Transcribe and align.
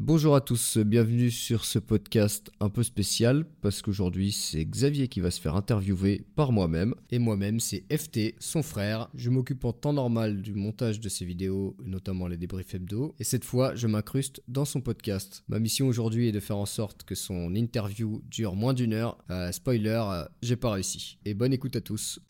Bonjour 0.00 0.36
à 0.36 0.40
tous, 0.40 0.78
bienvenue 0.78 1.28
sur 1.28 1.64
ce 1.64 1.80
podcast 1.80 2.52
un 2.60 2.68
peu 2.68 2.84
spécial 2.84 3.44
parce 3.60 3.82
qu'aujourd'hui 3.82 4.30
c'est 4.30 4.64
Xavier 4.64 5.08
qui 5.08 5.18
va 5.18 5.32
se 5.32 5.40
faire 5.40 5.56
interviewer 5.56 6.24
par 6.36 6.52
moi-même 6.52 6.94
et 7.10 7.18
moi-même 7.18 7.58
c'est 7.58 7.84
FT, 7.92 8.36
son 8.38 8.62
frère. 8.62 9.10
Je 9.14 9.28
m'occupe 9.28 9.64
en 9.64 9.72
temps 9.72 9.92
normal 9.92 10.40
du 10.40 10.54
montage 10.54 11.00
de 11.00 11.08
ses 11.08 11.24
vidéos, 11.24 11.76
notamment 11.84 12.28
les 12.28 12.36
débriefs 12.36 12.74
hebdo 12.74 13.16
et 13.18 13.24
cette 13.24 13.44
fois 13.44 13.74
je 13.74 13.88
m'incruste 13.88 14.40
dans 14.46 14.64
son 14.64 14.80
podcast. 14.80 15.42
Ma 15.48 15.58
mission 15.58 15.88
aujourd'hui 15.88 16.28
est 16.28 16.32
de 16.32 16.40
faire 16.40 16.58
en 16.58 16.66
sorte 16.66 17.02
que 17.02 17.16
son 17.16 17.56
interview 17.56 18.22
dure 18.30 18.54
moins 18.54 18.74
d'une 18.74 18.92
heure. 18.92 19.18
Euh, 19.30 19.50
spoiler, 19.50 20.00
euh, 20.08 20.24
j'ai 20.42 20.56
pas 20.56 20.70
réussi. 20.70 21.18
Et 21.24 21.34
bonne 21.34 21.52
écoute 21.52 21.74
à 21.74 21.80
tous. 21.80 22.20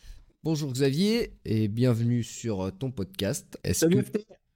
Bonjour 0.43 0.73
Xavier 0.73 1.35
et 1.45 1.69
bienvenue 1.69 2.23
sur 2.23 2.73
ton 2.79 2.91
podcast. 2.91 3.59
Est-ce 3.63 3.85
que, 3.85 3.99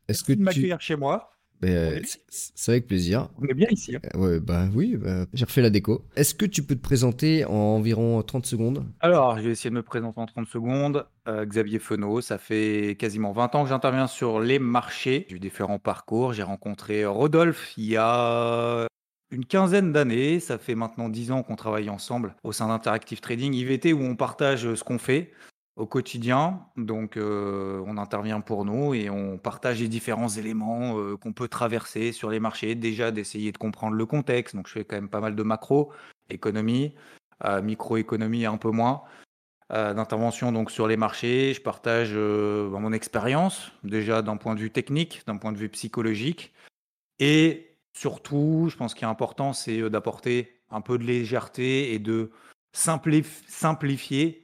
est-ce 0.08 0.24
que 0.24 0.32
tu 0.32 0.38
m'accueillir 0.38 0.80
chez 0.80 0.96
moi 0.96 1.31
ben, 1.62 2.02
c'est 2.28 2.72
avec 2.72 2.88
plaisir. 2.88 3.28
On 3.40 3.46
est 3.46 3.54
bien 3.54 3.68
ici. 3.70 3.94
Hein. 3.94 4.18
Ouais, 4.18 4.40
bah 4.40 4.66
oui, 4.74 4.96
bah, 4.96 5.26
j'ai 5.32 5.44
refait 5.44 5.62
la 5.62 5.70
déco. 5.70 6.04
Est-ce 6.16 6.34
que 6.34 6.44
tu 6.44 6.64
peux 6.64 6.74
te 6.74 6.80
présenter 6.80 7.44
en 7.44 7.52
environ 7.52 8.20
30 8.20 8.44
secondes? 8.44 8.84
Alors, 8.98 9.38
je 9.38 9.44
vais 9.44 9.50
essayer 9.50 9.70
de 9.70 9.76
me 9.76 9.82
présenter 9.82 10.20
en 10.20 10.26
30 10.26 10.48
secondes. 10.48 11.06
Euh, 11.28 11.46
Xavier 11.46 11.78
Fenot, 11.78 12.20
ça 12.20 12.38
fait 12.38 12.96
quasiment 12.98 13.30
20 13.30 13.54
ans 13.54 13.62
que 13.62 13.68
j'interviens 13.68 14.08
sur 14.08 14.40
les 14.40 14.58
marchés. 14.58 15.26
J'ai 15.28 15.36
eu 15.36 15.38
différents 15.38 15.78
parcours. 15.78 16.32
J'ai 16.32 16.42
rencontré 16.42 17.06
Rodolphe 17.06 17.74
il 17.76 17.84
y 17.84 17.96
a 17.96 18.88
une 19.30 19.44
quinzaine 19.44 19.92
d'années. 19.92 20.40
Ça 20.40 20.58
fait 20.58 20.74
maintenant 20.74 21.08
10 21.08 21.30
ans 21.30 21.44
qu'on 21.44 21.54
travaille 21.54 21.90
ensemble 21.90 22.34
au 22.42 22.50
sein 22.50 22.66
d'Interactive 22.66 23.20
Trading 23.20 23.54
IVT 23.54 23.92
où 23.92 24.02
on 24.02 24.16
partage 24.16 24.74
ce 24.74 24.82
qu'on 24.82 24.98
fait 24.98 25.30
au 25.76 25.86
quotidien. 25.86 26.66
Donc, 26.76 27.16
euh, 27.16 27.82
on 27.86 27.96
intervient 27.96 28.40
pour 28.40 28.64
nous 28.64 28.94
et 28.94 29.10
on 29.10 29.38
partage 29.38 29.80
les 29.80 29.88
différents 29.88 30.28
éléments 30.28 30.98
euh, 30.98 31.16
qu'on 31.16 31.32
peut 31.32 31.48
traverser 31.48 32.12
sur 32.12 32.30
les 32.30 32.40
marchés. 32.40 32.74
Déjà, 32.74 33.10
d'essayer 33.10 33.52
de 33.52 33.58
comprendre 33.58 33.96
le 33.96 34.06
contexte. 34.06 34.54
Donc, 34.54 34.68
je 34.68 34.74
fais 34.74 34.84
quand 34.84 34.96
même 34.96 35.08
pas 35.08 35.20
mal 35.20 35.34
de 35.34 35.42
macro, 35.42 35.92
économie, 36.30 36.94
euh, 37.44 37.62
microéconomie 37.62 38.46
un 38.46 38.56
peu 38.56 38.70
moins. 38.70 39.02
d'intervention 39.70 40.52
donc 40.52 40.70
sur 40.70 40.86
les 40.86 40.98
marchés, 40.98 41.54
je 41.54 41.62
partage 41.62 42.12
mon 42.14 42.92
expérience 42.92 43.72
déjà 43.84 44.20
d'un 44.20 44.36
point 44.36 44.54
de 44.54 44.60
vue 44.60 44.70
technique, 44.70 45.22
d'un 45.26 45.38
point 45.38 45.50
de 45.50 45.56
vue 45.56 45.70
psychologique, 45.70 46.52
et 47.18 47.78
surtout, 47.94 48.68
je 48.70 48.76
pense 48.76 48.92
qu'il 48.92 49.06
est 49.06 49.10
important, 49.10 49.54
c'est 49.54 49.88
d'apporter 49.88 50.60
un 50.68 50.82
peu 50.82 50.98
de 50.98 51.04
légèreté 51.04 51.94
et 51.94 51.98
de 51.98 52.32
simplifier 52.74 54.41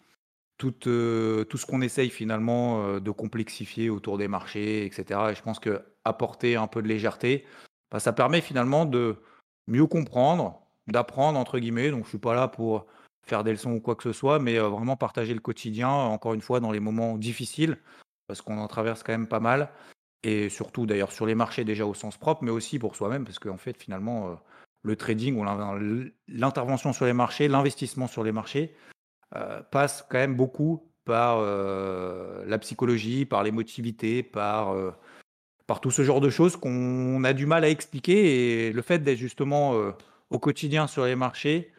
tout, 0.59 0.89
euh, 0.89 1.45
tout 1.45 1.57
ce 1.57 1.65
qu'on 1.65 1.81
essaye 1.81 2.11
finalement 2.11 2.85
euh, 2.85 3.01
de 3.01 3.11
complexifier 3.11 3.89
autour 3.89 4.19
des 4.19 4.29
marchés, 4.29 4.85
etc. 4.85 5.21
Et 5.31 5.35
je 5.35 5.43
pense 5.43 5.61
que 5.61 5.83
apporter 6.05 6.57
un 6.57 6.67
peu 6.67 6.83
de 6.83 6.89
légèreté, 6.89 7.47
bah, 7.91 8.01
ça 8.01 8.13
permet 8.13 8.41
finalement 8.41 8.85
de 8.85 9.17
mieux 9.69 9.87
comprendre, 9.87 10.61
d'apprendre 10.89 11.39
entre 11.39 11.59
guillemets. 11.61 11.91
Donc 11.91 12.05
je 12.05 12.11
suis 12.11 12.19
pas 12.19 12.35
là 12.35 12.49
pour 12.49 12.87
faire 13.23 13.45
des 13.45 13.53
leçons 13.53 13.73
ou 13.73 13.81
quoi 13.81 13.95
que 13.95 14.03
ce 14.03 14.13
soit, 14.13 14.41
mais 14.41 14.59
euh, 14.59 14.69
vraiment 14.69 14.97
partager 14.97 15.33
le 15.33 15.41
quotidien, 15.41 15.89
encore 15.89 16.35
une 16.35 16.41
fois, 16.41 16.61
dans 16.61 16.73
les 16.73 16.81
moments 16.81 17.17
difficiles, 17.17 17.79
parce 18.27 18.43
qu'on 18.43 18.59
en 18.59 18.69
traverse 18.69 19.03
quand 19.05 19.13
même 19.13 19.29
pas 19.29 19.41
mal. 19.41 19.71
Et 20.25 20.49
surtout 20.49 20.87
d'ailleurs 20.87 21.13
sur 21.13 21.27
les 21.27 21.37
marchés 21.37 21.65
déjà 21.65 21.87
au 21.87 21.95
sens 21.95 22.17
propre, 22.17 22.43
mais 22.43 22.51
aussi 22.51 22.81
pour 22.81 22.97
soi-même, 22.97 23.25
parce 23.25 23.39
qu'en 23.39 23.57
fait 23.57 23.81
finalement 23.81 24.37
le 24.83 24.97
trading 24.97 25.37
ou 25.37 25.45
l'intervention 26.27 26.93
sur 26.93 27.05
les 27.05 27.13
marchés, 27.13 27.47
l'investissement 27.47 28.09
sur 28.09 28.25
les 28.25 28.33
marchés, 28.33 28.75
euh, 29.37 29.61
passe 29.71 30.07
quand 30.09 30.19
même 30.19 30.37
beaucoup 30.37 30.91
par 31.05 31.39
euh, 31.41 32.45
la 32.47 32.59
psychologie, 32.59 33.27
par 33.27 33.43
l'émotivité, 33.43 34.23
par, 34.23 34.75
euh, 34.75 34.93
par 35.67 35.81
tout 35.81 35.91
ce 35.91 36.03
genre 36.03 36.21
de 36.21 36.31
choses 36.31 36.57
qu'on 36.57 37.23
a 37.25 37.33
du 37.35 37.45
mal 37.47 37.65
à 37.65 37.69
expliquer. 37.69 38.69
Et 38.69 38.73
le 38.73 38.83
fait 38.83 39.01
d'être 39.01 39.19
justement 39.19 39.75
au 40.31 40.39
quotidien 40.39 40.87
sur 40.87 41.05
les 41.05 41.17
marchés 41.17 41.73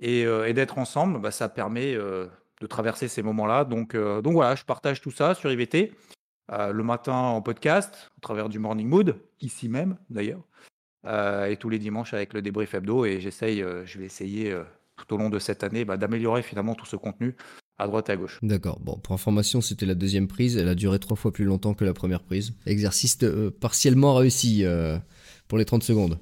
et, 0.00 0.24
d'être 0.52 0.78
ensemble, 0.78 1.20
bah, 1.20 1.30
ça 1.30 1.48
permet 1.48 1.94
de 1.94 2.66
traverser 2.68 3.08
ces 3.08 3.22
moments-là. 3.22 3.64
Donc, 3.64 3.94
voilà, 3.96 4.54
je 4.54 4.64
partage 4.64 5.00
tout 5.00 5.10
ça 5.10 5.34
sur 5.34 5.50
IVT. 5.50 5.92
le 6.50 6.82
matin 6.82 7.14
en 7.14 7.42
podcast, 7.42 8.10
au 8.18 8.20
travers 8.20 8.48
du 8.48 8.58
Morning 8.58 8.88
Mood, 8.88 9.16
ici 9.40 9.68
même 9.68 9.96
d'ailleurs, 10.10 10.42
et 11.04 11.56
tous 11.56 11.68
les 11.68 11.78
dimanches 11.78 12.14
avec 12.14 12.32
le 12.32 12.42
débrief 12.42 12.74
hebdo. 12.74 13.04
Et 13.04 13.20
j'essaye, 13.20 13.60
je 13.60 13.98
vais 13.98 14.06
essayer 14.06 14.56
tout 15.06 15.14
au 15.14 15.18
long 15.18 15.30
de 15.30 15.38
cette 15.38 15.64
année 15.64 15.84
bah, 15.84 15.96
d'améliorer 15.96 16.42
finalement 16.42 16.74
tout 16.74 16.86
ce 16.86 16.96
contenu 16.96 17.36
à 17.78 17.86
droite 17.86 18.08
et 18.08 18.12
à 18.12 18.16
gauche. 18.16 18.38
D'accord. 18.42 18.78
Bon, 18.80 18.96
pour 18.96 19.14
information, 19.14 19.60
c'était 19.60 19.86
la 19.86 19.94
deuxième 19.94 20.28
prise. 20.28 20.56
Elle 20.56 20.68
a 20.68 20.74
duré 20.74 20.98
trois 20.98 21.16
fois 21.16 21.32
plus 21.32 21.44
longtemps 21.44 21.74
que 21.74 21.84
la 21.84 21.94
première 21.94 22.22
prise. 22.22 22.54
Exercice 22.66 23.18
euh, 23.22 23.50
partiellement 23.50 24.14
réussi 24.14 24.64
euh, 24.64 24.98
pour 25.48 25.58
les 25.58 25.64
30 25.64 25.82
secondes. 25.82 26.18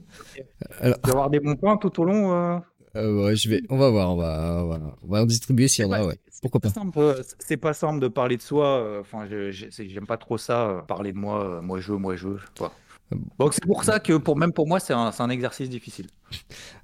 Alors... 0.78 1.00
Tu 1.02 1.08
vas 1.08 1.12
avoir 1.12 1.30
des 1.30 1.41
bons 1.41 1.56
points 1.56 1.76
tout 1.76 2.00
au 2.00 2.04
long 2.04 2.32
euh 2.32 2.58
ouais, 2.94 3.36
je 3.36 3.48
vais, 3.48 3.62
on 3.68 3.78
va 3.78 3.88
voir, 3.88 4.12
on 4.12 4.16
va, 4.16 4.64
on 5.02 5.08
va, 5.08 5.22
en 5.22 5.26
distribuer 5.26 5.68
s'il 5.68 5.84
y 5.84 5.88
en 5.88 5.92
a, 5.92 6.04
ouais. 6.04 6.18
Pourquoi 6.42 6.60
pas 6.60 6.70
C'est 7.38 7.56
pas 7.56 7.72
simple 7.72 8.00
de 8.00 8.08
parler 8.08 8.36
de 8.36 8.42
soi. 8.42 8.98
Enfin, 9.00 9.28
j'aime 9.28 10.06
pas 10.06 10.16
trop 10.16 10.38
ça, 10.38 10.84
parler 10.88 11.12
de 11.12 11.18
moi, 11.18 11.60
moi 11.62 11.78
je, 11.78 11.92
moi 11.92 12.16
je. 12.16 12.30
Donc 13.38 13.54
c'est 13.54 13.65
pour 13.65 13.84
ça 13.84 13.98
que 13.98 14.16
pour, 14.16 14.37
même 14.37 14.53
pour 14.53 14.66
moi, 14.66 14.78
c'est 14.81 14.93
un, 14.93 15.10
un, 15.16 15.31
exercice 15.31 15.69
difficile. 15.69 16.06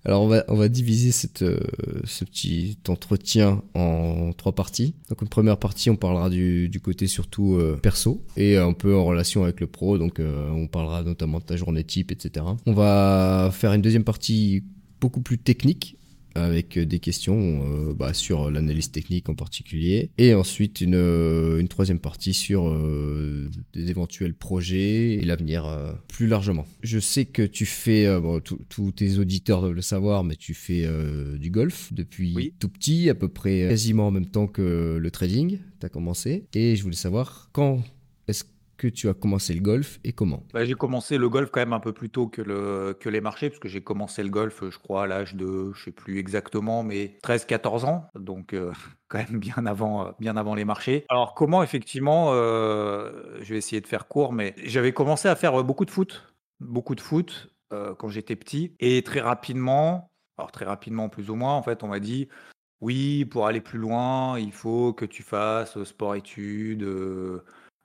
Alors 0.05 0.23
on 0.23 0.29
va, 0.29 0.45
on 0.49 0.57
va 0.57 0.69
diviser 0.69 1.13
cette, 1.13 1.43
euh, 1.43 1.61
ce 2.05 2.25
petit 2.25 2.79
entretien 2.89 3.63
en 3.75 4.33
trois 4.33 4.53
parties. 4.53 4.95
Donc 5.09 5.23
une 5.23 5.29
première 5.29 5.59
partie, 5.59 5.89
on 5.91 5.97
parlera 5.97 6.29
du, 6.29 6.69
du 6.69 6.81
côté 6.81 7.07
surtout 7.07 7.55
euh, 7.55 7.79
perso 7.81 8.25
et 8.37 8.57
un 8.57 8.73
peu 8.73 8.97
en 8.97 9.05
relation 9.05 9.45
avec 9.45 9.61
le 9.61 9.67
pro. 9.67 9.99
Donc 9.99 10.19
euh, 10.19 10.51
on 10.51 10.67
parlera 10.67 11.03
notamment 11.03 11.39
de 11.39 11.45
ta 11.45 11.57
journée 11.57 11.85
type, 11.85 12.11
etc. 12.11 12.45
On 12.67 12.73
va 12.73 13.51
faire 13.53 13.73
une 13.73 13.83
deuxième 13.83 14.05
partie 14.05 14.65
beaucoup 15.01 15.21
plus 15.21 15.39
technique 15.39 15.97
avec 16.43 16.79
des 16.79 16.99
questions 16.99 17.63
euh, 17.65 17.95
bah, 17.95 18.15
sur 18.15 18.51
l'analyse 18.51 18.91
technique 18.91 19.29
en 19.29 19.35
particulier, 19.35 20.11
et 20.19 20.35
ensuite 20.35 20.81
une, 20.81 20.95
euh, 20.95 21.59
une 21.59 21.69
troisième 21.69 21.99
partie 21.99 22.35
sur 22.35 22.69
euh, 22.69 23.51
des 23.73 23.91
éventuels 23.91 24.35
projets 24.35 25.15
et 25.15 25.25
l'avenir 25.25 25.67
plus 26.09 26.27
largement. 26.27 26.67
Je 26.83 26.99
sais 26.99 27.25
que 27.25 27.43
tu 27.43 27.67
fais, 27.67 28.07
bon, 28.21 28.41
tous 28.41 28.93
tes 28.93 29.19
auditeurs 29.19 29.61
doivent 29.61 29.73
le 29.73 29.83
savoir, 29.83 30.25
mais 30.25 30.37
tu 30.37 30.55
fais 30.55 30.87
du 31.39 31.51
golf 31.51 31.93
depuis 31.93 32.53
tout 32.59 32.69
petit, 32.69 33.11
à 33.11 33.15
peu 33.15 33.29
près 33.29 33.67
quasiment 33.69 34.09
en 34.09 34.11
même 34.11 34.27
temps 34.27 34.47
que 34.47 34.99
le 35.01 35.11
trading, 35.11 35.59
tu 35.81 35.87
as 35.87 35.89
commencé, 35.89 36.47
et 36.55 36.77
je 36.77 36.83
voulais 36.83 36.97
savoir 36.97 37.51
quand 37.53 37.83
est-ce 38.29 38.45
que 38.77 38.89
tu 38.89 39.09
as 39.09 39.15
commencé 39.15 39.55
le 39.55 39.61
golf 39.61 39.99
et 40.05 40.13
comment? 40.13 40.43
Bah, 40.53 40.65
J'ai 40.65 40.75
commencé 40.75 41.19
le 41.19 41.29
golf 41.29 41.51
quand 41.51 41.61
même 41.61 41.73
un 41.73 41.81
peu 41.81 41.93
plus 41.93 42.11
tôt 42.11 42.29
que, 42.29 42.43
le, 42.43 42.97
que 42.99 43.09
les 43.09 43.21
marchés, 43.21 43.49
parce 43.49 43.59
que 43.59 43.69
j'ai 43.69 43.83
commencé 43.83 44.23
le 44.23 44.29
golf, 44.29 44.63
je 44.69 44.79
crois, 44.79 45.05
à 45.05 45.07
l'âge 45.07 45.35
de, 45.35 45.73
je 45.75 45.85
sais 45.85 45.93
plus 45.93 46.19
exactement, 46.19 46.83
mais 46.83 47.19
13-14 47.23 47.85
ans, 47.85 48.11
donc 48.15 48.53
euh, 48.53 48.73
quand 49.09 49.19
même 49.19 49.39
bien 49.39 49.67
avant, 49.67 50.13
bien 50.19 50.37
avant 50.37 50.55
les 50.55 50.65
marchés. 50.65 51.05
Alors 51.09 51.35
comment, 51.35 51.63
effectivement, 51.63 52.29
euh, 52.33 53.39
je 53.41 53.53
vais 53.53 53.59
essayer 53.59 53.81
de 53.81 53.87
faire 53.87 54.09
court, 54.09 54.33
mais 54.33 54.55
j'avais 54.65 54.93
commencé 54.93 55.29
à 55.29 55.37
faire 55.37 55.63
beaucoup 55.65 55.85
de 55.85 55.91
foot, 55.91 56.35
beaucoup 56.61 56.95
de 56.95 57.01
foot 57.01 57.51
euh, 57.73 57.95
quand 57.95 58.09
j'étais 58.09 58.37
petit, 58.37 58.75
et 58.81 59.03
très 59.03 59.21
rapidement, 59.21 60.11
alors 60.39 60.53
très 60.53 60.65
rapidement 60.65 61.09
plus 61.09 61.31
ou 61.31 61.35
moins, 61.35 61.55
en 61.55 61.63
fait, 61.63 61.83
on 61.83 61.89
m'a 61.89 62.01
dit, 62.01 62.29
oui, 62.83 63.25
pour 63.25 63.47
aller 63.47 63.63
plus 63.63 63.79
loin, 63.79 64.39
il 64.39 64.53
faut 64.53 64.93
que 64.93 65.07
tu 65.07 65.23
fasses 65.23 65.83
sport-études 65.83 66.87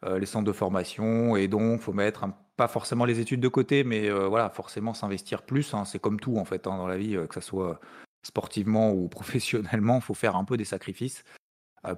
euh, 0.04 0.18
les 0.18 0.26
centres 0.26 0.46
de 0.46 0.52
formation, 0.52 1.36
et 1.36 1.48
donc 1.48 1.80
faut 1.80 1.94
mettre 1.94 2.26
pas 2.58 2.68
forcément 2.68 3.06
les 3.06 3.20
études 3.20 3.40
de 3.40 3.48
côté, 3.48 3.84
mais 3.84 4.10
euh, 4.10 4.28
voilà, 4.28 4.50
forcément 4.50 4.96
s'investir 4.96 5.44
plus. 5.44 5.76
Hein. 5.76 5.86
c'est 5.86 6.00
comme 6.00 6.20
tout 6.20 6.38
en 6.38 6.46
fait 6.46 6.66
hein, 6.66 6.76
dans 6.76 6.88
la 6.88 6.98
vie, 6.98 7.16
euh, 7.16 7.28
que 7.28 7.36
ce 7.36 7.42
soit 7.42 7.80
sportivement 8.26 8.92
ou 8.92 9.08
professionnellement, 9.10 10.00
faut 10.00 10.16
faire 10.16 10.36
un 10.36 10.44
peu 10.44 10.58
des 10.58 10.66
sacrifices 10.66 11.24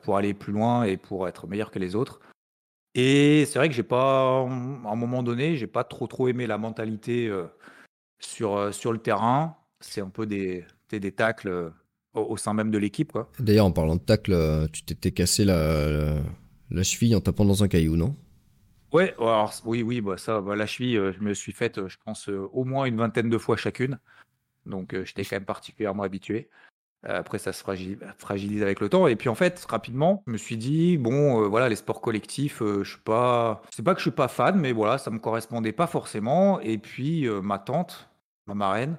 pour 0.01 0.15
aller 0.15 0.33
plus 0.33 0.53
loin 0.53 0.83
et 0.83 0.95
pour 0.95 1.27
être 1.27 1.47
meilleur 1.47 1.69
que 1.71 1.79
les 1.79 1.95
autres. 1.95 2.19
Et 2.95 3.45
c'est 3.45 3.59
vrai 3.59 3.67
que 3.69 3.75
j'ai 3.75 3.83
pas, 3.83 4.39
à 4.39 4.43
un 4.43 4.95
moment 4.95 5.23
donné, 5.23 5.57
j'ai 5.57 5.67
pas 5.67 5.83
trop 5.83 6.07
trop 6.07 6.29
aimé 6.29 6.47
la 6.47 6.57
mentalité 6.57 7.29
sur, 8.19 8.73
sur 8.73 8.93
le 8.93 8.99
terrain. 8.99 9.57
C'est 9.81 9.99
un 9.99 10.07
peu 10.07 10.25
des, 10.25 10.65
des, 10.89 11.11
tacles 11.11 11.73
au, 12.13 12.37
sein 12.37 12.53
même 12.53 12.71
de 12.71 12.77
l'équipe. 12.77 13.17
D'ailleurs, 13.39 13.65
en 13.65 13.73
parlant 13.73 13.97
de 13.97 14.01
tacles, 14.01 14.69
tu 14.71 14.83
t'étais 14.83 15.11
cassé 15.11 15.43
la 15.43 16.15
cheville 16.81 17.15
en 17.15 17.21
tapant 17.21 17.45
dans 17.45 17.63
un 17.63 17.67
caillou, 17.67 17.95
non? 17.95 18.15
Ouais, 18.93 19.15
alors 19.17 19.51
oui, 19.65 19.81
oui, 19.81 20.01
bah 20.01 20.17
ça, 20.17 20.39
bah, 20.39 20.55
la 20.55 20.67
cheville, 20.67 20.97
euh, 20.97 21.11
je 21.11 21.19
me 21.19 21.33
suis 21.33 21.51
faite, 21.51 21.79
euh, 21.79 21.89
je 21.89 21.97
pense, 22.05 22.29
euh, 22.29 22.47
au 22.53 22.63
moins 22.63 22.85
une 22.85 22.97
vingtaine 22.97 23.27
de 23.27 23.37
fois 23.39 23.57
chacune. 23.57 23.99
Donc 24.67 24.95
j'étais 25.03 25.25
quand 25.25 25.35
même 25.35 25.45
particulièrement 25.45 26.03
habitué. 26.03 26.49
Après, 27.05 27.37
ça 27.37 27.51
se 27.51 27.61
fragilise, 27.61 28.61
avec 28.63 28.79
le 28.79 28.87
temps. 28.87 29.07
Et 29.07 29.17
puis 29.17 29.27
en 29.27 29.35
fait, 29.35 29.65
rapidement, 29.65 30.23
je 30.25 30.31
me 30.31 30.37
suis 30.37 30.55
dit, 30.55 30.97
bon, 30.97 31.49
voilà, 31.49 31.67
les 31.67 31.75
sports 31.75 31.99
collectifs, 31.99 32.59
je 32.59 32.89
suis 32.89 33.01
pas, 33.01 33.61
c'est 33.75 33.83
pas 33.83 33.93
que 33.93 33.99
je 33.99 34.03
suis 34.03 34.11
pas 34.11 34.29
fan, 34.29 34.57
mais 34.57 34.71
voilà, 34.71 34.97
ça 34.97 35.11
me 35.11 35.19
correspondait 35.19 35.73
pas 35.73 35.87
forcément. 35.87 36.61
Et 36.61 36.77
puis 36.77 37.27
ma 37.27 37.59
tante, 37.59 38.09
ma 38.45 38.53
marraine, 38.53 38.95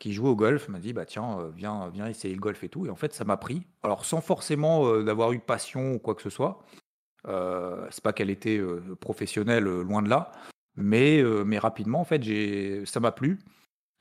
qui 0.00 0.12
joue 0.12 0.26
au 0.26 0.34
golf, 0.34 0.68
m'a 0.68 0.80
dit, 0.80 0.92
bah 0.92 1.04
tiens, 1.06 1.52
viens, 1.54 1.88
viens 1.90 2.08
essayer 2.08 2.34
le 2.34 2.40
golf 2.40 2.64
et 2.64 2.68
tout. 2.68 2.86
Et 2.86 2.90
en 2.90 2.96
fait, 2.96 3.12
ça 3.12 3.24
m'a 3.24 3.36
pris. 3.36 3.62
Alors 3.84 4.04
sans 4.04 4.20
forcément 4.20 5.00
d'avoir 5.00 5.30
eu 5.30 5.38
passion 5.38 5.92
ou 5.92 5.98
quoi 6.00 6.16
que 6.16 6.22
ce 6.22 6.30
soit. 6.30 6.64
Euh, 7.26 7.86
c'est 7.90 8.02
pas 8.02 8.12
qu'elle 8.12 8.30
était 8.30 8.58
euh, 8.58 8.96
professionnelle, 9.00 9.66
euh, 9.66 9.82
loin 9.82 10.02
de 10.02 10.08
là. 10.08 10.32
Mais, 10.76 11.22
euh, 11.22 11.44
mais 11.44 11.58
rapidement, 11.58 12.00
en 12.00 12.04
fait, 12.04 12.22
ça 12.86 13.00
m'a 13.00 13.12
plu. 13.12 13.38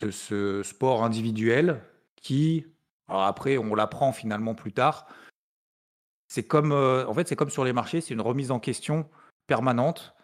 De 0.02 0.12
ce 0.12 0.64
sport 0.64 1.04
individuel 1.04 1.82
qui, 2.22 2.66
après, 3.10 3.58
on 3.58 3.76
l'apprend 3.76 4.14
finalement 4.14 4.56
plus 4.56 4.72
tard. 4.72 5.08
C'est 6.30 6.44
comme, 6.44 6.72
en 6.72 7.14
fait, 7.14 7.36
comme 7.36 7.50
sur 7.50 7.66
les 7.66 7.74
marchés, 7.74 8.00
c'est 8.00 8.14
une 8.14 8.22
remise 8.22 8.52
en 8.52 8.60
question 8.60 9.10
permanente, 9.48 10.16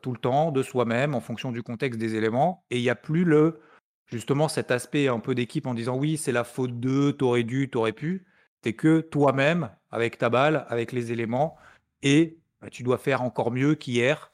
tout 0.00 0.12
le 0.12 0.18
temps, 0.18 0.50
de 0.50 0.62
soi-même, 0.62 1.14
en 1.14 1.20
fonction 1.20 1.52
du 1.52 1.62
contexte 1.62 2.00
des 2.00 2.14
éléments. 2.14 2.64
Et 2.70 2.78
il 2.78 2.82
n'y 2.82 2.88
a 2.88 2.94
plus 2.94 3.24
le, 3.24 3.60
justement, 4.06 4.48
cet 4.48 4.70
aspect 4.70 5.08
un 5.08 5.20
peu 5.20 5.34
d'équipe 5.34 5.66
en 5.66 5.74
disant 5.74 5.98
oui, 5.98 6.16
c'est 6.16 6.32
la 6.32 6.44
faute 6.44 6.80
d'eux, 6.80 7.12
t'aurais 7.12 7.42
dû, 7.42 7.68
t'aurais 7.68 7.92
pu. 7.92 8.24
T'es 8.62 8.72
que 8.72 9.00
toi-même, 9.00 9.68
avec 9.90 10.16
ta 10.16 10.30
balle, 10.30 10.64
avec 10.68 10.92
les 10.92 11.12
éléments, 11.12 11.58
et 12.02 12.38
bah, 12.60 12.68
tu 12.70 12.82
dois 12.82 12.98
faire 12.98 13.22
encore 13.22 13.50
mieux 13.50 13.74
qu'hier. 13.74 14.30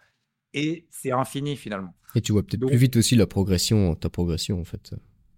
Et 0.55 0.87
c'est 0.91 1.13
infini 1.13 1.57
finalement. 1.57 1.95
Et 2.15 2.21
tu 2.23 2.33
vois 2.33 2.43
peut-être 2.43 2.67
plus 2.67 2.77
vite 2.77 2.97
aussi 2.97 3.17
la 3.17 3.27
progression, 3.27 3.95
ta 3.95 4.09
progression 4.09 4.61
en 4.61 4.65
fait. 4.65 4.95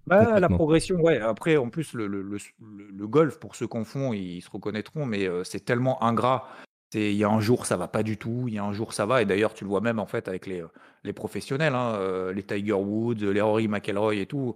Bah, 0.07 0.39
la 0.41 0.49
progression, 0.49 0.97
ouais. 1.01 1.19
Après, 1.21 1.57
en 1.57 1.69
plus, 1.69 1.93
le, 1.95 2.07
le- 2.07 2.23
le- 2.23 3.07
golf, 3.07 3.39
pour 3.39 3.55
ceux 3.55 3.67
qu'on 3.67 3.85
font, 3.85 4.13
ils 4.13 4.41
se 4.41 4.51
reconnaîtront, 4.51 5.05
mais 5.07 5.29
euh, 5.29 5.45
c'est 5.45 5.65
tellement 5.65 6.03
ingrat. 6.03 6.49
Il 6.95 7.13
y 7.13 7.23
a 7.23 7.29
un 7.29 7.41
jour, 7.41 7.67
ça 7.67 7.77
va 7.77 7.87
pas 7.87 8.03
du 8.03 8.17
tout. 8.17 8.47
Il 8.49 8.55
y 8.55 8.59
a 8.59 8.65
un 8.65 8.73
jour, 8.73 8.93
ça 8.93 9.07
va. 9.07 9.23
Et 9.23 9.25
d'ailleurs, 9.25 9.55
tu 9.55 9.65
le 9.65 9.71
vois 9.71 9.81
même 9.81 9.99
en 10.01 10.07
fait 10.07 10.27
avec 10.27 10.47
les, 10.47 10.65
les 11.05 11.13
professionnels, 11.13 11.75
hein, 11.75 11.95
euh, 11.97 12.33
les 12.33 12.43
Tiger 12.43 12.73
Woods, 12.73 13.19
les 13.21 13.41
Rory 13.41 13.69
McIlroy 13.69 14.17
et 14.17 14.27
tout. 14.27 14.55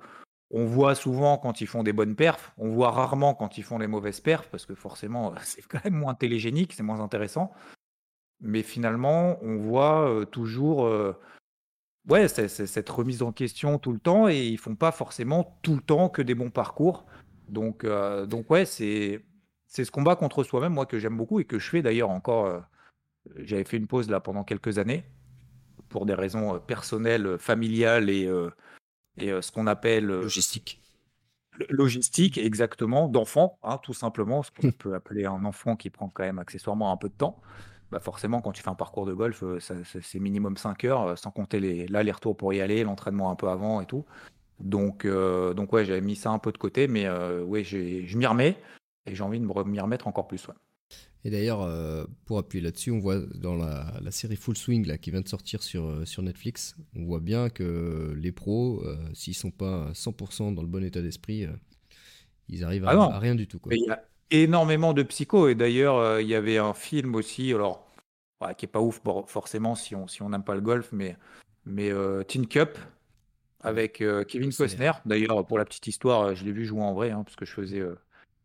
On 0.56 0.66
voit 0.66 0.94
souvent 0.94 1.36
quand 1.36 1.60
ils 1.60 1.66
font 1.66 1.82
des 1.82 1.92
bonnes 1.92 2.14
perfs. 2.14 2.52
On 2.58 2.70
voit 2.70 2.92
rarement 2.92 3.34
quand 3.34 3.58
ils 3.58 3.64
font 3.64 3.76
les 3.76 3.88
mauvaises 3.88 4.20
perfs 4.20 4.48
parce 4.50 4.66
que 4.66 4.76
forcément, 4.76 5.34
c'est 5.42 5.66
quand 5.66 5.84
même 5.84 5.94
moins 5.96 6.14
télégénique, 6.14 6.72
c'est 6.74 6.84
moins 6.84 7.00
intéressant. 7.00 7.52
Mais 8.40 8.62
finalement, 8.62 9.36
on 9.42 9.56
voit 9.56 10.08
euh, 10.08 10.24
toujours. 10.24 10.86
euh, 10.86 11.12
Ouais, 12.08 12.28
cette 12.28 12.90
remise 12.90 13.22
en 13.22 13.32
question 13.32 13.78
tout 13.78 13.90
le 13.90 13.98
temps 13.98 14.28
et 14.28 14.46
ils 14.46 14.58
font 14.58 14.76
pas 14.76 14.92
forcément 14.92 15.58
tout 15.62 15.74
le 15.74 15.80
temps 15.80 16.10
que 16.10 16.20
des 16.20 16.34
bons 16.34 16.50
parcours. 16.50 17.06
Donc, 17.48 17.82
euh, 17.82 18.26
donc 18.26 18.50
ouais, 18.50 18.66
c'est 18.66 19.24
ce 19.68 19.90
combat 19.90 20.14
contre 20.14 20.44
soi-même, 20.44 20.74
moi, 20.74 20.84
que 20.84 20.98
j'aime 20.98 21.16
beaucoup 21.16 21.40
et 21.40 21.46
que 21.46 21.58
je 21.58 21.68
fais 21.70 21.80
d'ailleurs 21.80 22.10
encore. 22.10 22.62
J'avais 23.38 23.64
fait 23.64 23.78
une 23.78 23.86
pause 23.86 24.10
là 24.10 24.20
pendant 24.20 24.44
quelques 24.44 24.76
années 24.76 25.04
pour 25.88 26.04
des 26.04 26.12
raisons 26.12 26.60
personnelles, 26.60 27.38
familiales 27.38 28.10
et, 28.10 28.30
et 29.18 29.30
euh, 29.32 29.42
ce 29.42 29.52
qu'on 29.52 29.66
appelle 29.66 30.10
euh, 30.10 30.22
Logistique. 30.22 30.80
logistique, 31.70 32.38
exactement, 32.38 33.08
d'enfant, 33.08 33.58
hein, 33.62 33.78
tout 33.82 33.94
simplement, 33.94 34.42
ce 34.42 34.50
qu'on 34.50 34.72
peut 34.72 34.94
appeler 34.94 35.24
un 35.24 35.44
enfant 35.44 35.76
qui 35.76 35.88
prend 35.90 36.08
quand 36.08 36.24
même 36.24 36.38
accessoirement 36.38 36.90
un 36.92 36.96
peu 36.96 37.08
de 37.08 37.14
temps. 37.14 37.40
Bah 37.90 38.00
forcément, 38.00 38.40
quand 38.40 38.52
tu 38.52 38.62
fais 38.62 38.70
un 38.70 38.74
parcours 38.74 39.06
de 39.06 39.12
golf, 39.14 39.42
euh, 39.44 39.58
c'est 39.60 40.18
minimum 40.18 40.56
5 40.56 40.84
heures, 40.84 41.16
sans 41.18 41.30
compter 41.30 41.60
les- 41.60 41.86
l'aller-retour 41.86 42.36
pour 42.36 42.52
y 42.52 42.60
aller, 42.60 42.82
l'entraînement 42.82 43.30
un 43.30 43.36
peu 43.36 43.48
avant 43.48 43.80
et 43.80 43.86
tout. 43.86 44.04
Donc, 44.60 45.04
euh, 45.04 45.54
donc 45.54 45.72
ouais, 45.72 45.84
j'avais 45.84 46.00
mis 46.02 46.16
ça 46.16 46.30
un 46.30 46.38
peu 46.40 46.52
de 46.52 46.58
côté, 46.58 46.88
mais 46.88 47.06
euh, 47.06 47.42
ouais, 47.44 47.64
je 47.64 48.16
m'y 48.18 48.26
remets 48.26 48.58
et 49.06 49.14
j'ai 49.14 49.22
envie 49.24 49.40
de 49.40 49.46
m'y 49.46 49.80
remettre 49.80 50.08
encore 50.08 50.28
plus. 50.28 50.46
ouais. 50.48 50.54
Et 51.24 51.30
d'ailleurs, 51.30 51.62
euh, 51.62 52.04
pour 52.26 52.38
appuyer 52.38 52.62
là-dessus, 52.62 52.90
on 52.90 52.98
voit 52.98 53.18
dans 53.34 53.54
la, 53.54 53.94
la 54.02 54.10
série 54.10 54.36
Full 54.36 54.56
Swing 54.56 54.86
là, 54.86 54.98
qui 54.98 55.10
vient 55.10 55.22
de 55.22 55.28
sortir 55.28 55.62
sur, 55.62 55.86
euh, 55.86 56.04
sur 56.04 56.22
Netflix, 56.22 56.76
on 56.94 57.04
voit 57.04 57.20
bien 57.20 57.48
que 57.48 58.14
les 58.16 58.30
pros, 58.30 58.82
euh, 58.84 58.96
s'ils 59.14 59.34
sont 59.34 59.50
pas 59.50 59.86
à 59.86 59.92
100% 59.92 60.54
dans 60.54 60.60
le 60.60 60.68
bon 60.68 60.84
état 60.84 61.00
d'esprit, 61.00 61.44
euh, 61.44 61.52
ils 62.48 62.62
arrivent 62.62 62.84
à, 62.84 62.90
Ah 62.90 63.16
à 63.16 63.18
rien 63.18 63.34
du 63.34 63.46
tout. 63.46 63.58
Quoi. 63.58 63.72
Il 63.74 63.86
y 63.86 63.90
a 63.90 64.04
énormément 64.30 64.92
de 64.92 65.02
psycho. 65.02 65.48
Et 65.48 65.54
d'ailleurs, 65.54 66.20
il 66.20 66.28
y 66.28 66.34
avait 66.34 66.58
un 66.58 66.74
film 66.74 67.14
aussi, 67.14 67.54
alors, 67.54 67.90
ouais, 68.42 68.54
qui 68.54 68.66
est 68.66 68.68
pas 68.68 68.80
ouf 68.80 69.00
forcément 69.26 69.74
si 69.74 69.94
on 69.94 70.06
si 70.06 70.20
on 70.20 70.28
n'aime 70.28 70.44
pas 70.44 70.54
le 70.54 70.60
golf, 70.60 70.90
mais, 70.92 71.16
mais 71.64 71.90
Tin 72.28 72.44
Cup 72.44 72.76
avec 73.60 74.04
Kevin 74.28 74.52
Costner. 74.52 74.92
D'ailleurs, 75.06 75.46
pour 75.46 75.56
la 75.56 75.64
petite 75.64 75.86
histoire, 75.86 76.34
je 76.34 76.44
l'ai 76.44 76.52
vu 76.52 76.66
jouer 76.66 76.82
en 76.82 76.92
vrai, 76.92 77.12
hein, 77.12 77.22
parce 77.24 77.36
que 77.36 77.46
je 77.46 77.52
faisais, 77.52 77.82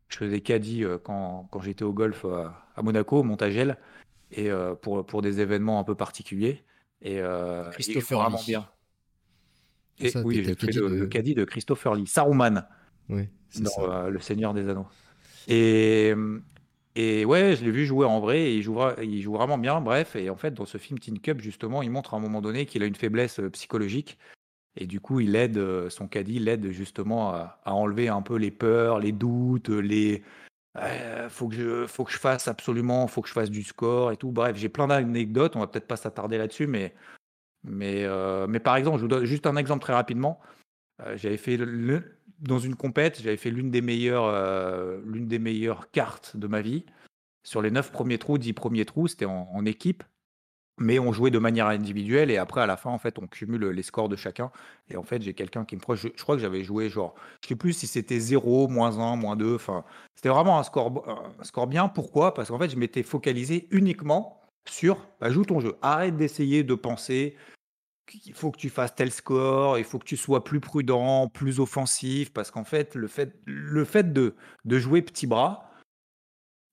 je 0.10 0.18
faisais 0.18 0.42
caddie 0.42 0.84
euh, 0.84 0.98
quand, 0.98 1.48
quand 1.52 1.62
j'étais 1.62 1.84
au 1.84 1.94
golf 1.94 2.26
euh, 2.26 2.48
à 2.76 2.82
Monaco, 2.82 3.20
au 3.20 3.24
Montagel, 3.24 3.78
et 4.32 4.50
euh, 4.50 4.76
pour, 4.76 5.06
pour 5.06 5.22
des 5.22 5.40
événements 5.40 5.80
un 5.80 5.84
peu 5.84 5.96
particuliers. 5.96 6.64
Et, 7.02 7.22
Christopher 7.72 8.20
vraiment 8.20 8.38
Lee. 8.40 8.46
bien. 8.48 8.68
C'est 9.98 10.08
Et 10.08 10.10
ça, 10.10 10.22
oui, 10.24 10.44
j'ai 10.44 10.56
fait 10.56 10.68
le, 10.74 10.90
de- 10.90 10.96
le 10.96 11.08
caddie 11.08 11.36
de 11.36 11.46
Christopher 11.46 11.96
Lee, 11.96 12.08
Saruman 12.08 12.68
c'est 13.50 13.64
dans 13.64 13.72
ça. 13.72 14.10
Le 14.10 14.20
Seigneur 14.20 14.54
des 14.54 14.68
Anneaux. 14.70 14.88
Et, 15.48 16.14
et 16.96 17.26
ouais, 17.26 17.56
je 17.56 17.64
l'ai 17.64 17.72
vu 17.72 17.86
jouer 17.86 18.06
en 18.06 18.20
vrai 18.20 18.40
et 18.42 18.56
il 18.58 18.62
joue, 18.62 18.78
il 19.02 19.22
joue 19.22 19.34
vraiment 19.34 19.58
bien. 19.58 19.82
Bref, 19.82 20.16
et 20.16 20.30
en 20.30 20.36
fait, 20.36 20.54
dans 20.54 20.66
ce 20.66 20.78
film 20.78 21.00
Teen 21.00 21.20
Cup, 21.20 21.40
justement, 21.40 21.82
il 21.82 21.90
montre 21.90 22.14
à 22.14 22.18
un 22.18 22.20
moment 22.20 22.42
donné 22.42 22.68
qu'il 22.68 22.84
a 22.84 22.86
une 22.86 22.96
faiblesse 22.96 23.42
psychologique. 23.54 24.20
Et 24.76 24.88
du 24.88 25.00
coup, 25.00 25.20
il 25.20 25.36
aide, 25.36 25.58
euh, 25.58 25.90
son 25.90 26.08
caddie 26.08 26.40
l'aide 26.40 26.72
justement 26.72 27.34
à, 27.34 27.60
enlever 27.66 28.08
un 28.08 28.22
peu 28.22 28.36
les 28.36 28.52
peurs, 28.52 29.00
les 29.00 29.12
doutes, 29.12 29.70
les. 29.70 30.24
euh, 30.78 31.30
faut 31.30 31.48
que 31.48 31.56
je, 31.56 31.88
faut 31.88 32.06
que 32.06 32.12
je 32.12 32.20
fasse 32.20 32.48
absolument, 32.48 33.08
faut 33.08 33.22
que 33.22 33.28
je 33.28 33.34
fasse 33.34 33.52
du 33.52 33.64
score 33.64 34.12
et 34.12 34.18
tout. 34.18 34.32
Bref, 34.32 34.56
j'ai 34.58 34.70
plein 34.70 34.88
d'anecdotes. 34.88 35.56
On 35.56 35.60
va 35.60 35.68
peut-être 35.68 35.88
pas 35.88 35.98
s'attarder 35.98 36.38
là-dessus, 36.38 36.68
mais, 36.68 36.94
mais, 37.64 38.04
euh, 38.06 38.48
mais 38.48 38.60
par 38.60 38.76
exemple, 38.76 38.98
je 38.98 39.04
vous 39.04 39.08
donne 39.10 39.26
juste 39.26 39.48
un 39.48 39.58
exemple 39.58 39.82
très 39.82 39.94
rapidement. 39.94 40.40
J'avais 41.16 41.38
fait 41.38 41.58
dans 42.40 42.60
une 42.60 42.76
compète, 42.76 43.22
j'avais 43.22 43.38
fait 43.38 43.52
l'une 43.52 43.72
des 43.72 43.82
meilleures, 43.82 44.30
l'une 45.06 45.30
des 45.30 45.40
meilleures 45.40 45.92
cartes 45.92 46.36
de 46.36 46.46
ma 46.46 46.60
vie. 46.60 46.86
Sur 47.44 47.62
les 47.62 47.72
neuf 47.72 47.90
premiers 47.90 48.18
trous, 48.18 48.38
dix 48.38 48.52
premiers 48.52 48.84
trous, 48.84 49.08
c'était 49.08 49.24
en 49.24 49.66
équipe, 49.66 50.04
mais 50.80 51.00
on 51.00 51.12
jouait 51.12 51.32
de 51.32 51.40
manière 51.40 51.68
individuelle 51.68 52.32
et 52.32 52.38
après 52.38 52.62
à 52.62 52.66
la 52.66 52.78
fin, 52.78 52.90
en 52.90 52.98
fait, 52.98 53.20
on 53.20 53.28
cumule 53.28 53.70
les 53.70 53.84
scores 53.84 54.10
de 54.10 54.16
chacun. 54.16 54.52
Et 54.90 54.98
en 54.98 55.04
fait, 55.04 55.22
j'ai 55.22 55.34
quelqu'un 55.34 55.66
qui 55.66 55.76
me 55.76 55.82
proche. 55.82 56.02
Je, 56.02 56.24
crois 56.24 56.36
que 56.36 56.42
j'avais 56.42 56.64
joué 56.64 56.90
genre, 56.90 57.16
je 57.44 57.50
sais 57.50 57.56
plus 57.56 57.74
si 57.74 57.88
c'était 57.88 58.20
0, 58.20 58.68
moins 58.68 58.98
1, 59.00 59.16
moins 59.16 59.36
2. 59.36 59.56
Enfin, 59.56 59.84
c'était 60.16 60.30
vraiment 60.30 60.60
un 60.60 60.64
score, 60.64 61.04
score 61.44 61.68
bien. 61.68 61.88
Pourquoi? 61.88 62.34
Parce 62.34 62.50
qu'en 62.50 62.60
fait, 62.60 62.70
je 62.70 62.78
m'étais 62.78 63.04
focalisé 63.04 63.68
uniquement 63.72 64.42
sur, 64.68 65.08
bah, 65.20 65.30
joue 65.30 65.46
ton 65.46 65.60
jeu. 65.60 65.76
Arrête 65.82 66.16
d'essayer 66.16 66.64
de 66.64 66.76
penser 66.76 67.36
il 68.26 68.34
faut 68.34 68.52
que 68.52 68.58
tu 68.58 68.70
fasses 68.70 68.96
tel 68.96 69.12
score, 69.12 69.78
il 69.78 69.84
faut 69.84 70.00
que 70.00 70.06
tu 70.06 70.18
sois 70.18 70.44
plus 70.44 70.60
prudent, 70.60 71.28
plus 71.28 71.60
offensif, 71.60 72.32
parce 72.34 72.52
qu'en 72.52 72.64
fait, 72.64 72.96
le 72.96 73.08
fait, 73.08 73.36
le 73.46 73.86
fait 73.86 74.14
de, 74.14 74.36
de 74.66 74.80
jouer 74.80 75.02
petit 75.02 75.28
bras, 75.28 75.69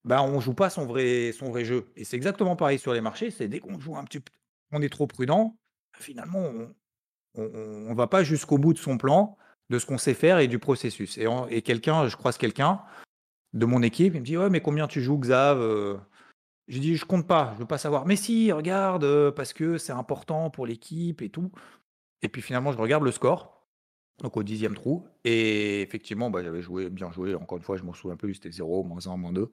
ben, 0.06 0.22
on 0.22 0.40
joue 0.40 0.54
pas 0.54 0.70
son 0.70 0.86
vrai, 0.86 1.32
son 1.32 1.50
vrai 1.50 1.64
jeu. 1.64 1.88
Et 1.96 2.04
c'est 2.04 2.16
exactement 2.16 2.56
pareil 2.56 2.78
sur 2.78 2.94
les 2.94 3.00
marchés, 3.00 3.30
c'est 3.30 3.48
dès 3.48 3.60
qu'on 3.60 3.78
joue 3.78 3.96
un 3.96 4.04
petit 4.04 4.22
on 4.72 4.82
est 4.82 4.88
trop 4.88 5.06
prudent, 5.06 5.56
finalement, 5.98 6.40
on, 6.40 6.74
on, 7.36 7.94
va 7.94 8.06
pas 8.06 8.24
jusqu'au 8.24 8.58
bout 8.58 8.72
de 8.72 8.78
son 8.78 8.98
plan, 8.98 9.36
de 9.70 9.78
ce 9.78 9.86
qu'on 9.86 9.98
sait 9.98 10.14
faire 10.14 10.38
et 10.38 10.48
du 10.48 10.58
processus. 10.58 11.18
Et, 11.18 11.26
et 11.50 11.62
quelqu'un, 11.62 12.08
je 12.08 12.16
croise 12.16 12.36
quelqu'un 12.36 12.82
de 13.52 13.66
mon 13.66 13.82
équipe, 13.82 14.14
il 14.14 14.20
me 14.20 14.24
dit, 14.24 14.36
ouais, 14.36 14.50
mais 14.50 14.60
combien 14.60 14.88
tu 14.88 15.00
joues, 15.00 15.18
Xav 15.18 15.60
Euh, 15.60 15.96
j'ai 16.68 16.80
dit, 16.80 16.96
je 16.96 17.04
compte 17.04 17.26
pas, 17.28 17.52
je 17.54 17.60
veux 17.60 17.66
pas 17.66 17.78
savoir. 17.78 18.06
Mais 18.06 18.16
si, 18.16 18.50
regarde, 18.50 19.04
euh, 19.04 19.30
parce 19.30 19.52
que 19.52 19.78
c'est 19.78 19.92
important 19.92 20.50
pour 20.50 20.66
l'équipe 20.66 21.22
et 21.22 21.30
tout. 21.30 21.52
Et 22.22 22.28
puis 22.28 22.42
finalement, 22.42 22.72
je 22.72 22.78
regarde 22.78 23.04
le 23.04 23.12
score, 23.12 23.66
donc 24.20 24.36
au 24.36 24.42
dixième 24.42 24.74
trou. 24.74 25.06
Et 25.24 25.80
effectivement, 25.82 26.28
bah, 26.30 26.42
j'avais 26.42 26.62
joué, 26.62 26.90
bien 26.90 27.12
joué. 27.12 27.34
Encore 27.34 27.58
une 27.58 27.64
fois, 27.64 27.76
je 27.76 27.84
m'en 27.84 27.92
souviens 27.92 28.16
plus, 28.16 28.34
c'était 28.34 28.50
0, 28.50 28.82
moins 28.82 29.06
1, 29.06 29.16
moins 29.16 29.32
2. 29.32 29.50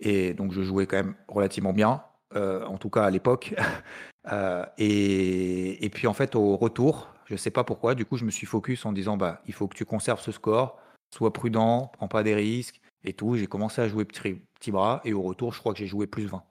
Et 0.00 0.34
donc, 0.34 0.52
je 0.52 0.62
jouais 0.62 0.86
quand 0.86 0.96
même 0.96 1.14
relativement 1.28 1.72
bien, 1.72 2.02
euh, 2.34 2.64
en 2.66 2.78
tout 2.78 2.90
cas 2.90 3.04
à 3.04 3.10
l'époque. 3.10 3.54
Euh, 4.32 4.66
et, 4.76 5.88
puis 5.94 6.08
en 6.08 6.12
fait, 6.12 6.34
au 6.34 6.56
retour, 6.56 7.14
je 7.26 7.36
sais 7.36 7.52
pas 7.52 7.62
pourquoi, 7.62 7.94
du 7.94 8.04
coup, 8.04 8.16
je 8.16 8.24
me 8.24 8.32
suis 8.32 8.44
focus 8.44 8.84
en 8.84 8.92
disant, 8.92 9.16
bah, 9.16 9.40
il 9.46 9.54
faut 9.54 9.68
que 9.68 9.76
tu 9.76 9.84
conserves 9.84 10.20
ce 10.20 10.32
score, 10.32 10.80
sois 11.14 11.32
prudent, 11.32 11.92
prends 11.94 12.08
pas 12.08 12.24
des 12.24 12.34
risques 12.34 12.80
et 13.04 13.12
tout. 13.12 13.36
J'ai 13.36 13.46
commencé 13.46 13.80
à 13.80 13.86
jouer 13.86 14.04
petit, 14.04 14.40
petit 14.58 14.72
bras 14.72 15.00
et 15.04 15.12
au 15.12 15.22
retour, 15.22 15.52
je 15.52 15.60
crois 15.60 15.72
que 15.72 15.78
j'ai 15.78 15.86
joué 15.86 16.08
plus 16.08 16.26
20. 16.26 16.42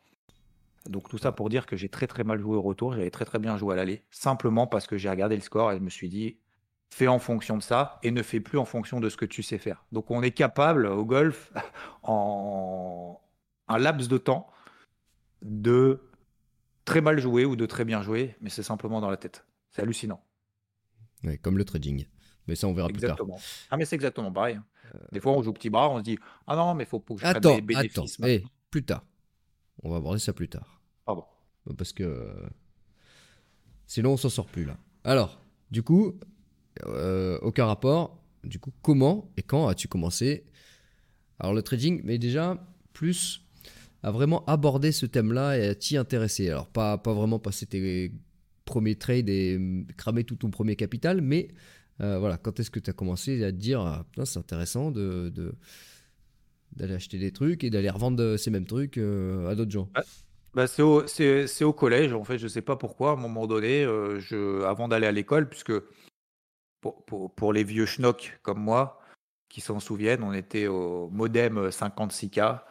Donc 0.89 1.09
tout 1.09 1.17
ça 1.17 1.31
pour 1.31 1.49
dire 1.49 1.65
que 1.65 1.75
j'ai 1.75 1.89
très 1.89 2.07
très 2.07 2.23
mal 2.23 2.39
joué 2.39 2.55
au 2.55 2.61
retour, 2.61 2.93
j'avais 2.93 3.09
très 3.09 3.25
très 3.25 3.39
bien 3.39 3.57
joué 3.57 3.73
à 3.73 3.75
l'aller, 3.75 4.03
simplement 4.11 4.67
parce 4.67 4.85
que 4.85 4.97
j'ai 4.97 5.09
regardé 5.09 5.35
le 5.35 5.41
score 5.41 5.71
et 5.71 5.77
je 5.77 5.81
me 5.81 5.89
suis 5.89 6.09
dit, 6.09 6.37
fais 6.91 7.07
en 7.07 7.19
fonction 7.19 7.57
de 7.57 7.63
ça 7.63 7.99
et 8.03 8.11
ne 8.11 8.21
fais 8.21 8.39
plus 8.39 8.59
en 8.59 8.65
fonction 8.65 8.99
de 8.99 9.09
ce 9.09 9.17
que 9.17 9.25
tu 9.25 9.41
sais 9.41 9.57
faire. 9.57 9.83
Donc 9.91 10.11
on 10.11 10.21
est 10.21 10.31
capable 10.31 10.85
au 10.85 11.03
golf, 11.03 11.51
en 12.03 13.19
un 13.67 13.77
laps 13.77 14.07
de 14.07 14.17
temps, 14.17 14.49
de 15.41 16.01
très 16.85 17.01
mal 17.01 17.19
jouer 17.19 17.45
ou 17.45 17.55
de 17.55 17.65
très 17.65 17.85
bien 17.85 18.01
jouer, 18.01 18.35
mais 18.41 18.49
c'est 18.49 18.63
simplement 18.63 19.01
dans 19.01 19.09
la 19.09 19.17
tête. 19.17 19.45
C'est 19.71 19.81
hallucinant. 19.81 20.23
Ouais, 21.23 21.37
comme 21.37 21.57
le 21.57 21.65
trading. 21.65 22.05
Mais 22.47 22.55
ça, 22.55 22.67
on 22.67 22.73
verra 22.73 22.89
plus 22.89 23.01
tard. 23.01 23.17
Ah, 23.71 23.77
mais 23.77 23.85
c'est 23.85 23.95
exactement 23.95 24.31
pareil. 24.31 24.55
hein. 24.55 24.65
Des 25.11 25.19
fois, 25.19 25.31
on 25.33 25.41
joue 25.41 25.51
petit 25.51 25.69
bras, 25.71 25.89
on 25.89 25.97
se 25.97 26.03
dit 26.03 26.17
Ah 26.47 26.55
non, 26.55 26.75
mais 26.75 26.85
faut 26.85 26.99
pas 26.99 27.15
que 27.15 27.19
je 27.19 27.25
prenne 27.25 27.37
Attends, 27.37 27.55
les 27.55 27.61
bénéfices. 27.61 28.19
attends. 28.19 28.27
Eh, 28.27 28.43
plus 28.69 28.85
tard. 28.85 29.03
On 29.83 29.89
va 29.89 29.97
aborder 29.97 30.19
ça 30.19 30.31
plus 30.31 30.47
tard. 30.47 30.79
Pardon. 31.05 31.25
Parce 31.77 31.91
que 31.91 32.03
euh, 32.03 32.47
sinon 33.87 34.11
on 34.11 34.17
s'en 34.17 34.29
sort 34.29 34.45
plus 34.45 34.65
là. 34.65 34.77
Alors, 35.03 35.41
du 35.71 35.81
coup, 35.83 36.19
euh, 36.85 37.39
aucun 37.41 37.65
rapport. 37.65 38.21
Du 38.43 38.59
coup, 38.59 38.71
comment 38.83 39.31
et 39.37 39.41
quand 39.43 39.67
as-tu 39.67 39.87
commencé? 39.87 40.45
Alors 41.39 41.53
le 41.53 41.63
trading, 41.63 42.01
mais 42.03 42.19
déjà 42.19 42.63
plus 42.93 43.44
à 44.05 44.11
vraiment 44.11 44.45
aborder 44.45 44.91
ce 44.91 45.07
thème-là 45.07 45.57
et 45.57 45.67
à 45.67 45.73
t'y 45.73 45.97
intéresser. 45.97 46.47
Alors 46.51 46.67
pas, 46.67 46.99
pas 46.99 47.11
vraiment 47.11 47.39
passer 47.39 47.65
tes 47.65 48.11
premiers 48.63 48.95
trades 48.95 49.29
et 49.29 49.55
hum, 49.55 49.87
cramer 49.97 50.23
tout 50.23 50.35
ton 50.35 50.51
premier 50.51 50.75
capital, 50.75 51.21
mais 51.21 51.47
euh, 52.01 52.19
voilà, 52.19 52.37
quand 52.37 52.59
est-ce 52.59 52.69
que 52.69 52.79
tu 52.79 52.91
as 52.91 52.93
commencé 52.93 53.43
à 53.43 53.51
te 53.51 53.57
dire, 53.57 53.81
ah, 53.81 54.05
c'est 54.23 54.37
intéressant 54.37 54.91
de, 54.91 55.33
d'aller 56.73 56.93
acheter 56.93 57.17
des 57.17 57.31
trucs 57.31 57.63
et 57.63 57.71
d'aller 57.71 57.89
revendre 57.89 58.21
euh, 58.21 58.37
ces 58.37 58.51
mêmes 58.51 58.67
trucs 58.67 58.99
euh, 58.99 59.49
à 59.49 59.55
d'autres 59.55 59.71
gens? 59.71 59.89
Bah, 60.53 60.67
c'est 60.67 60.83
au, 60.83 61.07
c'est, 61.07 61.47
c'est 61.47 61.63
au 61.63 61.73
collège, 61.73 62.13
en 62.13 62.23
fait, 62.23 62.37
je 62.37 62.47
sais 62.47 62.61
pas 62.61 62.75
pourquoi, 62.75 63.09
à 63.09 63.13
un 63.13 63.17
moment 63.17 63.47
donné, 63.47 63.85
je, 64.19 64.63
avant 64.65 64.87
d'aller 64.87 65.07
à 65.07 65.11
l'école, 65.11 65.49
puisque 65.49 65.73
pour, 66.79 67.03
pour, 67.05 67.33
pour 67.33 67.53
les 67.53 67.63
vieux 67.63 67.87
schnocks 67.87 68.37
comme 68.43 68.59
moi, 68.59 69.01
qui 69.49 69.61
s'en 69.61 69.79
souviennent, 69.79 70.21
on 70.21 70.31
était 70.31 70.67
au 70.67 71.09
modem 71.09 71.69
56K, 71.69 72.61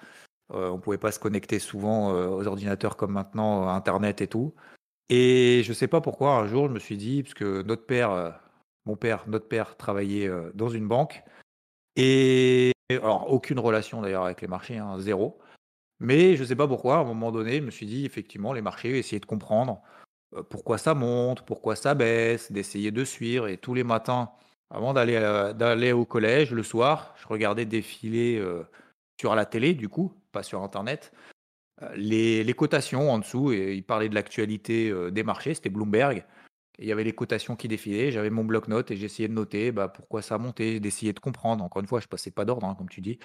euh, 0.52 0.68
on 0.70 0.78
pouvait 0.78 0.98
pas 0.98 1.12
se 1.12 1.18
connecter 1.18 1.58
souvent 1.58 2.14
euh, 2.14 2.28
aux 2.28 2.46
ordinateurs 2.46 2.96
comme 2.96 3.12
maintenant, 3.12 3.64
euh, 3.64 3.72
Internet 3.72 4.20
et 4.20 4.28
tout. 4.28 4.54
Et 5.08 5.62
je 5.64 5.72
sais 5.72 5.88
pas 5.88 6.00
pourquoi, 6.00 6.36
un 6.36 6.46
jour, 6.46 6.68
je 6.68 6.72
me 6.72 6.78
suis 6.78 6.96
dit, 6.96 7.22
parce 7.22 7.34
que 7.34 7.62
notre 7.62 7.86
père, 7.86 8.10
euh, 8.10 8.30
mon 8.86 8.96
père, 8.96 9.24
notre 9.28 9.48
père 9.48 9.76
travaillait 9.76 10.30
dans 10.54 10.68
une 10.68 10.88
banque, 10.88 11.22
et 11.96 12.72
alors 12.90 13.30
aucune 13.32 13.58
relation 13.58 14.02
d'ailleurs 14.02 14.24
avec 14.24 14.42
les 14.42 14.48
marchés, 14.48 14.78
hein, 14.78 14.98
zéro. 14.98 15.38
Mais 16.00 16.36
je 16.36 16.44
sais 16.44 16.56
pas 16.56 16.68
pourquoi, 16.68 16.96
à 16.96 17.00
un 17.00 17.04
moment 17.04 17.32
donné, 17.32 17.58
je 17.58 17.62
me 17.62 17.70
suis 17.70 17.86
dit 17.86 18.04
effectivement 18.04 18.52
les 18.52 18.62
marchés, 18.62 18.98
essayer 18.98 19.20
de 19.20 19.26
comprendre 19.26 19.80
pourquoi 20.50 20.76
ça 20.78 20.94
monte, 20.94 21.42
pourquoi 21.46 21.76
ça 21.76 21.94
baisse, 21.94 22.52
d'essayer 22.52 22.90
de 22.90 23.04
suivre. 23.04 23.48
Et 23.48 23.56
tous 23.56 23.74
les 23.74 23.84
matins, 23.84 24.30
avant 24.70 24.92
d'aller 24.92 25.18
d'aller 25.56 25.92
au 25.92 26.04
collège, 26.04 26.52
le 26.52 26.62
soir, 26.62 27.14
je 27.16 27.28
regardais 27.28 27.64
défiler 27.64 28.42
sur 29.20 29.34
la 29.34 29.46
télé, 29.46 29.74
du 29.74 29.88
coup, 29.88 30.12
pas 30.32 30.42
sur 30.42 30.62
Internet, 30.62 31.12
euh, 31.82 31.94
les, 31.96 32.44
les 32.44 32.54
cotations 32.54 33.10
en 33.10 33.18
dessous. 33.18 33.52
Et 33.52 33.74
il 33.74 33.84
parlait 33.84 34.08
de 34.08 34.14
l'actualité 34.14 34.90
euh, 34.90 35.10
des 35.10 35.22
marchés, 35.22 35.54
c'était 35.54 35.70
Bloomberg. 35.70 36.24
Il 36.78 36.86
y 36.86 36.92
avait 36.92 37.04
les 37.04 37.14
cotations 37.14 37.54
qui 37.54 37.68
défilaient, 37.68 38.10
j'avais 38.10 38.30
mon 38.30 38.44
bloc-notes 38.44 38.90
et 38.90 38.96
j'essayais 38.96 39.28
de 39.28 39.34
noter 39.34 39.70
bah, 39.70 39.88
pourquoi 39.88 40.22
ça 40.22 40.38
montait, 40.38 40.80
d'essayer 40.80 41.12
de 41.12 41.20
comprendre. 41.20 41.62
Encore 41.62 41.80
une 41.80 41.86
fois, 41.86 42.00
je 42.00 42.08
passais 42.08 42.32
pas 42.32 42.44
d'ordre, 42.44 42.66
hein, 42.66 42.74
comme 42.76 42.88
tu 42.88 43.00
dis. 43.00 43.18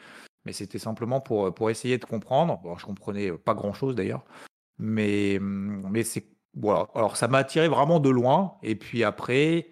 Mais 0.45 0.53
c'était 0.53 0.79
simplement 0.79 1.19
pour, 1.19 1.53
pour 1.53 1.69
essayer 1.71 1.97
de 1.97 2.05
comprendre. 2.05 2.59
Bon, 2.61 2.77
je 2.77 2.85
comprenais 2.85 3.31
pas 3.31 3.55
grand-chose 3.55 3.95
d'ailleurs. 3.95 4.23
Mais, 4.77 5.37
hum, 5.37 5.87
mais 5.91 6.03
c'est. 6.03 6.27
Voilà. 6.55 6.87
Alors, 6.95 7.17
ça 7.17 7.27
m'a 7.27 7.39
attiré 7.39 7.67
vraiment 7.67 7.99
de 7.99 8.09
loin. 8.09 8.57
Et 8.63 8.75
puis 8.75 9.03
après, 9.03 9.71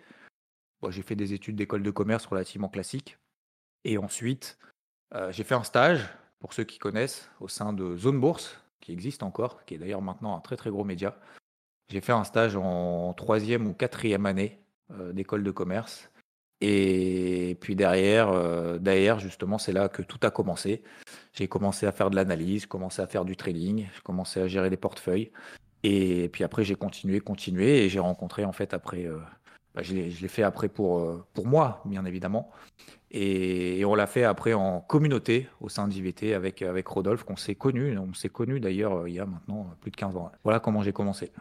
bon, 0.81 0.91
j'ai 0.91 1.01
fait 1.03 1.15
des 1.15 1.33
études 1.33 1.55
d'école 1.55 1.83
de 1.83 1.91
commerce 1.91 2.25
relativement 2.25 2.69
classiques. 2.69 3.17
Et 3.83 3.97
ensuite, 3.97 4.57
euh, 5.15 5.31
j'ai 5.31 5.43
fait 5.43 5.55
un 5.55 5.63
stage, 5.63 6.07
pour 6.39 6.53
ceux 6.53 6.63
qui 6.63 6.79
connaissent, 6.79 7.29
au 7.39 7.47
sein 7.47 7.73
de 7.73 7.95
Zone 7.97 8.19
Bourse, 8.19 8.59
qui 8.81 8.91
existe 8.91 9.23
encore, 9.23 9.65
qui 9.65 9.75
est 9.75 9.77
d'ailleurs 9.77 10.01
maintenant 10.01 10.35
un 10.35 10.39
très 10.39 10.57
très 10.57 10.69
gros 10.69 10.83
média. 10.83 11.17
J'ai 11.89 12.01
fait 12.01 12.11
un 12.11 12.23
stage 12.23 12.55
en 12.55 13.13
troisième 13.13 13.67
ou 13.67 13.73
quatrième 13.73 14.25
année 14.25 14.59
euh, 14.91 15.13
d'école 15.13 15.43
de 15.43 15.51
commerce. 15.51 16.09
Et 16.59 17.57
puis 17.61 17.75
derrière, 17.75 18.29
euh, 18.29 18.77
derrière 18.79 19.19
justement, 19.19 19.57
c'est 19.57 19.71
là 19.71 19.89
que 19.89 20.01
tout 20.01 20.19
a 20.23 20.31
commencé. 20.31 20.83
J'ai 21.33 21.47
commencé 21.47 21.85
à 21.85 21.91
faire 21.91 22.09
de 22.09 22.15
l'analyse, 22.15 22.65
commencé 22.65 23.01
à 23.01 23.07
faire 23.07 23.25
du 23.25 23.35
trading, 23.35 23.87
j'ai 23.93 24.01
commencé 24.01 24.41
à 24.41 24.47
gérer 24.47 24.69
les 24.69 24.77
portefeuilles. 24.77 25.31
Et 25.83 26.29
puis 26.29 26.43
après, 26.43 26.63
j'ai 26.63 26.75
continué, 26.75 27.19
continué, 27.19 27.85
et 27.85 27.89
j'ai 27.89 27.99
rencontré 27.99 28.43
en 28.43 28.51
fait 28.51 28.73
après, 28.73 29.07
bah, 29.77 29.84
je 29.84 29.93
l'ai 29.93 30.27
fait 30.27 30.41
après 30.41 30.69
pour, 30.69 31.00
euh, 31.00 31.24
pour 31.36 31.46
moi, 31.46 31.84
bien 31.86 32.03
évidemment. 32.05 32.50
Et, 33.12 33.79
et 33.79 33.86
on 33.86 33.93
l'a 33.93 34.07
fait 34.07 34.24
après 34.24 34.53
en 34.53 34.81
communauté 34.81 35.48
au 35.62 35.69
sein 35.69 35.88
d'IVT 35.88 36.34
avec, 36.34 36.63
avec 36.63 36.88
Rodolphe, 36.88 37.24
qu'on 37.24 37.36
s'est 37.36 37.53
connu. 37.55 37.96
On 38.00 38.13
s'est 38.15 38.29
connu 38.29 38.60
d'ailleurs 38.60 39.01
euh, 39.01 39.10
il 39.10 39.15
y 39.15 39.19
a 39.19 39.27
maintenant 39.27 39.77
plus 39.81 39.91
de 39.91 39.96
15 39.96 40.15
ans. 40.17 40.31
Voilà 40.43 40.60
comment 40.60 40.81
j'ai 40.81 40.93
commencé. 40.93 41.31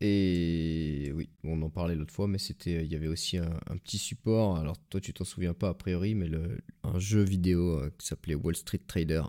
Et 0.00 1.12
oui, 1.14 1.30
on 1.44 1.62
en 1.62 1.70
parlait 1.70 1.94
l'autre 1.94 2.12
fois, 2.12 2.26
mais 2.26 2.38
c'était, 2.38 2.84
il 2.84 2.92
y 2.92 2.96
avait 2.96 3.06
aussi 3.06 3.38
un, 3.38 3.60
un 3.70 3.76
petit 3.76 3.98
support. 3.98 4.58
Alors 4.58 4.76
toi, 4.90 5.00
tu 5.00 5.14
t'en 5.14 5.24
souviens 5.24 5.54
pas 5.54 5.68
a 5.70 5.74
priori, 5.74 6.14
mais 6.14 6.26
le, 6.26 6.60
un 6.82 6.98
jeu 6.98 7.22
vidéo 7.22 7.78
euh, 7.78 7.90
qui 7.96 8.06
s'appelait 8.08 8.34
Wall 8.34 8.56
Street 8.56 8.82
Trader. 8.86 9.22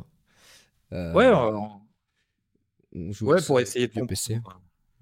Euh, 0.91 1.13
Ouais, 1.13 1.27
euh, 1.27 1.57
on 2.93 3.11
jouait 3.11 3.35
ouais, 3.35 3.39
sur 3.39 3.47
pour 3.47 3.59
essayer 3.59 3.87
de. 3.87 4.05
PC. 4.05 4.39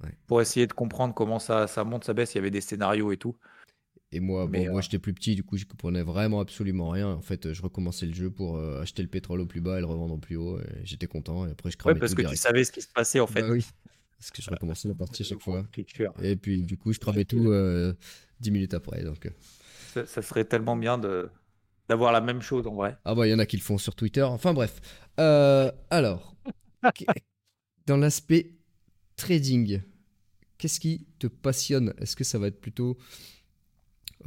Ouais. 0.04 0.12
Pour 0.28 0.42
essayer 0.42 0.68
de 0.68 0.74
comprendre 0.74 1.14
comment 1.14 1.40
ça, 1.40 1.68
ça 1.68 1.84
monte, 1.84 2.04
ça 2.04 2.14
baisse, 2.14 2.34
il 2.34 2.38
y 2.38 2.40
avait 2.40 2.52
des 2.52 2.62
scénarios 2.62 3.12
et 3.12 3.18
tout. 3.18 3.36
Et 4.14 4.20
moi, 4.20 4.46
bon, 4.46 4.70
moi 4.70 4.78
euh, 4.78 4.82
j'étais 4.82 5.00
plus 5.00 5.14
petit, 5.14 5.34
du 5.34 5.44
coup, 5.44 5.58
je 5.58 5.66
comprenais 5.66 6.04
vraiment 6.04 6.40
absolument 6.40 6.90
rien. 6.90 7.10
En 7.10 7.22
fait, 7.22 7.52
je 7.52 7.62
recommençais 7.64 8.06
le 8.06 8.14
jeu 8.14 8.30
pour 8.30 8.58
euh, 8.58 8.82
acheter 8.82 9.02
le 9.02 9.08
pétrole 9.08 9.42
au 9.42 9.48
plus 9.48 9.60
bas 9.60 9.78
et 9.78 9.80
le 9.80 9.88
revendre 9.88 10.14
au 10.14 10.20
plus 10.20 10.36
haut. 10.36 10.60
Et 10.60 10.86
j'étais 10.86 11.08
content. 11.08 11.48
Et 11.48 11.52
après, 11.52 11.72
je 11.72 11.78
cramais 11.78 11.96
Ouais, 11.96 12.00
parce 12.00 12.14
tout 12.14 12.22
que 12.22 12.28
tu 12.30 12.36
savais 12.36 12.64
ce 12.64 12.72
qui 12.72 12.82
se 12.82 12.88
passait 12.88 13.20
en 13.20 13.26
fait. 13.26 13.42
Bah 13.42 13.50
oui, 13.50 13.66
parce 14.20 14.30
que 14.30 14.44
je 14.44 14.52
recommençais 14.52 14.88
la 14.88 14.94
partie 14.94 15.24
à 15.24 15.26
chaque 15.26 15.42
fois. 15.42 15.66
Et 16.22 16.36
puis, 16.36 16.62
du 16.62 16.78
coup, 16.78 16.94
je 16.94 17.00
cramais 17.00 17.26
tout 17.26 17.52
euh, 17.52 17.94
10 18.40 18.52
minutes 18.52 18.76
après. 18.76 19.04
Donc, 19.04 19.26
euh. 19.26 19.32
Ça, 19.94 20.06
ça 20.06 20.22
serait 20.22 20.46
tellement 20.46 20.76
bien 20.78 20.98
de 20.98 21.30
d'avoir 21.90 22.14
la 22.14 22.22
même 22.22 22.42
chose 22.42 22.66
en 22.66 22.76
vrai. 22.76 22.98
Ah 23.04 23.14
bah, 23.14 23.28
il 23.28 23.32
y 23.32 23.34
en 23.34 23.40
a 23.40 23.46
qui 23.46 23.58
le 23.58 23.64
font 23.64 23.80
sur 23.80 23.96
Twitter. 23.96 24.22
Enfin, 24.22 24.54
bref. 24.54 24.80
Alors, 25.18 26.36
dans 27.88 27.98
l'aspect 27.98 28.52
trading, 29.16 29.82
qu'est-ce 30.60 30.80
qui 30.80 31.08
te 31.18 31.26
passionne? 31.26 31.96
Est-ce 31.98 32.16
que 32.16 32.24
ça 32.24 32.38
va 32.38 32.48
être 32.48 32.62
plutôt. 32.62 32.98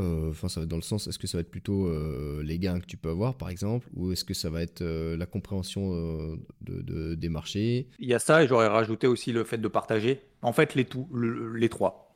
Euh, 0.01 0.31
Enfin, 0.31 0.49
ça 0.49 0.61
va 0.61 0.65
être 0.65 0.71
dans 0.71 0.77
le 0.77 0.83
sens, 0.83 1.07
est-ce 1.07 1.19
que 1.19 1.27
ça 1.27 1.39
va 1.39 1.43
être 1.43 1.51
plutôt 1.51 1.87
euh, 1.87 2.43
les 2.43 2.59
gains 2.59 2.81
que 2.81 2.87
tu 2.87 2.97
peux 2.97 3.11
avoir, 3.11 3.37
par 3.37 3.51
exemple, 3.51 3.89
ou 3.95 4.13
est-ce 4.13 4.25
que 4.25 4.35
ça 4.35 4.51
va 4.51 4.63
être 4.63 4.83
euh, 4.83 5.17
la 5.17 5.27
compréhension 5.27 5.91
de, 6.61 6.83
de- 6.83 7.15
des 7.15 7.29
marchés? 7.29 7.89
Il 7.99 8.09
y 8.09 8.15
a 8.15 8.19
ça 8.19 8.43
et 8.43 8.49
j'aurais 8.49 8.69
rajouté 8.69 9.07
aussi 9.07 9.33
le 9.33 9.45
fait 9.45 9.59
de 9.59 9.69
partager. 9.69 10.23
En 10.43 10.53
fait, 10.53 10.75
les, 10.75 10.85
trois. 11.69 12.15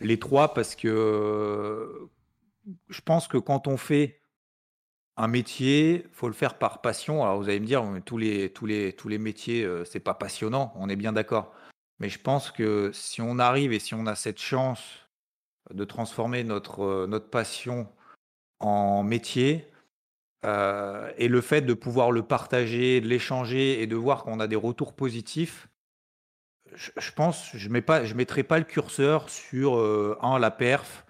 Les 0.00 0.18
trois 0.18 0.54
parce 0.54 0.74
que 0.76 2.08
je 2.88 3.00
pense 3.00 3.28
que 3.28 3.38
quand 3.38 3.66
on 3.66 3.76
fait 3.76 4.20
un 5.16 5.28
métier, 5.28 6.06
faut 6.12 6.28
le 6.28 6.34
faire 6.34 6.58
par 6.58 6.80
passion. 6.82 7.22
Alors 7.22 7.38
vous 7.38 7.48
allez 7.48 7.60
me 7.60 7.66
dire, 7.66 7.82
tous 8.04 8.18
les, 8.18 9.18
métiers, 9.18 9.66
c'est 9.84 10.00
pas 10.00 10.14
passionnant, 10.14 10.72
on 10.76 10.88
est 10.88 10.96
bien 10.96 11.12
d'accord. 11.12 11.52
Mais 11.98 12.08
je 12.08 12.18
pense 12.18 12.50
que 12.50 12.90
si 12.92 13.22
on 13.22 13.38
arrive 13.38 13.72
et 13.72 13.78
si 13.78 13.94
on 13.94 14.06
a 14.06 14.14
cette 14.14 14.38
chance 14.38 15.05
de 15.72 15.84
transformer 15.84 16.44
notre, 16.44 16.82
euh, 16.82 17.06
notre 17.06 17.28
passion 17.28 17.88
en 18.60 19.02
métier, 19.02 19.70
euh, 20.44 21.10
et 21.18 21.28
le 21.28 21.40
fait 21.40 21.62
de 21.62 21.74
pouvoir 21.74 22.12
le 22.12 22.22
partager, 22.22 23.00
de 23.00 23.08
l'échanger 23.08 23.82
et 23.82 23.86
de 23.86 23.96
voir 23.96 24.22
qu'on 24.22 24.40
a 24.40 24.46
des 24.46 24.56
retours 24.56 24.94
positifs, 24.94 25.68
je, 26.74 26.90
je 26.96 27.12
pense, 27.12 27.50
je 27.52 27.58
je 27.58 28.14
mettrai 28.14 28.42
pas 28.42 28.58
le 28.58 28.64
curseur 28.64 29.28
sur 29.28 29.76
euh, 29.76 30.18
un 30.20 30.38
la 30.38 30.50
perf, 30.50 31.06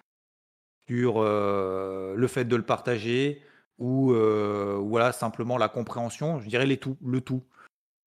sur 0.87 1.21
le 1.21 2.27
fait 2.29 2.45
de 2.45 2.55
le 2.55 2.63
partager 2.63 3.43
ou 3.77 4.13
voilà 4.13 5.11
simplement 5.11 5.57
la 5.57 5.67
compréhension. 5.67 6.39
Je 6.39 6.47
dirais 6.47 6.65
les 6.65 6.77
tout, 6.77 6.95
le 7.03 7.19
tout. 7.19 7.43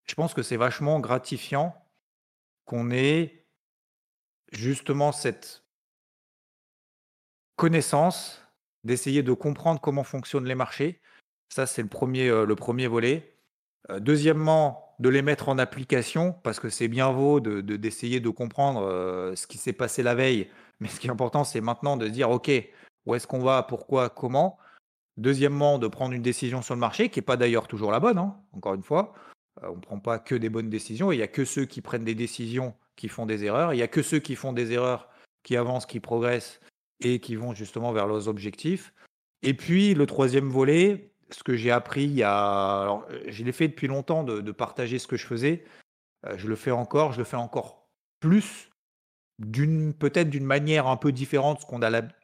Je 0.09 0.15
pense 0.15 0.33
que 0.33 0.43
c'est 0.43 0.57
vachement 0.57 0.99
gratifiant 0.99 1.77
qu'on 2.65 2.91
ait 2.91 3.45
justement 4.51 5.13
cette 5.13 5.63
connaissance 7.61 8.43
d'essayer 8.85 9.23
de 9.23 9.35
comprendre 9.35 9.83
comment 9.83 10.03
fonctionnent 10.03 10.47
les 10.47 10.55
marchés. 10.55 10.99
Ça, 11.55 11.67
c'est 11.67 11.83
le 11.83 11.89
premier, 11.89 12.27
euh, 12.29 12.47
le 12.47 12.57
premier 12.57 12.87
volet. 12.87 13.37
Euh, 13.91 14.01
deuxièmement, 14.01 14.95
de 14.99 15.11
les 15.11 15.21
mettre 15.21 15.51
en 15.51 15.59
application, 15.59 16.33
parce 16.43 16.59
que 16.59 16.71
c'est 16.71 16.89
bien 16.89 17.13
beau 17.13 17.39
de, 17.39 17.61
de- 17.61 17.77
d'essayer 17.77 18.19
de 18.19 18.31
comprendre 18.31 18.81
euh, 18.83 19.37
ce 19.37 19.47
qui 19.47 19.59
s'est 19.59 19.75
passé 19.75 20.03
la 20.03 20.15
veille, 20.15 20.49
mais 20.81 20.89
ce 20.89 20.99
qui 20.99 21.07
est 21.07 21.11
important, 21.11 21.45
c'est 21.45 21.61
maintenant 21.61 21.99
de 21.99 22.09
dire, 22.09 22.31
OK, 22.31 22.51
où 23.05 23.15
est-ce 23.15 23.27
qu'on 23.27 23.41
va, 23.41 23.63
pourquoi, 23.63 24.09
comment? 24.09 24.57
Deuxièmement, 25.19 25.79
de 25.79 25.87
prendre 25.87 26.15
une 26.15 26.23
décision 26.23 26.63
sur 26.63 26.75
le 26.75 26.81
marché, 26.81 27.11
qui 27.11 27.19
n'est 27.19 27.27
pas 27.27 27.37
d'ailleurs 27.37 27.69
toujours 27.69 27.91
la 27.91 28.01
bonne, 28.01 28.17
hein, 28.17 28.37
encore 28.55 28.73
une 28.73 28.83
fois. 28.83 29.13
On 29.63 29.77
ne 29.77 29.81
prend 29.81 29.99
pas 29.99 30.19
que 30.19 30.35
des 30.35 30.49
bonnes 30.49 30.71
décisions, 30.71 31.13
il 31.13 31.19
n'y 31.19 31.23
a 31.23 31.29
que 31.29 31.45
ceux 31.45 31.67
qui 31.67 31.83
prennent 31.83 32.05
des 32.05 32.15
décisions 32.15 32.75
qui 32.97 33.09
font 33.09 33.27
des 33.27 33.45
erreurs, 33.45 33.75
il 33.75 33.77
n'y 33.77 33.83
a 33.83 33.89
que 33.89 34.03
ceux 34.03 34.19
qui 34.19 34.35
font 34.35 34.55
des 34.55 34.73
erreurs 34.73 35.11
qui 35.43 35.59
avancent, 35.59 35.85
qui 35.85 36.01
progressent 36.01 36.59
et 37.01 37.21
qui 37.21 37.37
vont 37.37 37.55
justement 37.55 37.93
vers 37.93 38.07
leurs 38.07 38.29
objectifs. 38.29 38.93
Et 39.43 39.55
puis 39.55 39.95
le 39.95 40.07
troisième 40.07 40.49
volet, 40.49 41.13
ce 41.31 41.43
que 41.43 41.57
j'ai 41.57 41.71
appris 41.71 42.05
il 42.05 42.15
y 42.15 42.23
a, 42.23 43.01
je 43.27 43.45
l'ai 43.45 43.53
fait 43.53 43.69
depuis 43.69 43.87
longtemps 43.87 44.25
de, 44.25 44.53
partager 44.53 44.99
ce 44.99 45.07
que 45.07 45.17
je 45.17 45.27
faisais. 45.27 45.65
Euh, 46.27 46.35
je 46.37 46.49
le 46.49 46.57
fais 46.57 46.71
encore, 46.71 47.13
je 47.13 47.19
le 47.19 47.25
fais 47.25 47.37
encore 47.37 47.89
plus 48.21 48.71
peut-être 49.99 50.29
d'une 50.29 50.45
manière 50.45 50.87
un 50.87 50.97
peu 50.97 51.13
différente 51.13 51.61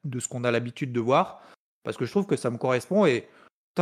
de 0.05 0.21
ce 0.21 0.29
qu'on 0.29 0.45
a 0.45 0.51
l'habitude 0.51 0.93
de 0.93 1.01
voir, 1.01 1.43
parce 1.83 1.97
que 1.97 2.05
je 2.05 2.11
trouve 2.11 2.27
que 2.27 2.37
ça 2.37 2.51
me 2.51 2.59
correspond 2.59 3.07
et 3.07 3.27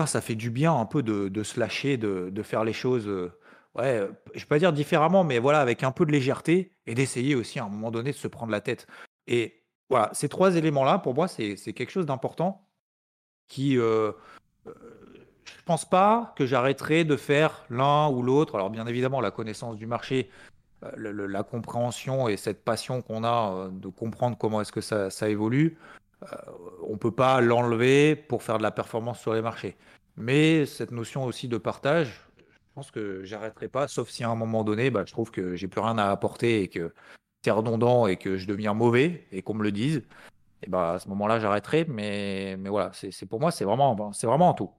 ça 0.06 0.20
fait 0.20 0.34
du 0.34 0.50
bien 0.50 0.74
un 0.74 0.86
peu 0.86 1.02
de, 1.02 1.42
se 1.42 1.58
lâcher, 1.58 1.96
de, 1.96 2.42
faire 2.42 2.64
les 2.64 2.72
choses, 2.72 3.08
euh, 3.08 3.32
ouais, 3.74 4.08
je 4.34 4.40
vais 4.40 4.46
pas 4.46 4.58
dire 4.58 4.72
différemment, 4.72 5.24
mais 5.24 5.38
voilà, 5.38 5.60
avec 5.60 5.82
un 5.82 5.92
peu 5.92 6.04
de 6.04 6.12
légèreté 6.12 6.72
et 6.86 6.94
d'essayer 6.94 7.34
aussi 7.34 7.58
à 7.58 7.64
un 7.64 7.68
moment 7.68 7.90
donné 7.90 8.10
de 8.10 8.16
se 8.16 8.28
prendre 8.28 8.52
la 8.52 8.60
tête. 8.60 8.86
Et 9.26 9.63
voilà, 9.90 10.10
ces 10.12 10.28
trois 10.28 10.56
éléments-là, 10.56 10.98
pour 10.98 11.14
moi, 11.14 11.28
c'est 11.28 11.56
quelque 11.56 11.90
chose 11.90 12.06
d'important 12.06 12.66
qui, 13.48 13.78
euh, 13.78 14.12
euh, 14.66 14.72
je 15.44 15.62
pense 15.64 15.84
pas 15.84 16.32
que 16.36 16.46
j'arrêterai 16.46 17.04
de 17.04 17.16
faire 17.16 17.64
l'un 17.70 18.08
ou 18.08 18.22
l'autre. 18.22 18.54
Alors 18.54 18.70
bien 18.70 18.86
évidemment, 18.86 19.20
la 19.20 19.30
connaissance 19.30 19.76
du 19.76 19.86
marché, 19.86 20.30
euh, 20.82 21.28
la 21.28 21.42
compréhension 21.42 22.28
et 22.28 22.36
cette 22.36 22.64
passion 22.64 23.02
qu'on 23.02 23.24
a 23.24 23.68
de 23.70 23.88
comprendre 23.88 24.36
comment 24.38 24.60
est-ce 24.60 24.72
que 24.72 24.80
ça, 24.80 25.28
évolue, 25.28 25.76
on 26.88 26.96
peut 26.96 27.10
pas 27.10 27.42
l'enlever 27.42 28.16
pour 28.16 28.42
faire 28.42 28.56
de 28.56 28.62
la 28.62 28.70
performance 28.70 29.20
sur 29.20 29.34
les 29.34 29.42
marchés. 29.42 29.76
Mais 30.16 30.64
cette 30.64 30.90
notion 30.90 31.24
aussi 31.24 31.48
de 31.48 31.58
partage, 31.58 32.22
je 32.38 32.74
pense 32.74 32.90
que 32.90 33.22
j'arrêterai 33.24 33.68
pas, 33.68 33.88
sauf 33.88 34.08
si 34.08 34.24
à 34.24 34.30
un 34.30 34.34
moment 34.34 34.64
donné, 34.64 34.90
bah, 34.90 35.04
je 35.06 35.12
trouve 35.12 35.30
que 35.30 35.54
j'ai 35.54 35.68
plus 35.68 35.80
rien 35.80 35.98
à 35.98 36.10
apporter 36.10 36.62
et 36.62 36.68
que 36.68 36.94
c'est 37.44 37.50
redondant 37.50 38.06
et 38.06 38.16
que 38.16 38.36
je 38.38 38.46
deviens 38.46 38.74
mauvais 38.74 39.26
et 39.32 39.42
qu'on 39.42 39.54
me 39.54 39.62
le 39.62 39.72
dise. 39.72 40.02
Et 40.62 40.70
bah 40.70 40.94
à 40.94 40.98
ce 41.00 41.08
moment-là, 41.10 41.40
j'arrêterai. 41.40 41.86
Mais, 41.86 42.56
mais 42.58 42.70
voilà, 42.70 42.92
c'est 42.94 43.26
pour 43.26 43.40
moi, 43.40 43.50
c'est 43.52 43.64
vraiment, 43.64 44.12
c'est 44.12 44.26
vraiment 44.26 44.54
tout. 44.54 44.70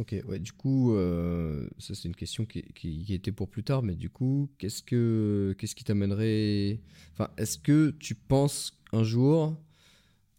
Ok, 0.00 0.14
ouais, 0.28 0.38
du 0.38 0.52
coup, 0.52 0.94
euh, 0.94 1.68
ça 1.78 1.92
c'est 1.94 2.06
une 2.06 2.14
question 2.14 2.44
qui, 2.46 2.62
qui- 2.74 3.04
qui 3.04 3.14
était 3.14 3.32
pour 3.32 3.48
plus 3.48 3.64
tard, 3.64 3.82
mais 3.82 3.96
du 3.96 4.10
coup, 4.10 4.48
qu'est-ce 4.58 4.80
que, 4.82 5.56
qu'est-ce 5.58 5.74
qui 5.74 5.82
t'amènerait... 5.84 6.80
Enfin, 7.14 7.30
est-ce 7.36 7.58
que 7.58 7.90
tu 7.98 8.14
penses 8.14 8.80
un 8.92 9.02
jour 9.02 9.56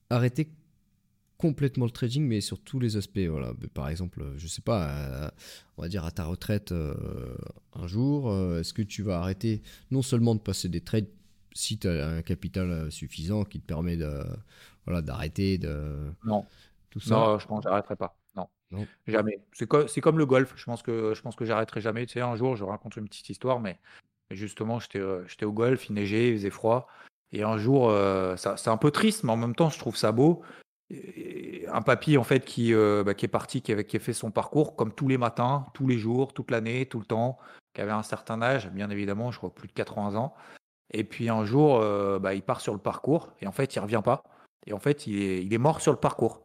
arrêter 0.09 0.49
complètement 1.39 1.85
le 1.85 1.91
trading, 1.91 2.27
mais 2.27 2.41
sur 2.41 2.59
tous 2.59 2.79
les 2.79 2.97
aspects, 2.97 3.17
voilà. 3.27 3.53
Par 3.73 3.89
exemple, 3.89 4.23
je 4.37 4.45
sais 4.47 4.61
pas, 4.61 5.27
à- 5.27 5.33
on 5.77 5.81
va 5.81 5.87
dire 5.87 6.03
à 6.05 6.11
ta 6.11 6.25
retraite 6.25 6.71
euh, 6.73 6.93
un 7.73 7.87
jour, 7.87 8.29
euh, 8.29 8.59
est-ce 8.59 8.73
que 8.73 8.81
tu 8.83 9.01
vas 9.01 9.19
arrêter 9.21 9.61
non 9.89 10.01
seulement 10.03 10.35
de 10.35 10.41
passer 10.41 10.67
des 10.69 10.81
trades 10.81 11.07
si 11.53 11.79
tu 11.79 11.87
as 11.87 12.07
un 12.07 12.21
capital 12.21 12.69
euh, 12.69 12.89
suffisant 12.91 13.45
qui 13.45 13.59
te 13.61 13.65
permet 13.65 13.95
de, 13.97 14.21
voilà, 14.85 15.01
d'arrêter 15.01 15.57
de 15.57 16.11
Non, 16.25 16.45
tout 16.89 16.99
ça? 16.99 17.15
non, 17.15 17.39
je 17.39 17.47
pense 17.47 17.63
que 17.63 17.69
j'arrêterai 17.69 17.95
pas. 17.95 18.15
Non, 18.35 18.47
Non? 18.71 18.85
jamais. 19.07 19.39
C'est 19.53 19.65
co- 19.67 19.87
c'est 19.87 20.01
comme 20.01 20.17
le 20.17 20.25
golf. 20.25 20.53
Je 20.57 20.65
pense 20.65 20.83
que 20.83 21.13
je 21.15 21.21
pense 21.21 21.35
que 21.37 21.45
j'arrêterai 21.45 21.79
jamais. 21.79 22.05
Tu 22.05 22.13
sais, 22.15 22.21
un 22.21 22.35
jour, 22.35 22.57
je 22.57 22.65
raconte 22.65 22.97
une 22.97 23.07
petite 23.07 23.29
histoire, 23.29 23.61
mais 23.61 23.79
justement, 24.29 24.79
j'étais 24.81 24.99
euh, 24.99 25.25
j'étais 25.27 25.45
au 25.45 25.53
golf, 25.53 25.89
il 25.89 25.93
neigeait, 25.93 26.29
il 26.31 26.35
faisait 26.37 26.49
froid, 26.49 26.87
et 27.31 27.43
un 27.43 27.57
jour, 27.57 27.89
euh, 27.89 28.35
ça, 28.35 28.57
c'est 28.57 28.69
un 28.69 28.77
peu 28.77 28.91
triste, 28.91 29.23
mais 29.23 29.31
en 29.31 29.37
même 29.37 29.55
temps, 29.55 29.69
je 29.69 29.79
trouve 29.79 29.95
ça 29.95 30.11
beau. 30.11 30.41
Un 30.91 31.81
papy 31.83 32.17
en 32.17 32.23
fait 32.23 32.45
qui, 32.45 32.73
euh, 32.73 33.03
bah, 33.03 33.13
qui 33.13 33.25
est 33.25 33.29
parti, 33.29 33.61
qui 33.61 33.71
avait, 33.71 33.85
qui 33.85 33.97
a 33.97 33.99
fait 33.99 34.13
son 34.13 34.31
parcours 34.31 34.75
comme 34.75 34.91
tous 34.91 35.07
les 35.07 35.19
matins, 35.19 35.67
tous 35.73 35.87
les 35.87 35.99
jours, 35.99 36.33
toute 36.33 36.49
l'année, 36.49 36.87
tout 36.87 36.99
le 36.99 37.05
temps, 37.05 37.37
qui 37.73 37.81
avait 37.81 37.91
un 37.91 38.01
certain 38.01 38.41
âge, 38.41 38.69
bien 38.71 38.89
évidemment, 38.89 39.31
je 39.31 39.37
crois 39.37 39.53
plus 39.53 39.67
de 39.67 39.73
80 39.73 40.15
ans. 40.15 40.33
Et 40.91 41.03
puis 41.03 41.29
un 41.29 41.45
jour, 41.45 41.77
euh, 41.77 42.17
bah, 42.17 42.33
il 42.33 42.41
part 42.41 42.61
sur 42.61 42.73
le 42.73 42.79
parcours 42.79 43.31
et 43.39 43.47
en 43.47 43.51
fait, 43.51 43.75
il 43.75 43.79
revient 43.79 44.01
pas. 44.03 44.23
Et 44.65 44.73
en 44.73 44.79
fait, 44.79 45.05
il 45.05 45.21
est, 45.21 45.43
il 45.43 45.53
est 45.53 45.59
mort 45.59 45.79
sur 45.79 45.91
le 45.91 45.99
parcours. 45.99 46.43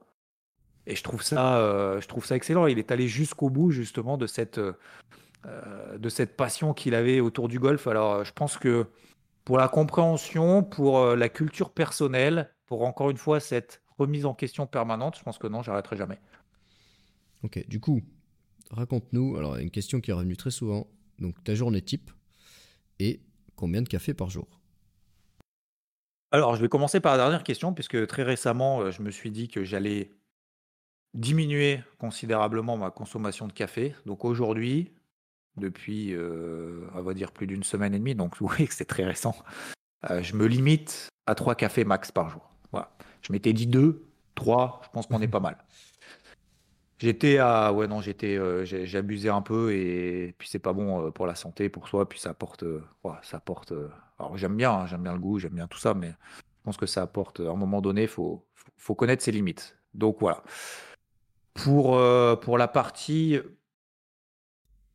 Et 0.86 0.94
je 0.94 1.02
trouve 1.02 1.22
ça, 1.22 1.56
euh, 1.56 2.02
je 2.02 2.08
trouve 2.08 2.26
ça 2.26 2.36
excellent. 2.36 2.66
Il 2.66 2.78
est 2.78 2.92
allé 2.92 3.08
jusqu'au 3.08 3.48
bout 3.48 3.70
justement 3.70 4.18
de 4.18 4.26
cette, 4.26 4.60
de 4.60 6.08
cette 6.10 6.36
passion 6.36 6.74
qu'il 6.74 6.94
avait 6.94 7.20
autour 7.20 7.48
du 7.48 7.58
golf. 7.58 7.86
Alors, 7.86 8.24
je 8.24 8.32
pense 8.32 8.58
que 8.58 8.86
pour 9.46 9.56
la 9.56 9.68
compréhension, 9.68 10.62
pour 10.62 11.16
la 11.16 11.30
culture 11.30 11.70
personnelle, 11.70 12.50
pour 12.66 12.84
encore 12.84 13.08
une 13.08 13.16
fois 13.16 13.40
cette 13.40 13.80
remise 13.98 14.26
en 14.26 14.34
question 14.34 14.66
permanente, 14.66 15.18
je 15.18 15.22
pense 15.22 15.38
que 15.38 15.46
non, 15.46 15.62
j'arrêterai 15.62 15.96
jamais. 15.96 16.18
Ok, 17.42 17.66
du 17.68 17.80
coup, 17.80 18.00
raconte-nous, 18.70 19.36
alors 19.36 19.56
une 19.56 19.70
question 19.70 20.00
qui 20.00 20.10
est 20.10 20.14
revenue 20.14 20.36
très 20.36 20.50
souvent, 20.50 20.86
donc 21.18 21.42
ta 21.44 21.54
journée 21.54 21.82
type 21.82 22.10
et 22.98 23.20
combien 23.56 23.82
de 23.82 23.88
café 23.88 24.14
par 24.14 24.30
jour? 24.30 24.48
Alors, 26.32 26.56
je 26.56 26.62
vais 26.62 26.68
commencer 26.68 26.98
par 26.98 27.12
la 27.12 27.18
dernière 27.18 27.44
question, 27.44 27.72
puisque 27.72 28.06
très 28.08 28.24
récemment, 28.24 28.80
euh, 28.80 28.90
je 28.90 29.02
me 29.02 29.10
suis 29.10 29.30
dit 29.30 29.48
que 29.48 29.62
j'allais 29.62 30.10
diminuer 31.14 31.80
considérablement 31.98 32.76
ma 32.76 32.90
consommation 32.90 33.46
de 33.46 33.52
café. 33.52 33.94
Donc 34.04 34.24
aujourd'hui, 34.24 34.92
depuis, 35.56 36.12
euh, 36.12 36.88
on 36.94 37.02
va 37.02 37.14
dire 37.14 37.30
plus 37.30 37.46
d'une 37.46 37.62
semaine 37.62 37.94
et 37.94 37.98
demie, 37.98 38.16
donc 38.16 38.34
oui, 38.40 38.66
c'est 38.70 38.84
très 38.84 39.04
récent, 39.04 39.36
euh, 40.10 40.22
je 40.22 40.34
me 40.34 40.46
limite 40.46 41.08
à 41.26 41.34
trois 41.34 41.54
cafés 41.54 41.84
max 41.84 42.10
par 42.10 42.28
jour. 42.30 42.50
Voilà. 42.72 42.90
Je 43.26 43.32
m'étais 43.32 43.52
dit 43.52 43.66
deux, 43.66 44.04
trois, 44.34 44.80
je 44.84 44.88
pense 44.90 45.06
qu'on 45.06 45.20
est 45.22 45.28
pas 45.28 45.40
mal. 45.40 45.56
J'étais 46.98 47.38
à, 47.38 47.72
ouais 47.72 47.88
non, 47.88 48.00
j'étais, 48.00 48.36
euh, 48.36 48.64
abusé 48.94 49.28
un 49.28 49.42
peu 49.42 49.72
et 49.74 50.34
puis 50.38 50.48
c'est 50.48 50.58
pas 50.58 50.72
bon 50.72 51.06
euh, 51.06 51.10
pour 51.10 51.26
la 51.26 51.34
santé, 51.34 51.68
pour 51.68 51.88
soi, 51.88 52.08
puis 52.08 52.20
ça 52.20 52.30
apporte, 52.30 52.62
euh, 52.62 52.82
ça 53.22 53.42
alors 54.18 54.36
j'aime 54.38 54.56
bien, 54.56 54.72
hein, 54.72 54.86
j'aime 54.86 55.02
bien 55.02 55.12
le 55.12 55.18
goût, 55.18 55.38
j'aime 55.38 55.54
bien 55.54 55.66
tout 55.66 55.78
ça, 55.78 55.92
mais 55.92 56.08
je 56.08 56.62
pense 56.62 56.76
que 56.76 56.86
ça 56.86 57.02
apporte. 57.02 57.40
À 57.40 57.50
un 57.50 57.56
moment 57.56 57.80
donné, 57.80 58.06
faut, 58.06 58.46
faut, 58.76 58.94
connaître 58.94 59.22
ses 59.22 59.32
limites. 59.32 59.76
Donc 59.92 60.18
voilà. 60.20 60.42
Pour 61.52 62.00
pour 62.40 62.58
la 62.58 62.68
partie 62.68 63.38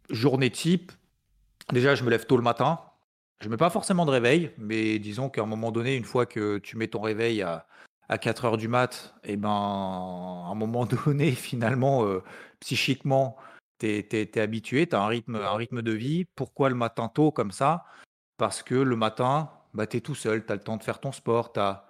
journée 0.10 0.50
type, 0.50 0.92
déjà 1.72 1.96
je 1.96 2.04
me 2.04 2.10
lève 2.10 2.26
tôt 2.26 2.38
le 2.38 2.44
matin. 2.44 2.80
Je 3.42 3.50
mets 3.50 3.58
pas 3.58 3.70
forcément 3.70 4.06
de 4.06 4.12
réveil, 4.12 4.52
mais 4.58 5.00
disons 5.00 5.30
qu'à 5.30 5.42
un 5.42 5.46
moment 5.46 5.72
donné, 5.72 5.96
une 5.96 6.04
fois 6.04 6.26
que 6.26 6.58
tu 6.58 6.78
mets 6.78 6.88
ton 6.88 7.02
réveil 7.02 7.42
à 7.42 7.68
à 8.10 8.18
4 8.18 8.46
heures 8.46 8.58
du 8.58 8.68
mat, 8.68 9.16
et 9.24 9.38
ben, 9.38 9.50
à 9.50 10.52
un 10.52 10.56
moment 10.56 10.86
donné, 10.86 11.32
finalement, 11.34 12.06
euh, 12.06 12.24
psychiquement, 12.60 13.38
t'es, 13.78 14.04
t'es 14.04 14.40
habitué, 14.40 14.88
tu 14.88 14.96
as 14.96 15.02
un 15.02 15.08
rythme, 15.08 15.82
de 15.82 15.92
vie. 15.92 16.26
Pourquoi 16.36 16.70
le 16.70 16.76
matin 16.76 17.08
tôt 17.08 17.32
comme 17.32 17.52
ça? 17.52 17.86
Parce 18.38 18.64
que 18.64 18.76
le 18.76 18.96
matin, 18.96 19.52
bah, 19.74 19.88
tu 19.88 19.98
es 19.98 20.02
tout 20.02 20.16
seul, 20.16 20.46
tu 20.46 20.52
as 20.52 20.56
le 20.56 20.62
temps 20.62 20.78
de 20.78 20.84
faire 20.84 21.00
ton 21.00 21.12
sport, 21.12 21.54
tu 21.54 21.60
as, 21.60 21.86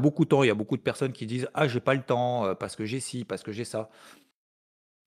beaucoup 0.00 0.24
de 0.24 0.28
temps. 0.30 0.42
Il 0.42 0.48
y 0.48 0.50
a 0.50 0.54
beaucoup 0.54 0.76
de 0.76 0.82
personnes 0.82 1.12
qui 1.12 1.26
disent 1.26 1.48
Ah, 1.54 1.68
j'ai 1.68 1.80
pas 1.80 1.94
le 1.94 2.02
temps 2.02 2.46
euh, 2.46 2.54
parce 2.54 2.76
que 2.76 2.84
j'ai 2.84 3.00
ci, 3.00 3.24
parce 3.24 3.42
que 3.42 3.52
j'ai 3.52 3.64
ça. 3.64 3.90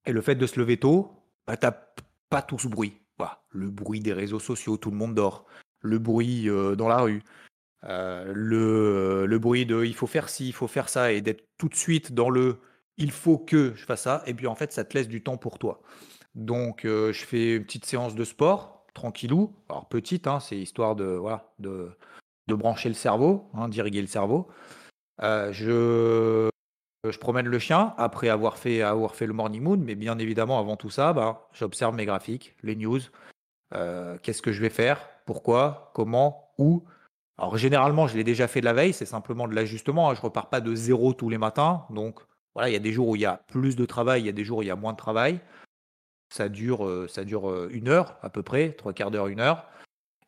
Et 0.05 0.11
le 0.11 0.21
fait 0.21 0.35
de 0.35 0.47
se 0.47 0.59
lever 0.59 0.77
tôt, 0.77 1.11
bah, 1.47 1.57
tu 1.57 1.67
pas 2.29 2.41
tout 2.41 2.59
ce 2.59 2.67
bruit. 2.67 3.01
Voilà. 3.17 3.41
Le 3.49 3.69
bruit 3.69 3.99
des 3.99 4.13
réseaux 4.13 4.39
sociaux, 4.39 4.77
tout 4.77 4.91
le 4.91 4.97
monde 4.97 5.15
dort. 5.15 5.45
Le 5.81 5.99
bruit 5.99 6.49
euh, 6.49 6.75
dans 6.75 6.87
la 6.87 6.99
rue. 6.99 7.23
Euh, 7.87 8.31
le, 8.33 9.25
le 9.25 9.39
bruit 9.39 9.65
de 9.65 9.83
il 9.85 9.93
faut 9.93 10.07
faire 10.07 10.29
ci, 10.29 10.47
il 10.47 10.53
faut 10.53 10.67
faire 10.67 10.89
ça, 10.89 11.11
et 11.11 11.21
d'être 11.21 11.45
tout 11.57 11.69
de 11.69 11.75
suite 11.75 12.13
dans 12.13 12.29
le 12.29 12.57
il 12.97 13.11
faut 13.11 13.37
que 13.37 13.73
je 13.75 13.85
fasse 13.85 14.03
ça, 14.03 14.23
et 14.25 14.33
puis 14.33 14.47
en 14.47 14.55
fait, 14.55 14.71
ça 14.71 14.85
te 14.85 14.97
laisse 14.97 15.07
du 15.07 15.21
temps 15.21 15.37
pour 15.37 15.59
toi. 15.59 15.81
Donc, 16.33 16.85
euh, 16.85 17.13
je 17.13 17.25
fais 17.25 17.55
une 17.57 17.63
petite 17.63 17.85
séance 17.85 18.15
de 18.15 18.23
sport, 18.23 18.85
tranquillou. 18.93 19.53
Alors, 19.69 19.87
petite, 19.87 20.27
hein, 20.27 20.39
c'est 20.39 20.57
histoire 20.57 20.95
de, 20.95 21.05
voilà, 21.05 21.51
de, 21.59 21.91
de 22.47 22.55
brancher 22.55 22.89
le 22.89 22.95
cerveau, 22.95 23.49
hein, 23.53 23.67
d'irriguer 23.69 24.01
le 24.01 24.07
cerveau. 24.07 24.47
Euh, 25.21 25.51
je, 25.51 26.49
je 27.09 27.17
promène 27.19 27.47
le 27.47 27.59
chien 27.59 27.93
après 27.97 28.29
avoir 28.29 28.57
fait, 28.57 28.81
avoir 28.81 29.15
fait 29.15 29.27
le 29.27 29.33
morning 29.33 29.61
moon, 29.61 29.77
mais 29.77 29.95
bien 29.95 30.17
évidemment, 30.17 30.59
avant 30.59 30.77
tout 30.77 30.89
ça, 30.89 31.13
bah, 31.13 31.49
j'observe 31.53 31.95
mes 31.95 32.05
graphiques, 32.05 32.55
les 32.63 32.75
news. 32.75 33.01
Euh, 33.73 34.17
Qu'est-ce 34.23 34.41
que 34.41 34.51
je 34.51 34.61
vais 34.61 34.69
faire? 34.69 35.09
Pourquoi? 35.25 35.91
Comment? 35.93 36.53
Où? 36.57 36.83
Alors 37.37 37.57
généralement, 37.57 38.07
je 38.07 38.15
l'ai 38.15 38.23
déjà 38.23 38.47
fait 38.47 38.61
de 38.61 38.65
la 38.65 38.73
veille, 38.73 38.93
c'est 38.93 39.05
simplement 39.05 39.47
de 39.47 39.55
l'ajustement. 39.55 40.09
hein. 40.09 40.15
Je 40.15 40.21
repars 40.21 40.49
pas 40.49 40.61
de 40.61 40.73
zéro 40.73 41.13
tous 41.13 41.29
les 41.29 41.37
matins. 41.37 41.85
Donc 41.89 42.21
voilà, 42.53 42.69
il 42.69 42.73
y 42.73 42.77
a 42.77 42.79
des 42.79 42.93
jours 42.93 43.09
où 43.09 43.15
il 43.15 43.21
y 43.21 43.25
a 43.25 43.43
plus 43.47 43.75
de 43.75 43.85
travail, 43.85 44.21
il 44.21 44.25
y 44.25 44.29
a 44.29 44.33
des 44.33 44.45
jours 44.45 44.59
où 44.59 44.61
il 44.61 44.67
y 44.67 44.71
a 44.71 44.75
moins 44.75 44.93
de 44.93 44.97
travail. 44.97 45.39
Ça 46.33 46.49
dure, 46.49 46.85
euh, 46.85 47.07
ça 47.07 47.23
dure 47.23 47.49
euh, 47.49 47.69
une 47.71 47.89
heure 47.89 48.17
à 48.21 48.29
peu 48.29 48.41
près, 48.41 48.71
trois 48.73 48.93
quarts 48.93 49.11
d'heure, 49.11 49.27
une 49.27 49.41
heure. 49.41 49.67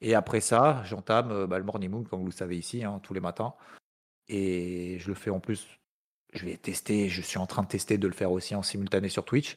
Et 0.02 0.16
après 0.16 0.42
ça, 0.42 0.84
j'entame 0.86 1.32
euh, 1.32 1.48
bah, 1.48 1.58
le 1.58 1.64
morning 1.64 1.90
moon, 1.90 2.04
comme 2.04 2.20
vous 2.20 2.28
le 2.28 2.32
savez 2.32 2.58
ici, 2.58 2.84
hein, 2.84 3.00
tous 3.04 3.14
les 3.14 3.20
matins. 3.20 3.54
Et 4.28 4.98
je 5.00 5.08
le 5.08 5.16
fais 5.16 5.30
en 5.30 5.40
plus. 5.40 5.66
Je 6.34 6.46
vais 6.46 6.58
tester, 6.58 7.08
je 7.08 7.22
suis 7.22 7.40
en 7.40 7.48
train 7.48 7.64
de 7.64 7.70
tester 7.70 7.98
de 7.98 8.08
le 8.08 8.14
faire 8.14 8.32
aussi 8.32 8.54
en 8.54 8.62
simultané 8.62 9.08
sur 9.08 9.24
Twitch. 9.24 9.56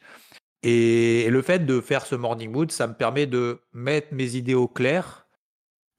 Et, 0.63 1.23
et 1.23 1.31
le 1.31 1.43
fait 1.43 1.67
de 1.67 1.81
faire 1.81 2.07
ce 2.07 2.15
morning 2.15 2.53
mood, 2.53 2.71
ça 2.71 2.87
me 2.87 2.95
permet 2.95 3.27
de 3.27 3.61
mettre 3.73 4.15
mes 4.15 4.37
idées 4.37 4.55
au 4.55 4.69
clair 4.69 5.27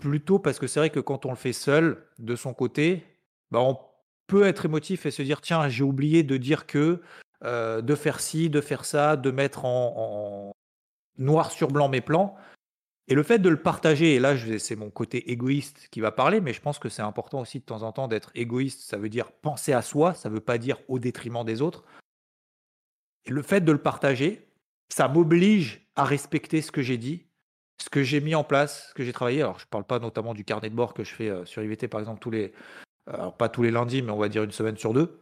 Plutôt 0.02 0.40
parce 0.40 0.58
que 0.58 0.66
c'est 0.66 0.80
vrai 0.80 0.90
que 0.90 1.00
quand 1.00 1.26
on 1.26 1.30
le 1.30 1.36
fait 1.38 1.54
seul, 1.54 2.04
de 2.18 2.36
son 2.36 2.54
côté, 2.56 3.06
bah, 3.52 3.60
on 3.62 3.80
peut 4.26 4.46
être 4.46 4.66
émotif 4.66 5.06
et 5.06 5.12
se 5.12 5.22
dire 5.22 5.42
tiens, 5.42 5.70
j'ai 5.70 5.84
oublié 5.84 6.24
de 6.24 6.38
dire 6.38 6.66
que, 6.66 7.02
euh, 7.44 7.82
de 7.82 7.96
faire 7.96 8.20
ci, 8.20 8.50
de 8.50 8.62
faire 8.62 8.84
ça, 8.84 9.16
de 9.16 9.30
mettre 9.30 9.64
en, 9.64 9.94
en 9.96 10.52
noir 11.24 11.52
sur 11.52 11.68
blanc 11.68 11.88
mes 11.88 12.02
plans. 12.02 12.36
Et 13.08 13.14
le 13.14 13.22
fait 13.24 13.40
de 13.40 13.50
le 13.50 13.62
partager, 13.62 14.16
et 14.16 14.20
là 14.20 14.36
c'est 14.58 14.76
mon 14.76 14.90
côté 14.90 15.32
égoïste 15.32 15.88
qui 15.92 16.02
va 16.02 16.12
parler, 16.12 16.42
mais 16.42 16.54
je 16.54 16.62
pense 16.62 16.80
que 16.80 16.90
c'est 16.90 17.02
important 17.04 17.42
aussi 17.42 17.60
de 17.60 17.66
temps 17.66 17.84
en 17.84 17.92
temps 17.92 18.08
d'être 18.08 18.32
égoïste. 18.34 18.82
Ça 18.82 18.98
veut 18.98 19.10
dire 19.10 19.32
penser 19.32 19.74
à 19.74 19.84
soi, 19.84 20.16
ça 20.16 20.30
veut 20.30 20.40
pas 20.40 20.58
dire 20.58 20.80
au 20.88 20.98
détriment 20.98 21.44
des 21.44 21.62
autres. 21.62 21.84
Et 23.26 23.32
le 23.32 23.44
fait 23.44 23.62
de 23.62 23.72
le 23.72 23.78
partager, 23.78 24.48
ça 24.90 25.08
m'oblige 25.08 25.88
à 25.96 26.06
respecter 26.06 26.62
ce 26.62 26.72
que 26.72 26.82
j'ai 26.82 26.98
dit, 26.98 27.28
ce 27.82 27.90
que 27.90 28.04
j'ai 28.04 28.22
mis 28.22 28.36
en 28.36 28.44
place, 28.44 28.90
ce 28.90 28.94
que 28.94 29.04
j'ai 29.04 29.12
travaillé, 29.12 29.42
alors 29.42 29.60
je 29.60 29.66
parle 29.66 29.84
pas 29.84 29.98
notamment 29.98 30.36
du 30.36 30.46
carnet 30.46 30.70
de 30.70 30.76
bord 30.76 30.94
que 30.94 31.04
je 31.04 31.14
fais 31.14 31.30
euh, 31.30 31.46
sur 31.46 31.64
IVT 31.64 31.88
par 31.88 32.00
exemple 32.00 32.20
tous 32.20 32.30
les, 32.30 32.54
alors 33.08 33.36
pas 33.36 33.50
tous 33.50 33.64
les 33.64 33.72
lundis, 33.72 34.04
mais 34.04 34.12
on 34.12 34.20
va 34.20 34.30
dire 34.30 34.44
une 34.44 34.52
semaine 34.52 34.78
sur 34.78 34.94
deux, 34.94 35.20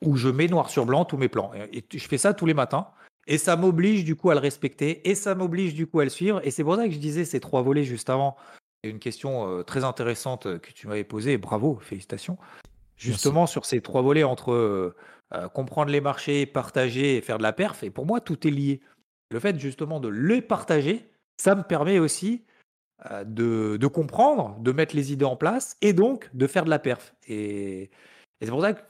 où 0.00 0.16
je 0.16 0.28
mets 0.28 0.48
noir 0.48 0.70
sur 0.70 0.86
blanc 0.86 1.04
tous 1.04 1.18
mes 1.18 1.28
plans. 1.28 1.52
Et, 1.54 1.84
je 1.92 2.08
fais 2.08 2.18
ça 2.18 2.32
tous 2.32 2.46
les 2.46 2.54
matins. 2.54 2.88
Et 3.26 3.38
ça 3.38 3.54
m'oblige 3.56 4.04
du 4.04 4.16
coup 4.16 4.30
à 4.30 4.34
le 4.34 4.40
respecter 4.40 5.08
et 5.08 5.14
ça 5.14 5.36
m'oblige 5.36 5.74
du 5.74 5.86
coup 5.86 6.00
à 6.00 6.04
le 6.04 6.10
suivre. 6.10 6.40
Et 6.44 6.50
c'est 6.50 6.64
pour 6.64 6.74
ça 6.74 6.86
que 6.88 6.94
je 6.94 6.98
disais 6.98 7.24
ces 7.24 7.38
trois 7.38 7.62
volets 7.62 7.84
juste 7.84 8.10
avant. 8.10 8.36
Une 8.82 8.98
question 8.98 9.46
euh, 9.48 9.62
très 9.62 9.84
intéressante 9.84 10.46
euh, 10.46 10.58
que 10.58 10.72
tu 10.72 10.88
m'avais 10.88 11.04
posée. 11.04 11.38
Bravo, 11.38 11.78
félicitations. 11.80 12.36
Justement 12.96 13.46
sur 13.46 13.64
ces 13.64 13.80
trois 13.80 14.02
volets 14.02 14.24
entre 14.24 14.94
comprendre 15.54 15.90
les 15.90 16.00
marchés, 16.00 16.46
partager 16.46 17.16
et 17.16 17.20
faire 17.20 17.38
de 17.38 17.42
la 17.42 17.52
perf. 17.52 17.82
Et 17.82 17.90
pour 17.90 18.06
moi, 18.06 18.20
tout 18.20 18.46
est 18.46 18.50
lié. 18.50 18.80
Le 19.30 19.40
fait 19.40 19.58
justement 19.58 19.98
de 19.98 20.08
les 20.08 20.42
partager, 20.42 21.11
ça 21.42 21.56
me 21.56 21.64
permet 21.64 21.98
aussi 21.98 22.44
de, 23.24 23.86
comprendre, 23.88 24.60
de 24.60 24.70
mettre 24.70 24.94
les 24.94 25.12
idées 25.12 25.24
en 25.24 25.34
place 25.34 25.76
et 25.80 25.92
donc 25.92 26.30
de 26.34 26.46
faire 26.46 26.64
de 26.64 26.70
la 26.70 26.78
perf. 26.78 27.16
Et, 27.26 27.90
c'est 28.40 28.48
pour 28.48 28.62
ça 28.62 28.74
que 28.74 28.82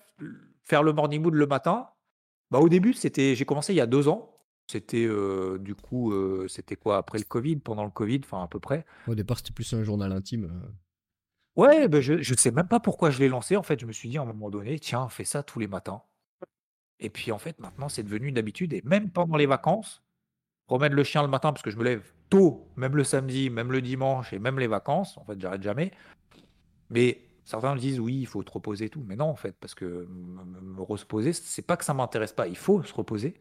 faire 0.63 0.83
le 0.83 0.93
morning 0.93 1.23
mood 1.23 1.33
le 1.33 1.47
matin, 1.47 1.89
bah 2.51 2.59
au 2.59 2.69
début, 2.69 2.93
c'était, 2.93 3.35
j'ai 3.35 3.47
commencé 3.47 3.73
il 3.73 3.77
y 3.77 3.81
a 3.81 3.87
deux 3.87 4.07
ans. 4.07 4.39
C'était 4.71 5.09
du 5.61 5.75
coup, 5.75 6.13
c'était 6.47 6.77
quoi 6.77 6.99
après 6.99 7.17
le 7.17 7.25
Covid, 7.25 7.57
pendant 7.57 7.85
le 7.85 7.91
Covid, 7.91 8.21
enfin 8.23 8.43
à 8.43 8.49
peu 8.49 8.61
près. 8.61 8.85
Au 9.09 9.15
départ, 9.15 9.39
c'était 9.39 9.55
plus 9.55 9.73
un 9.73 9.83
journal 9.83 10.13
intime. 10.13 10.51
Ouais, 11.57 11.89
bah, 11.89 12.03
je 12.03 12.13
ne 12.13 12.37
sais 12.37 12.51
même 12.51 12.69
pas 12.69 12.81
pourquoi 12.81 13.09
je 13.09 13.19
l'ai 13.19 13.29
lancé. 13.29 13.57
En 13.57 13.63
fait, 13.63 13.81
je 13.81 13.87
me 13.87 13.93
suis 13.93 14.11
dit 14.11 14.19
à 14.19 14.23
un 14.23 14.27
moment 14.27 14.51
donné, 14.51 14.79
tiens, 14.79 15.09
fais 15.09 15.25
ça 15.25 15.43
tous 15.43 15.59
les 15.59 15.69
matins. 15.69 16.03
Et 16.99 17.09
puis 17.09 17.33
en 17.33 17.39
fait, 17.39 17.59
maintenant, 17.61 17.89
c'est 17.89 18.03
devenu 18.03 18.29
une 18.29 18.39
habitude. 18.39 18.75
Et 18.75 18.83
même 18.85 19.11
pendant 19.11 19.39
les 19.39 19.47
vacances, 19.47 20.03
Remettre 20.73 20.95
le 20.95 21.05
chien 21.05 21.21
le 21.21 21.29
matin 21.29 21.53
parce 21.53 21.61
que 21.61 21.71
je 21.71 21.77
me 21.77 21.85
lève 21.85 22.03
tôt, 22.31 22.67
même 22.77 22.97
le 22.97 23.05
samedi, 23.05 23.51
même 23.51 23.71
le 23.71 23.83
dimanche 23.83 24.33
et 24.33 24.39
même 24.39 24.59
les 24.59 24.69
vacances. 24.69 25.19
En 25.19 25.25
fait, 25.27 25.39
j'arrête 25.39 25.63
jamais. 25.63 25.93
Mais 26.89 27.21
certains 27.45 27.75
me 27.75 27.79
disent 27.79 28.01
oui, 28.01 28.21
il 28.21 28.27
faut 28.27 28.43
te 28.43 28.51
reposer 28.51 28.89
tout. 28.89 29.05
Mais 29.07 29.15
non, 29.15 29.27
en 29.27 29.37
fait, 29.37 29.55
parce 29.61 29.75
que 29.75 30.09
me 30.09 30.81
reposer, 30.81 31.35
c'est 31.35 31.61
pas 31.61 31.77
que 31.77 31.85
ça 31.85 31.93
m'intéresse 31.93 32.33
pas. 32.33 32.47
Il 32.49 32.57
faut 32.57 32.83
se 32.83 32.95
reposer. 32.95 33.35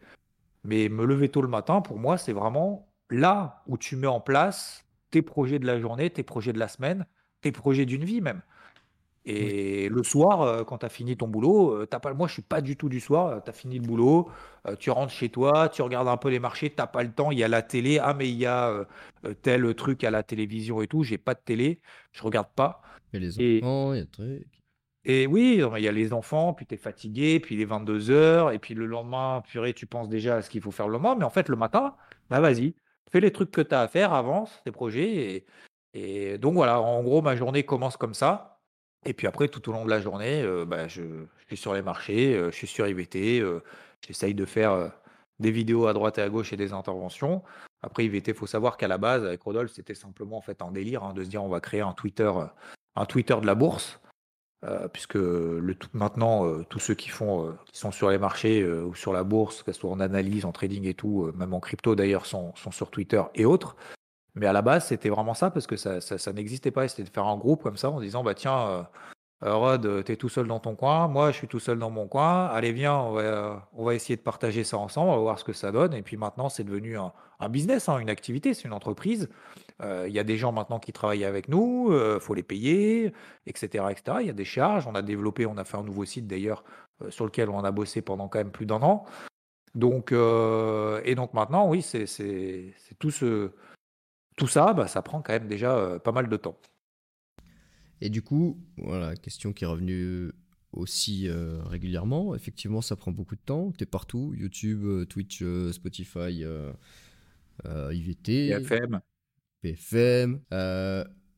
Mais 0.66 0.90
me 0.90 1.06
lever 1.06 1.30
tôt 1.30 1.42
le 1.42 1.48
matin, 1.48 1.80
pour 1.80 1.98
moi, 1.98 2.18
c'est 2.18 2.34
vraiment 2.34 2.92
là 3.10 3.64
où 3.66 3.78
tu 3.78 3.96
mets 3.96 4.08
en 4.08 4.20
place 4.20 4.84
tes 5.10 5.22
projets 5.22 5.58
de 5.58 5.66
la 5.66 5.80
journée, 5.80 6.10
tes 6.10 6.24
projets 6.24 6.52
de 6.52 6.60
la 6.60 6.68
semaine, 6.68 7.06
tes 7.40 7.54
projets 7.54 7.86
d'une 7.86 8.04
vie 8.04 8.20
même. 8.20 8.42
Et 9.24 9.88
le 9.90 10.02
soir, 10.02 10.42
euh, 10.42 10.64
quand 10.64 10.80
tu 10.80 10.86
as 10.86 10.90
fini 10.90 11.16
ton 11.16 11.28
boulot, 11.28 11.82
euh, 11.82 11.86
pas 11.86 12.14
moi 12.14 12.28
je 12.28 12.34
suis 12.34 12.42
pas 12.42 12.62
du 12.62 12.76
tout 12.76 12.90
du 12.90 13.00
soir, 13.00 13.28
euh, 13.28 13.40
tu 13.40 13.52
as 13.52 13.54
fini 13.54 13.78
le 13.78 13.86
boulot, 13.86 14.30
tu 14.80 14.90
rentres 14.90 15.14
chez 15.14 15.30
toi, 15.30 15.70
tu 15.70 15.84
regardes 15.84 16.08
un 16.08 16.18
peu 16.18 16.30
les 16.30 16.40
marchés, 16.40 16.70
tu 16.70 16.76
pas 16.76 17.04
le 17.04 17.12
temps, 17.12 17.30
il 17.30 17.38
y 17.38 17.44
a 17.44 17.48
la 17.48 17.62
télé, 17.62 18.00
ah 18.00 18.16
mais 18.16 18.30
il 18.30 18.38
y 18.38 18.48
a 18.48 18.86
tel 19.44 19.74
truc 19.76 20.04
à 20.04 20.12
la 20.12 20.24
télévision 20.24 20.82
et 20.82 20.88
tout, 20.88 21.04
j'ai 21.04 21.20
pas 21.20 21.36
de 21.36 21.42
télé, 21.44 21.82
je 22.12 22.24
regarde 22.24 22.50
pas. 22.56 22.82
Il 23.14 23.22
y 23.22 23.24
a 23.24 23.28
les 23.28 23.40
enfants, 23.62 23.94
il 23.94 24.00
y 24.00 24.02
a 24.02 24.06
trucs. 24.06 24.62
Et 25.04 25.28
oui, 25.28 25.62
il 25.78 25.84
y 25.84 25.88
a 25.88 25.92
les 25.92 26.14
enfants, 26.14 26.54
puis 26.54 26.66
tu 26.66 26.76
es 26.76 26.78
fatigué, 26.78 27.40
puis 27.40 27.56
il 27.56 27.62
est 27.62 27.66
22h, 27.66 28.54
et 28.54 28.60
puis 28.60 28.76
le 28.76 28.86
lendemain, 28.86 29.42
purée, 29.48 29.74
tu 29.74 29.88
penses 29.88 30.10
déjà 30.10 30.38
à 30.38 30.42
ce 30.42 30.50
qu'il 30.50 30.62
faut 30.62 30.72
faire 30.72 30.88
le 30.88 30.94
lendemain, 30.94 31.16
mais 31.16 31.26
en 31.26 31.32
fait, 31.32 31.50
le 31.50 31.56
matin, 31.56 31.96
bah 32.30 32.40
vas-y, 32.40 32.76
fais 33.12 33.20
les 33.20 33.32
trucs 33.32 33.52
que 33.52 33.62
tu 33.62 33.74
as 33.74 33.82
à 33.82 33.88
faire, 33.88 34.14
avance 34.14 34.62
tes 34.64 34.72
projets. 34.72 35.46
Et, 35.94 36.34
et 36.34 36.38
donc 36.38 36.54
voilà, 36.54 36.80
en 36.82 37.04
gros, 37.04 37.22
ma 37.22 37.36
journée 37.36 37.64
commence 37.64 37.98
comme 37.98 38.14
ça. 38.14 38.51
Et 39.06 39.14
puis 39.14 39.28
après, 39.28 39.48
tout 39.48 39.68
au 39.70 39.74
long 39.74 39.86
de 39.86 39.90
la 39.90 40.00
journée, 40.00 40.46
bah, 40.68 40.88
je, 40.88 41.02
suis 41.48 41.58
sur 41.58 41.74
les 41.74 41.82
marchés, 41.82 42.34
je 42.36 42.56
suis 42.56 42.68
sur 42.68 42.88
IVT, 42.88 43.44
j'essaye 44.06 44.36
de 44.36 44.46
faire 44.46 44.92
des 45.40 45.52
vidéos 45.52 45.88
à 45.88 45.94
droite 45.94 46.20
et 46.20 46.22
à 46.22 46.30
gauche 46.30 46.54
et 46.54 46.58
des 46.58 46.72
interventions. 46.72 47.42
Après, 47.82 48.06
IVT, 48.06 48.32
il 48.32 48.38
faut 48.38 48.46
savoir 48.46 48.78
qu'à 48.78 48.88
la 48.88 49.00
base, 49.00 49.26
avec 49.26 49.42
Rodolphe, 49.42 49.72
c'était 49.74 49.96
simplement 49.96 50.38
en 50.38 50.42
fait 50.42 50.62
un 50.62 50.72
délire 50.72 51.04
hein, 51.04 51.14
de 51.14 51.24
se 51.24 51.30
dire 51.30 51.44
on 51.44 51.50
va 51.50 51.60
créer 51.60 51.82
un 51.82 51.94
Twitter, 51.94 52.32
un 52.96 53.06
Twitter 53.06 53.36
de 53.42 53.48
la 53.48 53.56
bourse. 53.56 54.00
puisque 54.94 55.18
maintenant, 55.94 56.62
tous 56.66 56.80
ceux 56.80 56.94
qui, 56.94 57.10
font, 57.10 57.58
qui 57.72 57.80
sont 57.80 57.92
sur 57.92 58.12
les 58.12 58.20
marchés 58.20 58.64
ou 58.64 58.94
sur 58.94 59.14
la 59.14 59.24
bourse, 59.24 59.64
que 59.64 59.72
ce 59.72 59.80
soit 59.80 59.90
en 59.90 60.00
analyse, 60.00 60.46
en 60.46 60.52
trading 60.52 60.86
et 60.86 60.94
tout, 60.94 61.32
même 61.36 61.56
en 61.56 61.60
crypto 61.60 61.96
d'ailleurs, 61.96 62.28
sont 62.28 62.54
sur 62.72 62.92
Twitter 62.92 63.24
et 63.34 63.46
autres. 63.46 63.76
Mais 64.36 64.46
à 64.46 64.54
la 64.54 64.62
base, 64.62 64.86
c'était 64.88 65.10
vraiment 65.10 65.34
ça, 65.34 65.52
parce 65.52 65.68
que 65.68 65.76
ça, 65.76 66.00
ça, 66.02 66.34
n'existait 66.34 66.72
pas. 66.72 66.88
C'était 66.88 67.04
de 67.04 67.10
faire 67.10 67.26
un 67.26 67.38
groupe 67.38 67.64
comme 67.64 67.78
ça 67.78 67.90
en 67.90 68.00
disant, 68.00 68.24
bah 68.24 68.34
tiens, 68.34 68.68
euh, 68.68 68.84
euh, 69.44 69.56
Rod, 69.56 69.86
euh, 69.86 70.04
t'es 70.04 70.16
tout 70.16 70.30
seul 70.30 70.48
dans 70.48 70.60
ton 70.60 70.76
coin, 70.76 71.08
moi 71.08 71.32
je 71.32 71.38
suis 71.38 71.48
tout 71.48 71.60
seul 71.60 71.80
dans 71.80 71.90
mon 71.90 72.08
coin, 72.08 72.46
allez 72.46 72.72
viens, 72.72 72.96
on 72.96 73.14
va, 73.14 73.68
on 73.74 73.84
va 73.84 73.96
essayer 73.96 74.16
de 74.16 74.22
partager 74.22 74.64
ça 74.64 74.78
ensemble, 74.78 75.10
on 75.10 75.16
va 75.16 75.22
voir 75.22 75.40
ce 75.40 75.44
que 75.44 75.54
ça 75.54 75.72
donne. 75.72 75.94
Et 75.94 76.02
puis 76.04 76.16
maintenant, 76.16 76.48
c'est 76.50 76.64
devenu 76.64 76.98
un, 76.98 77.12
business, 77.50 77.90
hein, 77.90 77.98
une 78.00 78.10
activité, 78.10 78.54
c'est 78.54 78.66
une 78.68 78.74
entreprise. 78.74 79.30
Il 79.84 80.12
y 80.12 80.20
a 80.20 80.24
des 80.24 80.38
gens 80.38 80.52
maintenant 80.52 80.80
qui 80.80 80.94
travaillent 80.94 81.26
avec 81.26 81.50
nous, 81.50 81.92
il 81.92 82.20
faut 82.20 82.36
les 82.36 82.44
payer, 82.44 83.14
etc., 83.48 83.86
etc. 83.90 84.18
Il 84.22 84.28
y 84.28 84.30
a 84.30 84.34
des 84.34 84.46
charges. 84.46 84.86
On 84.86 84.94
a 84.94 85.02
développé, 85.02 85.48
on 85.48 85.58
a 85.58 85.64
fait 85.64 85.78
un 85.78 85.84
nouveau 85.84 86.06
site 86.06 86.28
d'ailleurs 86.28 86.64
sur 87.10 87.26
lequel 87.26 87.50
on 87.50 87.64
a 87.64 87.72
bossé 87.72 88.04
pendant 88.04 88.28
quand 88.28 88.38
même 88.38 88.52
plus 88.52 88.68
d'un 88.68 88.84
an. 88.84 89.06
Donc, 89.74 90.12
et 90.12 91.16
donc 91.16 91.34
maintenant, 91.34 91.68
oui, 91.68 91.82
c'est 91.82 92.06
tout 93.00 93.10
ce 93.10 93.50
tout 94.42 94.48
ça, 94.48 94.74
bah, 94.74 94.88
ça 94.88 95.04
prend 95.04 95.22
quand 95.22 95.34
même 95.34 95.48
déjà 95.48 95.78
euh, 95.78 96.00
pas 96.00 96.12
mal 96.12 96.28
de 96.28 96.36
temps. 96.36 96.60
Et 98.02 98.10
du 98.10 98.24
coup, 98.24 98.60
voilà, 98.78 99.16
question 99.16 99.54
qui 99.54 99.66
est 99.66 99.68
revenue 99.68 100.32
aussi 100.72 101.28
euh, 101.28 101.62
régulièrement. 101.64 102.34
Effectivement, 102.34 102.82
ça 102.82 102.96
prend 102.96 103.12
beaucoup 103.12 103.36
de 103.36 103.42
temps. 103.42 103.72
Tu 103.72 103.84
es 103.84 103.86
partout, 103.86 104.34
YouTube, 104.36 104.84
euh, 104.84 105.06
Twitch, 105.06 105.44
Spotify, 105.72 106.44
IVT, 107.64 108.58
PFM. 108.58 109.02
PFM. 109.62 110.40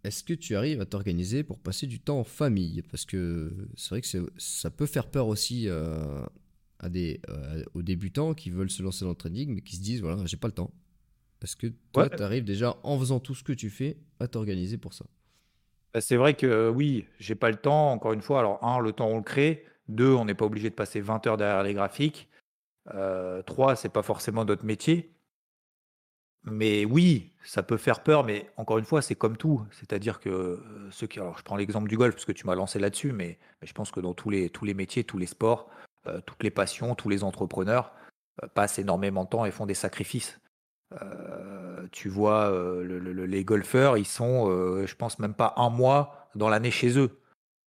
Est-ce 0.06 0.24
que 0.24 0.34
tu 0.34 0.56
arrives 0.56 0.80
à 0.80 0.86
t'organiser 0.86 1.44
pour 1.44 1.60
passer 1.60 1.88
du 1.88 2.00
temps 2.00 2.20
en 2.20 2.24
famille? 2.24 2.84
Parce 2.84 3.04
que 3.04 3.68
c'est 3.76 3.90
vrai 3.90 4.02
que 4.02 4.08
ça 4.38 4.70
peut 4.70 4.86
faire 4.86 5.12
peur 5.12 5.28
aussi 5.28 5.68
à 6.80 6.90
des, 6.90 7.20
aux 7.74 7.82
débutants 7.82 8.34
qui 8.34 8.50
veulent 8.50 8.72
se 8.72 8.82
lancer 8.82 9.04
dans 9.04 9.12
le 9.12 9.18
trading, 9.18 9.56
mais 9.56 9.62
qui 9.62 9.76
se 9.76 9.82
disent, 9.82 10.00
voilà, 10.00 10.26
j'ai 10.26 10.38
pas 10.38 10.48
le 10.48 10.54
temps. 10.54 10.72
Est-ce 11.44 11.56
que 11.56 11.68
toi, 11.92 12.10
tu 12.10 12.24
arrives 12.24 12.46
déjà, 12.46 12.78
en 12.84 12.98
faisant 12.98 13.20
tout 13.20 13.36
ce 13.36 13.44
que 13.44 13.54
tu 13.54 13.70
fais, 13.70 13.98
à 14.20 14.28
t'organiser 14.28 14.78
pour 14.78 14.94
ça 14.94 15.06
bah, 15.94 16.02
C'est 16.02 16.16
vrai 16.16 16.36
que 16.36 16.70
oui, 16.70 17.06
j'ai 17.20 17.36
pas 17.36 17.50
le 17.50 17.58
temps, 17.58 17.92
encore 17.92 18.14
une 18.14 18.22
fois. 18.22 18.40
Alors, 18.40 18.64
un, 18.64 18.80
le 18.80 18.94
temps, 18.94 19.08
on 19.08 19.18
le 19.18 19.24
crée. 19.24 19.66
Deux, 19.90 20.14
on 20.14 20.26
n'est 20.26 20.36
pas 20.36 20.46
obligé 20.46 20.70
de 20.70 20.76
passer 20.76 21.02
20 21.02 21.28
heures 21.28 21.38
derrière 21.38 21.64
les 21.64 21.74
graphiques. 21.74 22.30
Euh, 22.94 23.42
trois, 23.44 23.76
c'est 23.76 23.90
pas 23.90 24.04
forcément 24.04 24.46
notre 24.46 24.66
métier. 24.66 25.12
Mais 26.46 26.86
oui, 26.86 27.32
ça 27.44 27.64
peut 27.64 27.78
faire 27.78 28.04
peur, 28.04 28.26
mais 28.26 28.50
encore 28.58 28.78
une 28.78 28.86
fois, 28.86 29.02
c'est 29.02 29.16
comme 29.16 29.38
tout. 29.38 29.66
C'est-à-dire 29.72 30.20
que 30.20 30.30
euh, 30.30 30.90
ceux 30.92 31.08
qui. 31.08 31.20
Alors, 31.20 31.38
je 31.38 31.44
prends 31.44 31.56
l'exemple 31.56 31.90
du 31.90 31.98
golf, 31.98 32.16
parce 32.16 32.26
que 32.26 32.32
tu 32.32 32.46
m'as 32.46 32.56
lancé 32.56 32.80
là-dessus, 32.80 33.12
mais, 33.12 33.38
je 33.62 33.74
pense 33.74 33.92
que 33.92 34.00
dans 34.00 34.14
tous 34.14 34.30
les, 34.30 34.50
tous 34.50 34.66
les 34.66 34.74
métiers, 34.74 35.04
tous 35.04 35.18
les 35.18 35.26
sports, 35.26 35.70
euh, 36.08 36.20
toutes 36.26 36.44
les 36.44 36.52
passions, 36.52 36.96
tous 36.96 37.10
les 37.10 37.24
entrepreneurs 37.24 37.94
passent 38.56 38.80
énormément 38.80 39.26
de 39.26 39.30
temps 39.30 39.46
et 39.46 39.52
font 39.52 39.66
des 39.66 39.74
sacrifices. 39.74 40.40
Euh, 41.02 41.88
tu 41.92 42.10
vois, 42.10 42.52
euh, 42.52 43.26
les 43.26 43.44
golfeurs, 43.44 43.98
ils 43.98 44.06
sont, 44.06 44.50
euh, 44.50 44.86
je 44.86 44.96
pense, 44.96 45.20
même 45.20 45.34
pas 45.34 45.54
un 45.58 45.70
mois 45.70 46.30
dans 46.36 46.50
l'année 46.50 46.72
chez 46.72 46.98
eux. 46.98 47.20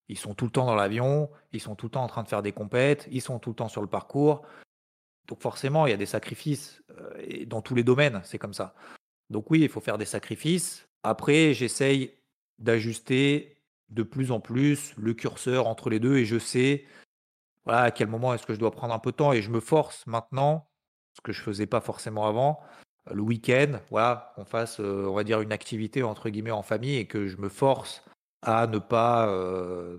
Ils 0.09 0.17
sont 0.17 0.33
tout 0.33 0.45
le 0.45 0.51
temps 0.51 0.65
dans 0.65 0.75
l'avion, 0.75 1.29
ils 1.51 1.61
sont 1.61 1.75
tout 1.75 1.87
le 1.87 1.91
temps 1.91 2.03
en 2.03 2.07
train 2.07 2.23
de 2.23 2.27
faire 2.27 2.41
des 2.41 2.53
compètes, 2.53 3.07
ils 3.11 3.21
sont 3.21 3.39
tout 3.39 3.49
le 3.49 3.55
temps 3.55 3.67
sur 3.67 3.81
le 3.81 3.87
parcours. 3.87 4.45
Donc 5.27 5.41
forcément, 5.41 5.85
il 5.85 5.89
y 5.89 5.93
a 5.93 5.97
des 5.97 6.05
sacrifices 6.05 6.81
et 7.19 7.45
dans 7.45 7.61
tous 7.61 7.75
les 7.75 7.83
domaines, 7.83 8.21
c'est 8.23 8.37
comme 8.37 8.53
ça. 8.53 8.73
Donc 9.29 9.51
oui, 9.51 9.59
il 9.61 9.69
faut 9.69 9.81
faire 9.81 9.97
des 9.97 10.05
sacrifices. 10.05 10.87
Après, 11.03 11.53
j'essaye 11.53 12.13
d'ajuster 12.59 13.57
de 13.89 14.03
plus 14.03 14.31
en 14.31 14.39
plus 14.39 14.93
le 14.97 15.13
curseur 15.13 15.67
entre 15.67 15.89
les 15.89 15.99
deux 15.99 16.17
et 16.17 16.25
je 16.25 16.39
sais 16.39 16.85
à 17.67 17.91
quel 17.91 18.07
moment 18.07 18.33
est-ce 18.33 18.45
que 18.45 18.53
je 18.53 18.59
dois 18.59 18.71
prendre 18.71 18.93
un 18.93 18.99
peu 18.99 19.11
de 19.11 19.17
temps 19.17 19.33
et 19.33 19.41
je 19.41 19.49
me 19.49 19.59
force 19.59 20.07
maintenant, 20.07 20.69
ce 21.13 21.21
que 21.21 21.33
je 21.33 21.41
faisais 21.41 21.65
pas 21.65 21.81
forcément 21.81 22.25
avant, 22.27 22.61
le 23.13 23.21
week-end, 23.21 23.79
voilà, 23.89 24.33
qu'on 24.35 24.45
fasse, 24.45 24.79
euh, 24.79 25.05
on 25.07 25.13
va 25.13 25.23
dire, 25.23 25.41
une 25.41 25.51
activité 25.51 26.03
entre 26.03 26.29
guillemets 26.29 26.51
en 26.51 26.61
famille 26.61 26.97
et 26.97 27.05
que 27.05 27.27
je 27.27 27.37
me 27.37 27.49
force 27.49 28.03
à 28.41 28.67
ne 28.67 28.79
pas, 28.79 29.27
euh, 29.27 29.97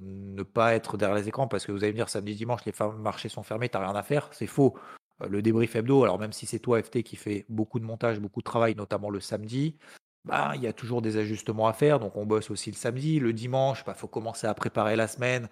être 0.56 0.96
derrière 0.96 1.16
les 1.16 1.28
écrans 1.28 1.48
parce 1.48 1.66
que 1.66 1.72
vous 1.72 1.82
allez 1.84 1.92
me 1.92 1.96
dire 1.98 2.08
samedi, 2.08 2.34
dimanche, 2.34 2.64
les 2.64 2.72
marchés 2.98 3.28
sont 3.28 3.42
fermés, 3.42 3.68
t'as 3.68 3.80
rien 3.80 3.94
à 3.94 4.02
faire. 4.02 4.28
C'est 4.32 4.46
faux. 4.46 4.74
Euh, 5.22 5.28
le 5.28 5.42
débrief 5.42 5.76
hebdo, 5.76 6.04
alors 6.04 6.18
même 6.18 6.32
si 6.32 6.46
c'est 6.46 6.58
toi, 6.58 6.82
FT, 6.82 7.02
qui 7.02 7.16
fait 7.16 7.44
beaucoup 7.48 7.80
de 7.80 7.84
montage, 7.84 8.20
beaucoup 8.20 8.40
de 8.40 8.44
travail, 8.44 8.74
notamment 8.74 9.10
le 9.10 9.20
samedi, 9.20 9.76
bah, 10.24 10.52
il 10.54 10.62
y 10.62 10.66
a 10.66 10.72
toujours 10.72 11.02
des 11.02 11.16
ajustements 11.16 11.66
à 11.66 11.72
faire. 11.72 12.00
Donc 12.00 12.16
on 12.16 12.26
bosse 12.26 12.50
aussi 12.50 12.70
le 12.70 12.76
samedi, 12.76 13.18
le 13.18 13.32
dimanche, 13.32 13.80
il 13.82 13.86
bah, 13.86 13.94
faut 13.94 14.08
commencer 14.08 14.46
à 14.46 14.54
préparer 14.54 14.96
la 14.96 15.08
semaine 15.08 15.48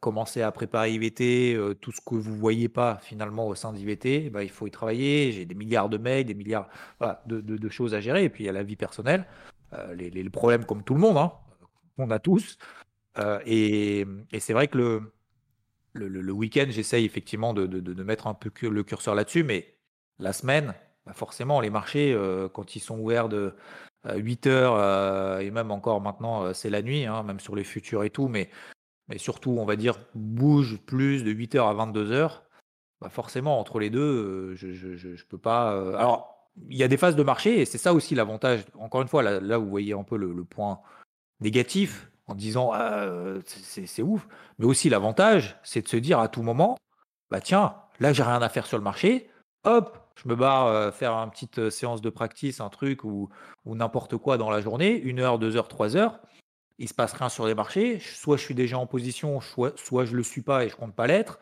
commencer 0.00 0.42
à 0.42 0.52
préparer 0.52 0.92
IVT, 0.92 1.54
euh, 1.54 1.74
tout 1.74 1.92
ce 1.92 2.00
que 2.00 2.14
vous 2.14 2.34
voyez 2.34 2.68
pas 2.68 2.98
finalement 3.02 3.46
au 3.46 3.54
sein 3.54 3.72
d'IVT, 3.72 4.30
bah, 4.30 4.42
il 4.42 4.50
faut 4.50 4.66
y 4.66 4.70
travailler. 4.70 5.32
J'ai 5.32 5.44
des 5.44 5.54
milliards 5.54 5.88
de 5.88 5.98
mails, 5.98 6.24
des 6.24 6.34
milliards 6.34 6.68
de, 7.26 7.68
choses 7.68 7.94
à 7.94 8.00
gérer. 8.00 8.24
Et 8.24 8.30
puis 8.30 8.44
il 8.44 8.46
y 8.46 8.50
a 8.50 8.52
la 8.52 8.62
vie 8.62 8.76
personnelle, 8.76 9.26
euh, 9.74 9.94
les, 9.94 10.30
problèmes 10.30 10.64
comme 10.64 10.82
tout 10.82 10.94
le 10.94 11.00
monde, 11.00 11.16
hein, 11.16 11.32
on 11.98 12.10
a 12.10 12.18
tous. 12.18 12.58
Euh, 13.18 13.40
et, 13.46 14.06
c'est 14.38 14.52
vrai 14.52 14.68
que 14.68 15.02
le, 15.92 16.32
week-end, 16.32 16.66
j'essaye 16.68 17.04
effectivement 17.04 17.54
de, 17.54 18.02
mettre 18.02 18.26
un 18.26 18.34
peu 18.34 18.50
le 18.68 18.82
curseur 18.82 19.14
là-dessus, 19.14 19.44
mais 19.44 19.74
la 20.18 20.32
semaine, 20.32 20.74
bah, 21.06 21.12
forcément, 21.12 21.60
les 21.60 21.70
marchés, 21.70 22.16
quand 22.52 22.76
ils 22.76 22.80
sont 22.80 22.98
ouverts 22.98 23.28
de, 23.28 23.54
8 24.14 24.46
heures, 24.46 25.40
et 25.40 25.50
même 25.50 25.70
encore 25.70 26.00
maintenant, 26.00 26.54
c'est 26.54 26.70
la 26.70 26.80
nuit, 26.80 27.04
hein, 27.04 27.22
même 27.22 27.38
sur 27.38 27.54
les 27.54 27.64
futurs 27.64 28.02
et 28.02 28.10
tout, 28.10 28.28
mais 28.28 28.48
mais 29.10 29.18
surtout, 29.18 29.56
on 29.58 29.64
va 29.66 29.76
dire, 29.76 29.96
bouge 30.14 30.78
plus 30.86 31.24
de 31.24 31.30
8 31.30 31.56
heures 31.56 31.68
à 31.68 31.74
22 31.74 32.12
heures, 32.12 32.44
bah, 33.00 33.10
forcément 33.10 33.58
entre 33.60 33.78
les 33.80 33.90
deux, 33.90 34.54
je 34.54 34.72
je 34.72 35.24
peux 35.26 35.38
pas, 35.38 35.72
alors 35.98 36.48
il 36.68 36.76
y 36.76 36.82
a 36.82 36.88
des 36.88 36.96
phases 36.96 37.16
de 37.16 37.22
marché 37.22 37.60
et 37.60 37.64
c'est 37.64 37.78
ça 37.78 37.94
aussi 37.94 38.14
l'avantage. 38.14 38.64
Encore 38.78 39.02
une 39.02 39.08
fois, 39.08 39.22
là 39.22 39.40
là, 39.40 39.58
vous 39.58 39.68
voyez 39.68 39.94
un 39.94 40.02
peu 40.04 40.16
le 40.16 40.44
point 40.44 40.80
négatif 41.40 42.10
en 42.26 42.34
disant: 42.34 42.70
«Ah, 42.72 43.08
c'est 43.46 44.02
ouf», 44.02 44.28
mais 44.58 44.66
aussi 44.66 44.88
l'avantage, 44.90 45.58
c'est 45.62 45.82
de 45.82 45.88
se 45.88 45.96
dire 45.96 46.20
à 46.20 46.28
tout 46.28 46.42
moment: 46.42 46.76
«Bah, 47.30 47.40
tiens, 47.40 47.76
là, 48.00 48.12
j'ai 48.12 48.22
rien 48.22 48.42
à 48.42 48.48
faire 48.48 48.66
sur 48.66 48.78
le 48.78 48.84
marché, 48.84 49.28
hop, 49.64 49.98
je 50.16 50.28
me 50.28 50.36
barre, 50.36 50.94
faire 50.94 51.12
une 51.14 51.30
petite, 51.30 51.70
séance 51.70 52.00
de 52.02 52.10
practice, 52.10 52.60
un 52.60 52.68
truc 52.68 53.04
ou 53.04 53.30
ou 53.64 53.74
n'importe 53.74 54.16
quoi 54.18 54.36
dans 54.38 54.50
la 54.50 54.60
journée, 54.60 55.02
1 55.04 55.18
heure, 55.18 55.38
2 55.38 55.56
heures, 55.56 55.68
3 55.68 55.96
heures. 55.96 56.20
Il 56.80 56.88
se 56.88 56.94
passe 56.94 57.12
rien 57.12 57.28
sur 57.28 57.46
les 57.46 57.54
marchés, 57.54 58.00
soit 58.00 58.38
je 58.38 58.42
suis 58.42 58.54
déjà 58.54 58.78
en 58.78 58.86
position, 58.86 59.40
soit 59.42 59.78
soit 59.78 60.06
je 60.06 60.16
le 60.16 60.22
suis 60.22 60.40
pas 60.40 60.64
et 60.64 60.70
je 60.70 60.76
compte 60.76 60.94
pas 60.94 61.06
l'être. 61.06 61.38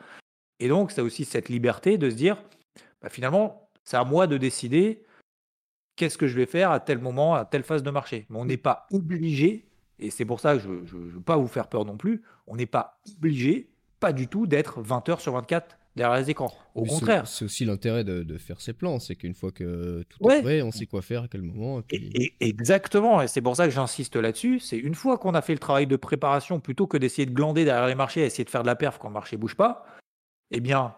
Et 0.59 0.69
donc 0.69 0.91
c'est 0.91 1.01
aussi 1.01 1.25
cette 1.25 1.49
liberté 1.49 1.97
de 1.97 2.11
se 2.11 2.17
dire: 2.17 2.43
«Bah, 3.01 3.09
finalement, 3.09 3.71
c'est 3.85 3.97
à 3.97 4.05
moi 4.05 4.27
de 4.27 4.37
décider 4.37 5.05
qu'est-ce 5.95 6.19
que 6.19 6.27
je 6.27 6.35
vais 6.35 6.47
faire 6.47 6.73
à 6.73 6.81
tel 6.81 6.99
moment, 6.99 7.37
à 7.37 7.45
telle 7.45 7.63
phase 7.63 7.85
de 7.85 7.91
marché». 7.93 8.27
Mais 8.31 8.39
on 8.39 8.45
n'est 8.47 8.57
pas 8.57 8.89
obligé 8.91 9.69
et 10.01 10.11
c'est 10.11 10.25
pour 10.25 10.41
ça 10.41 10.55
que 10.55 10.61
je 10.61 10.71
ne 10.71 11.11
veux 11.11 11.21
pas 11.21 11.37
vous 11.37 11.47
faire 11.47 11.69
peur 11.69 11.85
non 11.85 11.97
plus, 11.97 12.23
on 12.49 12.57
n'est 12.57 12.67
pas 12.67 13.01
obligé, 13.17 13.71
pas 14.01 14.13
du 14.13 14.27
tout, 14.27 14.49
d'être 14.49 14.81
20 14.83 15.09
heures 15.09 15.21
sur 15.21 15.35
24 15.35 15.78
derrière 15.99 16.19
les 16.19 16.31
écrans. 16.31 16.53
Au 16.75 16.85
contraire. 16.85 17.27
C'est 17.27 17.45
aussi 17.45 17.65
l'intérêt 17.65 18.05
de, 18.05 18.39
faire 18.39 18.61
ses 18.61 18.73
plans, 18.73 18.99
c'est 18.99 19.17
qu'une 19.17 19.35
fois 19.35 19.53
que 19.53 20.05
tout 20.09 20.31
est 20.31 20.43
prêt, 20.43 20.63
on 20.63 20.71
sait 20.71 20.87
quoi 20.87 21.03
faire 21.03 21.25
à 21.25 21.29
quel 21.29 21.43
moment. 21.43 21.83
Et 21.91 22.35
exactement, 22.41 23.21
et 23.21 23.29
c'est 23.29 23.43
pour 23.43 23.57
ça 23.57 23.67
que 23.67 23.73
j'insiste 23.73 24.17
là-dessus. 24.17 24.61
C'est 24.61 24.79
une 24.79 24.95
fois 24.95 25.19
qu'on 25.19 25.35
a 25.35 25.43
fait 25.43 25.53
le 25.53 25.59
travail 25.59 25.87
de 25.87 25.97
préparation, 25.97 26.61
plutôt 26.61 26.87
que 26.87 26.97
d'essayer 26.97 27.27
de 27.27 27.35
glander 27.35 27.65
derrière 27.65 27.87
les 27.87 27.95
marchés, 27.95 28.23
essayer 28.23 28.45
de 28.45 28.51
faire 28.51 28.63
de 28.63 28.69
la 28.69 28.77
perf 28.77 28.99
quand 28.99 29.09
le 29.09 29.15
marché 29.15 29.37
bouge 29.37 29.57
pas, 29.57 29.85
eh 30.51 30.61
bien, 30.61 30.95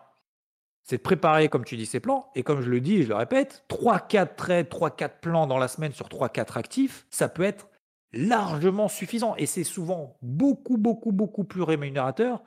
c'est 0.83 0.99
de 0.99 1.03
préparer, 1.03 1.49
comme 1.49 1.65
tu 1.65 1.77
dis, 1.77 1.87
ces 1.87 2.01
plans. 2.01 2.31
Et 2.35 2.43
comme 2.43 2.61
je 2.61 2.71
le 2.71 2.81
dis 2.81 2.97
et 2.97 3.03
je 3.03 3.09
le 3.09 3.15
répète, 3.15 3.65
3-4 3.69 4.35
trades, 4.37 4.69
3-4 4.69 5.11
plans 5.21 5.47
dans 5.47 5.59
la 5.59 5.69
semaine 5.69 5.93
sur 5.93 6.09
3-4 6.09 6.59
actifs, 6.59 7.07
ça 7.11 7.29
peut 7.29 7.43
être 7.43 7.69
largement 8.13 8.89
suffisant. 8.89 9.35
Et 9.37 9.47
c'est 9.47 9.65
souvent 9.65 10.17
beaucoup, 10.23 10.77
beaucoup, 10.77 11.13
beaucoup 11.13 11.45
plus 11.45 11.63
rémunérateur 11.63 12.43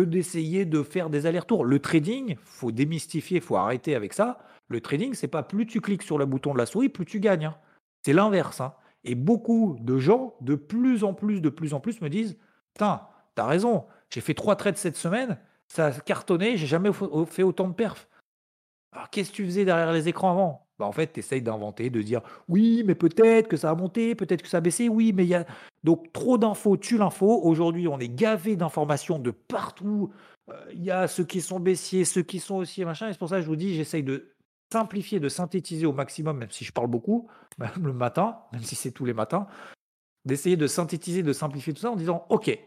d'essayer 0.00 0.64
de 0.64 0.82
faire 0.82 1.10
des 1.10 1.26
allers-retours. 1.26 1.64
Le 1.64 1.78
trading, 1.78 2.36
faut 2.42 2.72
démystifier, 2.72 3.40
faut 3.40 3.56
arrêter 3.56 3.94
avec 3.94 4.12
ça. 4.12 4.38
Le 4.68 4.80
trading, 4.80 5.14
c'est 5.14 5.28
pas 5.28 5.42
plus 5.42 5.66
tu 5.66 5.80
cliques 5.80 6.02
sur 6.02 6.18
le 6.18 6.26
bouton 6.26 6.52
de 6.52 6.58
la 6.58 6.66
souris, 6.66 6.88
plus 6.88 7.04
tu 7.04 7.20
gagnes. 7.20 7.46
Hein. 7.46 7.56
C'est 8.04 8.12
l'inverse. 8.12 8.60
Hein. 8.60 8.74
Et 9.04 9.14
beaucoup 9.14 9.76
de 9.80 9.98
gens, 9.98 10.34
de 10.40 10.54
plus 10.54 11.04
en 11.04 11.14
plus, 11.14 11.40
de 11.40 11.48
plus 11.48 11.74
en 11.74 11.80
plus, 11.80 12.00
me 12.00 12.08
disent 12.08 12.36
Putain, 12.74 13.02
t'as 13.34 13.46
raison, 13.46 13.86
j'ai 14.10 14.20
fait 14.20 14.34
trois 14.34 14.56
trades 14.56 14.76
cette 14.76 14.96
semaine, 14.96 15.38
ça 15.68 15.86
a 15.86 15.92
cartonné, 15.92 16.56
j'ai 16.56 16.66
jamais 16.66 16.90
fait 17.26 17.42
autant 17.42 17.68
de 17.68 17.74
perfs. 17.74 18.08
Alors 18.92 19.10
qu'est-ce 19.10 19.30
que 19.30 19.36
tu 19.36 19.44
faisais 19.44 19.64
derrière 19.64 19.92
les 19.92 20.08
écrans 20.08 20.32
avant? 20.32 20.65
Bah, 20.78 20.86
en 20.86 20.92
fait, 20.92 21.12
tu 21.12 21.20
essayes 21.20 21.42
d'inventer, 21.42 21.90
de 21.90 22.02
dire 22.02 22.20
oui, 22.48 22.82
mais 22.86 22.94
peut-être 22.94 23.48
que 23.48 23.56
ça 23.56 23.70
a 23.70 23.74
monté, 23.74 24.14
peut-être 24.14 24.42
que 24.42 24.48
ça 24.48 24.58
a 24.58 24.60
baissé, 24.60 24.88
oui, 24.88 25.12
mais 25.12 25.24
il 25.24 25.30
y 25.30 25.34
a. 25.34 25.46
Donc, 25.84 26.12
trop 26.12 26.38
d'infos 26.38 26.76
tue 26.76 26.98
l'info. 26.98 27.40
Aujourd'hui, 27.42 27.88
on 27.88 27.98
est 27.98 28.08
gavé 28.08 28.56
d'informations 28.56 29.18
de 29.18 29.30
partout. 29.30 30.10
Euh, 30.50 30.54
il 30.72 30.84
y 30.84 30.90
a 30.90 31.08
ceux 31.08 31.24
qui 31.24 31.40
sont 31.40 31.60
baissiers, 31.60 32.04
ceux 32.04 32.22
qui 32.22 32.40
sont 32.40 32.56
aussi 32.56 32.84
machin. 32.84 33.08
Et 33.08 33.12
c'est 33.12 33.18
pour 33.18 33.28
ça 33.28 33.36
que 33.36 33.42
je 33.42 33.48
vous 33.48 33.56
dis, 33.56 33.74
j'essaye 33.74 34.02
de 34.02 34.32
simplifier, 34.72 35.20
de 35.20 35.28
synthétiser 35.28 35.86
au 35.86 35.92
maximum, 35.92 36.38
même 36.38 36.50
si 36.50 36.64
je 36.64 36.72
parle 36.72 36.88
beaucoup, 36.88 37.28
même 37.58 37.70
le 37.86 37.92
matin, 37.92 38.38
même 38.52 38.62
si 38.62 38.74
c'est 38.74 38.90
tous 38.90 39.04
les 39.04 39.14
matins, 39.14 39.46
d'essayer 40.24 40.56
de 40.56 40.66
synthétiser, 40.66 41.22
de 41.22 41.32
simplifier 41.32 41.72
tout 41.72 41.80
ça 41.80 41.90
en 41.90 41.96
disant 41.96 42.26
ok, 42.28 42.58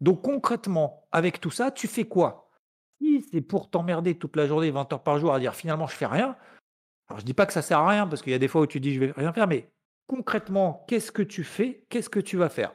donc 0.00 0.22
concrètement, 0.22 1.06
avec 1.12 1.40
tout 1.40 1.50
ça, 1.50 1.70
tu 1.70 1.86
fais 1.86 2.04
quoi? 2.04 2.50
Si 3.00 3.22
c'est 3.30 3.40
pour 3.40 3.70
t'emmerder 3.70 4.16
toute 4.16 4.36
la 4.36 4.46
journée, 4.46 4.70
20 4.70 4.92
heures 4.92 5.02
par 5.02 5.18
jour, 5.18 5.34
à 5.34 5.40
dire 5.40 5.54
finalement 5.54 5.86
je 5.86 5.94
fais 5.94 6.06
rien, 6.06 6.36
alors 7.08 7.20
je 7.20 7.24
dis 7.24 7.34
pas 7.34 7.46
que 7.46 7.52
ça 7.52 7.62
sert 7.62 7.78
à 7.78 7.88
rien 7.88 8.06
parce 8.06 8.22
qu'il 8.22 8.32
y 8.32 8.36
a 8.36 8.38
des 8.38 8.48
fois 8.48 8.62
où 8.62 8.66
tu 8.66 8.80
dis 8.80 8.94
je 8.94 9.00
vais 9.00 9.12
rien 9.12 9.32
faire, 9.32 9.46
mais 9.46 9.70
concrètement, 10.06 10.84
qu'est-ce 10.88 11.12
que 11.12 11.22
tu 11.22 11.44
fais? 11.44 11.84
Qu'est-ce 11.88 12.08
que 12.08 12.20
tu 12.20 12.36
vas 12.36 12.48
faire? 12.48 12.74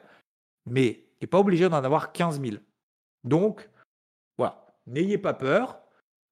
Mais 0.66 1.06
tu 1.18 1.24
n'es 1.24 1.26
pas 1.26 1.38
obligé 1.38 1.68
d'en 1.68 1.82
avoir 1.82 2.12
15 2.12 2.40
000. 2.40 2.56
Donc, 3.24 3.68
voilà, 4.38 4.66
n'ayez 4.86 5.18
pas 5.18 5.34
peur. 5.34 5.80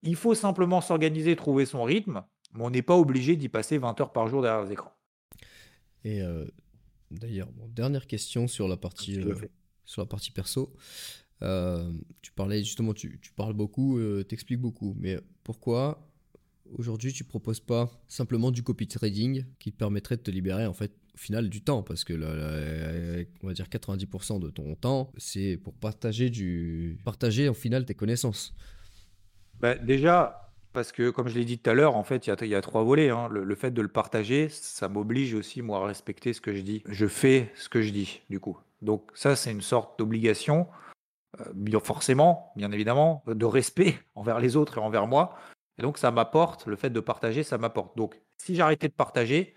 Il 0.03 0.17
faut 0.17 0.35
simplement 0.35 0.81
s'organiser, 0.81 1.35
trouver 1.35 1.67
son 1.67 1.83
rythme, 1.83 2.23
mais 2.55 2.65
on 2.65 2.71
n'est 2.71 2.83
pas 2.83 2.97
obligé 2.97 3.37
d'y 3.37 3.49
passer 3.49 3.79
20 3.79 4.01
heures 4.01 4.13
par 4.13 4.29
jour 4.29 4.43
derrière 4.43 4.65
les 4.65 4.73
écrans. 4.73 4.93
Et 6.05 6.23
euh, 6.23 6.47
d'ailleurs, 7.11 7.49
dernière 7.69 8.07
question 8.07 8.47
sur 8.47 8.69
la 8.69 8.77
partie, 8.77 9.21
euh, 9.21 9.35
sur 9.85 10.03
la 10.03 10.07
partie 10.07 10.31
perso. 10.31 10.73
Euh, 11.43 11.93
tu 12.23 12.33
parlais 12.33 12.63
justement, 12.63 12.95
tu, 12.95 13.19
tu 13.21 13.33
parles 13.33 13.55
beaucoup, 13.55 13.99
tu 14.29 14.35
expliques 14.35 14.61
beaucoup, 14.61 14.95
mais 14.99 15.19
pourquoi 15.43 16.08
aujourd'hui, 16.77 17.13
tu 17.13 17.25
proposes 17.25 17.61
pas 17.61 17.91
simplement 18.09 18.51
du 18.51 18.63
copy 18.63 18.87
trading 18.87 19.45
qui 19.59 19.73
te 19.73 19.77
permettrait 19.77 20.17
de 20.17 20.23
te 20.23 20.31
libérer 20.31 20.67
en 20.67 20.75
fait 20.75 20.93
au 21.15 21.19
final 21.19 21.49
du 21.49 21.63
temps 21.63 21.83
parce 21.83 22.05
que 22.05 22.15
on 23.43 23.47
va 23.47 23.53
dire 23.53 23.67
90% 23.67 24.41
de 24.41 24.51
ton 24.51 24.75
temps, 24.75 25.13
c'est 25.17 25.57
pour 25.57 25.75
partager 25.75 26.31
du 26.31 26.99
partager 27.05 27.49
au 27.49 27.55
final 27.55 27.85
tes 27.85 27.95
connaissances. 27.95 28.55
Bah, 29.61 29.75
déjà 29.77 30.49
parce 30.73 30.93
que 30.93 31.11
comme 31.11 31.29
je 31.29 31.35
l'ai 31.35 31.45
dit 31.45 31.59
tout 31.59 31.71
à 31.71 31.75
l'heure, 31.75 31.97
en 31.97 32.05
fait, 32.05 32.27
il 32.27 32.49
y, 32.49 32.55
a, 32.55 32.61
trois 32.61 32.85
volets. 32.85 33.11
Hein. 33.11 33.29
Le, 33.31 33.55
fait 33.55 33.73
de 33.73 33.83
le 33.83 33.89
partager, 33.89 34.49
ça 34.49 34.89
m'oblige 34.89 35.35
aussi 35.35 35.63
moi 35.63 35.79
à 35.79 35.87
respecter 35.87 36.33
ce 36.33 36.41
que 36.41 36.55
je 36.55 36.61
dis. 36.61 36.83
Je 36.87 37.07
fais 37.07 37.51
ce 37.57 37.69
que 37.69 37.83
je 37.83 37.91
dis 37.91 38.21
du 38.31 38.39
coup. 38.39 38.59
Donc 38.83 39.11
ça, 39.15 39.35
c'est 39.35 39.51
une 39.51 39.63
sorte 39.63 39.99
d'obligation. 39.99 40.69
Euh, 41.41 41.81
forcément, 41.81 42.53
bien 42.57 42.71
évidemment, 42.73 43.23
de 43.27 43.45
respect 43.45 43.99
envers 44.15 44.39
les 44.39 44.57
autres 44.57 44.79
et 44.79 44.81
envers 44.81 45.07
moi. 45.07 45.37
Et 45.79 45.83
donc, 45.83 45.99
ça 45.99 46.11
m'apporte, 46.11 46.67
le 46.67 46.77
fait 46.77 46.91
de 46.91 47.01
partager, 47.01 47.43
ça 47.43 47.59
m'apporte. 47.59 47.97
Donc, 47.97 48.21
si 48.37 48.55
j'arrêtais 48.55 48.89
de 48.89 48.93
partager, 48.93 49.55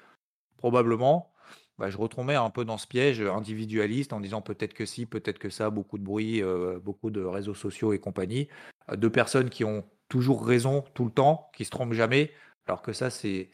probablement, 0.58 1.32
bah, 1.78 1.90
je 1.90 1.98
retombais 1.98 2.36
un 2.36 2.50
peu 2.52 2.64
dans 2.64 2.78
ce 2.78 2.86
piège 2.86 3.22
individualiste 3.22 4.14
en 4.14 4.20
disant 4.20 4.42
peut-être 4.42 4.74
que 4.74 4.86
si, 4.86 5.06
peut-être 5.08 5.40
que 5.40 5.50
ça, 5.50 5.70
beaucoup 5.72 5.98
de 5.98 6.04
bruit, 6.04 6.44
euh, 6.44 6.80
beaucoup 6.80 7.10
de 7.10 7.24
réseaux 7.24 7.56
sociaux 7.56 7.94
et 7.94 8.00
compagnie, 8.00 8.48
euh, 8.92 8.96
de 8.96 9.08
personnes 9.08 9.50
qui 9.50 9.64
ont 9.64 9.84
toujours 10.08 10.46
raison 10.46 10.84
tout 10.94 11.06
le 11.06 11.12
temps, 11.12 11.50
qui 11.56 11.66
se 11.66 11.72
trompent 11.72 11.94
jamais, 11.94 12.32
alors 12.68 12.82
que 12.82 12.94
ça, 12.94 13.10
c'est, 13.10 13.50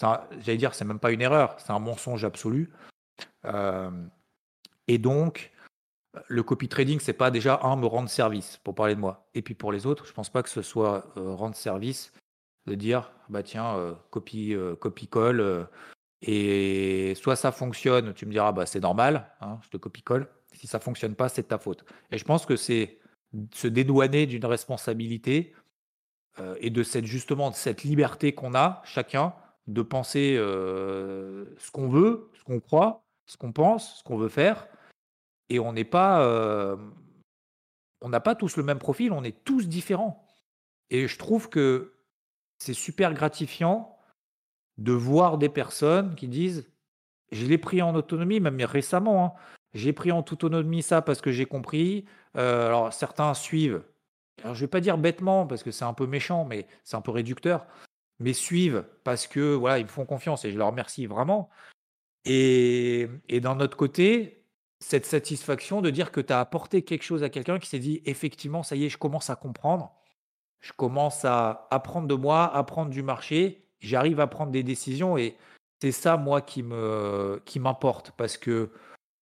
j'allais 0.00 0.56
dire, 0.56 0.74
c'est 0.74 0.84
même 0.84 1.00
pas 1.00 1.10
une 1.10 1.22
erreur, 1.22 1.56
c'est 1.58 1.72
un 1.72 1.80
mensonge 1.80 2.24
absolu. 2.24 2.72
Euh, 3.44 3.90
et 4.86 4.98
donc, 4.98 5.50
le 6.28 6.42
copy 6.42 6.68
trading, 6.68 7.00
c'est 7.00 7.12
pas 7.12 7.30
déjà 7.30 7.60
un 7.62 7.76
me 7.76 7.86
rendre 7.86 8.08
service 8.08 8.58
pour 8.64 8.74
parler 8.74 8.94
de 8.94 9.00
moi. 9.00 9.28
Et 9.34 9.42
puis 9.42 9.54
pour 9.54 9.72
les 9.72 9.86
autres, 9.86 10.06
je 10.06 10.12
pense 10.12 10.30
pas 10.30 10.42
que 10.42 10.48
ce 10.48 10.62
soit 10.62 11.12
euh, 11.16 11.34
rendre 11.34 11.56
service 11.56 12.12
de 12.66 12.74
dire 12.74 13.12
bah 13.28 13.42
tiens 13.42 13.76
euh, 13.76 13.94
copie 14.10 14.54
euh, 14.54 14.74
copie 14.76 15.06
colle 15.06 15.68
et 16.22 17.14
soit 17.16 17.36
ça 17.36 17.52
fonctionne, 17.52 18.14
tu 18.14 18.26
me 18.26 18.30
diras 18.30 18.52
bah 18.52 18.66
c'est 18.66 18.80
normal, 18.80 19.30
hein, 19.40 19.58
je 19.62 19.70
te 19.70 19.76
copie 19.76 20.02
colle. 20.02 20.28
Si 20.52 20.66
ça 20.66 20.78
fonctionne 20.78 21.14
pas, 21.14 21.28
c'est 21.28 21.42
de 21.42 21.48
ta 21.48 21.58
faute. 21.58 21.84
Et 22.12 22.18
je 22.18 22.24
pense 22.24 22.46
que 22.46 22.56
c'est 22.56 22.98
se 23.52 23.66
dédouaner 23.66 24.26
d'une 24.26 24.44
responsabilité 24.44 25.54
et 26.58 26.70
de 26.70 26.82
cette 26.82 27.06
justement 27.06 27.50
de 27.50 27.56
cette 27.56 27.82
liberté 27.82 28.34
qu'on 28.34 28.54
a 28.54 28.80
chacun 28.84 29.34
de 29.66 29.82
penser 29.82 30.36
ce 30.36 31.70
qu'on 31.72 31.88
veut, 31.88 32.30
ce 32.34 32.44
qu'on 32.44 32.60
croit, 32.60 33.04
ce 33.26 33.36
qu'on 33.36 33.52
pense, 33.52 33.98
ce 33.98 34.04
qu'on 34.04 34.16
veut 34.16 34.28
faire 34.28 34.68
et 35.48 35.58
on 35.58 35.72
n'est 35.72 35.84
pas, 35.84 36.76
on 38.00 38.08
n'a 38.08 38.20
pas 38.20 38.34
tous 38.34 38.56
le 38.56 38.62
même 38.62 38.78
profil, 38.78 39.12
on 39.12 39.24
est 39.24 39.44
tous 39.44 39.68
différents. 39.68 40.26
Et 40.90 41.08
je 41.08 41.18
trouve 41.18 41.48
que 41.48 41.94
c'est 42.58 42.74
super 42.74 43.14
gratifiant 43.14 43.98
de 44.78 44.92
voir 44.92 45.38
des 45.38 45.48
personnes 45.48 46.14
qui 46.14 46.28
disent 46.28 46.66
je 47.32 47.46
l'ai 47.46 47.58
pris 47.58 47.82
en 47.82 47.94
autonomie, 47.94 48.40
même 48.40 48.60
récemment. 48.62 49.24
Hein, 49.24 49.32
j'ai 49.72 49.92
pris 49.92 50.12
en 50.12 50.20
autonomie 50.20 50.82
ça 50.82 51.02
parce 51.02 51.20
que 51.20 51.32
j'ai 51.32 51.46
compris. 51.46 52.04
alors 52.34 52.92
certains 52.92 53.34
suivent. 53.34 53.82
Alors 54.42 54.54
je 54.54 54.60
vais 54.60 54.68
pas 54.68 54.80
dire 54.80 54.98
bêtement 54.98 55.46
parce 55.46 55.62
que 55.62 55.70
c'est 55.70 55.84
un 55.84 55.94
peu 55.94 56.06
méchant, 56.06 56.44
mais 56.44 56.66
c'est 56.84 56.96
un 56.96 57.00
peu 57.00 57.10
réducteur. 57.10 57.66
Mais 58.20 58.32
suivent 58.32 58.84
parce 59.02 59.26
que 59.26 59.54
voilà, 59.54 59.78
ils 59.78 59.84
me 59.84 59.88
font 59.88 60.06
confiance 60.06 60.44
et 60.44 60.52
je 60.52 60.58
leur 60.58 60.68
remercie 60.68 61.06
vraiment. 61.06 61.50
Et, 62.24 63.08
et 63.28 63.40
d'un 63.40 63.60
autre 63.60 63.76
côté, 63.76 64.43
cette 64.84 65.06
satisfaction 65.06 65.80
de 65.80 65.90
dire 65.90 66.12
que 66.12 66.20
tu 66.20 66.32
as 66.32 66.40
apporté 66.40 66.82
quelque 66.82 67.04
chose 67.04 67.22
à 67.22 67.30
quelqu'un 67.30 67.58
qui 67.58 67.68
s'est 67.68 67.78
dit 67.78 68.02
effectivement, 68.04 68.62
ça 68.62 68.76
y 68.76 68.84
est, 68.84 68.88
je 68.90 68.98
commence 68.98 69.30
à 69.30 69.36
comprendre, 69.36 69.92
je 70.60 70.72
commence 70.72 71.24
à 71.24 71.66
apprendre 71.70 72.06
de 72.06 72.14
moi, 72.14 72.54
apprendre 72.54 72.90
du 72.90 73.02
marché, 73.02 73.66
j'arrive 73.80 74.20
à 74.20 74.26
prendre 74.26 74.52
des 74.52 74.62
décisions 74.62 75.16
et 75.16 75.36
c'est 75.80 75.92
ça, 75.92 76.16
moi, 76.16 76.42
qui 76.42 76.62
me 76.62 77.40
qui 77.44 77.60
m'importe 77.60 78.12
parce 78.16 78.36
que 78.36 78.70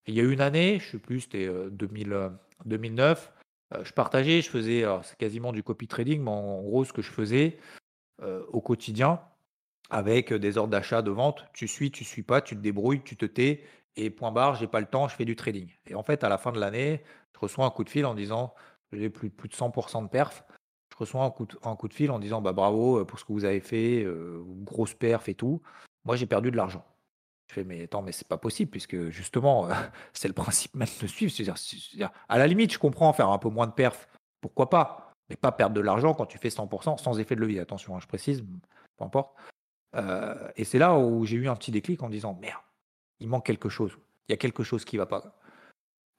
il 0.07 0.15
y 0.15 0.21
a 0.21 0.25
une 0.25 0.41
année, 0.41 0.81
je 0.81 0.93
sais 0.93 0.99
plus, 0.99 1.21
c'était 1.23 1.49
2009, 1.71 3.33
euh, 3.73 3.79
euh, 3.79 3.85
je 3.85 3.93
partageais, 3.93 4.43
je 4.43 4.51
faisais, 4.51 4.85
c'est 5.05 5.17
quasiment 5.17 5.53
du 5.53 5.63
copy 5.63 5.87
trading, 5.87 6.23
mais 6.23 6.31
en 6.31 6.61
gros, 6.63 6.85
ce 6.85 6.93
que 6.93 7.03
je 7.03 7.11
faisais 7.11 7.59
euh, 8.23 8.45
au 8.49 8.61
quotidien, 8.61 9.21
avec 9.91 10.33
des 10.33 10.59
ordres 10.59 10.71
d'achat, 10.73 11.03
de 11.03 11.11
vente. 11.13 11.45
Tu 11.53 11.69
suis, 11.69 11.93
tu 11.93 12.05
suis 12.05 12.25
pas, 12.25 12.41
tu 12.41 12.57
te 12.57 12.61
débrouilles, 12.61 13.03
tu 13.05 13.17
te 13.17 13.27
tais 13.27 13.63
et 13.97 14.11
point 14.11 14.33
barre, 14.33 14.55
j'ai 14.55 14.67
pas 14.67 14.81
le 14.81 14.87
temps, 14.87 15.09
je 15.09 15.15
fais 15.15 15.25
du 15.25 15.37
trading. 15.37 15.71
Et 15.87 15.95
en 15.95 16.03
fait, 16.03 16.25
à 16.25 16.29
la 16.29 16.39
fin 16.39 16.53
de 16.53 16.59
l'année, 16.59 17.03
je 17.35 17.41
reçois 17.41 17.67
un 17.67 17.71
coup 17.71 17.85
de 17.85 17.91
fil 17.91 18.07
en 18.07 18.15
disant 18.15 18.55
j'ai 18.93 19.11
plus, 19.11 19.31
plus 19.31 19.49
de 19.49 19.55
100% 19.55 20.05
de 20.05 20.09
perf. 20.09 20.45
Je 20.93 20.97
reçois 20.97 21.25
un 21.25 21.31
coup, 21.31 21.47
de, 21.47 21.59
un 21.63 21.77
coup 21.77 21.89
de 21.89 21.95
fil 21.95 22.11
en 22.11 22.19
disant 22.19 22.43
bah 22.43 22.53
bravo 22.53 23.05
pour 23.05 23.19
ce 23.19 23.25
que 23.25 23.33
vous 23.33 23.45
avez 23.45 23.61
fait, 23.61 24.03
euh, 24.05 24.43
grosse 24.47 24.95
perf 24.95 25.29
et 25.29 25.35
tout. 25.35 25.63
Moi, 26.05 26.17
j'ai 26.17 26.27
perdu 26.27 26.51
de 26.51 26.57
l'argent. 26.57 26.85
Je 27.49 27.55
fais 27.55 27.65
mais 27.65 27.85
attends, 27.85 28.03
mais 28.03 28.13
c'est 28.13 28.29
pas 28.29 28.39
possible 28.39 28.71
puisque 28.71 29.09
justement, 29.11 29.69
c'est 30.13 30.29
le 30.29 30.35
principe 30.35 30.75
même 30.75 30.89
de 31.01 31.07
suivre. 31.07 31.33
C'est-à-dire, 31.33 32.11
à 32.29 32.39
la 32.39 32.47
limite, 32.47 32.73
je 32.73 32.79
comprends 32.79 33.13
faire 33.13 33.29
un 33.29 33.39
peu 33.39 33.49
moins 33.49 33.67
de 33.67 33.73
perf, 33.73 34.09
pourquoi 34.41 34.71
pas, 34.71 35.13
mais 35.29 35.37
pas 35.37 35.53
perdre 35.53 35.75
de 35.75 35.81
l'argent 35.81 36.15
quand 36.15 36.27
tu 36.27 36.39
fais 36.39 36.49
100% 36.49 36.99
sans 36.99 37.19
effet 37.19 37.37
de 37.37 37.41
levier. 37.41 37.61
Attention, 37.61 37.97
hein, 37.97 38.01
je 38.01 38.07
précise, 38.07 38.43
peu 38.97 39.05
importe. 39.05 39.35
Euh, 39.95 40.51
et 40.57 40.65
c'est 40.65 40.79
là 40.79 40.97
où 40.97 41.25
j'ai 41.25 41.37
eu 41.37 41.49
un 41.49 41.57
petit 41.57 41.71
déclic 41.71 42.03
en 42.03 42.09
disant 42.09 42.39
merde, 42.41 42.63
il 43.23 43.29
manque 43.29 43.47
quelque 43.47 43.69
chose. 43.69 43.93
Il 44.29 44.33
y 44.33 44.35
a 44.35 44.37
quelque 44.37 44.63
chose 44.63 44.85
qui 44.85 44.97
va 44.97 45.07
pas. 45.07 45.39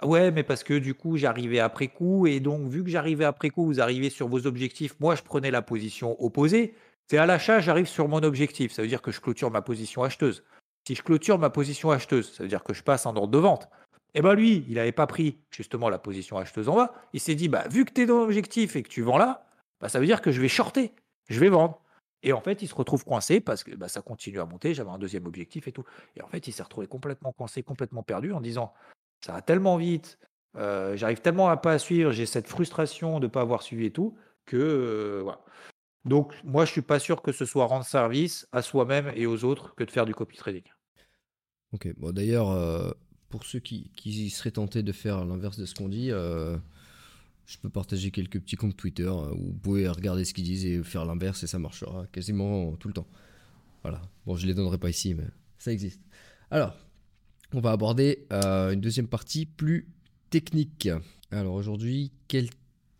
Ouais, 0.02 0.32
mais 0.32 0.44
parce 0.44 0.64
que 0.64 0.74
du 0.74 0.94
coup, 0.94 1.18
j'arrivais 1.18 1.60
après 1.60 1.88
coup, 1.88 2.28
et 2.28 2.40
donc 2.40 2.68
vu 2.68 2.84
que 2.84 2.90
j'arrivais 2.90 3.26
après 3.26 3.50
coup, 3.50 3.66
vous 3.66 3.80
arrivez 3.80 4.10
sur 4.10 4.28
vos 4.28 4.48
objectifs. 4.48 5.00
Moi, 5.00 5.16
je 5.16 5.22
prenais 5.22 5.52
la 5.52 5.62
position 5.62 6.22
opposée. 6.24 6.74
C'est 7.08 7.18
à 7.18 7.26
l'achat, 7.26 7.60
j'arrive 7.60 7.88
sur 7.88 8.08
mon 8.08 8.24
objectif. 8.24 8.72
Ça 8.72 8.82
veut 8.82 8.88
dire 8.88 9.02
que 9.02 9.12
je 9.12 9.22
clôture 9.22 9.52
ma 9.52 9.62
position 9.62 10.04
acheteuse. 10.04 10.44
Si 10.88 10.96
je 10.96 11.04
clôture 11.04 11.40
ma 11.40 11.50
position 11.50 11.92
acheteuse, 11.92 12.34
ça 12.34 12.44
veut 12.44 12.50
dire 12.50 12.64
que 12.64 12.74
je 12.74 12.84
passe 12.84 13.06
un 13.06 13.16
ordre 13.16 13.30
de 13.32 13.38
vente. 13.38 13.70
Et 14.16 14.20
eh 14.20 14.22
ben 14.22 14.36
lui, 14.36 14.66
il 14.68 14.76
n'avait 14.76 14.92
pas 14.92 15.08
pris 15.08 15.40
justement 15.50 15.90
la 15.90 15.98
position 15.98 16.38
acheteuse 16.38 16.70
en 16.70 16.76
bas. 16.76 16.94
Il 17.14 17.20
s'est 17.20 17.36
dit, 17.36 17.50
bah, 17.50 17.64
vu 17.70 17.84
que 17.84 17.94
tu 17.94 18.02
es 18.02 18.06
dans 18.06 18.20
l'objectif 18.20 18.76
et 18.76 18.84
que 18.84 18.90
tu 18.90 19.02
vends 19.02 19.18
là, 19.18 19.48
bah, 19.82 19.90
ça 19.90 20.00
veut 20.00 20.06
dire 20.06 20.22
que 20.22 20.32
je 20.32 20.40
vais 20.40 20.50
shorter, 20.50 20.92
je 21.30 21.40
vais 21.40 21.50
vendre. 21.50 21.82
Et 22.24 22.32
en 22.34 22.42
fait, 22.42 22.62
il 22.62 22.68
se 22.68 22.76
retrouve 22.76 23.04
coincé 23.04 23.42
parce 23.42 23.64
que 23.64 23.76
bah, 23.76 23.90
ça 23.90 24.02
continue 24.02 24.40
à 24.40 24.46
monter. 24.46 24.74
J'avais 24.74 24.90
un 24.90 24.98
deuxième 24.98 25.26
objectif 25.26 25.68
et 25.68 25.72
tout. 25.72 25.84
Et 26.16 26.22
en 26.22 26.28
fait, 26.28 26.48
il 26.48 26.54
s'est 26.54 26.64
retrouvé 26.64 26.88
complètement 26.88 27.34
coincé, 27.34 27.62
complètement 27.64 28.02
perdu 28.02 28.32
en 28.32 28.42
disant 28.42 28.74
ça 29.24 29.34
va 29.34 29.42
tellement 29.42 29.78
vite, 29.78 30.18
euh, 30.58 30.96
j'arrive 30.96 31.22
tellement 31.22 31.50
à 31.50 31.58
pas 31.58 31.78
suivre, 31.80 32.12
j'ai 32.12 32.26
cette 32.26 32.48
frustration 32.48 33.20
de 33.20 33.26
ne 33.26 33.32
pas 33.32 33.42
avoir 33.42 33.62
suivi 33.62 33.86
et 33.86 33.92
tout 33.92 34.18
que 34.46 34.58
euh, 34.58 35.22
voilà. 35.24 35.40
Donc 36.06 36.34
moi, 36.44 36.66
je 36.66 36.72
suis 36.72 36.82
pas 36.82 37.00
sûr 37.00 37.22
que 37.22 37.32
ce 37.32 37.46
soit 37.46 37.66
rendre 37.66 37.86
service 37.86 38.48
à 38.52 38.62
soi-même 38.62 39.12
et 39.16 39.26
aux 39.26 39.44
autres 39.46 39.76
que 39.76 39.84
de 39.84 39.92
faire 39.92 40.06
du 40.06 40.14
copy 40.14 40.38
trading. 40.38 40.64
Ok. 41.72 41.94
Bon, 41.98 42.12
d'ailleurs, 42.12 42.52
euh, 42.52 42.92
pour 43.30 43.46
ceux 43.46 43.60
qui, 43.60 43.92
qui, 43.96 44.30
seraient 44.30 44.52
tentés 44.52 44.84
de 44.84 44.92
faire 44.92 45.26
l'inverse 45.26 45.58
de 45.58 45.66
ce 45.66 45.74
qu'on 45.74 45.90
dit 45.90 46.12
je 47.46 47.58
peux 47.58 47.70
partager 47.70 48.12
quelques 48.12 48.40
petits 48.40 48.56
comptes 48.56 48.78
Twitter 48.78 49.04
euh, 49.04 49.32
où 49.34 49.48
vous 49.48 49.60
pouvez 49.62 49.88
regarder 49.88 50.26
ce 50.26 50.34
qu'ils 50.34 50.46
disent 50.46 50.66
et 50.66 50.84
faire 50.84 51.06
l'inverse 51.06 51.44
et 51.44 51.48
ça 51.48 51.60
marchera 51.60 52.06
quasiment 52.12 52.76
tout 52.76 52.88
le 52.88 52.94
temps. 52.94 53.08
Voilà. 53.84 54.02
Bon, 54.26 54.36
je 54.36 54.48
les 54.48 54.54
donnerai 54.54 54.78
pas 54.78 54.90
ici, 54.90 55.14
mais 55.14 55.26
ça 55.58 55.72
existe. 55.72 56.02
Alors, 56.52 56.76
on 57.54 57.60
va 57.60 57.72
aborder 57.72 58.26
euh, 58.32 58.72
une 58.72 58.82
deuxième 58.82 59.08
partie 59.08 59.46
plus 59.46 59.88
technique. 60.30 60.90
Alors 61.32 61.54
aujourd'hui, 61.54 62.12
quel 62.28 62.50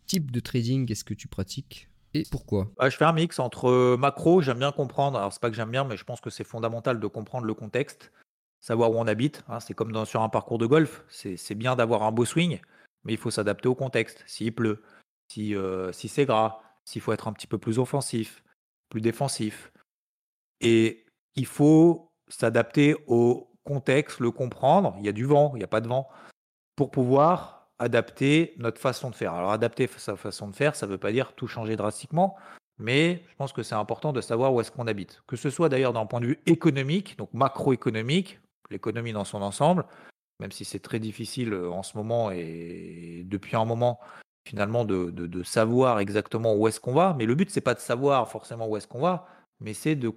type 0.06 0.30
de 0.30 0.40
trading 0.40 0.90
est-ce 0.90 1.04
que 1.04 1.14
tu 1.14 1.28
pratiques 1.28 1.88
et 2.16 2.22
pourquoi? 2.30 2.70
Bah, 2.78 2.88
Je 2.88 2.96
fais 2.96 3.04
un 3.04 3.12
mix 3.12 3.40
entre 3.40 3.96
macro, 3.96 4.40
j'aime 4.40 4.58
bien 4.58 4.70
comprendre, 4.70 5.18
alors 5.18 5.32
c'est 5.32 5.42
pas 5.42 5.50
que 5.50 5.56
j'aime 5.56 5.70
bien, 5.70 5.82
mais 5.82 5.96
je 5.96 6.04
pense 6.04 6.20
que 6.20 6.30
c'est 6.30 6.44
fondamental 6.44 7.00
de 7.00 7.06
comprendre 7.08 7.44
le 7.44 7.54
contexte, 7.54 8.12
savoir 8.60 8.92
où 8.92 8.94
on 8.98 9.06
habite. 9.08 9.42
Hein. 9.48 9.58
c'est 9.58 9.74
comme 9.74 9.90
dans, 9.90 10.04
sur 10.04 10.22
un 10.22 10.28
parcours 10.28 10.58
de 10.58 10.66
golf, 10.66 11.04
c'est 11.08 11.54
bien 11.56 11.74
d'avoir 11.74 12.04
un 12.04 12.12
beau 12.12 12.24
swing, 12.24 12.60
mais 13.04 13.12
il 13.12 13.18
faut 13.18 13.30
s'adapter 13.30 13.68
au 13.68 13.74
contexte. 13.74 14.22
S'il 14.26 14.54
pleut, 14.54 14.82
si, 15.28 15.54
euh, 15.54 15.92
si 15.92 16.08
c'est 16.08 16.26
gras, 16.26 16.60
s'il 16.84 17.02
faut 17.02 17.12
être 17.12 17.28
un 17.28 17.32
petit 17.32 17.46
peu 17.46 17.58
plus 17.58 17.78
offensif, 17.78 18.42
plus 18.88 19.00
défensif. 19.00 19.72
Et 20.60 21.04
il 21.34 21.46
faut 21.46 22.12
s'adapter 22.28 22.96
au 23.06 23.50
contexte, 23.64 24.20
le 24.20 24.30
comprendre. 24.30 24.94
Il 24.98 25.06
y 25.06 25.08
a 25.08 25.12
du 25.12 25.24
vent, 25.24 25.52
il 25.54 25.58
n'y 25.58 25.64
a 25.64 25.68
pas 25.68 25.80
de 25.80 25.88
vent, 25.88 26.08
pour 26.76 26.90
pouvoir 26.90 27.68
adapter 27.78 28.54
notre 28.58 28.80
façon 28.80 29.10
de 29.10 29.14
faire. 29.14 29.34
Alors 29.34 29.50
adapter 29.50 29.88
sa 29.96 30.16
façon 30.16 30.48
de 30.48 30.54
faire, 30.54 30.76
ça 30.76 30.86
ne 30.86 30.92
veut 30.92 30.98
pas 30.98 31.12
dire 31.12 31.32
tout 31.34 31.48
changer 31.48 31.76
drastiquement, 31.76 32.36
mais 32.78 33.22
je 33.28 33.34
pense 33.36 33.52
que 33.52 33.62
c'est 33.62 33.74
important 33.74 34.12
de 34.12 34.20
savoir 34.20 34.52
où 34.52 34.60
est-ce 34.60 34.70
qu'on 34.70 34.86
habite. 34.86 35.22
Que 35.26 35.36
ce 35.36 35.50
soit 35.50 35.68
d'ailleurs 35.68 35.92
d'un 35.92 36.06
point 36.06 36.20
de 36.20 36.26
vue 36.26 36.40
économique, 36.46 37.18
donc 37.18 37.32
macroéconomique, 37.32 38.40
l'économie 38.70 39.12
dans 39.12 39.24
son 39.24 39.42
ensemble, 39.42 39.86
même 40.40 40.52
si 40.52 40.64
c'est 40.64 40.80
très 40.80 40.98
difficile 40.98 41.52
euh, 41.52 41.70
en 41.70 41.82
ce 41.82 41.96
moment 41.96 42.30
et 42.30 43.22
depuis 43.26 43.56
un 43.56 43.64
moment 43.64 44.00
finalement 44.46 44.84
de, 44.84 45.42
savoir 45.42 46.00
exactement 46.00 46.54
où 46.54 46.68
est-ce 46.68 46.80
qu'on 46.80 46.92
va. 46.92 47.14
Mais 47.18 47.26
le 47.26 47.34
but, 47.34 47.50
c'est 47.50 47.60
pas 47.60 47.74
de 47.74 47.80
savoir 47.80 48.30
forcément 48.30 48.68
où 48.68 48.76
est-ce 48.76 48.86
qu'on 48.86 49.00
va, 49.00 49.26
mais 49.60 49.72
c'est 49.72 49.94
de 49.94 50.12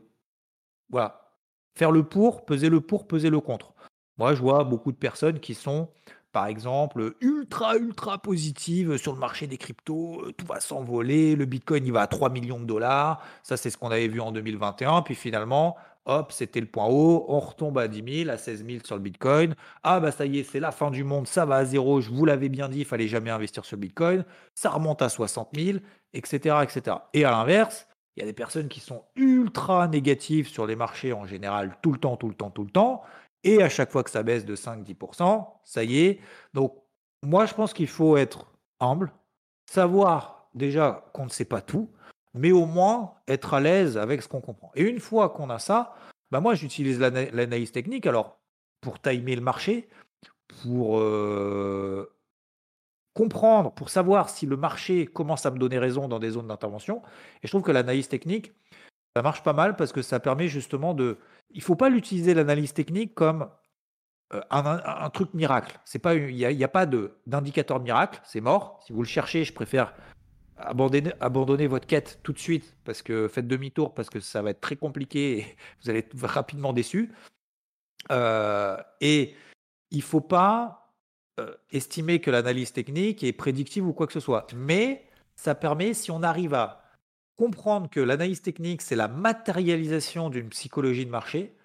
voilà, 0.89 1.34
faire 1.75 1.91
le 1.91 2.03
pour, 2.03 2.45
peser 2.45 2.69
le 2.69 2.82
pour, 2.82 3.08
peser 3.08 3.30
le 3.30 3.39
contre. 3.39 3.73
Moi, 4.17 4.34
je 4.34 4.41
vois 4.41 4.63
beaucoup 4.63 4.91
de 4.91 4.97
personnes 4.97 5.39
qui 5.39 5.53
sont, 5.53 5.89
par 6.32 6.47
exemple, 6.47 7.15
ultra, 7.21 7.77
ultra 7.77 8.17
positives 8.17 8.97
sur 8.97 9.13
le 9.13 9.19
marché 9.19 9.47
des 9.47 9.58
cryptos. 9.58 10.21
Euh, 10.25 10.34
tout 10.34 10.45
va 10.45 10.60
s'envoler, 10.60 11.36
le 11.36 11.45
Bitcoin, 11.45 11.86
il 11.86 11.91
va 11.91 12.01
à 12.01 12.08
3 12.08 12.30
millions 12.30 12.60
de 12.60 12.65
dollars. 12.65 13.21
Ça, 13.43 13.58
c'est 13.58 13.69
ce 13.69 13.77
qu'on 13.77 13.91
avait 13.91 14.08
vu 14.08 14.19
en 14.19 14.32
2021. 14.32 15.03
Puis 15.03 15.15
finalement, 15.15 15.77
Hop, 16.08 16.32
c'était 16.32 16.62
le 16.62 16.67
point 16.67 16.88
haut. 16.88 17.26
On 17.28 17.39
retombe 17.39 17.78
à 17.78 17.88
10 17.88 18.24
000, 18.24 18.30
à 18.30 18.38
16 18.38 18.65
000 18.65 18.80
sur 18.86 18.96
le 18.96 19.02
Bitcoin. 19.02 19.56
Ah, 19.84 20.00
bah 20.00 20.12
ça 20.12 20.26
y 20.26 20.39
est, 20.39 20.43
c'est 20.43 20.62
la 20.62 20.72
fin 20.72 20.89
du 20.89 21.04
monde. 21.04 21.28
Ça 21.28 21.46
va 21.46 21.58
à 21.58 21.65
zéro. 21.65 22.00
Je 22.00 22.10
vous 22.10 22.24
l'avais 22.26 22.48
bien 22.50 22.70
dit, 22.70 22.80
il 22.80 22.86
fallait 22.86 23.10
jamais 23.10 23.30
investir 23.30 23.65
sur 23.65 23.76
le 23.76 23.82
Bitcoin. 23.82 24.24
Ça 24.56 24.70
remonte 24.70 25.02
à 25.02 25.10
60 25.10 25.50
000, 25.54 25.80
etc. 26.13 26.56
etc. 26.63 26.98
Et 27.13 27.26
à 27.26 27.32
l'inverse, 27.32 27.88
il 28.15 28.22
y 28.22 28.24
a 28.24 28.26
des 28.26 28.34
personnes 28.34 28.70
qui 28.70 28.80
sont 28.80 29.04
ultra 29.15 29.88
négatives 29.89 30.48
sur 30.48 30.65
les 30.65 30.76
marchés 30.76 31.12
en 31.12 31.28
général, 31.28 31.78
tout 31.82 31.91
le 31.91 32.00
temps, 32.00 32.15
tout 32.15 32.30
le 32.30 32.36
temps, 32.36 32.52
tout 32.52 32.63
le 32.63 32.72
temps. 32.72 33.04
Et 33.43 33.62
à 33.62 33.70
chaque 33.70 33.91
fois 33.91 34.04
que 34.04 34.10
ça 34.10 34.24
baisse 34.24 34.46
de 34.46 34.56
5-10%, 34.56 35.46
ça 35.63 35.84
y 35.84 36.00
est. 36.00 36.20
Donc, 36.54 36.74
moi, 37.22 37.46
je 37.46 37.54
pense 37.54 37.74
qu'il 37.74 37.88
faut 37.88 38.17
être 38.17 38.48
humble, 38.80 39.12
savoir 39.70 40.50
déjà 40.56 41.06
qu'on 41.13 41.26
ne 41.26 41.30
sait 41.30 41.46
pas 41.46 41.62
tout, 41.62 41.91
mais 42.38 42.52
au 42.52 42.65
moins 42.65 43.15
être 43.28 43.54
à 43.54 43.60
l'aise 43.60 43.97
avec 43.97 44.21
ce 44.21 44.28
qu'on 44.28 44.41
comprend. 44.41 44.71
Et 44.76 44.84
une 44.84 45.00
fois 45.00 45.30
qu'on 45.30 45.50
a 45.50 45.60
ça, 45.60 45.95
bah 46.32 46.39
moi 46.39 46.56
j'utilise 46.56 47.00
l'analyse 47.00 47.71
technique 47.71 48.06
alors 48.06 48.39
pour 48.82 49.02
timer 49.02 49.36
le 49.36 49.41
marché, 49.41 49.89
pour 50.63 51.00
euh, 51.00 52.13
comprendre, 53.13 53.73
pour 53.73 53.89
savoir 53.89 54.30
si 54.30 54.45
le 54.45 54.58
marché 54.58 55.08
commence 55.08 55.45
à 55.45 55.52
me 55.52 55.58
donner 55.58 55.80
raison 55.80 56.08
dans 56.08 56.19
des 56.19 56.32
zones 56.32 56.47
d'intervention. 56.47 57.02
Et 57.41 57.47
je 57.47 57.50
trouve 57.52 57.63
que 57.63 57.71
l'analyse 57.71 58.08
technique, 58.08 58.54
ça 59.15 59.23
marche 59.23 59.43
pas 59.43 59.54
mal 59.54 59.76
parce 59.76 59.91
que 59.91 60.02
ça 60.02 60.19
permet 60.19 60.47
justement 60.47 60.93
de. 60.93 61.17
Il 61.52 61.58
ne 61.58 61.63
faut 61.63 61.76
pas 61.76 61.89
l'utiliser 61.89 62.34
l'analyse 62.34 62.73
technique 62.73 63.15
comme 63.15 63.50
euh, 64.34 64.41
un, 64.52 65.10
truc 65.10 65.34
miracle. 65.34 65.80
Il 66.06 66.36
n'y 66.36 66.63
a, 66.63 66.65
a, 66.65 66.67
pas 66.67 66.86
d'indicateur 67.26 67.80
miracle, 67.80 68.19
c'est 68.23 68.41
mort. 68.41 68.80
Si 68.86 68.93
vous 68.93 69.02
le 69.02 69.08
cherchez, 69.08 69.43
je 69.45 69.54
préfère 69.54 69.93
abandonnez, 70.58 71.67
votre 71.67 71.88
quête 71.88 72.20
tout 72.24 72.34
de 72.34 72.39
suite 72.39 72.76
parce 72.84 73.02
que 73.02 73.28
faites 73.28 73.48
demi-tour 73.48 73.93
parce 73.93 74.10
que 74.10 74.20
ça 74.20 74.41
va 74.41 74.52
être 74.52 74.62
très 74.62 74.76
compliqué 74.76 75.39
et 75.39 75.58
vous 75.82 75.89
allez 75.89 76.00
être 76.00 76.15
rapidement 76.26 76.74
déçu. 76.74 77.12
Euh, 78.12 78.78
et 79.02 79.36
il 79.91 80.02
faut 80.02 80.22
pas 80.22 80.93
euh, 81.39 81.54
estimer 81.72 82.22
que 82.22 82.32
l'analyse 82.32 82.74
technique 82.74 83.24
est 83.24 83.34
prédictive 83.34 83.86
ou 83.86 83.93
quoi 83.93 84.08
que 84.08 84.13
ce 84.13 84.20
soit. 84.20 84.48
Mais 84.56 85.06
ça 85.36 85.56
permet, 85.56 85.93
si 85.93 86.12
on 86.12 86.24
arrive 86.24 86.54
à 86.54 86.84
comprendre 87.38 87.89
que 87.89 88.00
l'analyse 88.00 88.41
technique, 88.41 88.82
c'est 88.82 88.96
la 88.96 89.08
matérialisation 89.08 90.30
d'une 90.30 90.50
psychologie 90.50 91.06
de 91.06 91.12
marché, 91.12 91.56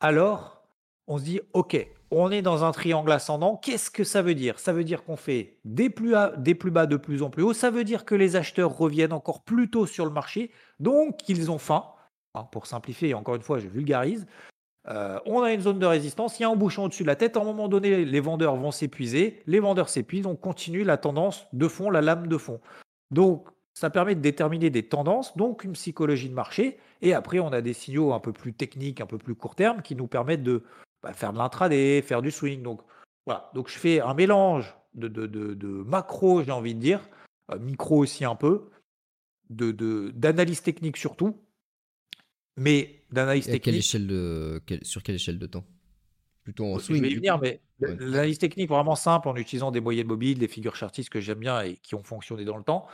alors 0.00 0.62
on 1.08 1.18
se 1.18 1.24
dit, 1.24 1.40
OK, 1.52 1.76
on 2.10 2.30
est 2.30 2.42
dans 2.42 2.64
un 2.64 2.72
triangle 2.72 3.10
ascendant. 3.10 3.56
Qu'est-ce 3.56 3.90
que 3.90 4.04
ça 4.04 4.22
veut 4.22 4.34
dire? 4.34 4.58
Ça 4.58 4.72
veut 4.72 4.84
dire 4.84 5.04
qu'on 5.04 5.16
fait 5.16 5.58
des 5.64 5.90
plus, 5.90 6.10
bas 6.12 6.86
de 6.86 6.96
plus 6.96 7.22
en 7.22 7.30
plus 7.30 7.42
haut. 7.42 7.52
Ça 7.52 7.70
veut 7.70 7.84
dire 7.84 8.04
que 8.04 8.14
les 8.14 8.36
acheteurs 8.36 8.76
reviennent 8.76 9.12
encore 9.12 9.42
plus 9.42 9.70
tôt 9.70 9.86
sur 9.86 10.04
le 10.04 10.12
marché. 10.12 10.50
Donc, 10.78 11.28
ils 11.28 11.50
ont 11.50 11.58
faim. 11.58 11.84
Hein, 12.34 12.46
pour 12.52 12.66
simplifier, 12.66 13.14
encore 13.14 13.34
une 13.34 13.42
fois, 13.42 13.58
je 13.58 13.68
vulgarise. 13.68 14.26
Euh, 14.88 15.18
on 15.26 15.42
a 15.42 15.52
une 15.52 15.60
zone 15.60 15.80
de 15.80 15.86
résistance, 15.86 16.38
il 16.38 16.42
y 16.42 16.44
a 16.44 16.48
un 16.48 16.54
bouchon 16.54 16.84
au-dessus 16.84 17.02
de 17.02 17.08
la 17.08 17.16
tête. 17.16 17.36
À 17.36 17.40
un 17.40 17.44
moment 17.44 17.66
donné, 17.68 18.04
les 18.04 18.20
vendeurs 18.20 18.56
vont 18.56 18.70
s'épuiser. 18.70 19.42
Les 19.46 19.58
vendeurs 19.58 19.88
s'épuisent. 19.88 20.26
On 20.26 20.36
continue 20.36 20.84
la 20.84 20.96
tendance 20.96 21.46
de 21.52 21.66
fond, 21.66 21.90
la 21.90 22.02
lame 22.02 22.28
de 22.28 22.38
fond. 22.38 22.60
Donc, 23.10 23.48
ça 23.74 23.90
permet 23.90 24.14
de 24.14 24.20
déterminer 24.20 24.70
des 24.70 24.84
tendances, 24.84 25.36
donc 25.36 25.62
une 25.62 25.72
psychologie 25.72 26.30
de 26.30 26.34
marché. 26.34 26.78
Et 27.02 27.12
après, 27.12 27.40
on 27.40 27.48
a 27.48 27.60
des 27.60 27.74
signaux 27.74 28.14
un 28.14 28.20
peu 28.20 28.32
plus 28.32 28.54
techniques, 28.54 29.02
un 29.02 29.06
peu 29.06 29.18
plus 29.18 29.34
court 29.34 29.54
terme, 29.54 29.82
qui 29.82 29.94
nous 29.94 30.06
permettent 30.06 30.42
de 30.42 30.62
bah, 31.06 31.12
faire 31.12 31.32
de 31.32 31.38
l'intraday, 31.38 32.02
faire 32.02 32.20
du 32.20 32.32
swing. 32.32 32.62
Donc 32.62 32.80
voilà, 33.26 33.50
donc 33.54 33.68
je 33.68 33.78
fais 33.78 34.00
un 34.00 34.14
mélange 34.14 34.74
de, 34.94 35.06
de, 35.06 35.26
de, 35.26 35.68
macro, 35.68 36.42
j'ai 36.42 36.50
envie 36.50 36.74
de 36.74 36.80
dire, 36.80 37.00
euh, 37.52 37.58
micro 37.60 37.98
aussi 37.98 38.24
un 38.24 38.34
peu, 38.34 38.70
de 39.50 40.10
d'analyse 40.10 40.62
technique 40.62 40.96
surtout, 40.96 41.40
mais 42.56 43.04
d'analyse 43.12 43.44
technique. 43.44 43.62
Quelle 43.62 43.74
échelle 43.76 44.06
de, 44.08 44.60
sur 44.82 45.02
quelle 45.04 45.14
échelle 45.14 45.38
de 45.38 45.46
temps? 45.46 45.64
Plutôt 46.42 46.74
en 46.74 46.78
swing. 46.80 47.04
Je 47.04 47.08
vais 47.08 47.14
venir, 47.14 47.38
mais 47.38 47.60
l'analyse 47.78 48.38
technique 48.38 48.68
vraiment 48.68 48.96
simple 48.96 49.28
en 49.28 49.36
utilisant 49.36 49.70
des 49.70 49.80
moyennes 49.80 50.08
mobiles, 50.08 50.38
des 50.38 50.48
figures 50.48 50.74
chartistes 50.74 51.10
que 51.10 51.20
j'aime 51.20 51.38
bien 51.38 51.60
et 51.60 51.76
qui 51.76 51.94
ont 51.94 52.02
fonctionné 52.02 52.44
dans 52.44 52.56
le 52.56 52.64
temps, 52.64 52.86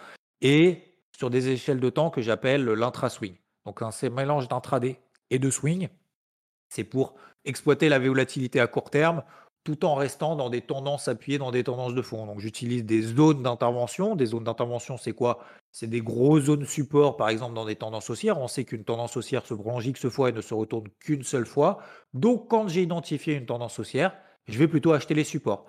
et 0.42 0.82
sur 1.16 1.30
des 1.30 1.48
échelles 1.48 1.80
de 1.80 1.88
temps 1.88 2.10
que 2.10 2.20
j'appelle 2.20 2.64
l'intra-swing. 2.64 3.36
Donc 3.64 3.80
un 3.80 3.90
mélange 4.10 4.48
d'intraday 4.48 5.00
et 5.30 5.38
de 5.38 5.48
swing. 5.48 5.88
C'est 6.68 6.84
pour 6.84 7.16
exploiter 7.44 7.88
la 7.88 7.98
volatilité 7.98 8.60
à 8.60 8.66
court 8.66 8.90
terme 8.90 9.22
tout 9.64 9.84
en 9.84 9.94
restant 9.94 10.34
dans 10.34 10.50
des 10.50 10.60
tendances 10.60 11.06
appuyées 11.08 11.38
dans 11.38 11.52
des 11.52 11.62
tendances 11.62 11.94
de 11.94 12.02
fond. 12.02 12.26
Donc 12.26 12.40
j'utilise 12.40 12.84
des 12.84 13.02
zones 13.02 13.42
d'intervention. 13.42 14.16
Des 14.16 14.26
zones 14.26 14.44
d'intervention, 14.44 14.96
c'est 14.96 15.12
quoi? 15.12 15.38
C'est 15.70 15.86
des 15.86 16.00
grosses 16.00 16.44
zones 16.44 16.64
support, 16.64 17.16
par 17.16 17.28
exemple 17.28 17.54
dans 17.54 17.64
des 17.64 17.76
tendances 17.76 18.10
haussières. 18.10 18.38
On 18.38 18.48
sait 18.48 18.64
qu'une 18.64 18.84
tendance 18.84 19.16
haussière 19.16 19.46
se 19.46 19.54
prolonge 19.54 19.86
X 19.86 20.08
fois 20.08 20.30
et 20.30 20.32
ne 20.32 20.40
se 20.40 20.54
retourne 20.54 20.88
qu'une 20.98 21.22
seule 21.22 21.46
fois. 21.46 21.78
Donc 22.12 22.50
quand 22.50 22.68
j'ai 22.68 22.82
identifié 22.82 23.34
une 23.34 23.46
tendance 23.46 23.78
haussière, 23.78 24.16
je 24.48 24.58
vais 24.58 24.68
plutôt 24.68 24.92
acheter 24.92 25.14
les 25.14 25.24
supports. 25.24 25.66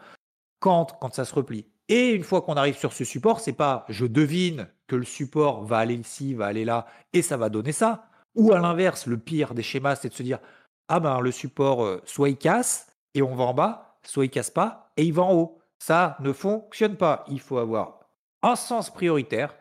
Quand, 0.60 0.98
quand 1.00 1.14
ça 1.14 1.26
se 1.26 1.36
replie. 1.36 1.68
Et 1.90 2.12
une 2.12 2.24
fois 2.24 2.42
qu'on 2.42 2.54
arrive 2.54 2.78
sur 2.78 2.94
ce 2.94 3.04
support, 3.04 3.42
c'est 3.42 3.54
pas 3.54 3.86
je 3.90 4.06
devine 4.06 4.70
que 4.88 4.96
le 4.96 5.04
support 5.04 5.66
va 5.66 5.78
aller 5.78 5.96
ici, 5.96 6.34
va 6.34 6.46
aller 6.48 6.66
là, 6.66 6.88
et 7.12 7.22
ça 7.22 7.38
va 7.38 7.50
donner 7.50 7.74
ça. 7.74 8.08
Ou 8.36 8.54
à 8.54 8.60
l'inverse, 8.60 9.06
le 9.06 9.18
pire 9.18 9.54
des 9.54 9.62
schémas, 9.62 9.98
c'est 9.98 10.10
de 10.10 10.14
se 10.14 10.24
dire 10.24 10.40
ah 10.88 11.00
ben 11.00 11.20
le 11.20 11.32
support, 11.32 11.84
euh, 11.84 12.02
soit 12.06 12.30
il 12.30 12.38
casse 12.38 12.88
et 13.14 13.22
on 13.22 13.36
va 13.36 13.46
en 13.46 13.54
bas, 13.54 13.98
soit 14.04 14.26
il 14.26 14.30
casse 14.30 14.52
pas 14.52 14.92
et 14.98 15.04
il 15.04 15.14
va 15.14 15.24
en 15.24 15.34
haut. 15.34 15.60
Ça 15.80 16.18
ne 16.20 16.32
fonctionne 16.32 16.96
pas. 16.96 17.26
Il 17.28 17.40
faut 17.40 17.58
avoir 17.58 18.00
un 18.42 18.56
sens 18.56 18.90
prioritaire. 18.90 19.56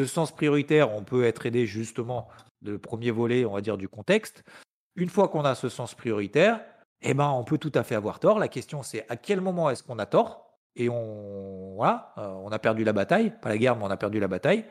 Ce 0.00 0.06
sens 0.06 0.32
prioritaire, 0.32 0.92
on 0.92 1.02
peut 1.02 1.24
être 1.24 1.46
aidé 1.46 1.66
justement 1.66 2.28
de 2.62 2.76
premier 2.76 3.10
volet, 3.10 3.44
on 3.44 3.52
va 3.52 3.60
dire, 3.60 3.76
du 3.76 3.88
contexte. 3.88 4.44
Une 4.96 5.08
fois 5.08 5.28
qu'on 5.28 5.44
a 5.44 5.54
ce 5.54 5.68
sens 5.68 5.94
prioritaire, 5.94 6.60
eh 7.02 7.14
ben, 7.14 7.28
on 7.28 7.44
peut 7.44 7.58
tout 7.58 7.72
à 7.74 7.82
fait 7.82 7.94
avoir 7.94 8.18
tort. 8.18 8.38
La 8.38 8.48
question, 8.48 8.82
c'est 8.82 9.08
à 9.08 9.16
quel 9.16 9.40
moment 9.40 9.70
est-ce 9.70 9.82
qu'on 9.82 9.98
a 9.98 10.06
tort? 10.06 10.48
Et 10.74 10.88
on, 10.88 11.74
voilà, 11.76 12.12
euh, 12.18 12.28
on 12.42 12.50
a 12.50 12.58
perdu 12.58 12.84
la 12.84 12.92
bataille, 12.92 13.32
pas 13.40 13.48
la 13.48 13.58
guerre, 13.58 13.76
mais 13.76 13.84
on 13.84 13.90
a 13.90 13.96
perdu 13.96 14.20
la 14.20 14.28
bataille. 14.28 14.64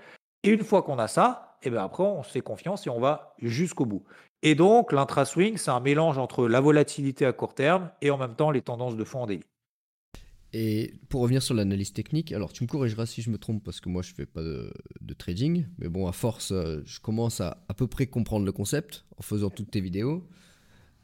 Et 0.44 0.50
une 0.50 0.64
fois 0.64 0.84
qu'on 0.84 1.00
a 1.00 1.08
ça, 1.08 1.47
eh 1.64 1.70
ben 1.70 1.84
après, 1.84 2.04
on 2.04 2.24
se 2.24 2.32
fait 2.32 2.42
confiance 2.42 2.88
et 2.88 2.90
on 2.90 3.00
va 3.00 3.36
jusqu'au 3.42 3.86
bout. 3.86 4.04
Et 4.44 4.56
donc, 4.56 4.92
l'intra-swing, 4.92 5.58
c'est 5.58 5.72
un 5.72 5.80
mélange 5.80 6.18
entre 6.18 6.48
la 6.48 6.62
volatilité 6.62 7.26
à 7.26 7.34
court 7.34 7.56
terme 7.56 7.90
et 8.02 8.12
en 8.12 8.18
même 8.18 8.36
temps 8.36 8.52
les 8.52 8.62
tendances 8.62 8.96
de 8.96 9.04
fond 9.04 9.22
en 9.22 9.28
daily. 9.28 9.44
Et 10.54 10.94
pour 11.10 11.22
revenir 11.22 11.42
sur 11.42 11.54
l'analyse 11.54 11.92
technique, 11.92 12.32
alors 12.32 12.54
tu 12.54 12.64
me 12.64 12.70
corrigeras 12.70 13.06
si 13.06 13.22
je 13.22 13.30
me 13.30 13.38
trompe 13.38 13.64
parce 13.64 13.82
que 13.82 13.90
moi 13.90 14.02
je 14.02 14.14
fais 14.14 14.26
pas 14.26 14.42
de, 14.42 14.72
trading, 15.18 15.66
mais 15.78 15.90
bon, 15.90 16.08
à 16.08 16.14
force, 16.14 16.52
euh, 16.52 16.82
je 16.86 17.02
commence 17.02 17.42
à 17.42 17.64
à 17.68 17.74
peu 17.74 17.88
près 17.88 18.08
comprendre 18.08 18.46
le 18.46 18.52
concept 18.52 19.06
en 19.18 19.24
faisant 19.24 19.50
toutes 19.50 19.72
tes 19.72 19.82
vidéos. 19.82 20.28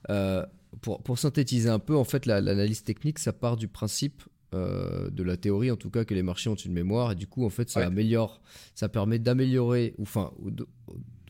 Euh, 0.09 0.45
pour, 0.81 1.03
pour, 1.03 1.19
synthétiser 1.19 1.69
un 1.69 1.79
peu, 1.79 1.95
en 1.95 2.03
fait, 2.03 2.25
l'analyse 2.25 2.83
technique, 2.83 3.19
ça 3.19 3.31
part 3.31 3.57
du 3.57 3.67
principe 3.67 4.23
euh, 4.53 5.09
de 5.09 5.23
la 5.23 5.37
théorie, 5.37 5.71
en 5.71 5.75
tout 5.75 5.89
cas, 5.89 6.05
que 6.05 6.13
les 6.13 6.21
marchés 6.21 6.49
ont 6.49 6.55
une 6.55 6.73
mémoire, 6.73 7.13
et 7.13 7.15
du 7.15 7.27
coup, 7.27 7.45
en 7.45 7.49
fait, 7.49 7.69
ça 7.69 7.85
améliore, 7.85 8.41
ça 8.75 8.87
permet 8.87 9.17
d'améliorer, 9.17 9.95
ou 9.97 10.03
enfin, 10.03 10.31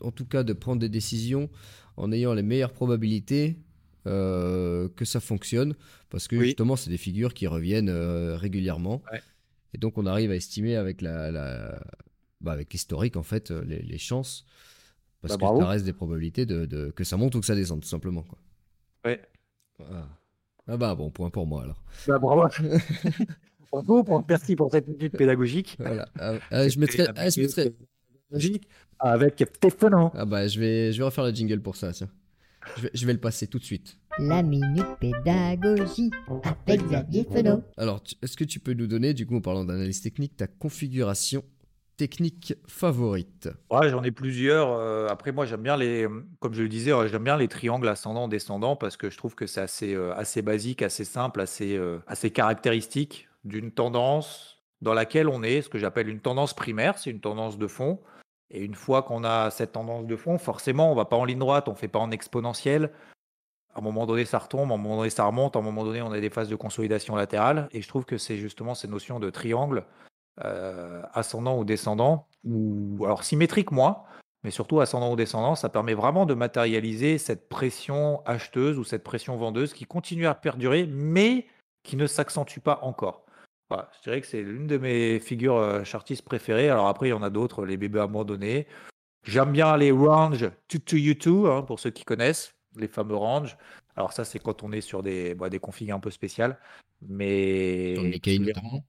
en 0.02 0.10
tout 0.10 0.26
cas, 0.26 0.42
de 0.42 0.52
prendre 0.52 0.80
des 0.80 0.88
décisions 0.88 1.48
en 1.96 2.12
ayant 2.12 2.34
les 2.34 2.42
meilleures 2.42 2.72
probabilités 2.72 3.58
euh, 4.06 4.88
que 4.96 5.04
ça 5.04 5.20
fonctionne, 5.20 5.74
parce 6.10 6.28
que 6.28 6.38
justement, 6.40 6.76
c'est 6.76 6.90
des 6.90 6.98
figures 6.98 7.32
qui 7.32 7.46
reviennent 7.46 7.88
euh, 7.88 8.36
régulièrement. 8.36 9.02
Et 9.72 9.78
donc, 9.78 9.96
on 9.96 10.06
arrive 10.06 10.30
à 10.30 10.36
estimer 10.36 10.76
avec 10.76 11.00
la, 11.00 11.80
bah, 12.40 12.52
avec 12.52 12.72
l'historique, 12.72 13.16
en 13.16 13.22
fait, 13.22 13.50
les, 13.50 13.98
chances, 13.98 14.44
parce 15.22 15.38
bah, 15.38 15.50
que 15.50 15.60
ça 15.60 15.66
reste 15.66 15.84
des 15.86 15.94
probabilités 15.94 16.44
de, 16.46 16.90
que 16.90 17.04
ça 17.04 17.16
monte 17.16 17.34
ou 17.36 17.40
que 17.40 17.46
ça 17.46 17.54
descende, 17.54 17.80
tout 17.80 17.88
simplement. 17.88 18.22
Quoi. 18.22 18.38
Ouais. 19.06 19.20
Ah 20.66 20.76
bah, 20.76 20.94
bon 20.94 21.10
point 21.10 21.30
pour 21.30 21.46
moi 21.46 21.62
alors. 21.62 21.82
Bah, 22.06 22.18
bravo. 22.18 22.48
bravo, 23.72 24.24
merci 24.28 24.56
pour 24.56 24.70
cette 24.70 24.88
étude 24.88 25.12
pédagogique. 25.12 25.76
Voilà. 25.78 26.08
Ah, 26.18 26.68
je 26.68 26.78
mettrai, 26.78 27.06
ah, 27.14 27.28
je 27.28 27.40
mettrai, 27.40 27.74
avec 28.98 29.44
Stefano. 29.56 30.10
Ah 30.14 30.24
bah 30.24 30.48
je 30.48 30.58
vais, 30.58 30.92
je 30.92 30.98
vais 30.98 31.04
refaire 31.04 31.24
le 31.24 31.32
jingle 31.32 31.60
pour 31.60 31.76
ça, 31.76 31.92
tiens. 31.92 32.08
Je 32.76 32.82
vais, 32.82 32.90
je 32.94 33.06
vais 33.06 33.12
le 33.12 33.20
passer 33.20 33.46
tout 33.46 33.58
de 33.58 33.64
suite. 33.64 33.98
La 34.18 34.42
minute 34.42 34.86
pédagogie 35.00 36.10
avec 36.66 36.82
Xavier 36.86 37.24
Fenot. 37.24 37.62
Alors, 37.76 38.02
est-ce 38.22 38.36
que 38.36 38.44
tu 38.44 38.60
peux 38.60 38.72
nous 38.72 38.86
donner, 38.86 39.12
du 39.12 39.26
coup, 39.26 39.36
en 39.36 39.40
parlant 39.40 39.64
d'analyse 39.64 40.00
technique, 40.00 40.36
ta 40.36 40.46
configuration 40.46 41.42
technique 41.96 42.54
favorite 42.66 43.48
Ouais, 43.70 43.88
j'en 43.88 44.02
ai 44.02 44.10
plusieurs. 44.10 44.72
Euh, 44.72 45.08
après, 45.08 45.32
moi, 45.32 45.46
j'aime 45.46 45.62
bien 45.62 45.76
les, 45.76 46.06
comme 46.40 46.54
je 46.54 46.62
le 46.62 46.68
disais, 46.68 46.92
j'aime 47.08 47.24
bien 47.24 47.36
les 47.36 47.48
triangles 47.48 47.88
ascendant-descendant 47.88 48.76
parce 48.76 48.96
que 48.96 49.10
je 49.10 49.16
trouve 49.16 49.34
que 49.34 49.46
c'est 49.46 49.60
assez, 49.60 49.94
euh, 49.94 50.14
assez 50.14 50.42
basique, 50.42 50.82
assez 50.82 51.04
simple, 51.04 51.40
assez, 51.40 51.76
euh, 51.76 51.98
assez 52.06 52.30
caractéristique 52.30 53.28
d'une 53.44 53.70
tendance 53.70 54.62
dans 54.80 54.94
laquelle 54.94 55.28
on 55.28 55.42
est, 55.42 55.62
ce 55.62 55.68
que 55.68 55.78
j'appelle 55.78 56.08
une 56.08 56.20
tendance 56.20 56.54
primaire, 56.54 56.98
c'est 56.98 57.10
une 57.10 57.20
tendance 57.20 57.58
de 57.58 57.66
fond. 57.66 58.00
Et 58.50 58.60
une 58.60 58.74
fois 58.74 59.02
qu'on 59.02 59.24
a 59.24 59.50
cette 59.50 59.72
tendance 59.72 60.06
de 60.06 60.16
fond, 60.16 60.38
forcément, 60.38 60.92
on 60.92 60.94
va 60.94 61.06
pas 61.06 61.16
en 61.16 61.24
ligne 61.24 61.38
droite, 61.38 61.68
on 61.68 61.74
fait 61.74 61.88
pas 61.88 61.98
en 61.98 62.10
exponentielle. 62.10 62.90
À 63.74 63.80
un 63.80 63.82
moment 63.82 64.06
donné, 64.06 64.24
ça 64.24 64.38
retombe, 64.38 64.70
à 64.70 64.74
un 64.74 64.76
moment 64.76 64.98
donné, 64.98 65.10
ça 65.10 65.24
remonte, 65.24 65.56
à 65.56 65.58
un 65.58 65.62
moment 65.62 65.84
donné, 65.84 66.02
on 66.02 66.12
a 66.12 66.20
des 66.20 66.30
phases 66.30 66.48
de 66.48 66.54
consolidation 66.54 67.16
latérale. 67.16 67.68
Et 67.72 67.82
je 67.82 67.88
trouve 67.88 68.04
que 68.04 68.18
c'est 68.18 68.36
justement 68.36 68.74
ces 68.74 68.86
notions 68.86 69.18
de 69.18 69.30
triangle, 69.30 69.84
euh, 70.42 71.02
ascendant 71.12 71.58
ou 71.58 71.64
descendant, 71.64 72.26
ou 72.44 73.04
alors 73.04 73.24
symétrique, 73.24 73.70
moi, 73.70 74.04
mais 74.42 74.50
surtout 74.50 74.80
ascendant 74.80 75.12
ou 75.12 75.16
descendant, 75.16 75.54
ça 75.54 75.68
permet 75.68 75.94
vraiment 75.94 76.26
de 76.26 76.34
matérialiser 76.34 77.18
cette 77.18 77.48
pression 77.48 78.22
acheteuse 78.26 78.78
ou 78.78 78.84
cette 78.84 79.04
pression 79.04 79.36
vendeuse 79.36 79.72
qui 79.72 79.84
continue 79.84 80.26
à 80.26 80.34
perdurer, 80.34 80.86
mais 80.86 81.46
qui 81.82 81.96
ne 81.96 82.06
s'accentue 82.06 82.60
pas 82.60 82.80
encore 82.82 83.24
je 83.70 84.02
dirais 84.02 84.20
que 84.20 84.26
c'est 84.26 84.42
l'une 84.42 84.66
de 84.66 84.78
mes 84.78 85.20
figures 85.20 85.56
euh, 85.56 85.84
chartistes 85.84 86.24
préférées. 86.24 86.68
Alors 86.68 86.88
après, 86.88 87.08
il 87.08 87.10
y 87.10 87.14
en 87.14 87.22
a 87.22 87.30
d'autres, 87.30 87.64
les 87.64 87.76
bébés 87.76 88.00
abandonnés. 88.00 88.66
J'aime 89.24 89.52
bien 89.52 89.76
les 89.76 89.90
range 89.90 90.50
to, 90.68 90.78
to 90.78 90.96
you 90.96 91.14
too, 91.14 91.46
hein, 91.46 91.62
pour 91.62 91.80
ceux 91.80 91.90
qui 91.90 92.04
connaissent, 92.04 92.54
les 92.76 92.88
fameux 92.88 93.16
range. 93.16 93.56
Alors 93.96 94.12
ça, 94.12 94.24
c'est 94.24 94.38
quand 94.38 94.62
on 94.62 94.72
est 94.72 94.80
sur 94.80 95.02
des, 95.02 95.34
bah, 95.34 95.48
des 95.48 95.58
configs 95.58 95.92
un 95.92 96.00
peu 96.00 96.10
spéciales. 96.10 96.58
Mais... 97.08 97.94
Sur 97.94 98.04
le 98.04 98.10
Nikkei 98.10 98.38
notamment 98.38 98.84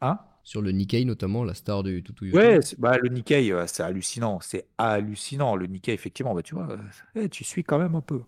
Hein? 0.00 0.18
Sur 0.44 0.60
le 0.62 0.70
Nikkei 0.70 1.04
notamment, 1.06 1.42
la 1.42 1.54
star 1.54 1.82
du 1.82 2.04
you 2.20 2.36
Ouais, 2.36 2.60
bah, 2.78 2.98
le 2.98 3.08
Nikkei, 3.08 3.52
c'est 3.66 3.82
hallucinant. 3.82 4.38
C'est 4.40 4.66
hallucinant. 4.78 5.56
Le 5.56 5.66
Nikkei, 5.66 5.92
effectivement, 5.94 6.34
bah, 6.34 6.42
tu 6.42 6.54
vois, 6.54 6.68
eh, 7.14 7.28
tu 7.28 7.44
suis 7.44 7.64
quand 7.64 7.78
même 7.78 7.94
un 7.94 8.02
peu. 8.02 8.20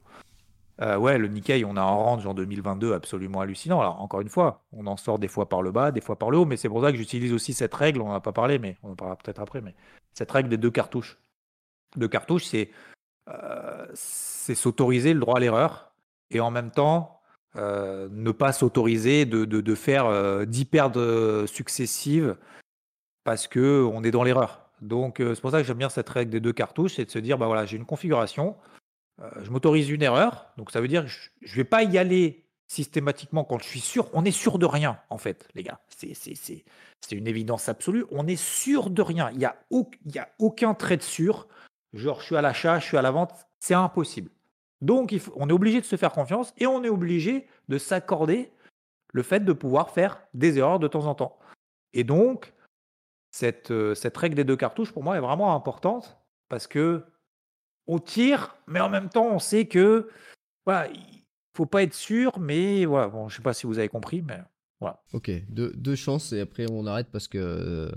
Euh, 0.83 0.97
ouais, 0.97 1.17
le 1.17 1.29
Nikkei, 1.29 1.65
on 1.65 1.77
a 1.77 1.81
un 1.81 1.85
range 1.85 2.27
en 2.27 2.35
2022 2.35 2.93
absolument 2.93 3.41
hallucinant. 3.41 3.81
Alors, 3.81 4.01
encore 4.01 4.21
une 4.21 4.29
fois, 4.29 4.65
on 4.73 4.87
en 4.87 4.97
sort 4.97 5.19
des 5.19 5.29
fois 5.29 5.49
par 5.49 5.63
le 5.63 5.73
bas, 5.73 5.91
des 5.91 6.01
fois 6.03 6.19
par 6.19 6.31
le 6.31 6.39
haut, 6.39 6.45
mais 6.45 6.57
c'est 6.57 6.69
pour 6.69 6.83
ça 6.83 6.91
que 6.93 6.99
j'utilise 6.99 7.33
aussi 7.33 7.55
cette 7.55 7.75
règle, 7.75 8.03
on 8.03 8.09
n'en 8.09 8.15
a 8.15 8.21
pas 8.21 8.33
parlé, 8.33 8.59
mais 8.59 8.77
on 8.83 8.91
en 8.91 8.97
parlera 8.97 9.17
peut-être 9.17 9.41
après, 9.41 9.63
mais 9.63 9.75
cette 10.13 10.31
règle 10.31 10.51
des 10.51 10.59
deux 10.59 10.71
cartouches. 10.71 11.19
Deux 11.97 12.09
cartouches, 12.09 12.45
c'est 12.45 12.71
euh, 13.29 13.87
s'autoriser 13.95 15.15
le 15.15 15.21
droit 15.21 15.37
à 15.37 15.41
l'erreur 15.41 15.93
et 16.31 16.41
en 16.41 16.51
même 16.51 16.71
temps 16.71 17.16
euh, 17.55 18.09
ne 18.11 18.31
pas 18.33 18.53
s'autoriser 18.53 19.25
de, 19.25 19.75
faire 19.75 20.47
10 20.47 20.65
pertes 20.65 20.99
successives 21.47 22.37
parce 23.25 23.49
qu'on 23.49 24.03
est 24.03 24.11
dans 24.11 24.25
l'erreur. 24.25 24.71
Donc, 24.83 25.17
c'est 25.19 25.41
pour 25.41 25.51
ça 25.51 25.61
que 25.61 25.67
j'aime 25.67 25.79
bien 25.79 25.89
cette 25.89 26.09
règle 26.09 26.31
des 26.31 26.41
deux 26.41 26.53
cartouches, 26.53 26.97
c'est 26.97 27.07
de 27.07 27.11
se 27.11 27.19
dire, 27.19 27.39
bah 27.39 27.47
voilà, 27.47 27.65
j'ai 27.65 27.77
une 27.77 27.87
configuration, 27.87 28.57
euh, 29.23 29.31
je 29.43 29.51
m'autorise 29.51 29.89
une 29.91 30.03
erreur, 30.03 30.47
donc 30.59 30.71
ça 30.71 30.81
veut 30.81 30.89
dire 30.89 31.05
que 31.05 31.11
je 31.11 31.51
ne 31.51 31.57
vais 31.57 31.65
pas 31.65 31.83
y 31.83 31.97
aller 31.99 32.45
systématiquement 32.69 33.45
quand 33.45 33.59
je 33.59 33.65
suis 33.65 33.81
sûr. 33.81 34.09
On 34.13 34.25
est 34.25 34.33
sûr 34.33 34.59
de 34.59 34.67
rien, 34.67 34.99
en 35.09 35.19
fait, 35.19 35.49
les 35.55 35.63
gars. 35.63 35.81
C'est 35.89 36.65
une 37.13 37.29
évidence 37.29 37.69
absolue. 37.69 38.05
On 38.11 38.27
est 38.27 38.37
sûr 38.37 38.91
de 38.91 39.03
rien. 39.03 39.31
Il 39.31 39.39
n'y 39.39 39.45
a, 39.45 39.57
a 39.71 40.29
aucun 40.39 40.75
trait 40.75 40.97
de 40.97 41.03
sûr. 41.03 41.47
Genre, 41.95 42.21
je 42.21 42.27
suis 42.27 42.37
à 42.37 42.43
l'achat, 42.43 42.79
je 42.79 42.85
suis 42.85 42.97
à 42.97 43.03
la 43.03 43.13
vente. 43.13 43.33
C'est 43.61 43.75
impossible. 43.75 44.31
Donc, 44.81 45.15
on 45.35 45.49
est 45.49 45.53
obligé 45.53 45.81
de 45.81 45.87
se 45.87 45.97
faire 45.97 46.13
confiance 46.13 46.53
et 46.59 46.67
on 46.67 46.85
est 46.85 46.89
obligé 46.89 47.47
de 47.69 47.79
s'accorder 47.79 48.53
le 49.13 49.23
fait 49.23 49.41
de 49.41 49.53
pouvoir 49.53 49.91
faire 49.91 50.21
des 50.35 50.59
erreurs 50.59 50.79
de 50.79 50.89
temps 50.89 51.07
en 51.07 51.15
temps. 51.15 51.39
Et 51.95 52.05
donc, 52.05 52.53
cette, 53.31 53.71
euh, 53.71 53.95
cette 53.95 54.17
règle 54.17 54.35
des 54.35 54.45
deux 54.45 54.57
cartouches, 54.57 54.93
pour 54.93 55.03
moi, 55.03 55.17
est 55.17 55.21
vraiment 55.21 55.55
importante 55.55 56.19
parce 56.49 56.67
que 56.67 57.05
on 57.87 57.99
tire, 57.99 58.57
mais 58.67 58.81
en 58.81 58.89
même 58.89 59.09
temps, 59.09 59.27
on 59.27 59.39
sait 59.39 59.67
que 59.67 60.11
voilà, 60.65 60.89
il 60.91 61.23
faut 61.57 61.67
pas 61.67 61.83
être 61.83 61.95
sûr, 61.95 62.39
mais 62.39 62.85
voilà, 62.85 63.09
bon, 63.09 63.29
je 63.29 63.37
sais 63.37 63.43
pas 63.43 63.55
si 63.55 63.67
vous 63.67 63.79
avez 63.79 63.89
compris, 63.89 64.23
mais 64.23 64.41
voilà. 64.81 65.03
Ok, 65.13 65.31
deux, 65.49 65.95
chances 65.95 66.33
et 66.33 66.41
après 66.41 66.67
on 66.71 66.87
arrête 66.87 67.09
parce 67.11 67.29
que. 67.29 67.91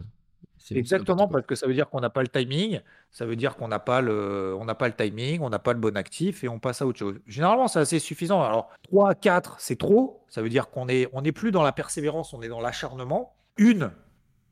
Exactement, 0.72 1.28
parce 1.28 1.46
que 1.46 1.56
ça 1.56 1.68
veut 1.68 1.74
dire 1.74 1.90
qu'on 1.90 2.00
n'a 2.00 2.10
pas 2.10 2.22
le 2.22 2.28
timing, 2.28 2.82
ça 3.12 3.26
veut 3.26 3.36
dire 3.36 3.56
qu'on 3.56 3.68
n'a 3.68 3.80
pas 3.80 4.02
le, 4.02 4.56
on 4.60 4.66
n'a 4.66 4.76
pas 4.76 4.88
le 4.88 4.94
timing, 4.94 5.42
on 5.42 5.50
n'a 5.50 5.60
pas 5.60 5.74
le 5.74 5.80
bon 5.80 5.96
actif 5.98 6.44
et 6.44 6.48
on 6.48 6.60
passe 6.60 6.82
à 6.82 6.86
autre 6.86 7.00
chose. 7.00 7.20
Généralement, 7.28 7.68
c'est 7.68 7.80
assez 7.80 8.00
suffisant. 8.00 8.42
Alors 8.42 8.70
3, 8.84 9.16
4, 9.16 9.56
c'est 9.60 9.78
trop. 9.78 10.24
Ça 10.30 10.42
veut 10.42 10.50
dire 10.50 10.70
qu'on 10.70 10.88
est, 10.88 11.08
on 11.14 11.22
n'est 11.22 11.32
plus 11.32 11.52
dans 11.52 11.64
la 11.64 11.72
persévérance, 11.72 12.34
on 12.34 12.42
est 12.42 12.48
dans 12.50 12.62
l'acharnement. 12.62 13.36
Une, 13.58 13.92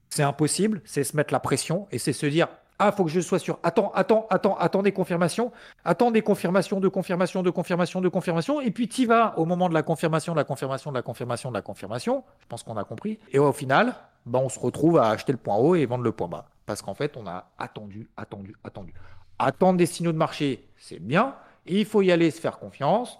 c'est 0.10 0.24
impossible, 0.24 0.82
c'est 0.86 1.04
se 1.04 1.16
mettre 1.16 1.34
la 1.34 1.40
pression 1.40 1.88
et 1.92 1.98
c'est 1.98 2.14
se 2.14 2.26
dire 2.26 2.48
ah, 2.80 2.92
faut 2.92 3.06
que 3.06 3.10
je 3.10 3.20
sois 3.20 3.40
sûr. 3.40 3.58
Attends, 3.64 3.92
attends, 3.96 4.28
attends, 4.30 4.56
attends 4.58 4.84
des 4.84 4.92
confirmations. 4.92 5.52
Attends 5.84 6.12
des 6.12 6.22
confirmations, 6.22 6.80
de 6.80 6.88
confirmation, 6.88 7.42
de 7.42 7.50
confirmation, 7.50 8.02
de 8.02 8.10
confirmation. 8.10 8.62
Et 8.62 8.70
puis 8.70 8.88
tu 8.88 9.08
vas 9.08 9.38
au 9.40 9.46
moment 9.46 9.68
de 9.68 9.74
la 9.74 9.82
confirmation, 9.82 10.34
de 10.34 10.38
la 10.38 10.44
confirmation, 10.44 10.92
de 10.92 10.96
la 10.96 11.02
confirmation, 11.02 11.50
de 11.50 11.56
la 11.56 11.64
confirmation. 11.64 12.24
Je 12.40 12.46
pense 12.48 12.62
qu'on 12.62 12.78
a 12.78 12.84
compris. 12.84 13.18
Et 13.32 13.40
au 13.40 13.52
final, 13.52 13.96
ben, 14.28 14.40
on 14.40 14.50
se 14.50 14.60
retrouve 14.60 15.00
à 15.00 15.10
acheter 15.10 15.32
le 15.32 15.40
point 15.40 15.56
haut 15.56 15.74
et 15.74 15.86
vendre 15.88 16.04
le 16.04 16.12
point 16.12 16.28
bas. 16.28 16.50
Parce 16.68 16.84
qu'en 16.84 16.94
fait, 16.94 17.18
on 17.18 17.26
a 17.26 17.50
attendu, 17.58 18.10
attendu, 18.16 18.56
attendu. 18.64 18.94
Attendre 19.40 19.78
des 19.78 19.86
signaux 19.88 20.12
de 20.12 20.18
marché, 20.18 20.68
c'est 20.78 21.00
bien. 21.00 21.36
Il 21.66 21.86
faut 21.86 22.04
y 22.04 22.12
aller, 22.12 22.30
se 22.30 22.40
faire 22.40 22.60
confiance. 22.60 23.18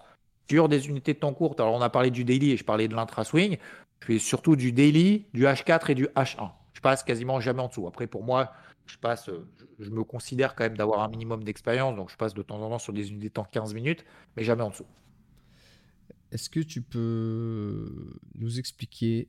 Sur 0.48 0.68
des 0.68 0.88
unités 0.88 1.12
de 1.12 1.18
temps 1.18 1.34
courtes, 1.34 1.60
alors 1.60 1.74
on 1.74 1.82
a 1.82 1.90
parlé 1.90 2.10
du 2.10 2.24
daily 2.24 2.52
et 2.52 2.56
je 2.56 2.64
parlais 2.64 2.88
de 2.88 2.94
l'intra-swing. 2.94 3.58
Je 4.00 4.06
fais 4.06 4.18
surtout 4.18 4.56
du 4.56 4.72
daily, 4.72 5.26
du 5.34 5.44
H4 5.44 5.90
et 5.90 5.94
du 5.94 6.06
H1. 6.16 6.50
Je 6.72 6.80
passe 6.80 7.02
quasiment 7.02 7.40
jamais 7.40 7.60
en 7.60 7.68
dessous. 7.68 7.86
Après, 7.86 8.06
pour 8.06 8.22
moi, 8.22 8.52
je 8.88 8.98
passe, 8.98 9.26
je, 9.26 9.84
je 9.84 9.90
me 9.90 10.04
considère 10.04 10.54
quand 10.54 10.64
même 10.64 10.76
d'avoir 10.76 11.00
un 11.00 11.08
minimum 11.08 11.44
d'expérience, 11.44 11.96
donc 11.96 12.10
je 12.10 12.16
passe 12.16 12.34
de 12.34 12.42
temps 12.42 12.60
en 12.60 12.68
temps 12.70 12.78
sur 12.78 12.92
des 12.92 13.10
unités 13.10 13.28
de 13.28 13.32
temps 13.34 13.46
15 13.50 13.74
minutes, 13.74 14.04
mais 14.36 14.44
jamais 14.44 14.62
en 14.62 14.70
dessous. 14.70 14.86
Est-ce 16.30 16.50
que 16.50 16.60
tu 16.60 16.82
peux 16.82 18.18
nous 18.34 18.58
expliquer 18.58 19.28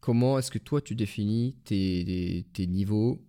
comment 0.00 0.38
est-ce 0.38 0.50
que 0.50 0.58
toi 0.58 0.80
tu 0.80 0.94
définis 0.94 1.56
tes, 1.64 2.46
tes 2.52 2.66
niveaux 2.66 3.20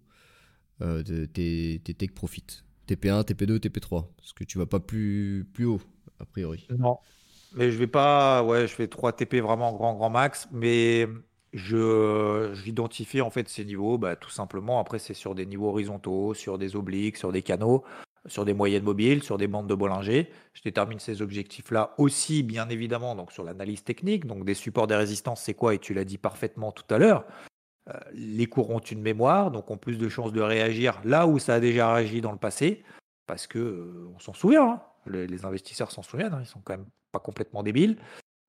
euh, 0.81 1.03
de 1.03 1.25
tes, 1.25 1.81
tes 1.83 1.93
take 1.93 2.13
profit 2.13 2.45
TP1, 2.87 3.23
TP2, 3.23 3.59
TP3 3.59 4.07
Parce 4.17 4.33
que 4.33 4.43
tu 4.43 4.57
vas 4.57 4.65
pas 4.65 4.79
plus, 4.79 5.47
plus 5.53 5.65
haut, 5.65 5.81
a 6.19 6.25
priori. 6.25 6.67
Non. 6.77 6.97
Mais 7.53 7.71
je 7.71 7.77
vais 7.77 7.87
pas, 7.87 8.43
ouais, 8.43 8.67
je 8.67 8.73
fais 8.73 8.87
3 8.87 9.13
TP 9.13 9.35
vraiment 9.35 9.73
grand, 9.73 9.95
grand 9.95 10.09
max, 10.09 10.47
mais 10.51 11.07
je 11.53 12.51
j'identifie 12.63 13.21
en 13.21 13.29
fait 13.29 13.49
ces 13.49 13.65
niveaux, 13.65 13.97
bah, 13.97 14.15
tout 14.15 14.29
simplement. 14.29 14.79
Après, 14.79 14.99
c'est 14.99 15.13
sur 15.13 15.35
des 15.35 15.45
niveaux 15.45 15.69
horizontaux, 15.69 16.33
sur 16.33 16.57
des 16.57 16.75
obliques, 16.75 17.17
sur 17.17 17.31
des 17.31 17.41
canaux, 17.41 17.83
sur 18.27 18.45
des 18.45 18.53
moyennes 18.53 18.83
mobiles, 18.83 19.23
sur 19.23 19.37
des 19.37 19.47
bandes 19.47 19.67
de 19.67 19.75
Bollinger. 19.75 20.29
Je 20.53 20.61
détermine 20.61 20.99
ces 20.99 21.21
objectifs-là 21.21 21.93
aussi, 21.97 22.43
bien 22.43 22.69
évidemment, 22.69 23.15
donc 23.15 23.31
sur 23.31 23.43
l'analyse 23.43 23.83
technique, 23.83 24.25
donc 24.25 24.45
des 24.45 24.53
supports 24.53 24.87
des 24.87 24.95
résistances, 24.95 25.41
c'est 25.41 25.53
quoi 25.53 25.73
Et 25.73 25.79
tu 25.79 25.93
l'as 25.93 26.05
dit 26.05 26.17
parfaitement 26.17 26.71
tout 26.71 26.93
à 26.93 26.97
l'heure. 26.97 27.25
Euh, 27.89 27.93
les 28.13 28.45
cours 28.45 28.69
ont 28.69 28.79
une 28.79 29.01
mémoire, 29.01 29.51
donc 29.51 29.71
ont 29.71 29.77
plus 29.77 29.97
de 29.97 30.09
chances 30.09 30.33
de 30.33 30.41
réagir 30.41 31.01
là 31.03 31.27
où 31.27 31.39
ça 31.39 31.55
a 31.55 31.59
déjà 31.59 31.93
réagi 31.93 32.21
dans 32.21 32.31
le 32.31 32.37
passé, 32.37 32.83
parce 33.25 33.47
que 33.47 33.59
euh, 33.59 34.09
on 34.15 34.19
s'en 34.19 34.33
souvient. 34.33 34.69
hein. 34.69 34.81
Les, 35.07 35.45
investisseurs 35.45 35.91
s'en 35.91 36.03
souviennent, 36.03 36.33
hein, 36.33 36.41
ils 36.41 36.47
sont 36.47 36.61
quand 36.63 36.73
même 36.73 36.87
pas 37.11 37.19
complètement 37.19 37.63
débiles, 37.63 37.97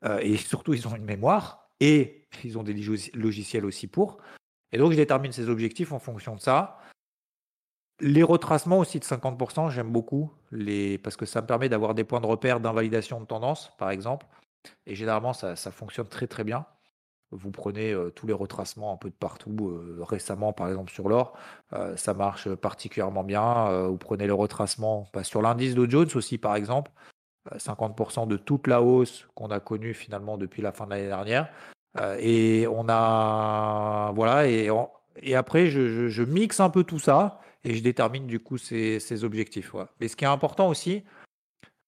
Euh, 0.05 0.19
et 0.23 0.37
surtout 0.53 0.75
ils 0.75 0.89
ont 0.89 0.97
une 0.97 1.05
mémoire 1.05 1.71
et 1.81 2.20
ils 2.45 2.59
ont 2.59 2.63
des 2.63 2.75
logiciels 3.15 3.65
aussi 3.65 3.87
pour. 3.87 4.19
Et 4.73 4.79
donc 4.79 4.93
je 4.93 4.97
détermine 4.97 5.33
ces 5.33 5.49
objectifs 5.49 5.93
en 5.93 5.99
fonction 5.99 6.35
de 6.35 6.41
ça. 6.41 6.79
Les 8.01 8.23
retracements 8.23 8.79
aussi 8.79 8.99
de 8.99 9.05
50%, 9.05 9.71
j'aime 9.71 9.91
beaucoup, 9.91 10.33
les... 10.53 10.97
parce 10.99 11.17
que 11.17 11.27
ça 11.27 11.43
me 11.43 11.47
permet 11.47 11.69
d'avoir 11.69 11.95
des 11.95 12.05
points 12.05 12.21
de 12.21 12.27
repère 12.27 12.61
d'invalidation 12.61 13.21
de 13.21 13.27
tendance, 13.27 13.73
par 13.79 13.91
exemple. 13.91 14.27
Et 14.87 14.95
généralement, 14.95 15.33
ça, 15.35 15.57
fonctionne 15.57 16.09
très 16.09 16.27
très 16.27 16.45
bien. 16.45 16.65
Vous 17.31 17.51
prenez 17.51 17.93
euh, 17.93 18.11
tous 18.11 18.27
les 18.27 18.33
retracements 18.33 18.93
un 18.93 18.97
peu 18.97 19.11
de 19.11 19.15
partout, 19.15 19.69
euh, 19.69 19.99
récemment 20.01 20.53
par 20.53 20.69
exemple 20.69 20.91
sur 20.91 21.09
l'or, 21.09 21.37
euh, 21.75 21.97
ça 21.97 22.13
marche 22.15 22.53
particulièrement 22.55 23.23
bien. 23.23 23.87
Vous 23.87 23.99
prenez 23.99 24.27
le 24.27 24.35
retracement 24.35 25.09
bah, 25.13 25.23
sur 25.23 25.41
l'indice 25.41 25.75
Dow 25.75 25.89
Jones 25.89 26.09
aussi 26.15 26.39
par 26.39 26.57
exemple, 26.57 26.91
euh, 27.53 27.59
50% 27.59 28.27
de 28.27 28.37
toute 28.37 28.67
la 28.67 28.83
hausse 28.83 29.27
qu'on 29.35 29.51
a 29.51 29.61
connue 29.61 29.95
finalement 29.95 30.37
depuis 30.37 30.63
la 30.63 30.73
fin 30.73 30.85
de 30.85 30.91
l'année 30.91 31.07
dernière. 31.07 31.49
Euh, 31.99 32.17
et 32.21 32.67
on 32.69 32.87
a 32.89 34.13
voilà 34.15 34.49
et, 34.49 34.71
et 35.23 35.35
après 35.35 35.67
je, 35.67 36.23
mixe 36.23 36.61
un 36.61 36.71
peu 36.71 36.85
tout 36.85 37.01
ça 37.01 37.41
et 37.65 37.75
je 37.75 37.83
détermine 37.83 38.27
du 38.27 38.39
coup 38.41 38.59
ces, 38.59 39.01
ces 39.01 39.25
objectifs. 39.25 39.75
Mais 40.01 40.09
ce 40.09 40.17
qui 40.17 40.25
est 40.25 40.29
important 40.29 40.69
aussi, 40.69 41.03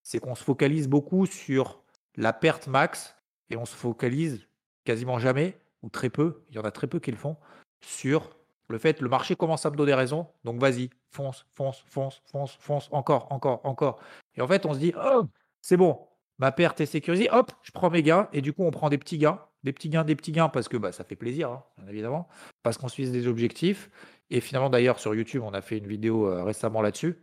c'est 0.03 0.19
qu'on 0.19 0.35
se 0.35 0.43
focalise 0.43 0.89
beaucoup 0.89 1.27
sur 1.27 1.83
la 2.17 2.33
perte 2.33 2.67
max 2.67 3.17
et 3.51 3.57
on 3.57 3.65
se 3.65 3.75
focalise 3.75 4.47
quasiment 4.85 5.19
jamais 5.19 5.59
ou 5.83 5.89
très 5.89 6.11
peu, 6.11 6.43
il 6.51 6.57
y 6.57 6.59
en 6.59 6.63
a 6.63 6.71
très 6.71 6.87
peu 6.87 7.01
qui 7.01 7.11
le 7.11 7.17
font, 7.17 7.37
sur 7.85 8.31
le 8.69 8.79
fait 8.79 9.01
le 9.01 9.09
marché 9.09 9.37
commence 9.37 9.67
à 9.67 9.71
me 9.71 9.77
donner 9.77 9.95
raison, 9.95 10.27
donc 10.45 10.61
vas-y, 10.61 10.91
fonce, 11.11 11.47
fonce, 11.53 11.85
fonce, 11.87 12.23
fonce, 12.25 12.57
fonce, 12.59 12.89
encore, 12.91 13.31
encore, 13.31 13.61
encore. 13.65 14.01
Et 14.35 14.41
en 14.41 14.49
fait, 14.49 14.65
on 14.65 14.75
se 14.75 14.79
dit, 14.79 14.95
oh, 14.97 15.25
c'est 15.61 15.77
bon, 15.77 16.01
ma 16.39 16.53
perte 16.53 16.81
est 16.81 16.87
sécurisée, 16.87 17.29
hop, 17.31 17.53
je 17.63 17.73
prends 17.73 17.91
mes 17.91 18.03
gains, 18.03 18.29
et 18.33 18.41
du 18.41 18.53
coup, 18.53 18.65
on 18.65 18.71
prend 18.71 18.89
des 18.89 18.99
petits 18.99 19.19
gains, 19.19 19.41
des 19.65 19.73
petits 19.73 19.89
gains, 19.89 20.05
des 20.05 20.17
petits 20.17 20.33
gains, 20.33 20.49
parce 20.49 20.69
que 20.69 20.77
bah, 20.77 20.93
ça 20.93 21.05
fait 21.05 21.17
plaisir, 21.17 21.51
hein, 21.51 21.63
évidemment, 21.89 22.29
parce 22.63 22.79
qu'on 22.79 22.89
suit 22.89 23.11
des 23.11 23.27
objectifs. 23.27 23.91
Et 24.31 24.41
finalement, 24.41 24.71
d'ailleurs, 24.71 24.99
sur 24.99 25.15
YouTube, 25.15 25.43
on 25.45 25.53
a 25.53 25.61
fait 25.61 25.79
une 25.79 25.87
vidéo 25.87 26.29
euh, 26.29 26.43
récemment 26.43 26.83
là-dessus, 26.83 27.23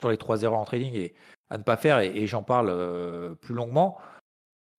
sur 0.00 0.10
les 0.10 0.16
trois 0.16 0.42
erreurs 0.42 0.60
en 0.60 0.64
trading 0.64 0.94
et 0.94 1.14
à 1.50 1.58
ne 1.58 1.62
pas 1.62 1.76
faire, 1.76 2.00
et, 2.00 2.26
j'en 2.26 2.42
parle 2.42 2.68
euh, 2.70 3.34
plus 3.34 3.54
longuement. 3.54 3.98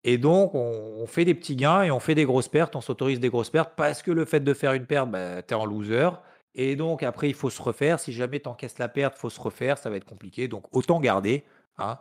Et 0.04 0.18
donc, 0.18 0.56
on, 0.56 0.60
on 1.00 1.08
fait 1.08 1.26
des 1.26 1.36
petits 1.36 1.56
gains 1.56 1.84
et 1.84 1.92
on 1.92 2.00
fait 2.00 2.16
des 2.16 2.26
grosses 2.26 2.48
pertes, 2.48 2.76
on 2.76 2.82
s'autorise 2.82 3.20
des 3.20 3.30
grosses 3.30 3.50
pertes 3.50 3.74
parce 3.76 4.02
que 4.02 4.12
le 4.12 4.26
fait 4.26 4.40
de 4.40 4.54
faire 4.54 4.74
une 4.74 4.86
perte, 4.86 5.12
bah, 5.12 5.42
tu 5.44 5.54
es 5.54 5.58
en 5.58 5.66
loser. 5.66 6.10
Et 6.56 6.76
donc, 6.76 7.04
après, 7.04 7.30
il 7.30 7.36
faut 7.36 7.50
se 7.50 7.62
refaire. 7.62 8.00
Si 8.00 8.14
jamais 8.14 8.40
tu 8.40 8.50
encaisses 8.50 8.80
la 8.80 8.90
perte, 8.90 9.16
il 9.18 9.20
faut 9.20 9.30
se 9.30 9.40
refaire, 9.40 9.78
ça 9.78 9.90
va 9.90 9.98
être 9.98 10.06
compliqué. 10.06 10.48
Donc, 10.48 10.66
autant 10.76 11.00
garder. 11.00 11.44
hein. 11.78 12.00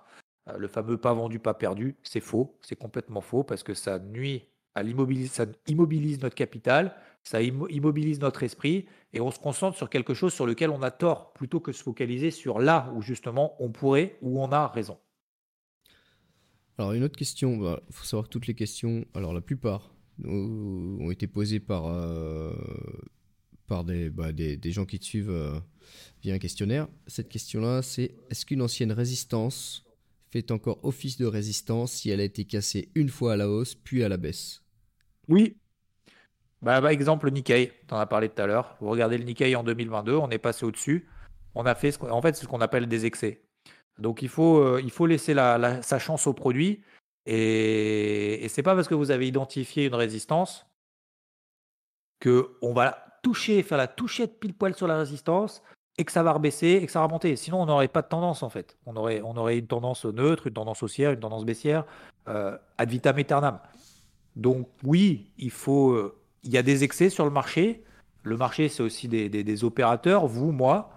Euh, 0.49 0.57
Le 0.59 0.69
fameux 0.69 0.97
pas 0.97 1.13
vendu, 1.13 1.39
pas 1.39 1.55
perdu, 1.55 1.97
c'est 2.03 2.21
faux. 2.21 2.57
C'est 2.63 2.77
complètement 2.77 3.21
faux 3.21 3.45
parce 3.45 3.63
que 3.63 3.75
ça 3.75 3.99
nuit 3.99 4.49
à 4.75 4.83
l'immobilisation, 4.83 5.45
ça 5.45 5.51
immobilise 5.67 6.21
notre 6.21 6.35
capital, 6.35 6.95
ça 7.23 7.41
immo- 7.43 7.69
immobilise 7.69 8.21
notre 8.21 8.43
esprit 8.43 8.87
et 9.13 9.21
on 9.21 9.31
se 9.31 9.39
concentre 9.39 9.77
sur 9.77 9.91
quelque 9.91 10.15
chose 10.15 10.33
sur 10.33 10.47
lequel 10.47 10.71
on 10.71 10.83
a 10.83 10.91
tort 10.91 11.33
plutôt 11.33 11.61
que 11.61 11.73
se 11.73 11.83
focaliser 11.83 12.31
sur 12.31 12.59
là 12.59 12.93
où 12.95 13.03
justement 13.03 13.57
on 13.61 13.71
pourrait, 13.71 14.19
où 14.23 14.41
on 14.43 14.53
a 14.53 14.69
raison. 14.69 14.99
Alors, 16.79 16.93
une 16.93 17.03
autre 17.03 17.17
question, 17.17 17.77
il 17.89 17.93
faut 17.93 18.05
savoir 18.05 18.27
que 18.27 18.31
toutes 18.31 18.47
les 18.47 18.55
questions, 18.55 19.05
alors 19.15 19.33
la 19.33 19.41
plupart, 19.41 19.93
euh, 20.25 20.97
ont 21.01 21.11
été 21.11 21.27
posées 21.27 21.59
par, 21.59 21.87
euh, 21.87 22.55
par 23.67 23.85
des, 23.85 24.11
bah, 24.11 24.31
des, 24.31 24.57
des 24.57 24.71
gens 24.71 24.87
qui 24.87 25.01
te 25.01 25.05
suivent 25.05 25.31
euh, 25.31 25.59
via 26.23 26.35
un 26.35 26.39
questionnaire. 26.39 26.87
Cette 27.09 27.29
question-là, 27.29 27.83
c'est 27.83 28.15
est-ce 28.31 28.47
qu'une 28.47 28.63
ancienne 28.63 28.93
résistance 28.93 29.85
fait 30.31 30.51
encore 30.51 30.79
office 30.85 31.17
de 31.19 31.27
résistance 31.27 31.93
si 31.93 32.11
elle 32.11 32.21
a 32.21 32.25
été 32.25 32.45
cassée 32.45 32.91
une 32.95 33.09
fois 33.09 33.33
à 33.35 33.37
la 33.37 33.49
hausse 33.49 33.75
puis 33.75 34.03
à 34.05 34.09
la 34.09 34.17
baisse 34.17 34.63
Oui. 35.29 35.57
Bah, 36.61 36.81
bah, 36.81 36.93
exemple, 36.93 37.27
le 37.27 37.31
Nikkei, 37.33 37.73
tu 37.87 37.95
en 37.95 37.99
as 37.99 38.07
parlé 38.07 38.29
tout 38.29 38.43
à 38.43 38.47
l'heure. 38.47 38.77
Vous 38.81 38.89
regardez 38.91 39.17
le 39.17 39.25
Nikkei 39.25 39.55
en 39.55 39.63
2022, 39.63 40.15
on 40.17 40.29
est 40.31 40.39
passé 40.39 40.67
au-dessus. 40.67 41.09
On 41.55 41.65
a 41.67 41.75
fait 41.75 41.93
ce 41.93 41.99
qu'on- 41.99 42.11
en 42.11 42.21
fait, 42.21 42.35
ce 42.37 42.47
qu'on 42.47 42.61
appelle 42.61 42.87
des 42.89 43.07
excès. 43.07 43.45
Donc 43.99 44.23
il 44.23 44.29
faut, 44.29 44.59
euh, 44.59 44.81
il 44.83 44.91
faut 44.91 45.07
laisser 45.07 45.35
la, 45.35 45.57
la- 45.59 45.83
sa 45.83 45.99
chance 45.99 46.27
au 46.27 46.33
produit. 46.35 46.83
Et, 47.27 48.45
et 48.45 48.49
c'est 48.49 48.63
pas 48.63 48.75
parce 48.75 48.89
que 48.89 48.95
vous 48.95 49.11
avez 49.11 49.27
identifié 49.29 49.87
une 49.87 49.95
résistance 49.95 50.67
que 52.21 52.57
on 52.63 52.73
va 52.73 53.05
toucher, 53.23 53.63
faire 53.63 53.79
la 53.79 53.87
touchette 53.89 54.41
pile 54.41 54.55
poil 54.55 54.75
sur 54.75 54.87
la 54.87 54.99
résistance 54.99 55.63
et 55.99 56.05
que 56.05 56.13
ça 56.13 56.23
va 56.23 56.33
rebaisser 56.33 56.79
et 56.81 56.87
que 56.87 56.93
ça 56.93 57.01
va 57.01 57.07
remonter. 57.07 57.35
Sinon, 57.37 57.61
on 57.63 57.67
n'aurait 57.67 57.89
pas 57.89 58.03
de 58.03 58.09
tendance 58.09 58.43
en 58.43 58.49
fait. 58.49 58.79
On 58.87 58.97
aurait, 58.97 59.21
on 59.23 59.37
aurait 59.37 59.59
une 59.59 59.67
tendance 59.67 60.05
neutre, 60.05 60.47
une 60.47 60.55
tendance 60.55 60.83
haussière, 60.83 61.11
une 61.11 61.21
tendance 61.21 61.45
baissière, 61.45 61.85
euh, 62.29 62.57
ad 62.79 62.89
vitam 62.89 63.19
aeternam. 63.19 63.59
Donc 64.37 64.69
oui, 64.85 65.33
il 65.39 65.51
faut. 65.51 65.91
euh, 65.93 66.15
Il 66.45 66.53
y 66.53 66.59
a 66.59 66.63
des 66.63 66.85
excès 66.85 67.11
sur 67.11 67.25
le 67.25 67.31
marché. 67.33 67.83
Le 68.23 68.37
marché, 68.37 68.69
c'est 68.69 68.83
aussi 68.83 69.09
des, 69.09 69.29
des- 69.29 69.65
opérateurs. 69.65 70.27
Vous, 70.27 70.53
moi, 70.53 70.91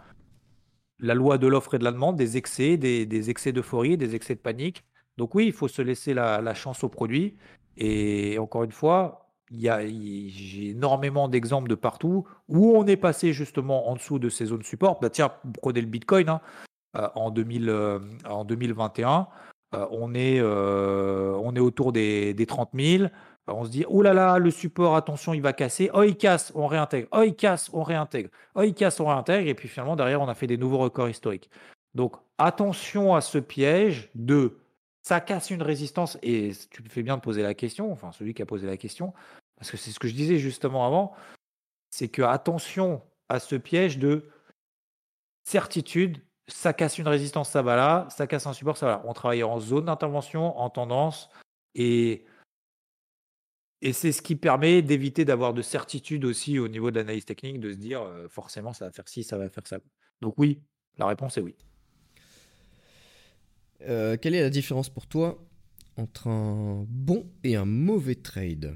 la 0.99 1.13
loi 1.15 1.37
de 1.37 1.47
l'offre 1.47 1.75
et 1.75 1.79
de 1.79 1.83
la 1.83 1.91
demande, 1.91 2.15
des 2.17 2.37
excès, 2.37 2.77
des, 2.77 3.29
excès 3.29 3.51
d'euphorie, 3.51 3.97
des 3.97 4.15
excès 4.15 4.35
de 4.35 4.39
panique. 4.39 4.83
Donc 5.17 5.33
oui, 5.35 5.47
il 5.47 5.53
faut 5.53 5.67
se 5.67 5.81
laisser 5.81 6.13
la, 6.13 6.41
la 6.41 6.53
chance 6.53 6.83
au 6.83 6.89
produit. 6.89 7.35
Et 7.77 8.37
encore 8.37 8.63
une 8.63 8.71
fois, 8.71 9.30
j'ai 9.51 10.69
énormément 10.69 11.27
d'exemples 11.27 11.69
de 11.69 11.75
partout 11.75 12.25
où 12.47 12.75
on 12.75 12.85
est 12.87 12.97
passé 12.97 13.33
justement 13.33 13.89
en 13.89 13.95
dessous 13.95 14.19
de 14.19 14.29
ces 14.29 14.45
zones 14.45 14.63
support. 14.63 14.99
Bah, 15.01 15.09
tiens, 15.09 15.31
prenez 15.61 15.81
le 15.81 15.87
Bitcoin 15.87 16.29
hein, 16.29 16.41
euh, 16.97 17.07
en, 17.15 17.31
2000, 17.31 17.69
euh, 17.69 17.99
en 18.27 18.45
2021. 18.45 19.27
euh, 19.73 19.87
on, 19.91 20.13
est, 20.13 20.41
on 20.41 21.55
est 21.55 21.59
autour 21.59 21.91
des, 21.91 22.33
des 22.33 22.45
30 22.45 22.69
000. 22.73 23.09
On 23.47 23.65
se 23.65 23.69
dit, 23.69 23.85
oh 23.89 24.01
là 24.01 24.13
là, 24.13 24.37
le 24.37 24.51
support, 24.51 24.95
attention, 24.95 25.33
il 25.33 25.41
va 25.41 25.51
casser. 25.51 25.89
Oh, 25.93 26.03
il 26.03 26.15
casse, 26.15 26.51
on 26.55 26.67
réintègre. 26.67 27.07
Oh, 27.11 27.23
il 27.23 27.35
casse, 27.35 27.69
on 27.73 27.83
réintègre. 27.83 28.29
Oh, 28.55 28.61
il 28.61 28.73
casse, 28.73 28.99
on 28.99 29.07
réintègre. 29.07 29.49
Et 29.49 29.55
puis 29.55 29.67
finalement, 29.67 29.95
derrière, 29.95 30.21
on 30.21 30.29
a 30.29 30.35
fait 30.35 30.47
des 30.47 30.57
nouveaux 30.57 30.77
records 30.77 31.09
historiques. 31.09 31.49
Donc, 31.93 32.15
attention 32.37 33.15
à 33.15 33.21
ce 33.21 33.37
piège 33.37 34.09
de 34.15 34.57
ça 35.01 35.19
casse 35.19 35.49
une 35.49 35.63
résistance. 35.63 36.17
Et 36.21 36.51
tu 36.69 36.83
fais 36.89 37.03
bien 37.03 37.17
de 37.17 37.21
poser 37.21 37.41
la 37.41 37.53
question, 37.53 37.91
enfin, 37.91 38.11
celui 38.11 38.33
qui 38.33 38.41
a 38.41 38.45
posé 38.45 38.67
la 38.67 38.77
question, 38.77 39.13
parce 39.61 39.69
que 39.69 39.77
c'est 39.77 39.91
ce 39.91 39.99
que 39.99 40.07
je 40.07 40.15
disais 40.15 40.39
justement 40.39 40.87
avant, 40.87 41.13
c'est 41.91 42.09
que 42.09 42.23
attention 42.23 43.03
à 43.29 43.39
ce 43.39 43.55
piège 43.55 43.99
de 43.99 44.27
certitude. 45.43 46.17
Ça 46.47 46.73
casse 46.73 46.97
une 46.97 47.07
résistance, 47.07 47.51
ça 47.51 47.61
va 47.61 47.75
là. 47.75 48.07
Ça 48.09 48.25
casse 48.25 48.47
un 48.47 48.53
support, 48.53 48.75
ça 48.75 48.87
va 48.87 48.91
là. 48.93 49.03
On 49.05 49.13
travaille 49.13 49.43
en 49.43 49.59
zone 49.59 49.85
d'intervention, 49.85 50.57
en 50.57 50.71
tendance. 50.71 51.29
Et 51.75 52.25
et 53.83 53.93
c'est 53.93 54.11
ce 54.11 54.23
qui 54.23 54.35
permet 54.35 54.81
d'éviter 54.81 55.25
d'avoir 55.25 55.53
de 55.53 55.61
certitude 55.61 56.25
aussi 56.25 56.57
au 56.57 56.67
niveau 56.67 56.89
de 56.89 56.95
l'analyse 56.95 57.25
technique, 57.25 57.59
de 57.59 57.71
se 57.71 57.77
dire 57.77 58.01
euh, 58.01 58.27
forcément 58.29 58.73
ça 58.73 58.85
va 58.85 58.91
faire 58.91 59.07
ci, 59.07 59.23
ça 59.23 59.37
va 59.37 59.47
faire 59.47 59.67
ça. 59.67 59.77
Donc 60.21 60.39
oui, 60.39 60.59
la 60.97 61.05
réponse 61.05 61.37
est 61.37 61.41
oui. 61.41 61.55
Euh, 63.81 64.17
Quelle 64.19 64.33
est 64.33 64.41
la 64.41 64.49
différence 64.49 64.89
pour 64.89 65.05
toi 65.05 65.37
entre 65.97 66.29
un 66.29 66.83
bon 66.89 67.31
et 67.43 67.55
un 67.55 67.65
mauvais 67.65 68.15
trade? 68.15 68.75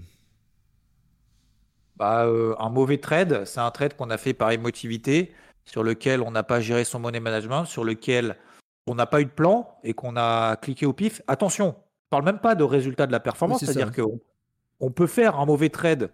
Bah, 1.97 2.25
euh, 2.25 2.55
un 2.59 2.69
mauvais 2.69 2.97
trade, 2.97 3.45
c'est 3.45 3.59
un 3.59 3.71
trade 3.71 3.95
qu'on 3.95 4.09
a 4.09 4.17
fait 4.17 4.33
par 4.33 4.51
émotivité, 4.51 5.33
sur 5.65 5.83
lequel 5.83 6.21
on 6.21 6.31
n'a 6.31 6.43
pas 6.43 6.59
géré 6.59 6.83
son 6.83 6.99
money 6.99 7.19
management, 7.19 7.65
sur 7.65 7.83
lequel 7.83 8.37
on 8.87 8.95
n'a 8.95 9.05
pas 9.05 9.21
eu 9.21 9.25
de 9.25 9.31
plan 9.31 9.77
et 9.83 9.93
qu'on 9.93 10.15
a 10.15 10.57
cliqué 10.57 10.85
au 10.85 10.93
pif, 10.93 11.21
attention, 11.27 11.75
je 12.03 12.09
parle 12.09 12.23
même 12.23 12.39
pas 12.39 12.55
de 12.55 12.63
résultat 12.63 13.07
de 13.07 13.11
la 13.11 13.19
performance, 13.19 13.61
c'est-à-dire 13.61 13.91
qu'on 13.91 14.19
on 14.79 14.91
peut 14.91 15.07
faire 15.07 15.39
un 15.39 15.45
mauvais 15.45 15.69
trade 15.69 16.11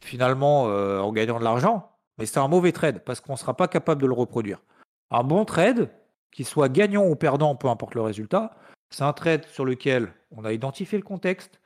finalement 0.00 0.68
euh, 0.68 1.00
en 1.00 1.12
gagnant 1.12 1.38
de 1.38 1.44
l'argent, 1.44 1.90
mais 2.16 2.26
c'est 2.26 2.38
un 2.38 2.48
mauvais 2.48 2.72
trade 2.72 3.00
parce 3.04 3.20
qu'on 3.20 3.32
ne 3.32 3.38
sera 3.38 3.54
pas 3.54 3.68
capable 3.68 4.00
de 4.00 4.06
le 4.06 4.14
reproduire. 4.14 4.62
Un 5.10 5.24
bon 5.24 5.44
trade, 5.44 5.90
qu'il 6.30 6.46
soit 6.46 6.68
gagnant 6.68 7.06
ou 7.06 7.16
perdant, 7.16 7.56
peu 7.56 7.68
importe 7.68 7.94
le 7.94 8.02
résultat, 8.02 8.56
c'est 8.90 9.04
un 9.04 9.12
trade 9.12 9.44
sur 9.46 9.64
lequel 9.64 10.12
on 10.30 10.44
a 10.44 10.52
identifié 10.52 10.96
le 10.96 11.04
contexte, 11.04 11.60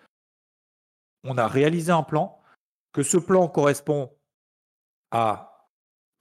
on 1.24 1.38
a 1.38 1.46
réalisé 1.46 1.92
un 1.92 2.02
plan, 2.02 2.40
que 2.92 3.02
ce 3.02 3.16
plan 3.16 3.48
correspond 3.48 4.10
à 5.10 5.66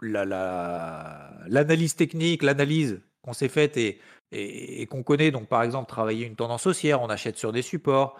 la- 0.02 0.26
la- 0.26 1.32
l'analyse 1.48 1.96
technique, 1.96 2.44
l'analyse 2.44 3.02
qu'on 3.22 3.34
s'est 3.34 3.50
faite 3.50 3.78
et, 3.78 4.00
et- 4.32 4.88
qu'on 4.88 5.04
connaît. 5.04 5.32
Donc, 5.32 5.48
par 5.48 5.64
exemple, 5.64 5.90
travailler 5.90 6.26
une 6.26 6.36
tendance 6.36 6.66
haussière, 6.66 7.02
on 7.02 7.10
achète 7.10 7.38
sur 7.38 7.52
des 7.52 7.62
supports. 7.62 8.18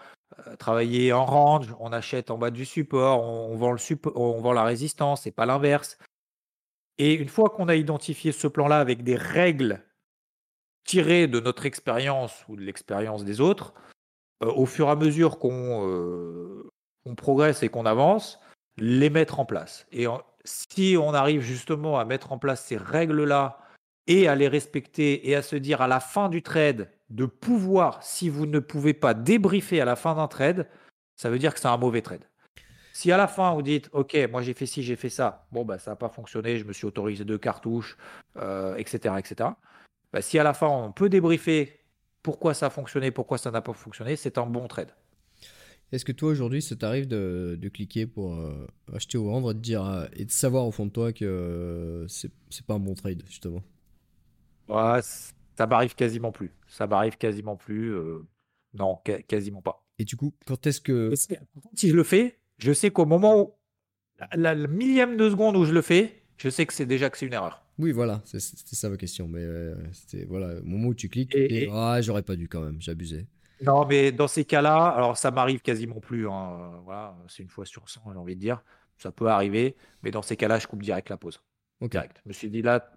euh, 0.48 0.56
travailler 0.56 1.12
en 1.12 1.26
range, 1.26 1.76
on 1.82 1.92
achète 1.92 2.32
en 2.32 2.38
bas 2.38 2.52
du 2.52 2.64
support, 2.64 3.22
on, 3.22 3.58
vend, 3.58 3.74
le 3.74 3.80
on 4.16 4.40
vend 4.40 4.54
la 4.54 4.64
résistance, 4.64 5.28
et 5.28 5.32
pas 5.32 5.46
l'inverse. 5.46 5.98
Et 6.98 7.16
une 7.16 7.28
fois 7.28 7.50
qu'on 7.50 7.68
a 7.68 7.76
identifié 7.76 8.32
ce 8.32 8.48
plan-là 8.48 8.80
avec 8.80 9.04
des 9.04 9.18
règles 9.18 9.84
tirées 10.86 11.28
de 11.28 11.42
notre 11.42 11.66
expérience 11.66 12.46
ou 12.48 12.56
de 12.56 12.62
l'expérience 12.62 13.26
des 13.26 13.42
autres, 13.42 13.74
euh, 14.42 14.48
au 14.54 14.66
fur 14.66 14.88
et 14.88 14.92
à 14.92 14.96
mesure 14.96 15.38
qu'on 15.38 15.86
euh, 15.86 16.51
qu'on 17.04 17.16
progresse 17.16 17.64
et 17.64 17.70
qu'on 17.70 17.86
avance, 17.86 18.40
les 18.78 19.10
mettre 19.10 19.40
en 19.40 19.46
place. 19.46 19.88
Et 19.92 20.06
si 20.44 20.96
on 21.00 21.14
arrive 21.14 21.42
justement 21.42 22.00
à 22.00 22.06
mettre 22.06 22.32
en 22.32 22.38
place 22.38 22.64
ces 22.66 22.78
règles-là 22.78 23.60
et 24.08 24.28
à 24.28 24.36
les 24.36 24.48
respecter 24.48 25.30
et 25.30 25.36
à 25.36 25.42
se 25.42 25.56
dire 25.56 25.82
à 25.82 25.88
la 25.88 26.00
fin 26.00 26.30
du 26.30 26.42
trade 26.42 26.90
de 27.10 27.26
pouvoir, 27.26 28.02
si 28.04 28.30
vous 28.30 28.46
ne 28.46 28.60
pouvez 28.60 28.94
pas 28.94 29.14
débriefer 29.14 29.82
à 29.82 29.86
la 29.86 29.96
fin 29.96 30.16
d'un 30.16 30.28
trade, 30.28 30.68
ça 31.16 31.30
veut 31.30 31.40
dire 31.40 31.54
que 31.54 31.60
c'est 31.60 31.68
un 31.68 31.78
mauvais 31.78 32.02
trade. 32.02 32.24
Si 32.94 33.12
à 33.12 33.18
la 33.18 33.28
fin 33.28 33.54
vous 33.54 33.62
dites, 33.62 33.90
OK, 33.94 34.18
moi 34.32 34.42
j'ai 34.42 34.54
fait 34.54 34.66
ci, 34.66 34.84
j'ai 34.84 34.96
fait 34.96 35.10
ça, 35.10 35.48
bon, 35.52 35.64
bah, 35.66 35.78
ça 35.78 35.92
n'a 35.92 35.96
pas 35.96 36.10
fonctionné, 36.10 36.58
je 36.58 36.66
me 36.66 36.74
suis 36.74 36.86
autorisé 36.86 37.24
deux 37.26 37.38
cartouches, 37.38 37.98
euh, 38.38 38.76
etc. 38.76 39.16
etc. 39.18 39.50
Bah, 40.12 40.22
si 40.22 40.38
à 40.40 40.44
la 40.44 40.54
fin 40.54 40.68
on 40.68 40.92
peut 40.92 41.10
débriefer 41.10 41.80
pourquoi 42.22 42.54
ça 42.54 42.68
a 42.68 42.70
fonctionné, 42.70 43.12
pourquoi 43.12 43.38
ça 43.38 43.52
n'a 43.52 43.62
pas 43.62 43.74
fonctionné, 43.74 44.16
c'est 44.16 44.38
un 44.38 44.46
bon 44.46 44.68
trade. 44.68 44.94
Est-ce 45.92 46.06
que 46.06 46.12
toi 46.14 46.32
aujourd'hui 46.32 46.62
ça 46.62 46.76
t'arrive 46.76 47.08
de, 47.08 47.58
de 47.60 47.70
cliquer 47.70 48.08
pour 48.08 48.36
euh, 48.36 48.66
acheter 48.94 49.18
ou 49.18 49.26
vendre 49.26 49.52
et 49.52 49.54
de 49.54 49.60
dire 49.60 49.84
euh, 49.86 50.06
et 50.14 50.26
de 50.26 50.32
savoir 50.32 50.66
au 50.66 50.72
fond 50.72 50.86
de 50.86 50.92
toi 50.92 51.12
que 51.12 51.26
euh, 51.26 52.08
c'est 52.08 52.32
pas 52.66 52.76
un 52.76 52.80
bon 52.80 52.94
trade 52.96 53.24
justement? 53.28 53.64
Ouais, 54.68 55.02
ça 55.58 55.68
m'arrive 55.68 55.96
quasiment 55.96 56.32
plus. 56.32 56.52
Ça 56.68 56.88
m'arrive 56.88 57.18
quasiment 57.18 57.56
plus. 57.56 57.94
euh, 57.94 58.20
non, 58.74 59.00
quasiment 59.28 59.62
pas. 59.62 59.84
Et 60.00 60.06
du 60.06 60.16
coup, 60.16 60.34
quand 60.46 60.66
est-ce 60.66 60.82
que 60.82 61.14
Si 61.76 61.90
je 61.90 61.96
le 61.96 62.04
fais, 62.04 62.40
je 62.58 62.72
sais 62.72 62.92
qu'au 62.92 63.06
moment 63.06 63.40
où, 63.42 63.54
la, 64.36 64.56
la 64.56 64.68
millième 64.68 65.18
de 65.18 65.30
seconde 65.30 65.58
où 65.58 65.66
je 65.66 65.74
le 65.74 65.82
fais, 65.82 66.24
je 66.38 66.50
sais 66.50 66.66
que 66.66 66.74
c'est 66.74 66.86
déjà 66.86 67.10
que 67.10 67.18
c'est 67.18 67.26
une 67.28 67.34
erreur. 67.34 67.64
Oui, 67.78 67.92
voilà, 67.92 68.22
c'est- 68.26 68.40
c'était 68.40 68.76
ça 68.76 68.90
ma 68.90 68.98
question. 68.98 69.28
Mais 69.28 69.44
c'était 69.94 70.26
voilà, 70.26 70.60
au 70.60 70.64
moment 70.64 70.90
où 70.90 70.94
tu 70.94 71.10
cliques, 71.10 71.36
et- 71.50 71.68
ah, 71.72 72.00
j'aurais 72.02 72.22
pas 72.24 72.36
dû 72.36 72.48
quand 72.48 72.62
même, 72.62 72.82
j'abusais. 72.82 73.26
Non, 73.62 73.86
mais 73.86 74.12
dans 74.12 74.28
ces 74.28 74.46
cas-là, 74.46 74.88
alors 74.88 75.18
ça 75.18 75.32
m'arrive 75.32 75.62
quasiment 75.62 76.00
plus. 76.00 76.28
hein, 76.28 76.58
euh, 76.60 76.78
Voilà, 76.84 77.16
c'est 77.28 77.44
une 77.44 77.50
fois 77.50 77.66
sur 77.66 77.88
100, 77.90 78.02
j'ai 78.12 78.18
envie 78.18 78.36
de 78.36 78.42
dire. 78.42 78.62
Ça 78.98 79.12
peut 79.12 79.28
arriver, 79.28 79.76
mais 80.04 80.12
dans 80.12 80.22
ces 80.22 80.36
cas-là, 80.36 80.60
je 80.60 80.68
coupe 80.68 80.84
direct 80.84 81.10
la 81.10 81.18
pause. 81.18 81.42
Ok. 81.80 81.92
Direct. 81.92 82.18
Je 82.24 82.30
me 82.30 82.34
suis 82.34 82.50
dit 82.50 82.62
là, 82.62 82.92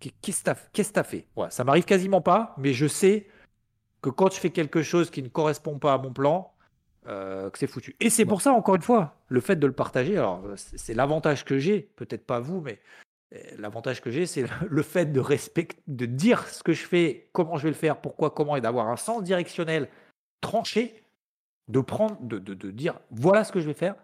qu'est-ce 0.00 0.40
que 0.40 0.44
t'as 0.44 0.54
qu'est-ce 0.72 0.90
que 0.90 0.94
t'as 0.94 1.02
fait? 1.04 1.26
Ouais, 1.36 1.50
Ça 1.50 1.64
m'arrive 1.64 1.84
quasiment 1.84 2.20
pas, 2.20 2.54
mais 2.58 2.72
je 2.72 2.86
sais 2.86 3.26
que 4.02 4.10
quand 4.10 4.32
je 4.32 4.38
fais 4.38 4.50
quelque 4.50 4.82
chose 4.82 5.10
qui 5.10 5.22
ne 5.22 5.28
correspond 5.28 5.78
pas 5.78 5.94
à 5.94 5.98
mon 5.98 6.12
plan, 6.12 6.52
euh, 7.08 7.50
que 7.50 7.58
c'est 7.58 7.66
foutu. 7.66 7.96
Et 8.00 8.10
c'est 8.10 8.24
pour 8.24 8.42
ça, 8.42 8.52
encore 8.52 8.74
une 8.74 8.82
fois, 8.82 9.16
le 9.28 9.40
fait 9.40 9.56
de 9.56 9.66
le 9.66 9.72
partager, 9.72 10.16
alors 10.16 10.44
euh, 10.44 10.56
c'est 10.56 10.78
c'est 10.78 10.94
l'avantage 10.94 11.44
que 11.44 11.58
j'ai, 11.58 11.80
peut-être 11.96 12.26
pas 12.26 12.40
vous, 12.40 12.60
mais 12.60 12.80
euh, 13.34 13.38
l'avantage 13.58 14.00
que 14.00 14.10
j'ai, 14.10 14.26
c'est 14.26 14.44
le 14.68 14.82
fait 14.82 15.06
de 15.06 15.20
respecter, 15.20 15.80
de 15.86 16.06
dire 16.06 16.46
ce 16.48 16.62
que 16.62 16.72
je 16.72 16.84
fais, 16.84 17.28
comment 17.32 17.56
je 17.56 17.64
vais 17.64 17.70
le 17.70 17.74
faire, 17.76 18.00
pourquoi, 18.00 18.30
comment, 18.30 18.56
et 18.56 18.60
d'avoir 18.60 18.88
un 18.88 18.96
sens 18.96 19.22
directionnel 19.22 19.88
tranché, 20.40 21.02
de 21.68 21.80
prendre, 21.80 22.20
de, 22.22 22.38
de, 22.38 22.54
de 22.54 22.70
dire 22.70 23.00
voilà 23.10 23.44
ce 23.44 23.52
que 23.52 23.60
je 23.60 23.66
vais 23.66 23.74
faire, 23.74 23.94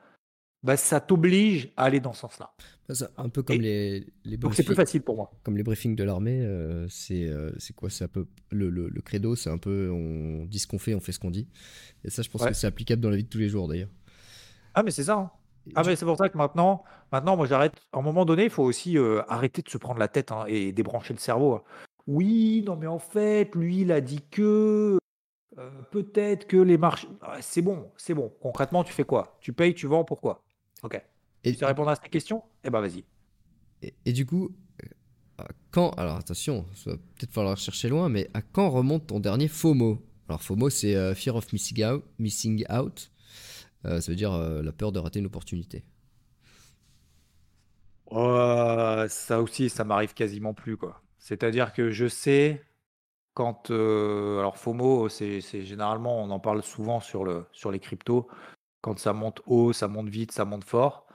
bah, 0.65 0.77
ça 0.77 1.01
t'oblige 1.01 1.71
à 1.77 1.85
aller 1.85 1.99
dans 2.01 2.13
ce 2.13 2.21
sens-là. 2.21 2.53
C'est 2.89 3.07
un 3.17 3.29
peu 3.29 3.43
comme 3.43 3.57
Et- 3.57 3.59
les, 3.61 4.07
les 4.25 4.37
Donc 4.37 4.55
c'est 4.55 4.63
plus 4.63 4.75
briefings- 4.75 4.77
facile 4.77 5.03
pour 5.03 5.17
moi. 5.17 5.31
comme 5.43 5.57
les 5.57 5.63
briefings 5.63 5.97
de 5.97 6.05
l'armée, 6.05 6.41
euh, 6.43 6.87
c'est 6.89 7.25
euh, 7.29 7.51
quoi 7.77 7.91
C'est 7.91 8.05
un 8.05 8.09
peu 8.09 8.27
le, 8.51 8.69
le, 8.71 8.89
le 8.89 9.01
credo, 9.01 9.35
c'est 9.35 9.51
un 9.51 9.59
peu 9.59 9.91
on 9.91 10.45
dit 10.47 10.59
ce 10.61 10.67
qu'on 10.67 10.79
fait, 10.79 10.95
on 10.95 11.01
fait 11.01 11.13
ce 11.13 11.19
qu'on 11.19 11.31
dit. 11.31 11.49
Et 12.05 12.11
ça, 12.11 12.23
je 12.23 12.29
pense 12.31 12.43
Ouais. 12.43 12.49
que 12.51 12.55
c'est 12.55 12.67
applicable 12.67 13.01
dans 13.03 13.11
la 13.11 13.17
vie 13.17 13.25
de 13.25 13.29
tous 13.29 13.39
les 13.39 13.49
jours 13.49 13.67
d'ailleurs. 13.69 13.89
Ah 14.75 14.83
mais 14.83 14.91
c'est 14.91 15.05
ça. 15.05 15.15
hein. 15.17 15.31
Ah 15.77 15.83
mais 15.87 15.95
c'est 15.97 16.05
pour 16.05 16.17
ça 16.17 16.29
que 16.29 16.37
maintenant, 16.37 16.83
maintenant 17.13 17.37
moi 17.37 17.47
j'arrête. 17.47 17.75
À 17.93 17.99
un 17.99 18.03
moment 18.03 18.25
donné, 18.25 18.45
il 18.45 18.51
faut 18.51 18.65
aussi 18.65 18.99
euh, 18.99 19.23
arrêter 19.29 19.63
de 19.63 19.69
se 19.69 19.79
prendre 19.79 19.99
la 20.01 20.09
tête 20.09 20.33
hein, 20.33 20.45
et 20.49 20.73
débrancher 20.73 21.15
le 21.15 21.19
cerveau. 21.21 21.55
hein. 21.55 21.63
Oui, 22.09 22.65
non 22.67 22.77
mais 22.77 22.89
en 22.89 22.99
fait, 22.99 23.55
lui 23.55 23.83
il 23.83 23.93
a 23.93 24.01
dit 24.01 24.23
que 24.31 24.99
euh, 25.59 25.71
peut-être 25.91 26.47
que 26.47 26.57
les 26.57 26.79
marchés. 26.79 27.09
Ah, 27.21 27.41
c'est 27.43 27.63
bon, 27.63 27.91
c'est 27.97 28.15
bon. 28.15 28.33
Concrètement, 28.41 28.85
tu 28.85 28.93
fais 28.93 29.05
quoi? 29.05 29.37
Tu 29.41 29.53
payes, 29.53 29.75
tu 29.75 29.87
vends, 29.87 30.05
pourquoi? 30.05 30.45
Ok. 30.83 31.01
Et, 31.45 31.53
Tu 31.53 31.59
sais 31.59 31.67
répondre 31.67 31.91
à 31.91 31.95
cette 31.97 32.09
question? 32.11 32.43
Eh 32.65 32.71
ben 32.71 32.81
vas-y. 32.81 33.05
et, 33.83 33.95
et 34.05 34.13
du 34.13 34.27
coup, 34.27 34.55
euh, 34.83 34.87
à 35.39 35.49
quand 35.71 35.91
Alors 35.91 36.17
attention, 36.17 36.67
ça 36.75 36.91
va 36.93 36.97
peut-être 36.97 37.33
falloir 37.33 37.57
chercher 37.57 37.89
loin, 37.89 38.09
mais 38.09 38.29
à 38.35 38.43
quand 38.43 38.71
remonte 38.71 39.07
ton 39.09 39.21
dernier 39.21 39.49
FOMO? 39.49 40.01
Alors 40.29 40.43
FOMO, 40.43 40.71
c'est 40.71 40.95
euh, 40.97 41.15
Fear 41.15 41.37
of 41.37 41.53
Missing 41.53 41.85
Out. 41.85 42.05
Missing 42.19 42.65
out. 42.73 43.11
Euh, 43.85 44.01
ça 44.01 44.13
veut 44.13 44.17
dire 44.17 44.33
la 44.39 44.73
peur 44.73 44.93
de 44.93 44.99
rater 45.01 45.19
une 45.19 45.27
opportunité. 45.27 45.85
Euh, 48.13 49.09
ça 49.09 49.41
aussi, 49.41 49.71
ça 49.71 49.85
m'arrive 49.85 50.15
quasiment 50.15 50.55
plus, 50.55 50.77
quoi. 50.77 51.03
C'est-à-dire 51.19 51.73
que 51.73 51.91
je 51.91 52.09
sais 52.09 52.63
quand, 53.35 53.71
euh, 53.71 54.39
alors 54.39 54.57
FOMO, 54.59 55.09
c'est 55.09 55.41
généralement, 55.41 56.23
on 56.23 56.31
en 56.31 56.41
parle 56.41 56.63
souvent 56.63 57.01
sur 57.01 57.25
le, 57.25 57.47
sur 57.53 57.71
les 57.71 57.81
cryptos, 57.81 58.29
quand 58.83 58.99
ça 58.99 59.13
monte 59.13 59.41
haut, 59.47 59.73
ça 59.73 59.89
monte 59.89 60.09
vite, 60.09 60.33
ça 60.33 60.45
monte 60.45 60.65
fort. 60.65 61.07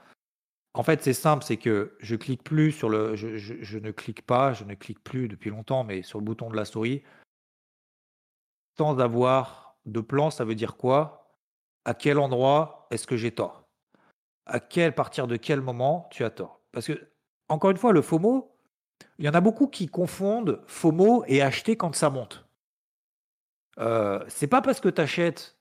En 0.74 0.82
fait, 0.82 1.02
c'est 1.02 1.12
simple, 1.14 1.44
c'est 1.44 1.56
que 1.56 1.96
je 2.00 2.16
clique 2.16 2.44
plus 2.44 2.72
sur 2.72 2.88
le, 2.88 3.16
je, 3.16 3.36
je- 3.36 3.78
ne 3.78 3.90
clique 3.90 4.26
pas, 4.26 4.52
je 4.52 4.64
ne 4.64 4.74
clique 4.74 5.02
plus 5.02 5.28
depuis 5.28 5.50
longtemps, 5.50 5.84
mais 5.84 6.02
sur 6.02 6.18
le 6.18 6.24
bouton 6.24 6.50
de 6.50 6.56
la 6.56 6.64
souris, 6.64 7.02
sans 8.76 9.00
avoir 9.00 9.76
de 9.86 10.00
plan, 10.00 10.30
ça 10.30 10.44
veut 10.44 10.54
dire 10.54 10.76
quoi? 10.76 11.34
À 11.84 11.94
quel 11.94 12.18
endroit 12.18 12.86
est-ce 12.90 13.06
que 13.06 13.16
j'ai 13.16 13.32
tort? 13.32 13.64
à 14.48 14.60
quel 14.60 14.94
partir 14.94 15.26
de 15.26 15.36
quel 15.36 15.60
moment 15.60 16.08
tu 16.10 16.24
as 16.24 16.30
tort? 16.30 16.62
Parce 16.72 16.86
que, 16.86 17.12
encore 17.48 17.70
une 17.70 17.76
fois, 17.76 17.92
le 17.92 18.02
FOMO, 18.02 18.57
il 19.18 19.24
y 19.24 19.28
en 19.28 19.34
a 19.34 19.40
beaucoup 19.40 19.66
qui 19.66 19.88
confondent 19.88 20.60
FOMO 20.66 21.24
et 21.26 21.42
acheter 21.42 21.76
quand 21.76 21.94
ça 21.94 22.10
monte. 22.10 22.44
Euh, 23.78 24.20
c'est 24.28 24.46
pas 24.46 24.60
parce 24.60 24.80
que 24.80 24.88
tu 24.88 25.00
achètes 25.00 25.56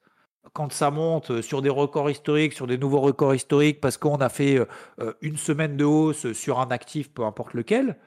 quand 0.53 0.71
ça 0.71 0.91
monte 0.91 1.31
euh, 1.31 1.41
sur 1.41 1.61
des 1.61 1.69
records 1.69 2.09
historiques, 2.09 2.53
sur 2.53 2.67
des 2.67 2.77
nouveaux 2.77 3.01
records 3.01 3.35
historiques, 3.35 3.81
parce 3.81 3.97
qu'on 3.97 4.17
a 4.17 4.29
fait 4.29 4.57
euh, 4.99 5.13
une 5.21 5.38
semaine 5.38 5.77
de 5.77 5.85
hausse 5.85 6.31
sur 6.33 6.59
un 6.59 6.67
actif, 6.67 7.11
peu 7.11 7.23
importe 7.23 7.53
lequel. 7.53 7.97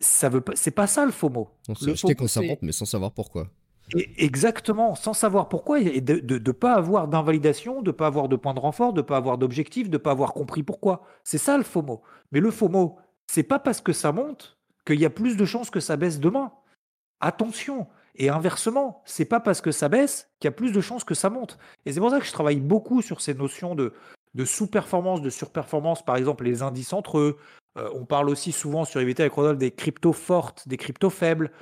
Ça 0.00 0.28
veut 0.28 0.40
pas, 0.40 0.52
c'est 0.56 0.72
pas 0.72 0.86
ça 0.86 1.04
le 1.04 1.12
FOMO. 1.12 1.50
On 1.68 1.74
FOMO, 1.74 2.14
quand 2.18 2.28
ça 2.28 2.42
monte, 2.42 2.62
mais 2.62 2.72
sans 2.72 2.86
savoir 2.86 3.12
pourquoi. 3.12 3.48
et 3.94 4.24
exactement, 4.24 4.96
sans 4.96 5.12
savoir 5.12 5.48
pourquoi, 5.48 5.78
et 5.80 6.00
de 6.00 6.38
ne 6.38 6.52
pas 6.52 6.74
avoir 6.74 7.06
d'invalidation, 7.06 7.82
de 7.82 7.90
ne 7.90 7.96
pas 7.96 8.06
avoir 8.06 8.28
de 8.28 8.34
point 8.34 8.54
de 8.54 8.60
renfort, 8.60 8.92
de 8.92 9.00
ne 9.00 9.06
pas 9.06 9.16
avoir 9.16 9.38
d'objectif, 9.38 9.88
de 9.88 9.98
ne 9.98 10.02
pas 10.02 10.10
avoir 10.10 10.32
compris 10.32 10.64
pourquoi. 10.64 11.02
C'est 11.22 11.38
ça 11.38 11.56
le 11.56 11.62
FOMO. 11.62 12.02
Mais 12.32 12.40
le 12.40 12.50
FOMO, 12.50 12.98
c'est 13.32 13.42
pas 13.42 13.58
parce 13.58 13.80
que 13.80 13.94
ça 13.94 14.12
monte 14.12 14.58
qu'il 14.84 15.00
y 15.00 15.06
a 15.06 15.10
plus 15.10 15.38
de 15.38 15.46
chances 15.46 15.70
que 15.70 15.80
ça 15.80 15.96
baisse 15.96 16.20
demain. 16.20 16.52
Attention. 17.20 17.86
Et 18.14 18.28
inversement, 18.28 19.02
c'est 19.06 19.24
pas 19.24 19.40
parce 19.40 19.62
que 19.62 19.72
ça 19.72 19.88
baisse 19.88 20.28
qu'il 20.38 20.48
y 20.48 20.52
a 20.52 20.54
plus 20.54 20.70
de 20.70 20.82
chances 20.82 21.02
que 21.02 21.14
ça 21.14 21.30
monte. 21.30 21.56
Et 21.86 21.94
c'est 21.94 22.00
pour 22.00 22.10
ça 22.10 22.18
que 22.18 22.26
je 22.26 22.32
travaille 22.32 22.60
beaucoup 22.60 23.00
sur 23.00 23.22
ces 23.22 23.32
notions 23.32 23.74
de, 23.74 23.94
sous-performance, 24.44 25.22
de 25.22 25.30
surperformance, 25.30 26.04
par 26.04 26.16
exemple 26.16 26.44
les 26.44 26.60
indices 26.60 26.92
entre 26.92 27.20
eux. 27.20 27.38
Euh, 27.78 27.88
on 27.94 28.04
parle 28.04 28.28
aussi 28.28 28.52
souvent 28.52 28.84
sur 28.84 29.00
EVT 29.00 29.22
avec 29.22 29.32
Rodolphe 29.32 29.56
des 29.56 29.70
cryptos 29.70 30.12
fortes, 30.12 30.68
des 30.68 30.76
cryptos 30.76 31.08
faibles, 31.08 31.52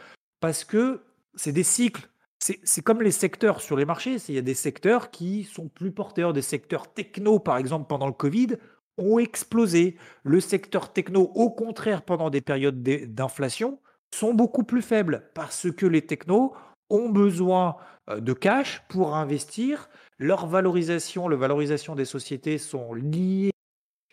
parce 0.40 0.64
que 0.64 1.04
c'est 1.36 1.52
des 1.52 1.62
cycles. 1.62 2.08
C'est 2.40 2.82
comme 2.82 3.00
les 3.00 3.12
secteurs 3.12 3.60
sur 3.60 3.76
les 3.76 3.84
marchés. 3.84 4.16
Il 4.28 4.34
y 4.34 4.38
a 4.38 4.42
des 4.42 4.54
secteurs 4.54 5.12
qui 5.12 5.44
sont 5.44 5.68
plus 5.68 5.92
porteurs. 5.92 6.32
Des 6.32 6.42
secteurs 6.42 6.92
techno, 6.92 7.38
par 7.38 7.58
exemple, 7.58 7.86
pendant 7.86 8.06
le 8.08 8.12
Covid, 8.12 8.56
ont 8.98 9.18
explosé. 9.18 9.96
Le 10.22 10.40
secteur 10.40 10.92
techno, 10.92 11.30
au 11.34 11.50
contraire, 11.50 12.02
pendant 12.02 12.30
des 12.30 12.40
périodes 12.40 12.82
d'inflation, 12.82 13.78
sont 14.14 14.34
beaucoup 14.34 14.64
plus 14.64 14.82
faibles 14.82 15.28
parce 15.34 15.70
que 15.70 15.86
les 15.86 16.02
technos 16.02 16.52
ont 16.88 17.08
besoin 17.08 17.76
euh, 18.10 18.20
de 18.20 18.32
cash 18.32 18.82
pour 18.88 19.14
investir. 19.14 19.88
Leur 20.18 20.46
valorisation, 20.46 21.28
la 21.28 21.36
valorisation 21.36 21.94
des 21.94 22.04
sociétés 22.04 22.58
sont 22.58 22.92
liées 22.94 23.52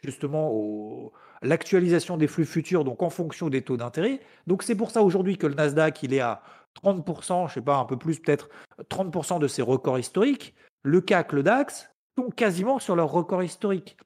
justement 0.03 0.51
au- 0.51 1.11
l'actualisation 1.41 2.17
des 2.17 2.27
flux 2.27 2.45
futurs, 2.45 2.83
donc 2.83 3.01
en 3.01 3.09
fonction 3.09 3.49
des 3.49 3.61
taux 3.63 3.77
d'intérêt. 3.77 4.19
Donc 4.45 4.63
c'est 4.63 4.75
pour 4.75 4.91
ça 4.91 5.01
aujourd'hui 5.01 5.37
que 5.37 5.47
le 5.47 5.55
Nasdaq, 5.55 6.01
il 6.03 6.13
est 6.13 6.19
à 6.19 6.41
30%, 6.83 7.47
je 7.47 7.55
sais 7.55 7.61
pas, 7.61 7.77
un 7.77 7.85
peu 7.85 7.97
plus 7.97 8.19
peut-être, 8.19 8.49
30% 8.89 9.39
de 9.39 9.47
ses 9.47 9.61
records 9.63 9.99
historiques, 9.99 10.53
le 10.83 11.01
CAC, 11.01 11.33
le 11.33 11.43
DAX 11.43 11.89
sont 12.17 12.29
quasiment 12.29 12.79
sur 12.79 12.95
leur 12.95 13.11
record 13.11 13.43
historique. 13.43 13.97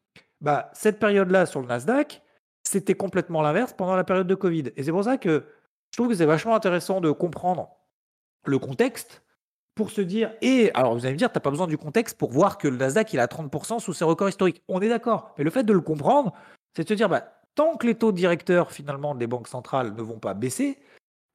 Bah, 0.41 0.69
cette 0.73 0.99
période-là 0.99 1.45
sur 1.45 1.61
le 1.61 1.67
Nasdaq, 1.67 2.21
c'était 2.63 2.95
complètement 2.95 3.41
l'inverse 3.41 3.73
pendant 3.73 3.95
la 3.95 4.03
période 4.03 4.27
de 4.27 4.35
Covid. 4.35 4.71
Et 4.75 4.83
c'est 4.83 4.91
pour 4.91 5.03
ça 5.03 5.17
que 5.17 5.45
je 5.91 5.97
trouve 5.97 6.09
que 6.09 6.15
c'est 6.15 6.25
vachement 6.25 6.55
intéressant 6.55 7.01
de 7.01 7.11
comprendre 7.11 7.69
le 8.45 8.57
contexte 8.57 9.23
pour 9.75 9.91
se 9.91 10.01
dire, 10.01 10.33
et 10.41 10.71
alors 10.73 10.93
vous 10.93 11.05
allez 11.05 11.13
me 11.13 11.17
dire, 11.17 11.31
tu 11.31 11.37
n'as 11.37 11.41
pas 11.41 11.49
besoin 11.49 11.67
du 11.67 11.77
contexte 11.77 12.17
pour 12.17 12.31
voir 12.31 12.57
que 12.57 12.67
le 12.67 12.75
Nasdaq 12.75 13.13
il 13.13 13.19
a 13.19 13.27
30% 13.27 13.79
sous 13.79 13.93
ses 13.93 14.03
records 14.03 14.29
historiques. 14.29 14.61
On 14.67 14.81
est 14.81 14.89
d'accord. 14.89 15.33
Mais 15.37 15.43
le 15.43 15.49
fait 15.49 15.63
de 15.63 15.73
le 15.73 15.79
comprendre, 15.79 16.33
c'est 16.75 16.83
de 16.83 16.89
se 16.89 16.93
dire, 16.93 17.07
bah, 17.07 17.23
tant 17.55 17.77
que 17.77 17.87
les 17.87 17.95
taux 17.95 18.11
directeurs 18.11 18.71
finalement 18.71 19.15
des 19.15 19.27
banques 19.27 19.47
centrales 19.47 19.93
ne 19.95 20.01
vont 20.01 20.19
pas 20.19 20.33
baisser, 20.33 20.77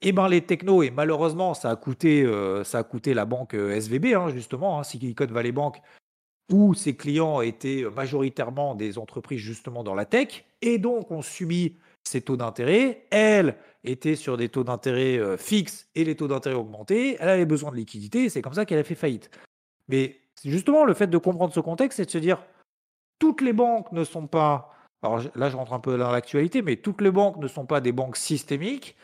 et 0.02 0.08
eh 0.08 0.12
ben 0.12 0.28
les 0.28 0.42
technos, 0.42 0.82
et 0.82 0.90
malheureusement 0.90 1.54
ça 1.54 1.70
a 1.70 1.76
coûté, 1.76 2.22
euh, 2.22 2.64
ça 2.64 2.78
a 2.78 2.82
coûté 2.82 3.14
la 3.14 3.24
banque 3.24 3.54
euh, 3.54 3.74
SVB, 3.74 4.14
hein, 4.14 4.28
justement, 4.28 4.78
hein, 4.78 4.82
Silicon 4.82 5.26
Valley 5.26 5.52
Bank, 5.52 5.80
où 6.50 6.74
ses 6.74 6.96
clients 6.96 7.40
étaient 7.40 7.84
majoritairement 7.94 8.74
des 8.74 8.98
entreprises 8.98 9.40
justement 9.40 9.82
dans 9.82 9.94
la 9.94 10.04
tech, 10.04 10.44
et 10.62 10.78
donc 10.78 11.10
ont 11.10 11.22
subi 11.22 11.76
ces 12.04 12.20
taux 12.20 12.36
d'intérêt. 12.36 13.06
Elle 13.10 13.56
était 13.84 14.16
sur 14.16 14.36
des 14.36 14.48
taux 14.48 14.64
d'intérêt 14.64 15.18
euh, 15.18 15.36
fixes 15.36 15.88
et 15.94 16.04
les 16.04 16.14
taux 16.14 16.28
d'intérêt 16.28 16.54
augmentés. 16.54 17.16
Elle 17.20 17.28
avait 17.28 17.46
besoin 17.46 17.70
de 17.70 17.76
liquidité, 17.76 18.28
c'est 18.28 18.42
comme 18.42 18.54
ça 18.54 18.64
qu'elle 18.64 18.78
a 18.78 18.84
fait 18.84 18.94
faillite. 18.94 19.30
Mais 19.88 20.20
justement 20.44 20.84
le 20.84 20.94
fait 20.94 21.08
de 21.08 21.18
comprendre 21.18 21.52
ce 21.52 21.60
contexte, 21.60 21.96
c'est 21.96 22.06
de 22.06 22.10
se 22.10 22.18
dire, 22.18 22.42
toutes 23.18 23.40
les 23.40 23.52
banques 23.52 23.90
ne 23.92 24.04
sont 24.04 24.26
pas, 24.26 24.72
alors 25.02 25.20
là 25.34 25.48
je 25.48 25.56
rentre 25.56 25.72
un 25.72 25.80
peu 25.80 25.96
dans 25.98 26.10
l'actualité, 26.10 26.62
mais 26.62 26.76
toutes 26.76 27.00
les 27.00 27.10
banques 27.10 27.38
ne 27.38 27.48
sont 27.48 27.66
pas 27.66 27.80
des 27.80 27.92
banques 27.92 28.16
systémiques. 28.16 28.96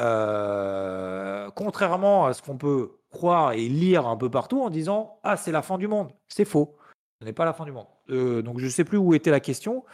Euh, 0.00 1.50
contrairement 1.56 2.26
à 2.26 2.32
ce 2.32 2.40
qu'on 2.40 2.56
peut 2.56 2.92
croire 3.10 3.52
et 3.52 3.68
lire 3.68 4.06
un 4.06 4.16
peu 4.16 4.30
partout 4.30 4.62
en 4.62 4.70
disant 4.70 5.18
Ah, 5.24 5.36
c'est 5.36 5.50
la 5.50 5.62
fin 5.62 5.76
du 5.76 5.88
monde. 5.88 6.12
C'est 6.28 6.44
faux. 6.44 6.76
Ce 7.20 7.24
n'est 7.24 7.32
pas 7.32 7.44
la 7.44 7.52
fin 7.52 7.64
du 7.64 7.72
monde. 7.72 7.86
Euh, 8.10 8.42
donc 8.42 8.58
je 8.58 8.64
ne 8.64 8.70
sais 8.70 8.84
plus 8.84 8.98
où 8.98 9.14
était 9.14 9.30
la 9.30 9.40
question. 9.40 9.84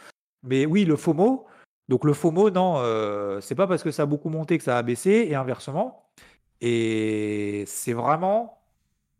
Mais 0.43 0.65
oui, 0.65 0.85
le 0.85 0.95
FOMO. 0.95 1.45
Donc 1.89 2.03
le 2.03 2.13
FOMO, 2.13 2.49
non, 2.49 2.75
euh, 2.77 3.41
c'est 3.41 3.55
pas 3.55 3.67
parce 3.67 3.83
que 3.83 3.91
ça 3.91 4.03
a 4.03 4.05
beaucoup 4.05 4.29
monté 4.29 4.57
que 4.57 4.63
ça 4.63 4.77
a 4.77 4.83
baissé 4.83 5.27
et 5.29 5.35
inversement. 5.35 6.09
Et 6.61 7.63
c'est 7.67 7.93
vraiment 7.93 8.61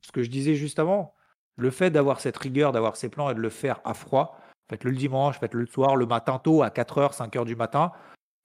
ce 0.02 0.12
que 0.12 0.24
je 0.24 0.30
disais 0.30 0.56
juste 0.56 0.80
avant. 0.80 1.14
Le 1.58 1.72
fait 1.72 1.90
d'avoir 1.90 2.20
cette 2.20 2.38
rigueur, 2.38 2.72
d'avoir 2.72 2.96
ces 2.96 3.10
plans 3.10 3.30
et 3.30 3.34
de 3.34 3.40
le 3.40 3.50
faire 3.50 3.82
à 3.86 3.94
froid. 3.94 4.40
Faites-le 4.70 4.92
le 4.92 4.98
dimanche, 4.98 5.40
faites-le 5.40 5.62
le 5.62 5.68
soir, 5.68 5.96
le 5.96 6.06
matin 6.06 6.40
tôt, 6.40 6.64
à 6.64 6.70
4h, 6.70 7.16
5h 7.16 7.46
du 7.46 7.56
matin. 7.56 7.92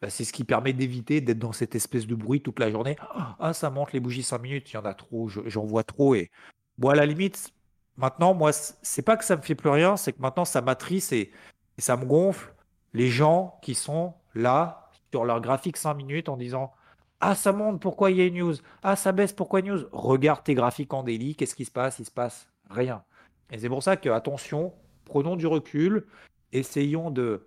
Bah, 0.00 0.08
c'est 0.10 0.24
ce 0.24 0.32
qui 0.32 0.44
permet 0.44 0.72
d'éviter 0.72 1.20
d'être 1.20 1.38
dans 1.38 1.52
cette 1.52 1.74
espèce 1.74 2.06
de 2.06 2.14
bruit 2.14 2.42
toute 2.42 2.58
la 2.58 2.70
journée. 2.70 2.96
Ah, 3.38 3.52
ça 3.52 3.70
monte 3.70 3.92
les 3.92 4.00
bougies 4.00 4.22
5 4.22 4.38
minutes, 4.38 4.70
il 4.72 4.74
y 4.74 4.76
en 4.78 4.84
a 4.84 4.94
trop, 4.94 5.28
j'en 5.28 5.64
vois 5.64 5.84
trop. 5.84 6.14
Et 6.14 6.30
bon, 6.78 6.88
à 6.88 6.94
la 6.94 7.06
limite, 7.06 7.52
maintenant, 8.00 8.34
moi, 8.34 8.52
c'est 8.52 9.02
pas 9.02 9.16
que 9.16 9.24
ça 9.24 9.36
me 9.36 9.42
fait 9.42 9.54
plus 9.54 9.70
rien, 9.70 9.96
c'est 9.96 10.12
que 10.12 10.20
maintenant, 10.20 10.44
ça 10.44 10.60
m'attriste 10.62 11.12
et, 11.12 11.30
ça 11.78 11.96
me 11.96 12.04
gonfle 12.04 12.52
les 12.92 13.08
gens 13.08 13.58
qui 13.62 13.74
sont 13.74 14.12
là 14.34 14.90
sur 15.12 15.24
leur 15.24 15.40
graphique 15.40 15.78
5 15.78 15.94
minutes 15.94 16.28
en 16.28 16.36
disant 16.36 16.72
Ah, 17.20 17.34
ça 17.34 17.52
monte, 17.52 17.80
pourquoi 17.80 18.10
il 18.10 18.18
y 18.18 18.20
a 18.20 18.26
une 18.26 18.34
news. 18.34 18.54
Ah, 18.82 18.96
ça 18.96 19.12
baisse, 19.12 19.32
pourquoi 19.32 19.62
news? 19.62 19.86
Regarde 19.92 20.44
tes 20.44 20.54
graphiques 20.54 20.92
en 20.92 21.02
daily, 21.02 21.34
qu'est-ce 21.34 21.54
qui 21.54 21.64
se 21.64 21.70
passe? 21.70 21.98
Il 21.98 22.04
se 22.04 22.10
passe 22.10 22.48
rien. 22.68 23.02
Et 23.50 23.58
c'est 23.58 23.68
pour 23.70 23.82
ça 23.82 23.96
que, 23.96 24.10
attention, 24.10 24.74
prenons 25.06 25.36
du 25.36 25.46
recul, 25.46 26.06
essayons 26.52 27.10
de 27.10 27.46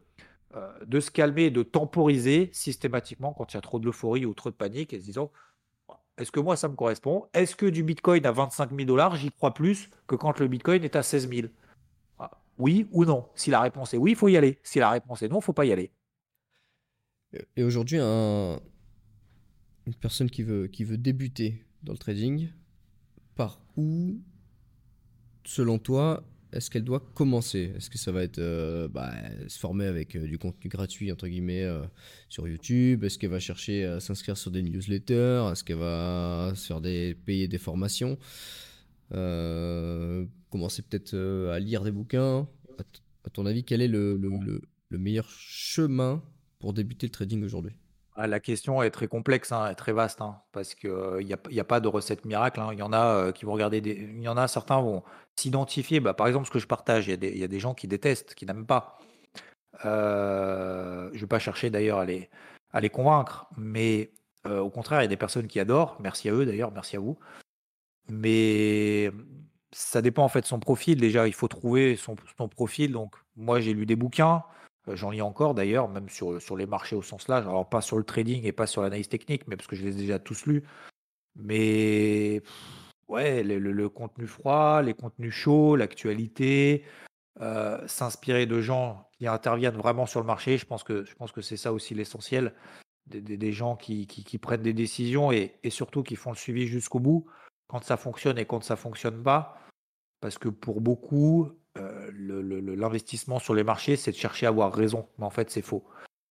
euh, 0.56 0.72
de 0.86 1.00
se 1.00 1.10
calmer 1.10 1.50
de 1.50 1.64
temporiser 1.64 2.52
systématiquement 2.54 3.34
quand 3.34 3.54
il 3.54 3.56
y 3.56 3.58
a 3.58 3.62
trop 3.62 3.80
de 3.80 3.86
l'euphorie 3.86 4.26
ou 4.28 4.36
trop 4.36 4.52
de 4.52 4.56
panique 4.56 4.94
et 4.94 5.00
se 5.00 5.20
est-ce 6.18 6.32
que 6.32 6.40
moi 6.40 6.56
ça 6.56 6.68
me 6.68 6.76
correspond? 6.76 7.28
Est-ce 7.34 7.56
que 7.56 7.66
du 7.66 7.84
Bitcoin 7.84 8.26
à 8.26 8.32
25 8.32 8.70
000 8.70 8.84
dollars, 8.86 9.16
j'y 9.16 9.32
crois 9.32 9.54
plus 9.54 9.90
que 10.08 10.16
quand 10.16 10.40
le 10.40 10.48
Bitcoin 10.48 10.84
est 10.84 10.96
à 10.96 11.04
16 11.04 11.30
000 11.30 11.48
ah, 12.20 12.32
Oui 12.58 12.88
ou 12.92 13.06
non? 13.06 13.28
Si 13.36 13.50
la 13.50 13.62
réponse 13.62 13.94
est 13.94 13.98
oui, 13.98 14.12
il 14.12 14.18
faut 14.18 14.28
y 14.28 14.38
aller. 14.38 14.60
Si 14.64 14.80
la 14.80 14.90
réponse 14.92 15.22
est 15.22 15.30
non, 15.30 15.40
il 15.40 15.44
faut 15.44 15.54
pas 15.54 15.66
y 15.66 15.72
aller. 15.72 15.92
Et 17.56 17.64
aujourd'hui, 17.64 17.98
un... 18.00 18.60
une 19.88 19.96
personne 19.96 20.30
qui 20.30 20.44
veut 20.44 20.70
débuter 20.98 21.66
dans 21.82 21.94
le 21.94 21.98
trading, 21.98 22.50
par 23.36 23.60
où, 23.76 24.20
selon 25.44 25.80
toi, 25.80 26.24
est-ce 26.54 26.70
qu'elle 26.70 26.84
doit 26.84 27.00
commencer? 27.00 27.74
Est-ce 27.76 27.90
que 27.90 27.98
ça 27.98 28.12
va 28.12 28.24
être 28.24 28.40
euh, 28.40 28.88
bah, 28.88 29.12
se 29.48 29.58
former 29.58 29.86
avec 29.86 30.16
euh, 30.16 30.28
du 30.28 30.38
contenu 30.38 30.70
gratuit 30.70 31.12
entre 31.12 31.28
guillemets 31.28 31.64
euh, 31.64 31.84
sur 32.30 32.48
YouTube? 32.48 33.04
Est-ce 33.04 33.18
qu'elle 33.18 33.32
va 33.32 33.40
chercher 33.40 33.86
à 33.86 34.00
s'inscrire 34.00 34.38
sur 34.38 34.52
des 34.52 34.62
newsletters? 34.62 35.50
Est-ce 35.52 35.64
qu'elle 35.64 35.78
va 35.78 36.54
se 36.56 36.68
faire 36.68 36.82
des 36.82 37.16
payer 37.16 37.48
des 37.48 37.58
formations? 37.58 38.18
Commencer 39.10 40.84
peut-être 40.84 41.16
à 41.52 41.60
lire 41.60 41.84
des 41.84 41.92
bouquins. 41.92 42.48
À, 43.26 43.30
ton 43.32 43.46
avis, 43.46 43.64
quel 43.64 43.82
est 43.82 43.88
le 43.88 44.18
meilleur 44.92 45.30
chemin 45.30 46.24
pour 46.60 46.74
débuter 46.74 47.08
le 47.08 47.12
trading 47.12 47.44
aujourd'hui? 47.44 47.74
Ah, 48.16 48.28
la 48.28 48.40
question 48.40 48.84
est 48.84 48.92
très 48.92 49.08
complexe, 49.08 49.52
hein, 49.52 49.74
très 49.74 49.92
vaste, 49.92 50.22
hein, 50.22 50.42
parce 50.52 50.76
qu'il 50.76 50.92
n'y 51.26 51.34
a, 51.34 51.62
a 51.62 51.64
pas 51.64 51.80
de 51.80 51.88
recette 51.88 52.26
miracle. 52.26 52.60
Hein. 52.60 52.70
Il 52.74 52.80
y 52.80 52.84
en 52.84 52.94
a 52.94 53.32
qui 53.32 53.46
vont 53.46 53.54
regarder, 53.54 53.80
il 53.80 54.22
y 54.22 54.28
en 54.28 54.38
a 54.38 54.48
certains 54.48 54.80
vont 54.82 55.04
s'identifier. 55.36 56.00
Bah, 56.00 56.14
par 56.14 56.28
exemple, 56.28 56.46
ce 56.46 56.52
que 56.52 56.60
je 56.60 56.68
partage, 56.68 57.08
il 57.08 57.12
y, 57.12 57.44
a 57.44 57.48
des, 57.48 57.60
gens 57.60 57.74
qui 57.74 57.88
détestent, 57.88 58.36
qui 58.36 58.46
n'aiment 58.46 58.68
pas. 58.68 59.00
je 59.84 61.10
ne 61.14 61.20
vais 61.20 61.28
pas 61.28 61.40
chercher 61.40 61.70
d'ailleurs 61.70 62.00
à 62.00 62.06
les, 62.06 62.30
à 62.72 62.82
les 62.82 62.90
convaincre, 62.90 63.48
mais 63.58 64.12
au 64.48 64.70
contraire, 64.70 65.02
il 65.02 65.06
y 65.06 65.06
a 65.06 65.10
des 65.10 65.18
personnes 65.18 65.48
qui 65.48 65.60
adorent. 65.60 65.98
Merci 66.00 66.30
à 66.30 66.34
eux 66.34 66.46
d'ailleurs, 66.46 66.72
merci 66.72 66.96
à 66.98 67.00
vous. 67.00 67.18
Mais 68.10 69.12
ça 69.72 70.02
dépend 70.02 70.24
en 70.24 70.30
fait 70.30 70.42
de 70.42 70.46
son 70.46 70.60
profil. 70.60 71.00
Déjà, 71.00 71.28
il 71.28 71.34
faut 71.34 71.48
trouver 71.48 71.96
son, 71.96 72.16
son 72.38 72.48
profil. 72.48 72.92
Donc, 72.92 73.16
moi, 73.36 73.60
j'ai 73.60 73.74
lu 73.74 73.86
des 73.86 73.96
bouquins. 73.96 74.44
Euh, 74.88 74.96
j'en 74.96 75.12
lis 75.12 75.22
encore 75.22 75.54
d'ailleurs, 75.54 75.90
même 75.90 76.10
sur, 76.10 76.42
sur 76.42 76.58
les 76.58 76.66
marchés 76.66 76.96
au 76.96 77.02
sens 77.02 77.28
large. 77.28 77.48
Alors 77.48 77.68
pas 77.70 77.82
sur 77.82 77.98
le 77.98 78.04
trading 78.04 78.44
et 78.46 78.52
pas 78.52 78.68
sur 78.68 78.82
l'analyse 78.82 79.10
technique, 79.10 79.48
mais 79.48 79.56
parce 79.56 79.68
que 79.68 79.76
je 79.76 79.84
les 79.84 79.92
ai 79.92 80.02
déjà 80.02 80.20
tous 80.20 80.46
lus. 80.46 80.64
Mais 81.36 82.42
ouais, 83.08 83.44
le, 83.44 83.90
contenu 83.90 84.28
froid, 84.28 84.82
les 84.82 84.94
contenus 84.94 85.34
chauds, 85.34 85.76
l'actualité, 85.76 86.84
euh, 87.42 87.86
s'inspirer 87.88 88.46
de 88.46 88.62
gens 88.62 89.10
qui 89.18 89.28
interviennent 89.28 89.78
vraiment 89.78 90.06
sur 90.06 90.20
le 90.20 90.28
marché, 90.28 90.58
je 90.58 90.66
pense 90.66 90.84
que, 90.84 91.06
que 91.34 91.42
c'est 91.42 91.58
ça 91.58 91.74
aussi 91.74 91.96
l'essentiel. 91.96 92.54
Des, 93.08 93.52
gens 93.52 93.76
qui, 93.76 94.08
qui, 94.08 94.38
prennent 94.38 94.62
des 94.62 94.74
décisions 94.74 95.34
et, 95.34 95.60
et, 95.64 95.70
surtout 95.70 96.04
qui 96.04 96.16
font 96.16 96.32
le 96.32 96.38
suivi 96.38 96.68
jusqu'au 96.68 97.00
bout, 97.00 97.26
quand 97.68 97.84
ça 97.84 97.98
fonctionne 97.98 98.38
et 98.38 98.46
quand 98.46 98.64
ça 98.64 98.78
fonctionne 98.78 99.22
pas. 99.22 99.58
Parce 100.22 100.38
que 100.38 100.48
pour 100.48 100.80
beaucoup, 100.80 101.52
euh, 101.80 102.12
l'investissement 102.76 103.40
sur 103.40 103.56
les 103.56 103.64
marchés, 103.64 103.96
c'est 103.96 104.12
de 104.12 104.16
chercher 104.16 104.46
à 104.46 104.50
avoir 104.50 104.74
raison. 104.74 105.08
Mais 105.18 105.26
en 105.26 105.30
fait, 105.30 105.50
c'est 105.50 105.62
faux. 105.62 105.84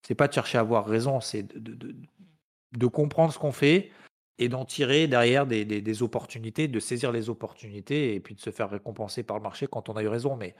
C'est 0.06 0.14
pas 0.14 0.28
de 0.28 0.32
chercher 0.32 0.58
à 0.58 0.60
avoir 0.60 0.86
raison, 0.86 1.20
c'est 1.20 1.42
de, 1.42 2.86
comprendre 2.86 3.32
ce 3.32 3.38
qu'on 3.38 3.52
fait 3.52 3.90
et 4.38 4.48
d'en 4.48 4.64
tirer 4.64 5.06
derrière 5.06 5.46
des, 5.46 6.02
opportunités, 6.02 6.66
de 6.68 6.80
saisir 6.80 7.12
les 7.12 7.28
opportunités 7.28 8.14
et 8.14 8.20
puis 8.20 8.34
de 8.34 8.40
se 8.40 8.50
faire 8.50 8.70
récompenser 8.70 9.22
par 9.22 9.36
le 9.36 9.42
marché 9.42 9.66
quand 9.70 9.88
on 9.88 9.96
a 9.96 10.02
eu 10.02 10.08
raison. 10.08 10.36
Mais, 10.36 10.54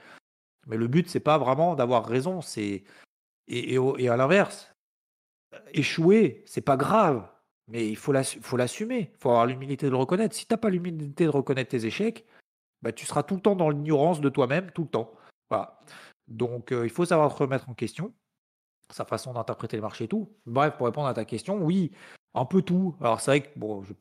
le 0.67 0.87
but, 0.87 1.09
c'est 1.09 1.19
pas 1.19 1.37
vraiment 1.37 1.75
d'avoir 1.75 2.05
raison. 2.05 2.41
C'est 2.41 2.83
et, 3.47 3.77
à 4.07 4.17
l'inverse, 4.17 4.73
échouer, 5.73 6.43
c'est 6.45 6.61
pas 6.61 6.77
grave, 6.77 7.27
mais 7.67 7.89
il 7.89 7.97
faut 7.97 8.13
l'assumer. 8.13 9.11
Il 9.13 9.17
faut 9.19 9.29
avoir 9.29 9.45
l'humilité 9.45 9.87
de 9.87 9.91
le 9.91 9.97
reconnaître. 9.97 10.35
Si 10.35 10.45
tu 10.45 10.53
n'as 10.53 10.57
pas 10.57 10.69
l'humilité 10.69 11.25
de 11.25 11.29
reconnaître 11.29 11.71
tes 11.71 11.85
échecs, 11.85 12.25
bah, 12.83 12.91
tu 12.91 13.05
seras 13.05 13.23
tout 13.23 13.35
le 13.35 13.41
temps 13.41 13.55
dans 13.55 13.69
l'ignorance 13.69 14.19
de 14.19 14.29
toi-même, 14.29 14.69
tout 14.71 14.83
le 14.83 14.89
temps. 14.89 15.13
Voilà. 15.49 15.79
Donc, 16.27 16.71
il 16.71 16.89
faut 16.89 17.05
savoir 17.05 17.31
se 17.31 17.37
remettre 17.37 17.69
en 17.69 17.73
question, 17.73 18.13
sa 18.91 19.05
façon 19.05 19.33
d'interpréter 19.33 19.77
le 19.77 19.81
marché 19.81 20.03
et 20.03 20.07
tout. 20.07 20.29
Bref, 20.45 20.75
pour 20.77 20.85
répondre 20.85 21.07
à 21.07 21.13
ta 21.13 21.25
question, 21.25 21.57
oui, 21.63 21.91
un 22.33 22.45
peu 22.45 22.61
tout. 22.61 22.95
Alors, 22.99 23.21
c'est 23.21 23.31
vrai 23.31 23.41
que 23.41 23.57
bon, 23.57 23.83
je 23.83 23.91
ne 23.91 23.95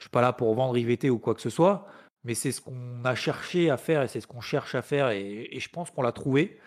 suis 0.00 0.10
pas 0.10 0.20
là 0.20 0.32
pour 0.32 0.52
vendre 0.54 0.76
IVT 0.76 1.08
ou 1.08 1.18
quoi 1.18 1.34
que 1.34 1.40
ce 1.40 1.50
soit, 1.50 1.86
mais 2.24 2.34
c'est 2.34 2.50
ce 2.50 2.60
qu'on 2.60 3.04
a 3.04 3.14
cherché 3.14 3.70
à 3.70 3.76
faire 3.76 4.02
et 4.02 4.08
c'est 4.08 4.20
ce 4.20 4.26
qu'on 4.26 4.40
cherche 4.40 4.74
à 4.74 4.82
faire 4.82 5.10
et, 5.10 5.48
je 5.56 5.68
pense 5.68 5.90
qu'on 5.90 6.02
l'a 6.02 6.12
trouvé 6.12 6.58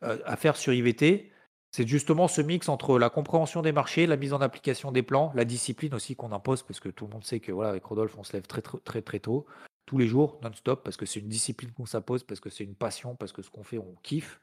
à 0.00 0.36
faire 0.36 0.56
sur 0.56 0.72
IVT. 0.72 1.32
C'est 1.74 1.88
justement 1.88 2.28
ce 2.28 2.42
mix 2.42 2.68
entre 2.68 2.98
la 2.98 3.08
compréhension 3.08 3.62
des 3.62 3.72
marchés, 3.72 4.06
la 4.06 4.16
mise 4.16 4.34
en 4.34 4.42
application 4.42 4.92
des 4.92 5.02
plans, 5.02 5.32
la 5.34 5.46
discipline 5.46 5.94
aussi 5.94 6.14
qu'on 6.14 6.30
impose, 6.30 6.62
parce 6.62 6.80
que 6.80 6.90
tout 6.90 7.06
le 7.06 7.12
monde 7.12 7.24
sait 7.24 7.40
que 7.40 7.50
voilà, 7.50 7.70
avec 7.70 7.84
Rodolphe, 7.84 8.16
on 8.18 8.24
se 8.24 8.34
lève 8.34 8.46
très 8.46 8.60
très 8.60 8.78
très, 8.78 9.00
très 9.00 9.20
tôt 9.20 9.46
tous 9.92 9.98
les 9.98 10.06
jours, 10.06 10.38
non-stop, 10.42 10.82
parce 10.82 10.96
que 10.96 11.04
c'est 11.04 11.20
une 11.20 11.28
discipline 11.28 11.70
qu'on 11.70 11.84
s'impose, 11.84 12.24
parce 12.24 12.40
que 12.40 12.48
c'est 12.48 12.64
une 12.64 12.74
passion, 12.74 13.14
parce 13.14 13.30
que 13.30 13.42
ce 13.42 13.50
qu'on 13.50 13.62
fait, 13.62 13.76
on 13.76 13.94
kiffe. 14.02 14.40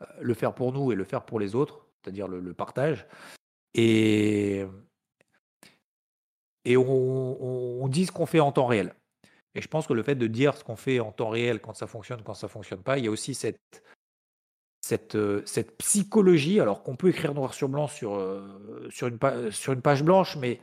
Euh, 0.00 0.06
le 0.22 0.32
faire 0.32 0.54
pour 0.54 0.72
nous 0.72 0.90
et 0.90 0.94
le 0.94 1.04
faire 1.04 1.26
pour 1.26 1.38
les 1.38 1.54
autres, 1.54 1.86
c'est-à-dire 2.00 2.28
le, 2.28 2.54
partage. 2.54 3.06
Et, 3.74 4.64
et 6.64 6.78
on, 6.78 7.86
dit 7.88 8.06
ce 8.06 8.12
qu'on 8.12 8.24
fait 8.24 8.40
en 8.40 8.52
temps 8.52 8.64
réel. 8.64 8.94
Et 9.54 9.60
je 9.60 9.68
pense 9.68 9.86
que 9.86 9.92
le 9.92 10.02
fait 10.02 10.14
de 10.14 10.26
dire 10.26 10.56
ce 10.56 10.64
qu'on 10.64 10.76
fait 10.76 10.98
en 10.98 11.12
temps 11.12 11.28
réel, 11.28 11.60
quand 11.60 11.74
ça 11.74 11.86
fonctionne, 11.86 12.22
quand 12.22 12.32
ça 12.32 12.48
fonctionne 12.48 12.82
pas, 12.82 12.96
il 12.96 13.04
y 13.04 13.08
a 13.08 13.10
aussi 13.10 13.34
cette, 13.34 13.82
cette, 14.80 15.14
euh, 15.14 15.42
cette 15.44 15.76
psychologie, 15.76 16.58
alors 16.58 16.82
qu'on 16.82 16.96
peut 16.96 17.10
écrire 17.10 17.34
noir 17.34 17.52
sur 17.52 17.68
blanc 17.68 17.86
sur, 17.86 18.14
euh, 18.14 18.88
sur, 18.88 19.08
une, 19.08 19.18
sur 19.50 19.74
une 19.74 19.82
page 19.82 20.02
blanche, 20.02 20.36
mais 20.36 20.58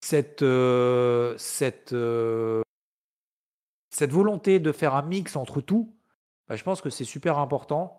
cette, 0.00 0.44
cette, 1.36 1.94
cette 3.96 4.12
volonté 4.12 4.60
de 4.60 4.72
faire 4.72 4.94
un 4.94 5.00
mix 5.00 5.36
entre 5.36 5.62
tout, 5.62 5.96
bah, 6.48 6.56
je 6.56 6.62
pense 6.62 6.82
que 6.82 6.90
c'est 6.90 7.04
super 7.04 7.38
important 7.38 7.98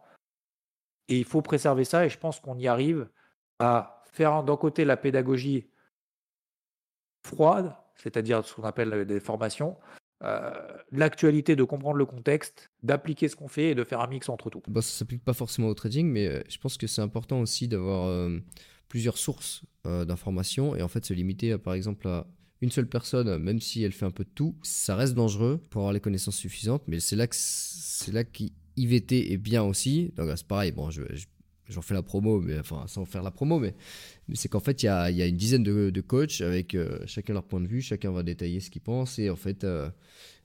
et 1.08 1.18
il 1.18 1.26
faut 1.26 1.42
préserver 1.42 1.86
ça 1.86 2.06
et 2.06 2.10
je 2.10 2.20
pense 2.20 2.40
qu'on 2.40 2.56
y 2.60 2.68
arrive 2.68 3.10
à 3.58 4.04
faire 4.12 4.44
d'un 4.44 4.58
côté 4.58 4.86
la 4.86 4.96
pédagogie 4.96 5.66
froide, 7.26 7.76
c'est-à-dire 7.96 8.46
ce 8.46 8.54
qu'on 8.54 8.64
appelle 8.64 9.08
des 9.08 9.20
formations, 9.20 9.76
euh, 10.24 10.52
l'actualité, 10.92 11.56
de 11.56 11.64
comprendre 11.64 11.98
le 11.98 12.06
contexte, 12.06 12.70
d'appliquer 12.84 13.28
ce 13.28 13.36
qu'on 13.36 13.48
fait 13.48 13.72
et 13.72 13.76
de 13.76 13.84
faire 13.84 14.00
un 14.02 14.08
mix 14.08 14.30
entre 14.30 14.52
tout. 14.52 14.62
Ça 14.76 14.82
s'applique 14.84 15.24
pas 15.24 15.34
forcément 15.34 15.68
au 15.68 15.74
trading, 15.74 16.08
mais 16.08 16.28
euh, 16.28 16.44
je 16.48 16.60
pense 16.60 16.78
que 16.78 16.86
c'est 16.86 17.02
important 17.02 17.42
aussi 17.42 17.68
d'avoir 17.68 18.06
euh, 18.06 18.38
plusieurs 18.88 19.18
sources 19.18 19.64
euh, 19.88 20.06
d'informations 20.06 20.76
et 20.76 20.84
en 20.84 20.88
fait 20.88 21.06
se 21.06 21.14
limiter 21.16 21.58
par 21.58 21.74
exemple 21.74 22.08
à 22.08 22.28
une 22.62 22.72
seule 22.72 22.88
personne, 22.88 23.38
même 23.38 23.60
si 23.62 23.84
elle 23.84 23.92
fait 23.92 24.06
un 24.06 24.12
peu 24.12 24.24
de 24.24 24.30
tout, 24.34 24.56
ça 24.64 24.96
reste 24.96 25.14
dangereux 25.14 25.60
pour 25.70 25.82
avoir 25.82 25.94
les 25.94 26.00
connaissances 26.00 26.38
suffisantes, 26.38 26.84
mais 26.88 27.00
c'est 27.00 27.16
là 27.16 27.28
que 27.28 27.36
c'est 27.38 28.12
là 28.12 28.24
qu'IVT 28.24 29.32
est 29.32 29.38
bien 29.38 29.64
aussi. 29.64 30.12
Donc 30.16 30.30
c'est 30.36 30.48
pareil, 30.48 30.72
bon, 30.72 30.90
je, 30.90 31.04
je- 31.14 31.26
j'en 31.70 31.82
fais 31.82 31.94
la 31.94 32.02
promo, 32.04 32.40
mais 32.40 32.58
enfin 32.60 32.86
sans 32.88 33.06
faire 33.06 33.22
la 33.24 33.32
promo, 33.32 33.60
mais, 33.60 33.76
c'est 34.34 34.50
qu'en 34.50 34.60
fait 34.60 34.84
il 34.84 34.88
y 34.88 34.90
a, 34.90 35.12
y 35.12 35.22
a 35.22 35.26
une 35.26 35.38
dizaine 35.38 35.64
de, 35.64 36.02
coachs 36.02 36.42
avec 36.42 36.76
euh, 36.76 37.00
chacun 37.06 37.34
leur 37.34 37.44
point 37.44 37.62
de 37.62 37.68
vue, 37.68 37.82
chacun 37.82 38.12
va 38.12 38.24
détailler 38.24 38.60
ce 38.60 38.70
qu'il 38.70 38.82
pense 38.82 39.20
et 39.20 39.30
en 39.30 39.36
fait 39.36 39.64
euh, 39.64 39.90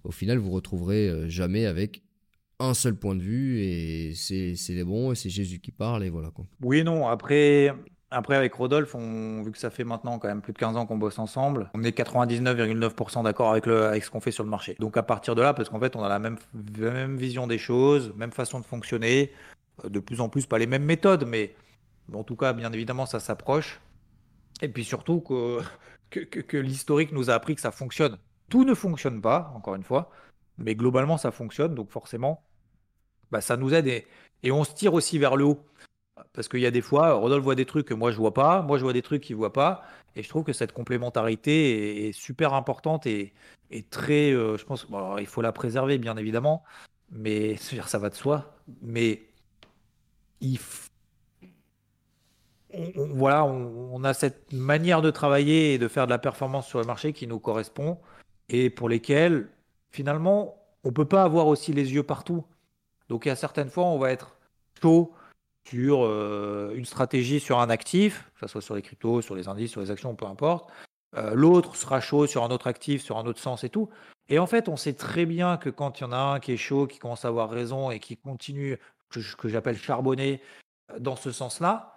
au 0.05 0.11
final 0.11 0.39
vous 0.39 0.51
retrouverez 0.51 1.09
euh, 1.09 1.29
jamais 1.29 1.67
avec 1.67 2.03
un 2.59 2.75
seul 2.75 2.95
point 2.95 3.17
de 3.17 3.23
vue 3.23 3.61
et 3.61 4.15
c'est 4.15 4.55
les 4.69 4.85
bons 4.85 5.13
et 5.13 5.15
c'est 5.15 5.31
Jésus 5.31 5.59
qui 5.59 5.73
parle 5.73 6.05
et 6.05 6.11
voilà 6.11 6.31
quoi. 6.31 6.47
Oui 6.63 6.85
non. 6.85 7.09
Après, 7.09 7.75
après 8.13 8.37
avec 8.37 8.55
Rodolphe, 8.55 8.95
vu 8.97 9.51
que 9.53 9.59
ça 9.59 9.71
fait 9.71 9.85
maintenant 9.85 10.19
quand 10.19 10.29
même 10.29 10.43
plus 10.43 10.53
de 10.53 10.59
15 10.59 10.77
ans 10.77 10.87
qu'on 10.87 10.99
bosse 10.99 11.19
ensemble, 11.19 11.71
on 11.75 11.83
est 11.83 11.97
99,9% 11.97 13.25
d'accord 13.25 13.51
avec, 13.51 13.67
avec 13.67 14.05
ce 14.05 14.11
qu'on 14.11 14.21
fait 14.21 14.31
sur 14.31 14.45
le 14.45 14.51
marché. 14.51 14.77
Donc 14.79 14.97
à 14.97 15.03
partir 15.03 15.35
de 15.35 15.43
là, 15.43 15.55
parce 15.55 15.69
qu'en 15.69 15.81
fait, 15.81 15.97
on 15.97 16.03
a 16.05 16.09
la 16.09 16.19
même, 16.19 16.39
même 16.79 17.17
vision 17.17 17.47
des 17.47 17.59
choses, 17.59 18.13
même 18.17 18.33
façon 18.33 18.61
de 18.61 18.65
fonctionner, 18.65 19.33
euh, 19.85 19.89
de 19.89 20.01
plus 20.01 20.21
en 20.21 20.29
plus 20.29 20.47
pas 20.47 20.59
les 20.59 20.67
mêmes 20.67 20.85
méthodes, 20.85 21.25
mais 21.27 21.55
en 22.13 22.25
tout 22.25 22.37
cas, 22.37 22.53
bien 22.53 22.73
évidemment, 22.73 23.07
ça 23.07 23.21
s'approche. 23.21 23.81
Et 24.61 24.69
puis 24.69 24.85
surtout 24.85 25.21
que, 25.21 25.61
que, 26.11 26.21
que- 26.21 26.41
que 26.41 26.57
l'historique 26.57 27.13
nous 27.13 27.31
a 27.31 27.35
appris 27.35 27.55
que 27.55 27.61
ça 27.61 27.71
fonctionne. 27.73 28.19
Tout 28.49 28.65
ne 28.65 28.75
fonctionne 28.75 29.21
pas, 29.21 29.53
encore 29.57 29.75
une 29.75 29.83
fois, 29.85 30.11
mais 30.59 30.75
globalement, 30.75 31.17
ça 31.19 31.31
fonctionne. 31.31 31.75
Donc 31.75 31.91
forcément, 31.91 32.43
bah, 33.31 33.41
ça 33.41 33.57
nous 33.57 33.73
aide 33.75 33.87
et, 33.87 34.07
et 34.43 34.53
on 34.53 34.65
se 34.65 34.75
tire 34.75 34.95
aussi 34.95 35.19
vers 35.19 35.37
le 35.37 35.45
haut. 35.45 35.65
Parce 36.33 36.49
qu'il 36.49 36.61
y 36.61 36.67
a 36.67 36.71
des 36.71 36.81
fois, 36.81 37.13
Rodolphe 37.15 37.45
voit 37.45 37.55
des 37.55 37.67
trucs 37.67 37.87
que 37.87 37.95
moi 37.95 38.11
je 38.11 38.17
vois 38.17 38.35
pas, 38.35 38.63
moi 38.63 38.79
je 38.79 38.85
vois 38.85 38.93
des 38.93 39.03
trucs 39.03 39.23
qu'il 39.23 39.37
voit 39.37 39.53
pas, 39.53 39.83
et 40.17 40.23
je 40.23 40.29
trouve 40.29 40.45
que 40.45 40.53
cette 40.53 40.73
complémentarité 40.73 42.09
est, 42.09 42.13
super 42.13 42.55
importante 42.55 43.07
et, 43.07 43.33
très, 43.91 44.33
euh, 44.33 44.57
je 44.57 44.65
pense, 44.65 44.87
bon, 44.87 45.19
il 45.19 45.27
faut 45.27 45.43
la 45.43 45.53
préserver 45.53 45.99
bien 45.99 46.17
évidemment, 46.17 46.63
mais 47.11 47.57
ça 47.87 47.99
va 47.99 48.11
de 48.11 48.15
soi, 48.15 48.55
mais 48.83 49.23
il, 50.41 50.59
voilà, 52.97 53.45
on, 53.45 54.03
a 54.05 54.15
cette 54.15 54.53
manière 54.53 55.03
de 55.03 55.11
travailler 55.11 55.75
et 55.75 55.79
de 55.79 55.89
faire 55.89 56.07
de 56.07 56.11
la 56.11 56.19
performance 56.19 56.67
sur 56.67 56.81
le 56.81 56.87
marché 56.87 57.13
qui 57.13 57.27
nous 57.27 57.39
correspond 57.39 57.99
et 58.49 58.71
pour 58.71 58.89
lesquelles 58.89 59.49
finalement 59.91 60.57
on 60.85 60.93
peut 60.93 61.05
pas 61.05 61.23
avoir 61.23 61.47
aussi 61.47 61.73
les 61.73 61.93
yeux 61.95 62.03
partout. 62.03 62.45
Donc 63.09 63.27
il 63.27 63.29
y 63.29 63.33
a 63.33 63.37
certaines 63.37 63.69
fois 63.69 63.85
on 63.85 63.99
va 63.99 64.11
être 64.11 64.37
chaud 64.81 65.13
sur 65.69 66.05
euh, 66.05 66.73
une 66.75 66.85
stratégie 66.85 67.41
sur 67.41 67.61
un 67.61 67.71
actif, 67.71 68.31
que 68.35 68.41
ce 68.41 68.49
soit 68.49 68.61
sur 68.61 68.75
les 68.75 68.83
cryptos, 68.83 69.23
sur 69.23 69.35
les 69.35 69.49
indices, 69.49 69.71
sur 69.71 69.81
les 69.81 69.91
actions, 69.91 70.15
peu 70.15 70.27
importe. 70.27 70.71
Euh, 71.17 71.35
L'autre 71.35 71.77
sera 71.77 72.01
chaud 72.01 72.27
sur 72.27 72.43
un 72.45 72.51
autre 72.51 72.67
actif, 72.67 73.03
sur 73.03 73.19
un 73.19 73.27
autre 73.27 73.41
sens 73.41 73.65
et 73.65 73.69
tout. 73.69 73.89
Et 74.29 74.39
en 74.39 74.47
fait, 74.47 74.69
on 74.69 74.77
sait 74.77 74.95
très 74.95 75.27
bien 75.27 75.57
que 75.57 75.71
quand 75.71 76.01
il 76.01 76.03
y 76.03 76.07
en 76.07 76.13
a 76.13 76.17
un 76.17 76.41
qui 76.41 76.53
est 76.53 76.57
chaud, 76.57 76.87
qui 76.87 76.99
commence 76.99 77.25
à 77.25 77.29
avoir 77.29 77.51
raison 77.51 77.91
et 77.91 78.01
qui 78.01 78.17
continue, 78.17 78.79
que, 79.11 79.49
j'appelle 79.49 79.77
charbonner 79.77 80.41
euh, 80.91 80.99
dans 80.99 81.17
ce 81.17 81.33
sens-là, 81.33 81.97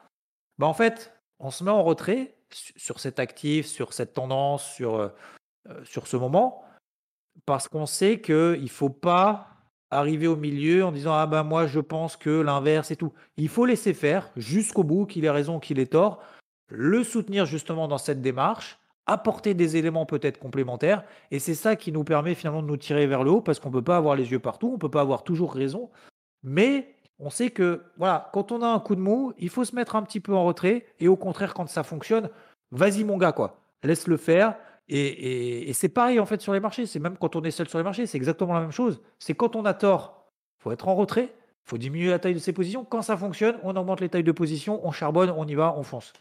bah 0.57 0.68
en 0.68 0.74
fait, 0.74 1.13
on 1.39 1.51
se 1.51 1.63
met 1.63 1.72
en 1.72 1.84
retrait 1.84 2.36
su- 2.51 2.74
sur 2.76 2.99
cet 2.99 3.20
actif, 3.20 3.68
sur 3.68 3.93
cette 3.93 4.13
tendance, 4.13 4.70
sur, 4.74 5.11
sur 5.84 6.07
ce 6.07 6.18
moment, 6.18 6.63
parce 7.45 7.68
qu'on 7.68 7.86
sait 7.86 8.22
qu'il 8.22 8.63
ne 8.63 8.68
faut 8.68 8.89
pas 8.89 9.55
arriver 9.91 10.27
au 10.27 10.36
milieu 10.36 10.83
en 10.83 10.91
disant 10.91 11.13
Ah 11.13 11.27
ben 11.27 11.43
moi 11.43 11.67
je 11.67 11.79
pense 11.79 12.17
que 12.17 12.29
l'inverse 12.29 12.91
et 12.91 12.95
tout. 12.95 13.13
Il 13.38 13.49
faut 13.49 13.65
laisser 13.65 13.93
faire 13.93 14.29
jusqu'au 14.36 14.83
bout, 14.83 15.05
qu'il 15.05 15.25
ait 15.25 15.29
raison, 15.29 15.59
qu'il 15.59 15.79
ait 15.79 15.86
tort, 15.86 16.21
le 16.67 17.03
soutenir 17.03 17.45
justement 17.45 17.88
dans 17.88 17.97
cette 17.97 18.21
démarche, 18.21 18.79
apporter 19.05 19.53
des 19.53 19.77
éléments 19.77 20.05
peut-être 20.05 20.39
complémentaires, 20.39 21.03
et 21.31 21.39
c'est 21.39 21.53
ça 21.53 21.75
qui 21.75 21.91
nous 21.91 22.03
permet 22.03 22.36
finalement 22.36 22.61
de 22.61 22.67
nous 22.67 22.77
tirer 22.77 23.05
vers 23.07 23.23
le 23.23 23.31
haut, 23.31 23.41
parce 23.41 23.59
qu'on 23.59 23.69
ne 23.69 23.73
peut 23.73 23.83
pas 23.83 23.97
avoir 23.97 24.15
les 24.15 24.31
yeux 24.31 24.39
partout, 24.39 24.69
on 24.69 24.73
ne 24.73 24.77
peut 24.77 24.89
pas 24.89 25.01
avoir 25.01 25.23
toujours 25.23 25.53
raison, 25.53 25.89
mais 26.43 26.95
on 27.19 27.29
sait 27.29 27.51
que 27.51 27.83
voilà, 27.97 28.29
quand 28.33 28.51
on 28.51 28.61
a 28.61 28.67
un 28.67 28.79
coup 28.79 28.95
de 28.95 29.01
mou, 29.01 29.33
il 29.38 29.49
faut 29.49 29.63
se 29.63 29.75
mettre 29.75 29.95
un 29.95 30.03
petit 30.03 30.19
peu 30.19 30.33
en 30.33 30.43
retrait, 30.43 30.86
et 30.99 31.07
au 31.07 31.15
contraire, 31.15 31.53
quand 31.53 31.67
ça 31.67 31.83
fonctionne, 31.83 32.29
vas-y 32.71 33.03
mon 33.03 33.17
gars, 33.17 33.31
quoi, 33.31 33.59
laisse 33.83 34.07
le 34.07 34.17
faire. 34.17 34.55
Et, 34.88 35.71
c'est 35.73 35.89
pareil 35.89 36.19
en 36.19 36.25
fait 36.25 36.41
sur 36.41 36.53
les 36.53 36.59
marchés, 36.59 36.86
c'est 36.86 36.99
même 36.99 37.17
quand 37.17 37.36
on 37.36 37.41
est 37.43 37.51
seul 37.51 37.67
sur 37.67 37.77
les 37.77 37.83
marchés, 37.83 38.05
c'est 38.05 38.17
exactement 38.17 38.53
la 38.53 38.61
même 38.61 38.71
chose. 38.71 39.01
C'est 39.19 39.33
quand 39.33 39.55
on 39.55 39.65
a 39.65 39.73
tort, 39.73 40.31
faut 40.59 40.71
être 40.71 40.88
en 40.88 40.95
retrait, 40.95 41.33
faut 41.63 41.77
diminuer 41.77 42.09
la 42.09 42.19
taille 42.19 42.36
de 42.36 42.39
ses 42.39 42.53
positions. 42.53 42.86
Quand 42.86 43.01
ça 43.01 43.17
fonctionne, 43.17 43.57
on 43.63 43.75
augmente 43.75 44.01
les 44.01 44.09
tailles 44.09 44.23
de 44.23 44.31
position, 44.31 44.86
on 44.86 44.91
charbonne, 44.91 45.31
on 45.31 45.47
y 45.47 45.55
va, 45.55 45.75
on 45.77 45.83
fonce. 45.83 46.13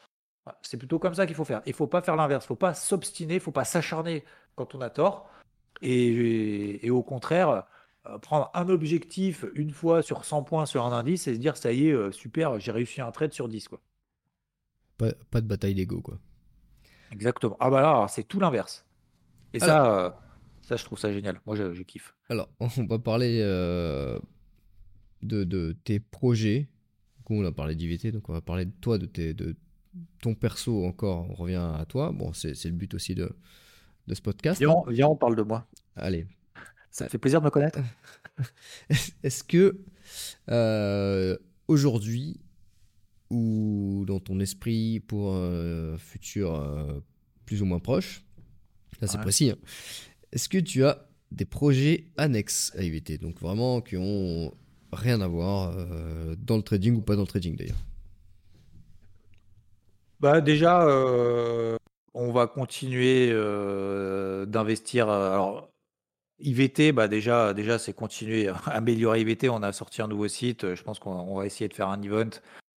C'est 0.62 0.76
plutôt 0.76 0.98
comme 0.98 1.14
ça 1.14 1.26
qu'il 1.26 1.34
faut 1.34 1.44
faire. 1.44 1.62
Il 1.66 1.72
faut 1.74 1.86
pas 1.86 2.02
faire 2.02 2.16
l'inverse, 2.16 2.46
faut 2.46 2.54
pas 2.54 2.74
s'obstiner, 2.74 3.38
faut 3.38 3.52
pas 3.52 3.64
s'acharner 3.64 4.24
quand 4.56 4.74
on 4.74 4.80
a 4.80 4.90
tort. 4.90 5.28
Et, 5.82 6.86
et 6.86 6.90
au 6.90 7.02
contraire, 7.02 7.64
euh, 8.06 8.18
prendre 8.18 8.50
un 8.52 8.68
objectif 8.68 9.46
une 9.54 9.70
fois 9.70 10.02
sur 10.02 10.24
100 10.24 10.42
points 10.42 10.66
sur 10.66 10.84
un 10.84 10.92
indice 10.92 11.26
et 11.26 11.34
se 11.34 11.38
dire 11.38 11.56
ça 11.56 11.72
y 11.72 11.88
est, 11.88 11.92
euh, 11.92 12.12
super, 12.12 12.60
j'ai 12.60 12.70
réussi 12.70 13.00
un 13.00 13.10
trade 13.10 13.32
sur 13.32 13.48
10 13.48 13.68
quoi. 13.68 13.80
Pas, 14.98 15.12
pas 15.30 15.40
de 15.40 15.46
bataille 15.46 15.74
d'ego 15.74 16.02
quoi. 16.02 16.18
Exactement. 17.14 17.56
Ah 17.60 17.70
bah 17.70 17.80
là, 17.80 18.06
c'est 18.08 18.24
tout 18.24 18.40
l'inverse. 18.40 18.84
Et 19.52 19.60
ça, 19.60 19.86
euh, 19.86 20.10
ça, 20.62 20.74
je 20.74 20.84
trouve 20.84 20.98
ça 20.98 21.12
génial. 21.12 21.40
Moi, 21.46 21.54
je, 21.54 21.72
je 21.72 21.82
kiffe. 21.82 22.14
Alors, 22.28 22.48
on 22.60 22.66
va 22.86 22.98
parler 22.98 23.38
euh, 23.40 24.18
de, 25.22 25.44
de 25.44 25.76
tes 25.84 26.00
projets. 26.00 26.68
Du 27.16 27.22
coup, 27.22 27.34
on 27.34 27.44
a 27.44 27.52
parlé 27.52 27.76
d'IVT, 27.76 28.10
donc 28.10 28.28
on 28.28 28.32
va 28.32 28.40
parler 28.40 28.64
de 28.64 28.72
toi, 28.80 28.98
de, 28.98 29.06
tes, 29.06 29.32
de 29.32 29.54
ton 30.20 30.34
perso 30.34 30.84
encore. 30.84 31.30
On 31.30 31.34
revient 31.34 31.70
à 31.78 31.84
toi. 31.88 32.10
Bon, 32.12 32.32
c'est 32.32 32.64
le 32.64 32.72
but 32.72 32.92
aussi 32.94 33.14
de, 33.14 33.30
de 34.08 34.14
ce 34.14 34.20
podcast. 34.20 34.58
Viens, 34.58 34.74
viens, 34.88 35.06
on 35.06 35.16
parle 35.16 35.36
de 35.36 35.42
moi. 35.42 35.66
Allez. 35.94 36.26
Ça 36.90 37.08
fait 37.08 37.18
plaisir 37.18 37.40
de 37.40 37.44
me 37.44 37.50
connaître. 37.50 37.78
Est-ce 39.22 39.44
que 39.44 39.78
euh, 40.50 41.36
aujourd'hui, 41.68 42.40
ou 43.34 44.04
dans 44.06 44.20
ton 44.20 44.40
esprit 44.40 45.00
pour 45.00 45.34
un 45.34 45.98
futur 45.98 46.54
euh, 46.54 47.00
plus 47.46 47.62
ou 47.62 47.66
moins 47.66 47.80
proche, 47.80 48.24
là 49.00 49.08
c'est 49.08 49.18
Ouais. 49.18 49.22
précis, 49.22 49.50
hein, 49.50 49.56
est-ce 50.32 50.48
que 50.48 50.58
tu 50.58 50.84
as 50.84 51.08
des 51.32 51.46
projets 51.46 52.06
annexes 52.16 52.72
à 52.78 52.82
IVT 52.82 53.18
Donc 53.18 53.40
vraiment 53.40 53.80
qui 53.82 53.96
ont 53.98 54.52
rien 54.92 55.20
à 55.20 55.28
voir 55.28 55.74
euh, 55.76 56.36
dans 56.38 56.56
le 56.56 56.62
trading 56.62 56.96
ou 56.96 57.02
pas 57.02 57.16
dans 57.16 57.22
le 57.22 57.28
trading 57.28 57.56
d'ailleurs 57.56 57.84
Bah 60.20 60.40
déjà, 60.40 60.86
euh, 60.86 61.76
on 62.14 62.32
va 62.32 62.46
continuer 62.46 63.30
euh, 63.32 64.46
d'investir. 64.46 65.08
euh, 65.08 65.32
Alors, 65.32 65.70
IVT, 66.40 66.92
bah 66.92 67.08
déjà, 67.08 67.54
déjà 67.54 67.78
c'est 67.78 67.92
continuer 67.94 68.48
à 68.48 68.54
améliorer 68.66 69.20
IVT. 69.22 69.48
On 69.50 69.62
a 69.62 69.72
sorti 69.72 70.02
un 70.02 70.08
nouveau 70.08 70.28
site. 70.28 70.74
Je 70.74 70.82
pense 70.82 70.98
qu'on 70.98 71.12
on 71.12 71.36
va 71.36 71.46
essayer 71.46 71.68
de 71.68 71.74
faire 71.74 71.88
un 71.88 72.02
event, 72.02 72.30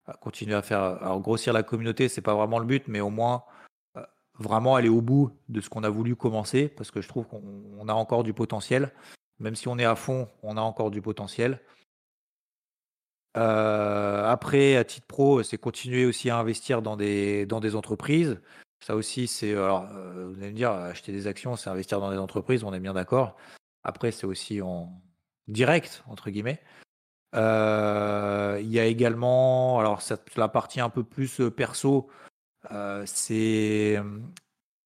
à 0.08 0.14
continuer 0.14 0.56
à 0.56 0.62
faire, 0.62 0.82
alors 0.82 1.20
grossir 1.20 1.54
la 1.54 1.64
communauté, 1.64 2.08
c'est 2.08 2.22
pas 2.22 2.34
vraiment 2.34 2.60
le 2.60 2.66
but, 2.66 2.88
mais 2.88 3.02
au 3.02 3.10
moins 3.10 3.44
euh, 3.98 4.04
vraiment 4.40 4.76
aller 4.76 4.90
au 4.90 5.02
bout 5.02 5.32
de 5.50 5.62
ce 5.62 5.70
qu'on 5.70 5.84
a 5.84 5.90
voulu 5.90 6.16
commencer, 6.16 6.70
parce 6.70 6.92
que 6.92 7.02
je 7.02 7.08
trouve 7.08 7.28
qu'on 7.28 7.42
on 7.78 7.88
a 7.90 7.94
encore 7.94 8.24
du 8.24 8.34
potentiel. 8.34 8.94
Même 9.40 9.56
si 9.56 9.68
on 9.68 9.78
est 9.78 9.86
à 9.86 9.96
fond, 9.96 10.30
on 10.42 10.58
a 10.58 10.62
encore 10.62 10.90
du 10.90 11.02
potentiel. 11.02 11.62
Euh, 13.38 14.26
après, 14.26 14.78
à 14.78 14.84
titre 14.84 15.06
pro, 15.06 15.44
c'est 15.44 15.58
continuer 15.60 16.06
aussi 16.06 16.30
à 16.30 16.38
investir 16.38 16.82
dans 16.82 16.98
des, 16.98 17.46
dans 17.46 17.60
des 17.60 17.76
entreprises. 17.76 18.42
Ça 18.80 18.96
aussi, 18.96 19.28
c'est. 19.28 19.54
Alors, 19.54 19.88
euh, 19.92 20.28
vous 20.28 20.40
allez 20.40 20.52
me 20.52 20.56
dire, 20.56 20.72
acheter 20.72 21.12
des 21.12 21.28
actions, 21.28 21.56
c'est 21.56 21.70
investir 21.70 22.00
dans 22.00 22.12
des 22.12 22.18
entreprises, 22.18 22.64
on 22.64 22.74
est 22.74 22.80
bien 22.80 22.94
d'accord. 22.94 23.36
Après, 23.84 24.12
c'est 24.12 24.26
aussi 24.26 24.62
en 24.62 25.02
direct, 25.48 26.04
entre 26.08 26.30
guillemets. 26.30 26.60
Euh, 27.36 28.60
il 28.62 28.70
y 28.72 28.80
a 28.80 28.86
également, 28.86 29.80
alors, 29.80 30.02
cette- 30.02 30.36
la 30.38 30.48
partie 30.48 30.80
un 30.80 30.90
peu 30.90 31.04
plus 31.04 31.42
euh, 31.42 31.52
perso, 31.52 32.10
euh, 32.72 33.04
c'est 33.06 33.98
euh, 33.98 34.04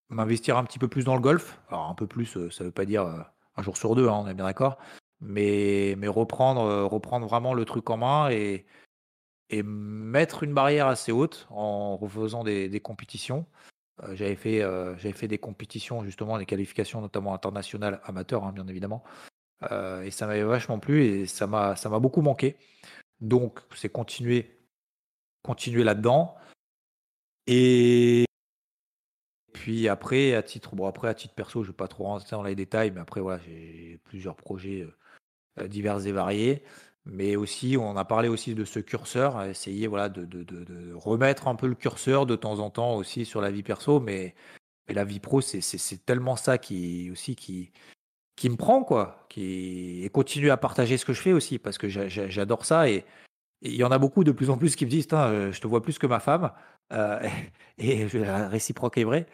m'investir 0.09 0.57
un 0.57 0.63
petit 0.65 0.79
peu 0.79 0.87
plus 0.87 1.05
dans 1.05 1.15
le 1.15 1.21
golf. 1.21 1.61
Alors, 1.69 1.87
un 1.89 1.95
peu 1.95 2.07
plus, 2.07 2.37
ça 2.51 2.63
veut 2.63 2.71
pas 2.71 2.85
dire 2.85 3.03
un 3.55 3.61
jour 3.63 3.77
sur 3.77 3.95
deux, 3.95 4.07
hein, 4.09 4.21
on 4.23 4.27
est 4.27 4.33
bien 4.33 4.45
d'accord. 4.45 4.77
Mais, 5.21 5.95
reprendre, 6.07 6.85
reprendre 6.85 7.27
vraiment 7.27 7.53
le 7.53 7.65
truc 7.65 7.89
en 7.89 7.97
main 7.97 8.29
et, 8.31 8.65
et 9.51 9.63
mettre 9.63 10.43
une 10.43 10.53
barrière 10.53 10.87
assez 10.87 11.11
haute 11.11 11.47
en 11.51 11.97
refaisant 11.97 12.43
des, 12.43 12.79
compétitions. 12.81 13.45
J'avais 14.13 14.35
fait, 14.35 14.61
euh, 14.61 14.95
fait 14.97 15.27
des 15.27 15.37
compétitions, 15.37 16.03
justement, 16.03 16.37
des 16.37 16.45
qualifications, 16.45 17.01
notamment 17.01 17.33
internationales 17.33 18.01
amateurs, 18.05 18.45
hein, 18.45 18.51
bien 18.51 18.67
évidemment. 18.67 19.03
Euh, 19.71 20.01
et 20.03 20.11
ça 20.11 20.27
m'avait 20.27 20.43
vachement 20.43 20.79
plu 20.79 21.03
et 21.03 21.25
ça 21.25 21.47
m'a, 21.47 21.75
beaucoup 21.99 22.21
manqué. 22.21 22.57
Donc, 23.19 23.59
c'est 23.75 23.89
continuer, 23.89 24.59
continuer 25.43 25.83
là-dedans. 25.83 26.35
Et 27.47 28.25
puis 29.53 29.87
après, 29.87 30.33
à 30.35 30.43
titre, 30.43 30.75
bon, 30.75 30.87
après, 30.87 31.07
à 31.07 31.13
titre 31.13 31.35
perso, 31.35 31.63
je 31.63 31.69
ne 31.69 31.73
vais 31.73 31.77
pas 31.77 31.87
trop 31.87 32.05
rentrer 32.05 32.31
dans 32.31 32.43
les 32.43 32.55
détails, 32.55 32.91
mais 32.91 33.01
après, 33.01 33.21
voilà, 33.21 33.39
j'ai 33.45 33.99
plusieurs 34.05 34.35
projets 34.35 34.87
divers 35.67 36.05
et 36.07 36.11
variés. 36.11 36.63
Mais 37.05 37.35
aussi, 37.35 37.77
on 37.79 37.97
a 37.97 38.05
parlé 38.05 38.29
aussi 38.29 38.53
de 38.53 38.63
ce 38.63 38.79
curseur, 38.79 39.43
essayer 39.43 39.87
voilà, 39.87 40.09
de, 40.09 40.93
remettre 40.93 41.47
un 41.47 41.55
peu 41.55 41.67
le 41.67 41.75
curseur 41.75 42.25
de 42.25 42.35
temps 42.35 42.59
en 42.59 42.69
temps 42.69 42.95
aussi 42.95 43.25
sur 43.25 43.41
la 43.41 43.49
vie 43.51 43.63
perso, 43.63 43.99
mais, 43.99 44.35
mais 44.87 44.93
la 44.93 45.03
vie 45.03 45.19
pro, 45.19 45.41
c'est 45.41 46.05
tellement 46.05 46.35
ça 46.35 46.59
qui 46.59 47.09
aussi 47.11 47.35
qui, 47.35 47.71
qui 48.35 48.49
me 48.49 48.55
prend, 48.55 48.83
quoi. 48.83 49.25
Qui, 49.29 50.03
et 50.03 50.09
continuer 50.09 50.49
à 50.49 50.57
partager 50.57 50.97
ce 50.97 51.05
que 51.05 51.13
je 51.13 51.21
fais 51.21 51.33
aussi, 51.33 51.59
parce 51.59 51.77
que 51.77 51.87
j'adore 51.89 52.65
ça. 52.65 52.89
Et 52.89 53.05
il 53.61 53.75
y 53.75 53.83
en 53.83 53.91
a 53.91 53.99
beaucoup 53.99 54.23
de 54.23 54.31
plus 54.31 54.49
en 54.49 54.57
plus 54.57 54.75
qui 54.75 54.85
me 54.85 54.89
disent 54.89 55.07
euh, 55.13 55.51
Je 55.51 55.61
te 55.61 55.67
vois 55.67 55.81
plus 55.81 55.99
que 55.99 56.07
ma 56.07 56.19
femme. 56.19 56.51
Euh, 56.93 57.19
et 57.77 58.05
réciproque 58.05 58.97
est 58.97 59.03
vrai. 59.03 59.27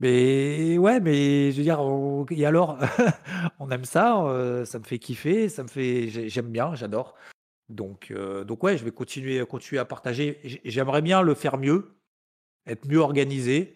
Mais 0.00 0.76
ouais, 0.76 1.00
mais 1.00 1.52
je 1.52 1.56
veux 1.56 1.62
dire, 1.62 1.80
et 2.30 2.44
alors, 2.44 2.78
on 3.58 3.70
aime 3.70 3.86
ça, 3.86 4.22
euh, 4.26 4.66
ça 4.66 4.78
me 4.78 4.84
fait 4.84 4.98
kiffer, 4.98 5.48
ça 5.48 5.62
me 5.62 5.68
fait, 5.68 6.08
j'aime 6.28 6.50
bien, 6.50 6.74
j'adore. 6.74 7.14
Donc, 7.70 8.12
donc 8.46 8.62
ouais, 8.62 8.76
je 8.76 8.84
vais 8.84 8.90
continuer 8.90 9.40
à 9.78 9.84
partager. 9.84 10.38
J'aimerais 10.64 11.02
bien 11.02 11.22
le 11.22 11.34
faire 11.34 11.56
mieux, 11.56 11.96
être 12.66 12.86
mieux 12.86 12.98
organisé. 12.98 13.75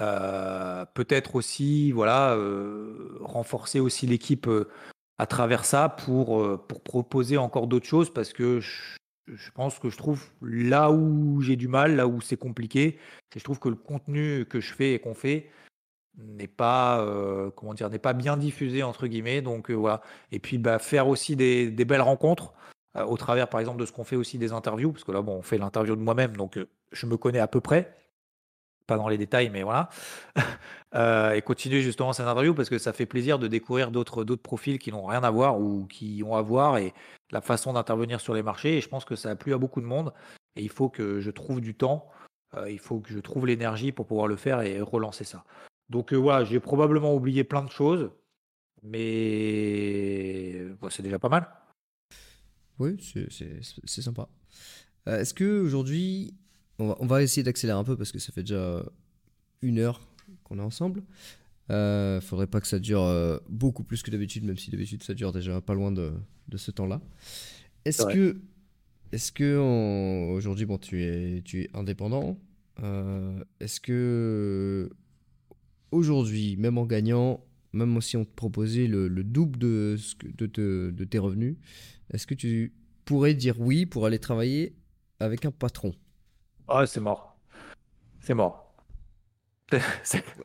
Euh, 0.00 0.84
peut-être 0.94 1.34
aussi, 1.34 1.92
voilà, 1.92 2.36
renforcer 3.20 3.80
aussi 3.80 4.06
l'équipe 4.06 4.48
à 5.18 5.26
travers 5.26 5.64
ça 5.64 5.88
pour, 5.88 6.66
pour 6.66 6.82
proposer 6.82 7.36
encore 7.36 7.66
d'autres 7.66 7.86
choses 7.86 8.12
parce 8.12 8.32
que 8.32 8.60
je, 8.60 9.50
pense 9.54 9.78
que 9.78 9.90
je 9.90 9.96
trouve 9.96 10.30
là 10.40 10.90
où 10.90 11.40
j'ai 11.42 11.56
du 11.56 11.68
mal, 11.68 11.96
là 11.96 12.06
où 12.06 12.20
c'est 12.20 12.38
compliqué, 12.38 12.98
c'est 13.32 13.38
je 13.38 13.44
trouve 13.44 13.58
que 13.58 13.68
le 13.68 13.74
contenu 13.74 14.46
que 14.46 14.60
je 14.60 14.72
fais 14.72 14.94
et 14.94 14.98
qu'on 14.98 15.14
fait 15.14 15.50
n'est 16.18 16.48
pas 16.48 17.00
euh, 17.00 17.50
comment 17.50 17.74
dire 17.74 17.90
n'est 17.90 17.98
pas 17.98 18.12
bien 18.12 18.36
diffusé 18.36 18.82
entre 18.82 19.06
guillemets. 19.06 19.42
Donc 19.42 19.70
euh, 19.70 19.74
voilà. 19.74 20.02
Et 20.32 20.38
puis 20.38 20.58
bah, 20.58 20.78
faire 20.78 21.08
aussi 21.08 21.36
des, 21.36 21.70
belles 21.70 22.00
rencontres 22.00 22.52
euh, 22.96 23.04
au 23.04 23.16
travers 23.16 23.48
par 23.48 23.60
exemple 23.60 23.80
de 23.80 23.86
ce 23.86 23.92
qu'on 23.92 24.04
fait 24.04 24.16
aussi 24.16 24.38
des 24.38 24.52
interviews, 24.52 24.92
parce 24.92 25.04
que 25.04 25.12
là 25.12 25.22
bon 25.22 25.36
on 25.36 25.42
fait 25.42 25.58
l'interview 25.58 25.96
de 25.96 26.02
moi-même, 26.02 26.36
donc 26.36 26.58
je 26.92 27.06
me 27.06 27.16
connais 27.16 27.38
à 27.38 27.48
peu 27.48 27.60
près 27.60 27.96
pas 28.90 28.96
dans 28.96 29.08
les 29.08 29.18
détails, 29.18 29.50
mais 29.50 29.62
voilà. 29.62 29.88
Euh, 30.96 31.34
et 31.34 31.42
continuer 31.42 31.82
justement 31.82 32.12
cette 32.12 32.26
interview 32.26 32.52
parce 32.52 32.68
que 32.68 32.76
ça 32.76 32.92
fait 32.92 33.06
plaisir 33.06 33.38
de 33.38 33.46
découvrir 33.46 33.92
d'autres 33.92 34.24
profils 34.34 34.76
qui 34.80 34.90
n'ont 34.90 35.06
rien 35.06 35.22
à 35.22 35.30
voir 35.30 35.60
ou 35.60 35.86
qui 35.86 36.24
ont 36.26 36.34
à 36.34 36.42
voir 36.42 36.78
et 36.78 36.92
la 37.30 37.40
façon 37.40 37.72
d'intervenir 37.72 38.20
sur 38.20 38.34
les 38.34 38.42
marchés. 38.42 38.78
Et 38.78 38.80
je 38.80 38.88
pense 38.88 39.04
que 39.04 39.14
ça 39.14 39.30
a 39.30 39.36
plu 39.36 39.54
à 39.54 39.58
beaucoup 39.58 39.80
de 39.80 39.86
monde. 39.86 40.12
Et 40.56 40.64
il 40.64 40.68
faut 40.68 40.88
que 40.88 41.20
je 41.20 41.30
trouve 41.30 41.60
du 41.60 41.76
temps, 41.76 42.08
euh, 42.56 42.68
il 42.68 42.80
faut 42.80 42.98
que 42.98 43.12
je 43.12 43.20
trouve 43.20 43.46
l'énergie 43.46 43.92
pour 43.92 44.04
pouvoir 44.04 44.26
le 44.26 44.34
faire 44.34 44.62
et 44.62 44.80
relancer 44.80 45.22
ça. 45.22 45.44
Donc 45.90 46.12
euh, 46.12 46.16
voilà, 46.16 46.42
j'ai 46.42 46.58
probablement 46.58 47.14
oublié 47.14 47.44
plein 47.44 47.62
de 47.62 47.70
choses, 47.70 48.10
mais 48.82 50.60
c'est 50.88 51.04
déjà 51.04 51.20
pas 51.20 51.28
mal. 51.28 51.48
Oui, 52.80 52.96
c'est 53.00 54.02
sympa. 54.02 54.28
Est-ce 55.06 55.34
que 55.34 55.60
aujourd'hui 55.60 56.34
on 56.80 57.06
va, 57.06 57.22
essayer 57.22 57.42
d'accélérer 57.42 57.78
un 57.78 57.84
peu 57.84 57.96
parce 57.96 58.12
que 58.12 58.18
ça 58.18 58.32
fait 58.32 58.42
déjà 58.42 58.84
une 59.62 59.78
heure 59.78 60.00
qu'on 60.44 60.58
est 60.58 60.62
ensemble. 60.62 61.02
Euh, 61.70 62.20
faudrait 62.20 62.48
pas 62.48 62.60
que 62.60 62.66
ça 62.66 62.78
dure 62.78 63.02
euh, 63.02 63.38
beaucoup 63.48 63.84
plus 63.84 64.02
que 64.02 64.10
d'habitude, 64.10 64.44
même 64.44 64.58
si 64.58 64.70
d'habitude 64.70 65.02
ça 65.04 65.14
dure 65.14 65.32
déjà 65.32 65.60
pas 65.60 65.74
loin 65.74 65.92
de, 65.92 66.12
ce 66.56 66.70
temps-là. 66.70 67.00
Est-ce 67.84 68.04
que, 68.06 68.40
est-ce 69.12 69.30
que 69.30 69.56
aujourd'hui, 70.34 70.66
bon, 70.66 70.78
tu 70.78 71.02
es, 71.02 71.42
tu 71.42 71.62
es 71.62 71.70
indépendant. 71.74 72.38
Euh, 72.82 73.44
est-ce 73.60 73.80
que 73.80 74.90
aujourd'hui, 75.92 76.56
même 76.56 76.78
en 76.78 76.86
gagnant, 76.86 77.44
même 77.72 78.00
si 78.00 78.16
on 78.16 78.24
te 78.24 78.34
proposait 78.34 78.86
le, 78.86 79.08
double 79.22 79.58
de, 79.58 79.96
de, 80.38 80.90
de 80.90 81.04
tes 81.04 81.18
revenus, 81.18 81.56
est-ce 82.12 82.26
que 82.26 82.34
tu 82.34 82.72
pourrais 83.04 83.34
dire 83.34 83.60
oui 83.60 83.86
pour 83.86 84.06
aller 84.06 84.18
travailler 84.18 84.74
avec 85.20 85.44
un 85.44 85.52
patron? 85.52 85.94
Ah, 86.70 86.86
c'est 86.86 87.00
mort. 87.00 87.36
C'est 88.20 88.34
mort. 88.34 88.72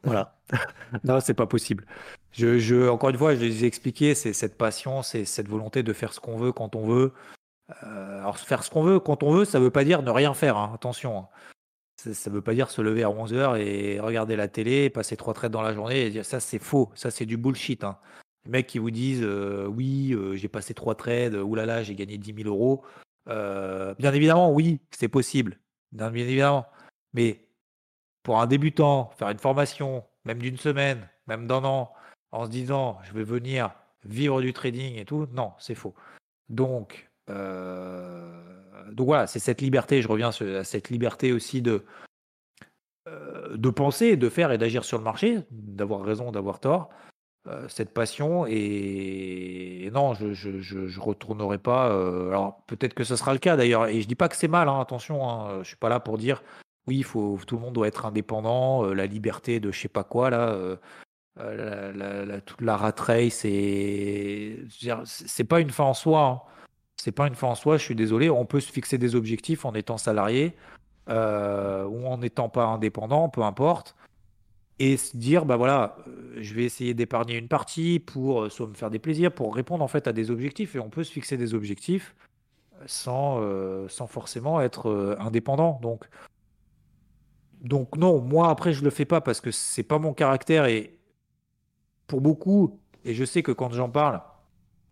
voilà. 0.03 0.35
non, 1.03 1.19
c'est 1.19 1.33
pas 1.33 1.47
possible. 1.47 1.85
Je, 2.31 2.57
je, 2.59 2.89
encore 2.89 3.09
une 3.09 3.17
fois, 3.17 3.35
je 3.35 3.41
les 3.41 3.63
ai 3.63 3.67
expliqué, 3.67 4.15
c'est 4.15 4.33
cette 4.33 4.57
passion, 4.57 5.03
c'est 5.03 5.25
cette 5.25 5.47
volonté 5.47 5.83
de 5.83 5.93
faire 5.93 6.13
ce 6.13 6.19
qu'on 6.19 6.37
veut 6.37 6.51
quand 6.51 6.75
on 6.75 6.85
veut. 6.85 7.13
Euh, 7.83 8.19
alors, 8.19 8.37
faire 8.37 8.63
ce 8.63 8.69
qu'on 8.69 8.83
veut 8.83 8.99
quand 8.99 9.23
on 9.23 9.31
veut, 9.31 9.45
ça 9.45 9.59
veut 9.59 9.71
pas 9.71 9.83
dire 9.83 10.01
ne 10.01 10.11
rien 10.11 10.33
faire, 10.33 10.57
hein, 10.57 10.71
attention. 10.73 11.19
Hein. 11.19 11.27
Ça, 11.97 12.29
ne 12.29 12.35
veut 12.35 12.41
pas 12.41 12.53
dire 12.53 12.69
se 12.69 12.81
lever 12.81 13.03
à 13.03 13.09
11h 13.09 13.57
et 13.59 13.99
regarder 13.99 14.35
la 14.35 14.47
télé, 14.47 14.89
passer 14.89 15.15
trois 15.15 15.33
trades 15.33 15.51
dans 15.51 15.61
la 15.61 15.73
journée 15.73 16.05
et 16.05 16.09
dire 16.09 16.25
ça, 16.25 16.39
c'est 16.39 16.59
faux, 16.59 16.91
ça, 16.93 17.09
c'est 17.09 17.25
du 17.25 17.37
bullshit. 17.37 17.83
Hein. 17.83 17.97
Les 18.45 18.51
mecs 18.51 18.67
qui 18.67 18.79
vous 18.79 18.91
disent 18.91 19.23
euh, 19.23 19.65
oui, 19.65 20.13
euh, 20.13 20.35
j'ai 20.35 20.47
passé 20.47 20.73
trois 20.73 20.95
trades, 20.95 21.35
oulala, 21.35 21.83
j'ai 21.83 21.95
gagné 21.95 22.17
10 22.17 22.43
000 22.43 22.49
euros. 22.49 22.83
bien 23.27 24.13
évidemment, 24.13 24.51
oui, 24.51 24.81
c'est 24.91 25.07
possible 25.07 25.57
bien 25.95 26.23
évidemment. 26.23 26.65
Mais 27.13 27.47
pour 28.23 28.39
un 28.39 28.47
débutant, 28.47 29.11
faire 29.17 29.29
une 29.29 29.39
formation, 29.39 30.03
même 30.25 30.39
d'une 30.39 30.57
semaine, 30.57 31.07
même 31.27 31.47
d'un 31.47 31.63
an, 31.63 31.93
en 32.31 32.45
se 32.45 32.49
disant 32.49 32.99
je 33.03 33.13
vais 33.13 33.23
venir 33.23 33.71
vivre 34.03 34.41
du 34.41 34.53
trading 34.53 34.97
et 34.97 35.05
tout, 35.05 35.27
non, 35.33 35.53
c'est 35.59 35.75
faux. 35.75 35.95
Donc, 36.49 37.09
euh, 37.29 38.31
voilà, 38.97 39.27
c'est 39.27 39.39
cette 39.39 39.61
liberté, 39.61 40.01
je 40.01 40.07
reviens 40.07 40.29
à 40.29 40.63
cette 40.63 40.89
liberté 40.89 41.31
aussi 41.31 41.61
de, 41.61 41.83
euh, 43.07 43.57
de 43.57 43.69
penser, 43.69 44.17
de 44.17 44.29
faire 44.29 44.51
et 44.51 44.57
d'agir 44.57 44.83
sur 44.83 44.97
le 44.97 45.03
marché, 45.03 45.39
d'avoir 45.51 46.03
raison, 46.03 46.31
d'avoir 46.31 46.59
tort. 46.59 46.89
Euh, 47.47 47.67
cette 47.69 47.93
passion 47.93 48.47
et, 48.47 49.91
non, 49.93 50.15
je, 50.15 50.33
je, 50.33 50.99
retournerai 50.99 51.59
pas. 51.59 51.89
Euh, 51.91 52.29
alors 52.29 52.63
peut-être 52.65 52.95
que 52.95 53.03
ce 53.03 53.15
sera 53.15 53.33
le 53.33 53.39
cas 53.39 53.55
d'ailleurs, 53.55 53.85
et 53.85 54.01
je 54.01 54.07
dis 54.07 54.15
pas 54.15 54.29
que 54.29 54.35
c'est 54.35 54.47
mal. 54.47 54.67
Hein, 54.67 54.79
attention, 54.79 55.29
hein, 55.29 55.59
je 55.61 55.67
suis 55.67 55.75
pas 55.75 55.89
là 55.89 55.99
pour 55.99 56.17
dire 56.17 56.41
oui, 56.87 57.03
faut 57.03 57.39
tout 57.45 57.55
le 57.57 57.61
monde 57.61 57.73
doit 57.73 57.87
être 57.87 58.07
indépendant, 58.07 58.85
euh, 58.85 58.93
la 58.95 59.05
liberté 59.05 59.59
de 59.59 59.71
je 59.71 59.79
sais 59.79 59.87
pas 59.87 60.03
quoi 60.03 60.31
là, 60.31 60.57
toute 62.45 62.61
la 62.61 62.77
rat 62.77 62.93
race 62.97 63.45
et 63.45 64.65
c'est 65.05 65.43
pas 65.43 65.59
une 65.59 65.69
fin 65.69 65.83
en 65.83 65.93
soi. 65.93 66.25
Hein. 66.25 66.41
C'est 66.97 67.11
pas 67.11 67.27
une 67.27 67.35
fin 67.35 67.47
en 67.47 67.55
soi. 67.55 67.77
Je 67.77 67.83
suis 67.83 67.95
désolé. 67.95 68.29
On 68.31 68.45
peut 68.45 68.59
se 68.59 68.71
fixer 68.71 68.97
des 68.97 69.15
objectifs 69.15 69.65
en 69.65 69.73
étant 69.75 69.97
salarié 69.97 70.55
ou 71.09 71.13
en 71.13 72.17
n'étant 72.19 72.49
pas 72.49 72.65
indépendant, 72.65 73.29
peu 73.29 73.43
importe 73.43 73.95
et 74.79 74.97
se 74.97 75.15
dire 75.15 75.45
bah 75.45 75.55
voilà 75.55 75.97
euh, 76.07 76.33
je 76.37 76.53
vais 76.53 76.63
essayer 76.63 76.93
d'épargner 76.93 77.37
une 77.37 77.47
partie 77.47 77.99
pour 77.99 78.43
euh, 78.43 78.49
soit 78.49 78.67
me 78.67 78.73
faire 78.73 78.89
des 78.89 78.99
plaisirs 78.99 79.31
pour 79.31 79.55
répondre 79.55 79.83
en 79.83 79.87
fait 79.87 80.07
à 80.07 80.13
des 80.13 80.31
objectifs. 80.31 80.75
Et 80.75 80.79
on 80.79 80.89
peut 80.89 81.03
se 81.03 81.11
fixer 81.11 81.37
des 81.37 81.53
objectifs 81.53 82.15
euh, 82.81 82.83
sans 82.87 83.89
sans 83.89 84.07
forcément 84.07 84.61
être 84.61 85.17
indépendant. 85.19 85.79
Donc 85.81 86.05
donc 87.61 87.97
non 87.97 88.21
moi 88.21 88.49
après 88.49 88.73
je 88.73 88.83
le 88.83 88.89
fais 88.89 89.05
pas 89.05 89.21
parce 89.21 89.41
que 89.41 89.51
c'est 89.51 89.83
pas 89.83 89.99
mon 89.99 90.13
caractère 90.13 90.65
et 90.65 90.99
pour 92.07 92.21
beaucoup 92.21 92.79
et 93.05 93.13
je 93.13 93.23
sais 93.23 93.43
que 93.43 93.51
quand 93.51 93.71
j'en 93.71 93.89
parle 93.89 94.21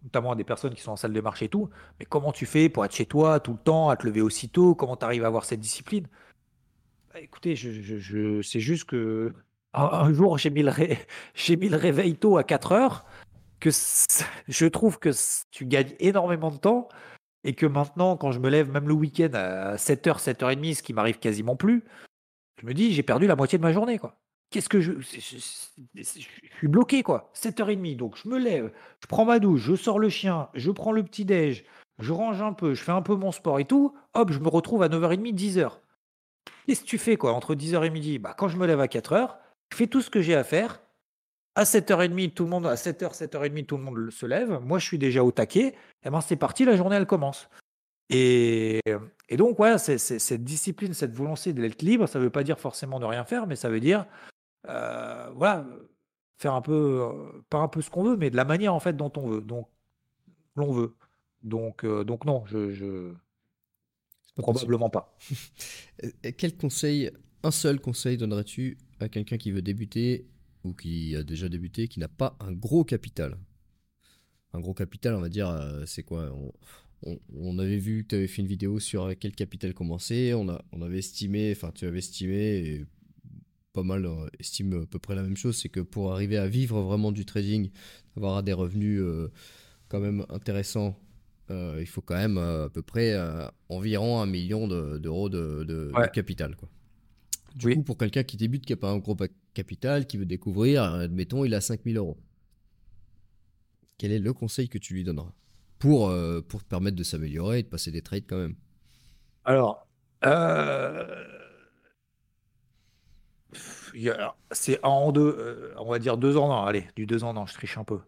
notamment 0.03 0.31
à 0.31 0.35
des 0.35 0.43
personnes 0.43 0.73
qui 0.73 0.81
sont 0.81 0.91
en 0.91 0.95
salle 0.95 1.13
de 1.13 1.21
marché 1.21 1.45
et 1.45 1.49
tout 1.49 1.69
mais 1.99 2.05
comment 2.05 2.31
tu 2.31 2.45
fais 2.45 2.69
pour 2.69 2.85
être 2.85 2.95
chez 2.95 3.05
toi 3.05 3.39
tout 3.39 3.51
le 3.51 3.57
temps 3.57 3.89
à 3.89 3.97
te 3.97 4.07
lever 4.07 4.21
aussitôt 4.21 4.75
comment 4.75 4.95
tu 4.95 5.05
arrives 5.05 5.23
à 5.23 5.27
avoir 5.27 5.45
cette 5.45 5.59
discipline? 5.59 6.07
Bah, 7.13 7.19
écoutez 7.19 7.55
je, 7.55 7.69
je, 7.71 8.41
c'est 8.41 8.59
juste 8.59 8.85
que 8.85 9.33
un, 9.73 10.13
jour, 10.13 10.37
j'ai 10.37 10.49
mis, 10.49 10.63
le 10.63 11.75
réveil 11.75 12.15
tôt 12.15 12.37
à 12.37 12.43
4 12.43 12.71
heures, 12.71 13.05
que 13.59 13.69
je 14.47 14.65
trouve 14.65 14.99
que 14.99 15.09
tu 15.51 15.65
gagnes 15.65 15.93
énormément 15.99 16.51
de 16.51 16.57
temps 16.57 16.89
et 17.43 17.53
que 17.53 17.65
maintenant, 17.65 18.17
quand 18.17 18.31
je 18.31 18.39
me 18.39 18.49
lève, 18.49 18.71
même 18.71 18.87
le 18.87 18.93
week-end 18.93 19.31
à 19.33 19.75
7h, 19.75 20.21
7h30, 20.21 20.75
ce 20.75 20.83
qui 20.83 20.93
m'arrive 20.93 21.19
quasiment 21.19 21.55
plus, 21.55 21.83
je 22.61 22.65
me 22.65 22.73
dis, 22.73 22.93
j'ai 22.93 23.03
perdu 23.03 23.27
la 23.27 23.35
moitié 23.35 23.57
de 23.57 23.63
ma 23.63 23.73
journée. 23.73 23.99
Qu'est-ce 24.49 24.69
que 24.69 24.79
je, 24.79 24.93
je, 24.99 25.19
suis 25.19 26.67
bloqué, 26.67 27.03
quoi. 27.03 27.31
7h30, 27.35 27.97
donc 27.97 28.17
je 28.17 28.29
me 28.29 28.37
lève, 28.37 28.71
je 29.01 29.07
prends 29.07 29.25
ma 29.25 29.39
douche, 29.39 29.61
je 29.61 29.75
sors 29.75 29.99
le 29.99 30.09
chien, 30.09 30.49
je 30.53 30.71
prends 30.71 30.91
le 30.91 31.03
petit-déj, 31.03 31.65
je 31.99 32.13
range 32.13 32.41
un 32.41 32.53
peu, 32.53 32.73
je 32.73 32.83
fais 32.83 32.91
un 32.91 33.01
peu 33.01 33.15
mon 33.15 33.31
sport 33.31 33.59
et 33.59 33.65
tout, 33.65 33.95
hop, 34.13 34.31
je 34.31 34.39
me 34.39 34.47
retrouve 34.47 34.83
à 34.83 34.89
9h30, 34.89 35.33
10h. 35.33 35.71
Qu'est-ce 36.65 36.81
que 36.81 36.85
tu 36.87 36.97
fais, 36.97 37.17
quoi, 37.17 37.33
entre 37.33 37.55
10h 37.55 37.83
et 37.83 37.89
midi? 37.89 38.19
Bah, 38.19 38.35
Quand 38.37 38.47
je 38.47 38.57
me 38.57 38.67
lève 38.67 38.79
à 38.79 38.87
4h, 38.87 39.35
je 39.73 39.77
fais 39.77 39.87
tout 39.87 40.03
ce 40.03 40.11
que 40.11 40.21
j'ai 40.21 40.35
à 40.35 40.43
faire. 40.43 40.81
À 41.55 41.63
7h30, 41.63 42.33
tout 42.33 42.43
le 42.43 42.49
monde, 42.51 42.67
à 42.67 42.75
7h, 42.75 43.17
7h30, 43.17 43.65
tout 43.65 43.77
le 43.77 43.83
monde 43.83 44.11
se 44.11 44.27
lève. 44.27 44.59
Moi, 44.59 44.77
je 44.77 44.85
suis 44.85 44.99
déjà 44.99 45.23
au 45.23 45.31
taquet. 45.31 45.67
Et 45.67 45.75
eh 46.05 46.09
ben, 46.11 46.21
c'est 46.21 46.35
parti, 46.35 46.63
la 46.63 46.75
journée, 46.75 46.95
elle 46.95 47.07
commence. 47.07 47.49
Et, 48.09 48.79
et 49.29 49.37
donc, 49.37 49.57
ouais, 49.59 49.79
cette 49.79 50.43
discipline, 50.43 50.93
cette 50.93 51.15
volonté 51.15 51.53
d'être 51.53 51.81
libre, 51.81 52.05
ça 52.07 52.19
veut 52.19 52.29
pas 52.29 52.43
dire 52.43 52.59
forcément 52.59 52.99
de 52.99 53.05
rien 53.05 53.23
faire, 53.25 53.47
mais 53.47 53.55
ça 53.55 53.69
veut 53.69 53.79
dire, 53.79 54.05
euh, 54.69 55.29
voilà, 55.35 55.65
faire 56.37 56.53
un 56.53 56.61
peu, 56.61 57.01
euh, 57.01 57.41
pas 57.49 57.57
un 57.57 57.67
peu 57.67 57.81
ce 57.81 57.89
qu'on 57.89 58.03
veut, 58.03 58.15
mais 58.15 58.29
de 58.29 58.35
la 58.35 58.45
manière 58.45 58.75
en 58.75 58.79
fait 58.79 58.95
dont 58.95 59.11
on 59.15 59.27
veut, 59.27 59.41
donc 59.41 59.67
l'on 60.55 60.71
veut. 60.71 60.95
Donc, 61.41 61.83
euh, 61.83 62.03
donc 62.03 62.25
non, 62.25 62.43
je, 62.45 63.11
possible. 64.35 64.41
probablement 64.41 64.91
pas. 64.91 65.17
Quel 66.37 66.55
conseil, 66.57 67.09
un 67.41 67.51
seul 67.51 67.79
conseil 67.79 68.17
donnerais-tu 68.17 68.77
à 68.99 69.09
quelqu'un 69.09 69.37
qui 69.37 69.51
veut 69.51 69.61
débuter 69.61 70.27
ou 70.63 70.73
qui 70.73 71.15
a 71.15 71.23
déjà 71.23 71.49
débuté, 71.49 71.87
qui 71.87 71.99
n'a 71.99 72.07
pas 72.07 72.35
un 72.39 72.51
gros 72.53 72.83
capital 72.83 73.37
Un 74.53 74.59
gros 74.59 74.73
capital, 74.73 75.15
on 75.15 75.21
va 75.21 75.29
dire, 75.29 75.49
euh, 75.49 75.83
c'est 75.85 76.03
quoi? 76.03 76.31
On, 76.33 76.51
on- 77.05 77.19
on 77.35 77.59
avait 77.59 77.77
vu 77.77 78.03
que 78.03 78.09
tu 78.09 78.15
avais 78.15 78.27
fait 78.27 78.41
une 78.41 78.47
vidéo 78.47 78.79
sur 78.79 79.03
avec 79.05 79.19
quel 79.19 79.33
capital 79.35 79.73
commencer. 79.73 80.33
On, 80.35 80.47
a, 80.49 80.63
on 80.71 80.81
avait 80.81 80.99
estimé, 80.99 81.51
enfin, 81.51 81.71
tu 81.73 81.85
avais 81.85 81.99
estimé, 81.99 82.35
et 82.67 82.85
pas 83.73 83.83
mal 83.83 84.05
euh, 84.05 84.27
estime 84.39 84.83
à 84.83 84.85
peu 84.85 84.99
près 84.99 85.15
la 85.15 85.23
même 85.23 85.37
chose, 85.37 85.57
c'est 85.57 85.69
que 85.69 85.79
pour 85.81 86.13
arriver 86.13 86.37
à 86.37 86.47
vivre 86.47 86.81
vraiment 86.81 87.11
du 87.11 87.25
trading, 87.25 87.71
avoir 88.17 88.43
des 88.43 88.53
revenus 88.53 89.01
euh, 89.01 89.31
quand 89.89 89.99
même 89.99 90.25
intéressants, 90.29 90.99
il 91.51 91.85
faut 91.87 92.01
quand 92.01 92.15
même 92.15 92.37
à 92.39 92.69
peu 92.73 92.81
près 92.81 93.15
environ 93.69 94.19
un 94.21 94.25
million 94.25 94.67
de- 94.67 94.97
d'euros 94.97 95.29
de, 95.29 95.63
de- 95.65 95.95
de 96.01 96.07
Ouais. 96.07 96.09
capital. 96.09 96.55
Quoi. 96.55 96.69
Du 97.55 97.67
Oui. 97.67 97.71
coup, 97.71 97.81
pour 97.83 97.97
quelqu'un 97.97 98.23
qui 98.23 98.37
débute, 98.37 98.63
qui 98.65 98.73
n'a 98.73 98.77
pas 98.77 98.91
un 98.91 98.99
gros 98.99 99.17
capital, 99.55 100.05
qui 100.05 100.17
veut 100.17 100.25
découvrir, 100.27 100.83
admettons, 100.83 101.45
il 101.45 101.53
a 101.55 101.61
5000 101.61 101.97
euros. 101.97 102.17
Quel 103.97 104.11
est 104.11 104.19
le 104.19 104.33
conseil 104.33 104.69
que 104.69 104.77
tu 104.77 104.93
lui 104.93 105.03
donneras 105.03 105.33
pour, 105.79 106.09
euh, 106.09 106.41
pour 106.41 106.63
te 106.63 106.69
permettre 106.69 106.95
de 106.95 107.03
s'améliorer 107.03 107.59
et 107.59 107.63
de 107.63 107.67
passer 107.69 107.91
des 107.91 108.01
trades 108.03 108.25
quand 108.27 108.37
même? 108.37 108.55
Alors, 109.45 109.87
euh, 110.25 111.25
il 113.93 114.01
y 114.01 114.09
a- 114.09 114.35
c'est 114.51 114.79
un 114.83 114.89
en 114.89 115.11
deux, 115.11 115.21
euh, 115.37 115.73
on 115.77 115.89
va 115.89 115.99
dire 115.99 116.17
deux 116.17 116.37
ans, 116.37 116.47
non, 116.47 116.63
allez, 116.65 116.87
du 116.95 117.05
deux 117.05 117.23
ans, 117.23 117.33
non, 117.33 117.45
je 117.45 117.53
triche 117.53 117.77
un 117.77 117.83
peu. 117.83 117.99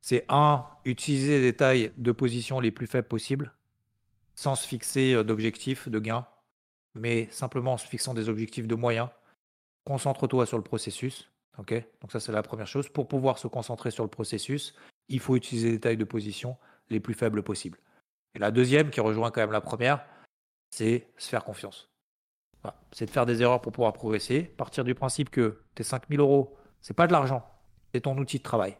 C'est 0.00 0.24
un, 0.28 0.66
utiliser 0.84 1.40
les 1.40 1.56
tailles 1.56 1.92
de 1.96 2.12
position 2.12 2.60
les 2.60 2.70
plus 2.70 2.86
faibles 2.86 3.08
possibles, 3.08 3.54
sans 4.36 4.56
se 4.56 4.66
fixer 4.68 5.24
d'objectifs 5.24 5.88
de 5.88 5.98
gain, 6.00 6.26
mais 6.94 7.28
simplement 7.30 7.72
en 7.74 7.78
se 7.78 7.86
fixant 7.86 8.14
des 8.14 8.28
objectifs 8.28 8.66
de 8.66 8.74
moyens. 8.74 9.08
Concentre-toi 9.84 10.46
sur 10.46 10.56
le 10.56 10.64
processus. 10.64 11.30
Donc 11.56 11.72
ça, 12.10 12.18
c'est 12.20 12.32
la 12.32 12.42
première 12.42 12.66
chose. 12.66 12.88
Pour 12.88 13.06
pouvoir 13.06 13.38
se 13.38 13.46
concentrer 13.46 13.90
sur 13.90 14.02
le 14.02 14.10
processus, 14.10 14.74
il 15.08 15.20
faut 15.20 15.36
utiliser 15.36 15.70
les 15.70 15.80
tailles 15.80 15.96
de 15.96 16.04
position 16.04 16.56
les 16.90 17.00
plus 17.00 17.14
faibles 17.14 17.42
possibles. 17.42 17.78
Et 18.34 18.38
la 18.40 18.50
deuxième, 18.50 18.90
qui 18.90 19.00
rejoint 19.00 19.30
quand 19.30 19.40
même 19.40 19.52
la 19.52 19.60
première, 19.60 20.04
c'est 20.70 21.06
se 21.16 21.28
faire 21.28 21.44
confiance. 21.44 21.88
C'est 22.92 23.06
de 23.06 23.10
faire 23.10 23.26
des 23.26 23.42
erreurs 23.42 23.60
pour 23.60 23.72
pouvoir 23.72 23.92
progresser. 23.92 24.42
Partir 24.42 24.84
du 24.84 24.94
principe 24.94 25.30
que 25.30 25.60
tes 25.74 25.82
5000 25.84 26.18
euros, 26.18 26.56
c'est 26.80 26.94
pas 26.94 27.06
de 27.06 27.12
l'argent, 27.12 27.46
c'est 27.92 28.00
ton 28.00 28.16
outil 28.16 28.38
de 28.38 28.42
travail. 28.42 28.76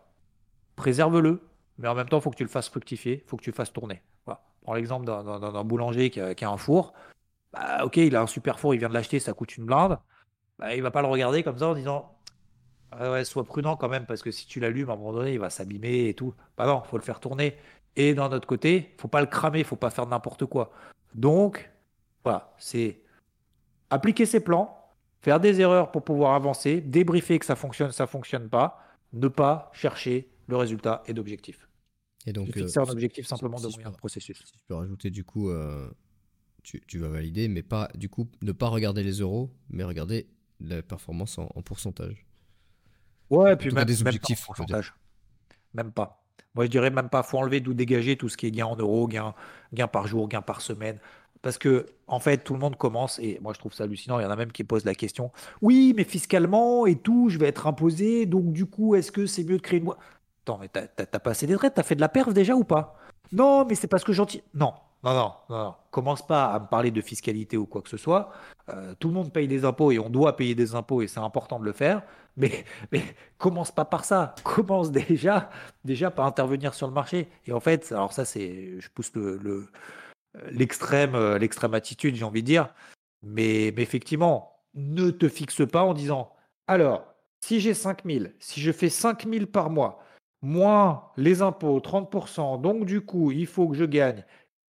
Préserve-le, 0.76 1.40
mais 1.78 1.86
en 1.88 1.94
même 1.94 2.08
temps, 2.08 2.18
il 2.18 2.22
faut 2.22 2.30
que 2.30 2.36
tu 2.36 2.44
le 2.44 2.48
fasses 2.48 2.68
fructifier, 2.70 3.22
il 3.24 3.28
faut 3.28 3.36
que 3.36 3.42
tu 3.42 3.50
le 3.50 3.54
fasses 3.54 3.72
tourner. 3.72 4.02
Prends 4.62 4.72
l'exemple 4.74 5.04
d'un- 5.04 5.64
boulanger 5.64 6.08
qui 6.08 6.20
a 6.20 6.50
un 6.50 6.56
four. 6.56 6.94
Bah, 7.54 7.84
ok, 7.84 7.96
il 7.98 8.14
a 8.16 8.20
un 8.22 8.26
super 8.26 8.58
four, 8.58 8.74
il 8.74 8.78
vient 8.78 8.88
de 8.88 8.94
l'acheter, 8.94 9.18
ça 9.20 9.32
coûte 9.32 9.56
une 9.56 9.64
blinde. 9.64 9.98
Bah, 10.58 10.74
il 10.74 10.82
va 10.82 10.90
pas 10.90 11.02
le 11.02 11.08
regarder 11.08 11.42
comme 11.42 11.58
ça 11.58 11.68
en 11.68 11.74
disant 11.74 12.18
Ah 12.90 13.10
ouais, 13.12 13.24
sois 13.24 13.44
prudent 13.44 13.76
quand 13.76 13.88
même, 13.88 14.06
parce 14.06 14.22
que 14.22 14.30
si 14.30 14.46
tu 14.46 14.60
l'allumes, 14.60 14.90
à 14.90 14.92
un 14.92 14.96
moment 14.96 15.12
donné, 15.12 15.32
il 15.32 15.38
va 15.38 15.50
s'abîmer 15.50 16.08
et 16.08 16.14
tout. 16.14 16.34
Bah 16.56 16.66
non, 16.66 16.82
faut 16.82 16.96
le 16.98 17.02
faire 17.02 17.20
tourner. 17.20 17.56
Et 17.96 18.12
d'un 18.14 18.30
autre 18.32 18.46
côté, 18.46 18.94
faut 18.98 19.08
pas 19.08 19.20
le 19.20 19.26
cramer, 19.28 19.62
faut 19.64 19.76
pas 19.76 19.90
faire 19.90 20.06
n'importe 20.06 20.46
quoi. 20.46 20.72
Donc, 21.14 21.70
voilà, 22.24 22.52
c'est 22.58 23.00
appliquer 23.90 24.26
ses 24.26 24.40
plans, 24.40 24.76
faire 25.22 25.38
des 25.38 25.60
erreurs 25.60 25.92
pour 25.92 26.02
pouvoir 26.02 26.34
avancer, 26.34 26.80
débriefer 26.80 27.38
que 27.38 27.46
ça 27.46 27.54
fonctionne, 27.54 27.92
ça 27.92 28.06
fonctionne 28.08 28.48
pas, 28.48 28.80
ne 29.12 29.28
pas 29.28 29.70
chercher 29.72 30.28
le 30.48 30.56
résultat 30.56 31.02
et 31.06 31.14
d'objectif. 31.14 31.68
Et 32.26 32.32
donc, 32.32 32.46
Donc, 32.46 32.54
fixer 32.54 32.78
un 32.80 32.88
objectif 32.88 33.26
si- 33.26 33.28
simplement 33.28 33.58
si 33.58 33.66
de 33.66 33.72
moyen 33.72 33.92
processus. 33.92 34.38
Si 34.44 34.52
je 34.58 34.62
peux 34.66 34.74
rajouter 34.74 35.10
du 35.10 35.24
coup, 35.24 35.50
euh, 35.50 35.88
tu, 36.64 36.82
tu 36.88 36.98
vas 36.98 37.08
valider, 37.08 37.48
mais 37.48 37.62
pas 37.62 37.90
du 37.96 38.08
coup 38.10 38.28
ne 38.42 38.52
pas 38.52 38.68
regarder 38.68 39.04
les 39.04 39.20
euros, 39.20 39.52
mais 39.70 39.84
regarder 39.84 40.28
la 40.60 40.82
performance 40.82 41.38
en, 41.38 41.50
en 41.54 41.62
pourcentage. 41.62 42.26
Ouais, 43.30 43.56
puis 43.56 43.70
tout 43.70 43.74
cas, 43.74 43.84
même, 43.84 43.84
des 43.84 44.02
même 44.02 44.18
pas 44.18 44.28
en 44.32 44.38
objectifs, 44.38 44.44
dire. 44.66 44.78
pourcentage. 44.78 44.94
Même 45.74 45.92
pas. 45.92 46.24
Moi, 46.54 46.66
je 46.66 46.70
dirais 46.70 46.90
même 46.90 47.08
pas. 47.08 47.22
faut 47.22 47.38
enlever 47.38 47.60
d'où 47.60 47.74
dégager 47.74 48.16
tout 48.16 48.28
ce 48.28 48.36
qui 48.36 48.46
est 48.46 48.50
gain 48.50 48.66
en 48.66 48.76
euros, 48.76 49.08
gain, 49.08 49.34
gain 49.72 49.88
par 49.88 50.06
jour, 50.06 50.28
gain 50.28 50.42
par 50.42 50.60
semaine. 50.60 50.98
Parce 51.42 51.58
que, 51.58 51.86
en 52.06 52.20
fait, 52.20 52.38
tout 52.44 52.54
le 52.54 52.60
monde 52.60 52.76
commence, 52.76 53.18
et 53.18 53.38
moi 53.42 53.52
je 53.54 53.58
trouve 53.58 53.74
ça 53.74 53.84
hallucinant, 53.84 54.18
il 54.18 54.22
y 54.22 54.26
en 54.26 54.30
a 54.30 54.36
même 54.36 54.52
qui 54.52 54.64
posent 54.64 54.84
la 54.86 54.94
question 54.94 55.32
Oui, 55.62 55.92
mais 55.96 56.04
fiscalement 56.04 56.86
et 56.86 56.96
tout, 56.96 57.28
je 57.28 57.38
vais 57.38 57.48
être 57.48 57.66
imposé, 57.66 58.26
donc 58.26 58.52
du 58.52 58.66
coup, 58.66 58.94
est-ce 58.94 59.12
que 59.12 59.26
c'est 59.26 59.44
mieux 59.44 59.58
de 59.58 59.62
créer 59.62 59.78
une 59.80 59.84
boîte? 59.86 59.98
Attends, 60.44 60.58
mais 60.58 60.68
t'as 60.68 60.86
t'as- 60.88 61.06
t'as 61.06 61.18
passé 61.18 61.46
des 61.46 61.56
traites, 61.56 61.74
t'as 61.74 61.82
fait 61.82 61.96
de 61.96 62.00
la 62.00 62.08
perf 62.08 62.32
déjà 62.34 62.54
ou 62.56 62.64
pas? 62.64 62.96
Non, 63.32 63.64
mais 63.66 63.74
c'est 63.74 63.88
parce 63.88 64.04
que 64.04 64.12
gentil. 64.14 64.42
Non, 64.54 64.72
non, 65.04 65.14
non, 65.14 65.32
non. 65.50 65.74
Commence 65.90 66.26
pas 66.26 66.46
à 66.46 66.58
me 66.58 66.66
parler 66.66 66.90
de 66.90 67.00
fiscalité 67.02 67.56
ou 67.56 67.66
quoi 67.66 67.82
que 67.82 67.88
ce 67.90 67.96
soit. 67.98 68.30
Euh, 68.70 68.94
tout 68.98 69.08
le 69.08 69.14
monde 69.14 69.32
paye 69.32 69.46
des 69.46 69.64
impôts 69.64 69.92
et 69.92 69.98
on 69.98 70.08
doit 70.08 70.36
payer 70.36 70.54
des 70.54 70.74
impôts 70.74 71.02
et 71.02 71.08
c'est 71.08 71.20
important 71.20 71.58
de 71.60 71.64
le 71.64 71.72
faire. 71.72 72.02
Mais, 72.36 72.64
mais 72.92 73.02
commence 73.38 73.70
pas 73.70 73.84
par 73.84 74.04
ça. 74.04 74.34
Commence 74.44 74.90
déjà, 74.90 75.50
déjà 75.84 76.10
par 76.10 76.26
intervenir 76.26 76.72
sur 76.74 76.86
le 76.86 76.92
marché. 76.94 77.28
Et 77.46 77.52
en 77.52 77.60
fait, 77.60 77.92
alors 77.92 78.12
ça, 78.12 78.24
c'est, 78.24 78.80
je 78.80 78.88
pousse 78.90 79.12
le, 79.14 79.36
le- 79.38 79.68
l'extrême, 80.50 81.14
euh, 81.14 81.38
l'extrême 81.38 81.74
attitude, 81.74 82.14
j'ai 82.16 82.24
envie 82.24 82.42
de 82.42 82.46
dire. 82.46 82.68
Mais, 83.22 83.72
mais 83.76 83.82
effectivement, 83.82 84.56
ne 84.74 85.10
te 85.10 85.28
fixe 85.28 85.62
pas 85.70 85.82
en 85.82 85.94
disant, 85.94 86.32
alors, 86.66 87.04
si 87.40 87.60
j'ai 87.60 87.74
5000, 87.74 88.34
si 88.38 88.60
je 88.60 88.72
fais 88.72 88.88
5000 88.88 89.46
par 89.46 89.70
mois, 89.70 90.02
moins 90.42 91.04
les 91.16 91.42
impôts, 91.42 91.78
30%, 91.80 92.60
donc 92.60 92.84
du 92.84 93.00
coup, 93.00 93.30
il 93.30 93.46
faut 93.46 93.68
que 93.68 93.76
je 93.76 93.84
gagne, 93.84 94.24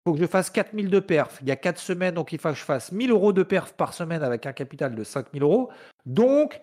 faut 0.06 0.14
que 0.14 0.20
je 0.20 0.28
fasse 0.28 0.50
4000 0.50 0.90
de 0.90 1.00
perf. 1.00 1.40
Il 1.42 1.48
y 1.48 1.52
a 1.52 1.56
4 1.56 1.80
semaines, 1.80 2.14
donc 2.14 2.32
il 2.32 2.40
faut 2.40 2.50
que 2.50 2.56
je 2.56 2.64
fasse 2.64 2.92
1000 2.92 3.10
euros 3.10 3.34
de 3.34 3.44
perf 3.44 3.74
par 3.74 3.94
semaine 3.94 4.22
avec 4.24 4.46
un 4.46 4.54
capital 4.54 4.94
de 4.96 5.04
5000 5.04 5.42
euros. 5.42 5.70
Donc, 6.06 6.62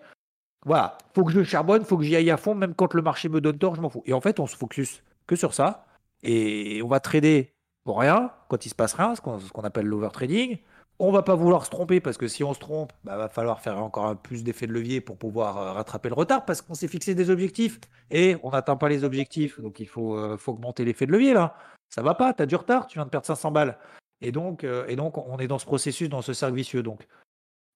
voilà, 0.65 0.97
faut 1.13 1.25
que 1.25 1.31
je 1.31 1.43
charbonne, 1.43 1.83
faut 1.83 1.97
que 1.97 2.03
j'y 2.03 2.15
aille 2.15 2.31
à 2.31 2.37
fond, 2.37 2.55
même 2.55 2.73
quand 2.73 2.93
le 2.93 3.01
marché 3.01 3.27
me 3.27 3.41
donne 3.41 3.57
tort, 3.57 3.75
je 3.75 3.81
m'en 3.81 3.89
fous. 3.89 4.03
Et 4.05 4.13
en 4.13 4.21
fait, 4.21 4.39
on 4.39 4.47
se 4.47 4.55
focus 4.55 5.03
que 5.27 5.35
sur 5.35 5.53
ça, 5.53 5.85
et 6.23 6.81
on 6.83 6.87
va 6.87 7.01
trader 7.01 7.53
pour 7.83 7.99
rien, 7.99 8.31
quand 8.47 8.65
il 8.65 8.69
se 8.69 8.75
passe 8.75 8.93
rien, 8.93 9.13
ce 9.13 9.19
qu'on 9.21 9.39
qu'on 9.39 9.63
appelle 9.63 9.85
l'overtrading. 9.85 10.57
On 10.99 11.11
va 11.11 11.21
pas 11.23 11.35
vouloir 11.35 11.65
se 11.65 11.69
tromper, 11.69 11.99
parce 11.99 12.17
que 12.17 12.29
si 12.29 12.45
on 12.45 12.53
se 12.53 12.59
trompe, 12.59 12.93
bah, 13.03 13.17
va 13.17 13.27
falloir 13.27 13.59
faire 13.59 13.77
encore 13.83 14.05
un 14.05 14.15
plus 14.15 14.43
d'effet 14.43 14.67
de 14.67 14.71
levier 14.71 15.01
pour 15.01 15.17
pouvoir 15.17 15.57
euh, 15.57 15.71
rattraper 15.73 16.07
le 16.07 16.15
retard, 16.15 16.45
parce 16.45 16.61
qu'on 16.61 16.75
s'est 16.75 16.87
fixé 16.87 17.13
des 17.13 17.29
objectifs, 17.29 17.81
et 18.09 18.37
on 18.43 18.51
n'atteint 18.51 18.77
pas 18.77 18.87
les 18.87 19.03
objectifs, 19.03 19.59
donc 19.59 19.81
il 19.81 19.87
faut, 19.87 20.15
euh, 20.15 20.37
faut 20.37 20.53
augmenter 20.53 20.85
l'effet 20.85 21.05
de 21.05 21.11
levier, 21.11 21.33
là. 21.33 21.57
Ça 21.93 22.01
va 22.01 22.15
pas, 22.15 22.33
tu 22.33 22.41
as 22.41 22.45
du 22.45 22.55
retard, 22.55 22.87
tu 22.87 22.97
viens 22.97 23.05
de 23.05 23.09
perdre 23.11 23.27
500 23.27 23.51
balles. 23.51 23.77
Et 24.21 24.31
donc, 24.31 24.63
euh, 24.63 24.87
et 24.87 24.95
donc, 24.95 25.17
on 25.17 25.37
est 25.37 25.47
dans 25.47 25.59
ce 25.59 25.65
processus, 25.65 26.09
dans 26.09 26.21
ce 26.21 26.33
cercle 26.33 26.55
vicieux. 26.55 26.81
Donc, 26.81 27.05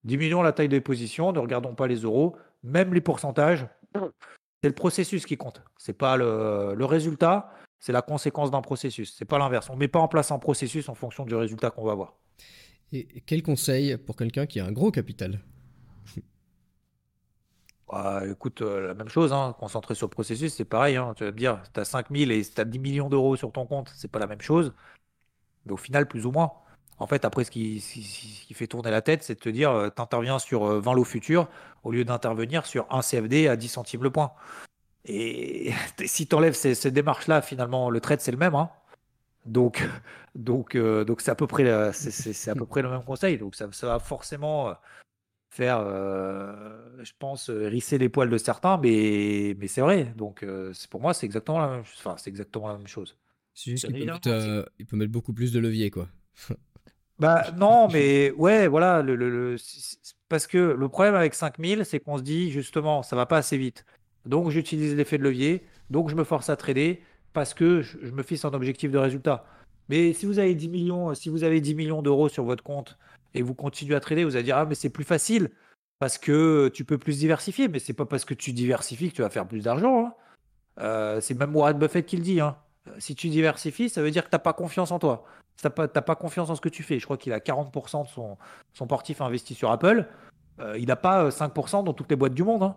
Diminuons 0.04 0.42
la 0.42 0.54
taille 0.54 0.70
des 0.70 0.82
positions, 0.82 1.34
ne 1.34 1.40
regardons 1.40 1.76
pas 1.76 1.86
les 1.86 1.98
euros, 1.98 2.36
même 2.64 2.94
les 2.94 3.02
pourcentages. 3.02 3.68
C'est 4.64 4.70
le 4.70 4.74
processus 4.74 5.26
qui 5.26 5.38
compte. 5.38 5.62
C'est 5.78 5.98
pas 5.98 6.18
le, 6.18 6.74
le 6.76 6.86
résultat, 6.86 7.52
c'est 7.80 7.92
la 7.92 8.02
conséquence 8.02 8.50
d'un 8.50 8.62
processus. 8.62 9.14
C'est 9.18 9.26
pas 9.26 9.38
l'inverse. 9.38 9.70
On 9.70 9.76
met 9.76 9.88
pas 9.88 10.00
en 10.00 10.08
place 10.08 10.32
un 10.32 10.40
processus 10.40 10.90
en 10.90 10.96
fonction 10.96 11.26
du 11.26 11.36
résultat 11.36 11.70
qu'on 11.72 11.84
va 11.84 11.92
avoir. 11.92 12.16
Et 12.94 13.22
quel 13.26 13.44
conseil 13.44 13.98
pour 13.98 14.16
quelqu'un 14.16 14.46
qui 14.46 14.60
a 14.60 14.66
un 14.66 14.72
gros 14.72 14.92
capital? 14.92 15.42
Bah, 17.90 18.22
écoute, 18.30 18.62
euh, 18.62 18.88
la 18.88 18.94
même 18.94 19.08
chose, 19.08 19.32
hein, 19.32 19.56
concentrer 19.60 19.96
sur 19.96 20.08
le 20.08 20.12
processus, 20.12 20.54
c'est 20.54 20.66
pareil. 20.66 20.98
hein. 20.98 21.14
Tu 21.16 21.24
vas 21.24 21.32
me 21.32 21.38
dire, 21.38 21.62
tu 21.74 21.80
as 21.80 21.86
5000 21.86 22.32
et 22.32 22.44
tu 22.44 22.60
as 22.60 22.66
10 22.66 22.80
millions 22.80 23.08
d'euros 23.10 23.36
sur 23.38 23.52
ton 23.52 23.66
compte, 23.66 23.92
c'est 23.96 24.10
pas 24.12 24.20
la 24.20 24.28
même 24.28 24.42
chose. 24.42 24.74
Mais 25.66 25.74
au 25.74 25.78
final, 25.78 26.08
plus 26.08 26.26
ou 26.26 26.32
moins. 26.32 26.54
En 27.00 27.08
fait, 27.08 27.26
après, 27.26 27.44
ce 27.46 27.52
qui, 27.52 27.80
fait 28.54 28.68
tourner 28.68 28.92
la 28.92 29.02
tête, 29.02 29.24
c'est 29.24 29.36
de 29.36 29.40
te 29.40 29.50
dire, 29.50 29.92
tu 29.96 30.02
interviens 30.02 30.40
sur 30.40 30.66
euh, 30.66 30.80
20 30.80 30.94
lots 30.94 31.04
futurs 31.06 31.48
au 31.84 31.92
lieu 31.92 32.06
d'intervenir 32.06 32.66
sur 32.66 32.88
un 32.92 33.02
CFD 33.02 33.48
à 33.48 33.56
10 33.56 33.70
centimes 33.70 34.04
le 34.04 34.12
point. 34.12 34.34
Et 35.06 35.74
si 36.06 36.28
tu 36.28 36.36
enlèves 36.36 36.56
ces, 36.56 36.92
démarches-là, 36.92 37.42
finalement, 37.42 37.90
le 37.90 38.02
trade, 38.02 38.22
c'est 38.22 38.32
le 38.32 38.38
même. 38.38 38.56
hein. 38.56 38.72
Donc, 39.46 39.88
donc, 40.36 40.76
euh, 40.76 41.06
donc 41.06 41.22
c'est 41.22 41.32
à 41.32 41.36
peu 41.36 41.48
près, 41.48 41.94
c'est- 41.94 42.50
à 42.52 42.56
peu 42.56 42.66
près 42.66 42.82
le 42.82 42.90
même 42.90 43.04
conseil. 43.04 43.38
Donc, 43.38 43.56
ça, 43.56 43.68
va 43.84 44.00
forcément 44.00 44.70
euh, 44.70 44.74
faire, 45.50 45.80
euh, 45.80 47.04
je 47.04 47.12
pense, 47.18 47.50
euh, 47.50 47.64
hérisser 47.64 47.98
les 47.98 48.10
poils 48.10 48.30
de 48.30 48.38
certains, 48.38 48.78
mais, 48.78 49.56
mais 49.60 49.68
c'est 49.68 49.82
vrai. 49.82 50.14
Donc, 50.16 50.44
euh, 50.44 50.74
c'est- 50.74 50.90
pour 50.90 51.02
moi, 51.02 51.14
c'est 51.14 51.26
exactement 51.26 51.60
la 51.60 51.68
même, 51.70 51.80
enfin, 51.82 52.16
c'est 52.18 52.30
exactement 52.30 52.68
la 52.68 52.78
même 52.78 52.88
chose. 52.88 53.18
C'est 53.54 53.72
juste 53.72 53.86
qu'il 53.88 53.94
peut, 54.00 54.06
mettre, 54.06 54.28
euh, 54.30 54.64
il 54.80 54.86
peut 54.86 54.98
mettre 54.98 55.12
beaucoup 55.12 55.34
plus 55.34 55.52
de 55.52 55.60
levier, 55.60 55.90
quoi. 55.92 56.08
Bah 57.20 57.52
non, 57.58 57.88
mais 57.92 58.32
ouais, 58.32 58.68
voilà, 58.68 59.02
le, 59.02 59.16
le- 59.16 59.56
parce 60.30 60.46
que 60.48 60.58
le 60.58 60.90
problème 60.90 61.16
avec 61.16 61.34
5000, 61.34 61.84
c'est 61.86 62.00
qu'on 62.00 62.18
se 62.18 62.24
dit 62.24 62.52
justement, 62.52 63.02
ça 63.04 63.16
va 63.16 63.26
pas 63.26 63.38
assez 63.38 63.58
vite. 63.58 63.86
Donc 64.26 64.50
j'utilise 64.52 64.96
l'effet 64.96 65.18
de 65.18 65.24
levier, 65.24 65.64
donc 65.90 66.10
je 66.10 66.16
me 66.16 66.24
force 66.24 66.50
à 66.50 66.56
trader 66.58 67.02
parce 67.34 67.54
que 67.54 67.82
je, 67.82 67.98
je 68.04 68.12
me 68.12 68.24
fixe 68.24 68.46
un 68.46 68.54
objectif 68.54 68.92
de 68.92 68.98
résultat. 68.98 69.46
Mais 69.90 70.14
si 70.14 70.26
vous 70.26 70.38
avez 70.40 70.54
10 70.54 70.70
millions, 70.70 71.14
si 71.16 71.30
vous 71.30 71.44
avez 71.44 71.62
10 71.62 71.74
millions 71.76 72.02
d'euros 72.02 72.30
sur 72.30 72.44
votre 72.44 72.64
compte 72.64 72.98
et 73.38 73.42
vous 73.44 73.54
continuez 73.54 73.96
à 73.96 74.00
trader, 74.00 74.24
vous 74.26 74.36
allez 74.36 74.44
dire 74.44 74.58
ah 74.58 74.66
mais 74.66 74.76
c'est 74.76 74.90
plus 74.90 75.04
facile 75.04 75.52
parce 76.00 76.18
que 76.18 76.70
tu 76.74 76.86
peux 76.86 76.98
plus 76.98 77.20
diversifier. 77.20 77.68
Mais 77.68 77.80
c'est 77.80 77.94
pas 77.94 78.06
parce 78.06 78.26
que 78.26 78.34
tu 78.34 78.52
diversifies 78.54 79.10
que 79.12 79.16
tu 79.16 79.22
vas 79.22 79.30
faire 79.30 79.48
plus 79.48 79.64
d'argent. 79.64 80.06
hein. 80.08 80.14
Euh, 80.80 81.22
c'est 81.22 81.34
même 81.34 81.56
Warren 81.56 81.78
Buffett 81.78 82.06
qui 82.06 82.18
le 82.18 82.24
dit. 82.24 82.40
hein. 82.42 82.58
Euh, 82.88 82.92
Si 83.00 83.16
tu 83.16 83.30
diversifies, 83.30 83.90
ça 83.90 84.02
veut 84.02 84.12
dire 84.12 84.24
que 84.24 84.30
tu 84.30 84.36
n'as 84.36 84.40
pas 84.40 84.54
confiance 84.54 84.92
en 84.92 85.00
toi. 85.00 85.26
Tu 85.60 85.66
n'as 85.66 85.72
pas, 85.72 85.88
pas 85.88 86.16
confiance 86.16 86.50
en 86.50 86.56
ce 86.56 86.62
que 86.62 86.70
tu 86.70 86.84
fais. 86.84 87.00
Je 87.00 87.06
crois 87.06 87.18
qu'il 87.18 87.34
a 87.34 87.40
40% 87.40 88.04
de 88.04 88.08
son, 88.10 88.38
son 88.74 88.88
portif 88.88 89.22
investi 89.22 89.56
sur 89.56 89.72
Apple. 89.72 90.08
Euh, 90.60 90.78
il 90.78 90.88
n'a 90.88 90.96
pas 90.96 91.26
euh, 91.26 91.32
5% 91.32 91.84
dans 91.84 91.94
toutes 91.94 92.10
les 92.10 92.16
boîtes 92.16 92.34
du 92.36 92.44
monde. 92.44 92.64
hein. 92.64 92.76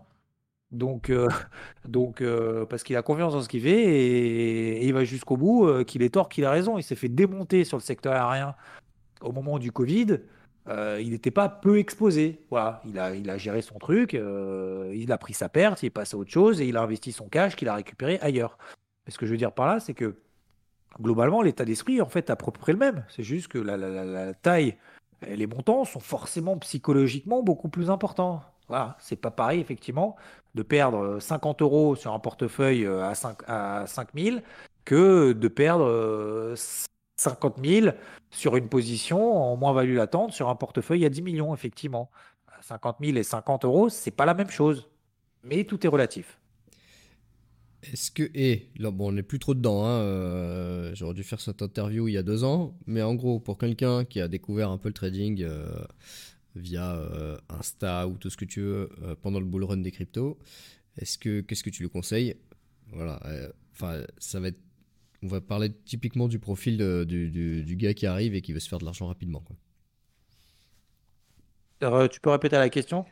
Donc, 0.73 1.11
donc 1.89 2.23
parce 2.69 2.85
qu'il 2.85 2.97
a 2.97 3.03
confiance 3.03 3.35
en 3.35 3.43
ce 3.43 3.49
qu'il 3.49 3.63
fait 3.63 3.83
et, 3.85 4.87
il 4.87 4.93
va 4.95 5.05
jusqu'au 5.05 5.37
bout, 5.37 5.85
qu'il 5.85 6.03
ait 6.03 6.11
tort, 6.11 6.29
qu'il 6.29 6.45
a 6.45 6.51
raison. 6.51 6.79
Il 6.79 6.85
s'est 6.85 6.95
fait 6.95 7.09
démonter 7.09 7.65
sur 7.65 7.77
le 7.77 7.83
secteur 7.83 8.13
aérien 8.15 8.55
au 9.21 9.33
moment 9.33 9.59
du 9.59 9.73
Covid. 9.73 10.21
Euh, 10.69 11.01
il 11.03 11.11
n'était 11.11 11.31
pas 11.31 11.49
peu 11.49 11.79
exposé. 11.79 12.41
Voilà, 12.51 12.83
il 12.87 12.99
a, 12.99 13.15
il 13.15 13.29
a 13.31 13.39
géré 13.39 13.63
son 13.63 13.79
truc, 13.79 14.15
euh, 14.15 14.93
il 14.95 15.11
a 15.13 15.19
pris 15.19 15.33
sa 15.35 15.49
perte, 15.49 15.83
il 15.83 15.87
est 15.87 15.91
passé 15.91 16.15
à 16.17 16.19
autre 16.19 16.31
chose 16.31 16.61
et 16.61 16.67
il 16.67 16.77
a 16.77 16.83
investi 16.83 17.13
son 17.13 17.29
cash 17.29 17.57
qu'il 17.57 17.69
a 17.69 17.75
récupéré 17.75 18.19
ailleurs. 18.21 18.59
Et 19.07 19.11
ce 19.11 19.19
que 19.19 19.27
je 19.27 19.33
veux 19.33 19.39
dire 19.39 19.53
par 19.53 19.67
là, 19.67 19.81
c'est 19.81 19.95
que 19.95 20.17
globalement, 21.01 21.43
l'état 21.43 21.65
d'esprit, 21.65 22.01
en 22.01 22.09
fait, 22.09 22.29
est 22.29 22.33
à 22.33 22.37
peu 22.37 22.51
près 22.53 22.73
le 22.73 22.79
même. 22.79 23.05
C'est 23.09 23.23
juste 23.23 23.49
que 23.49 23.59
la, 23.59 23.77
la- 23.77 24.05
la- 24.05 24.35
taille 24.35 24.77
et 25.27 25.37
les 25.37 25.47
montants 25.47 25.85
sont 25.85 26.01
forcément 26.01 26.59
psychologiquement 26.59 27.43
beaucoup 27.43 27.69
plus 27.69 27.91
importants. 27.91 28.43
Voilà, 28.69 28.97
c'est 29.01 29.17
pas 29.17 29.31
pareil, 29.31 29.61
effectivement, 29.61 30.17
de 30.55 30.63
perdre 30.63 30.99
euh, 30.99 31.21
50 31.21 31.63
euros 31.63 31.97
sur 31.97 32.13
un 32.13 32.19
portefeuille 32.19 32.87
euh, 32.87 33.05
à 33.05 33.15
5, 33.15 33.39
à 33.49 33.85
5 33.87 34.09
000 34.15 34.39
que 34.85 35.33
de 35.33 35.49
perdre 35.49 35.85
euh, 35.87 36.55
50 37.21 37.65
000 37.65 37.89
sur 38.31 38.57
une 38.57 38.69
position 38.69 39.37
en 39.37 39.57
moins-value 39.57 39.97
latente 39.97 40.33
sur 40.33 40.49
un 40.49 40.55
portefeuille 40.55 41.05
à 41.05 41.11
10 41.11 41.23
millions, 41.23 41.55
effectivement. 41.55 42.11
50 42.63 42.97
000 43.03 43.17
et 43.19 43.23
50 43.23 43.65
euros, 43.65 43.89
c'est 43.89 44.11
pas 44.11 44.25
la 44.25 44.35
même 44.35 44.51
chose. 44.51 44.89
Mais 45.45 45.65
tout 45.65 45.85
est 45.87 45.89
relatif. 45.89 46.39
Est-ce 47.83 48.11
que. 48.11 48.31
Et 48.35 48.69
là, 48.79 48.91
bon, 48.91 49.09
on 49.09 49.13
n'est 49.13 49.23
plus 49.23 49.39
trop 49.39 49.55
dedans. 49.55 49.85
Hein, 49.85 50.01
euh, 50.01 50.95
J'aurais 50.95 51.15
dû 51.15 51.23
faire 51.23 51.41
cette 51.41 51.63
interview 51.63 52.09
il 52.09 52.13
y 52.13 52.19
a 52.19 52.23
deux 52.23 52.45
ans. 52.45 52.79
Mais 52.87 53.03
en 53.03 53.15
gros, 53.15 53.41
pour 53.41 53.59
quelqu'un 53.59 54.05
qui 54.05 54.21
a 54.21 54.29
découvert 54.29 54.71
un 54.71 54.79
peu 54.79 54.89
le 54.89 54.95
trading 54.95 55.43
euh, 55.43 55.67
via 56.55 56.95
euh, 56.95 57.39
Insta 57.49 58.07
ou 58.07 58.17
tout 58.19 58.29
ce 58.29 58.37
que 58.37 58.45
tu 58.45 58.61
veux 58.61 58.91
pendant 59.23 59.41
le 59.41 59.47
bull 59.47 59.65
run 59.65 59.79
des 59.79 59.91
cryptos, 59.91 60.39
est-ce 60.99 61.17
que 61.19 61.41
qu'est-ce 61.41 61.65
que 61.65 61.71
tu 61.71 61.83
lui 61.83 61.91
conseilles? 61.91 62.37
Voilà. 62.93 63.21
Enfin, 63.73 64.03
ça 64.19 64.41
va 64.41 64.49
être. 64.49 64.59
On 65.23 65.27
va 65.27 65.41
parler 65.41 65.71
typiquement 65.85 66.29
du 66.29 66.39
profil 66.39 66.77
de- 66.79 67.05
du, 67.05 67.29
du- 67.31 67.63
du 67.63 67.77
gars 67.77 67.93
qui 67.95 68.07
arrive 68.07 68.35
et 68.35 68.41
qui 68.41 68.53
veut 68.53 68.61
se 68.61 68.69
faire 68.69 68.79
de 68.79 68.85
l'argent 68.85 69.07
rapidement. 69.07 69.41
quoi. 69.41 69.57
Euh, 71.83 72.09
tu 72.09 72.21
peux 72.21 72.31
répéter 72.31 72.57
la 72.57 72.69
question? 72.69 73.05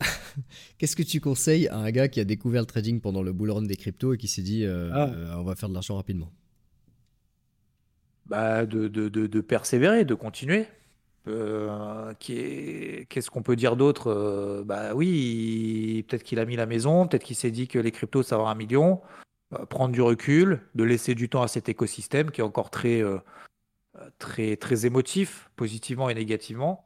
Qu'est-ce 0.78 0.96
que 0.96 1.02
tu 1.02 1.20
conseilles 1.20 1.68
à 1.68 1.76
un 1.78 1.90
gars 1.90 2.08
qui 2.08 2.20
a 2.20 2.24
découvert 2.24 2.62
le 2.62 2.66
trading 2.66 3.00
pendant 3.00 3.22
le 3.22 3.32
bull 3.32 3.50
run 3.50 3.62
des 3.62 3.76
cryptos 3.76 4.14
et 4.14 4.18
qui 4.18 4.28
s'est 4.28 4.42
dit 4.42 4.64
euh, 4.64 4.90
Ah. 4.92 5.08
euh, 5.10 5.34
on 5.36 5.42
va 5.44 5.54
faire 5.54 5.68
de 5.68 5.74
l'argent 5.74 5.96
rapidement? 5.96 6.30
Bah, 8.26 8.64
de, 8.66 8.88
de, 8.88 9.08
de, 9.08 9.26
de 9.26 9.40
persévérer, 9.40 10.04
de 10.04 10.14
continuer. 10.14 10.66
Euh, 11.28 12.12
Qu'est-ce 12.18 13.30
qu'on 13.30 13.42
peut 13.42 13.56
dire 13.56 13.76
d'autre? 13.76 14.62
Bah 14.66 14.94
oui, 14.94 16.04
peut-être 16.08 16.22
qu'il 16.24 16.38
a 16.38 16.44
mis 16.44 16.56
la 16.56 16.66
maison, 16.66 17.06
peut-être 17.06 17.24
qu'il 17.24 17.36
s'est 17.36 17.50
dit 17.50 17.68
que 17.68 17.78
les 17.78 17.92
cryptos, 17.92 18.22
ça 18.22 18.38
va 18.38 18.44
un 18.44 18.54
million. 18.54 19.00
Euh, 19.54 19.66
prendre 19.66 19.92
du 19.92 20.00
recul, 20.00 20.60
de 20.74 20.84
laisser 20.84 21.14
du 21.14 21.28
temps 21.28 21.42
à 21.42 21.48
cet 21.48 21.68
écosystème 21.68 22.30
qui 22.30 22.40
est 22.40 22.44
encore 22.44 22.70
très, 22.70 23.02
euh, 23.02 23.18
très, 24.18 24.56
très 24.56 24.86
émotif, 24.86 25.50
positivement 25.56 26.08
et 26.08 26.14
négativement. 26.14 26.84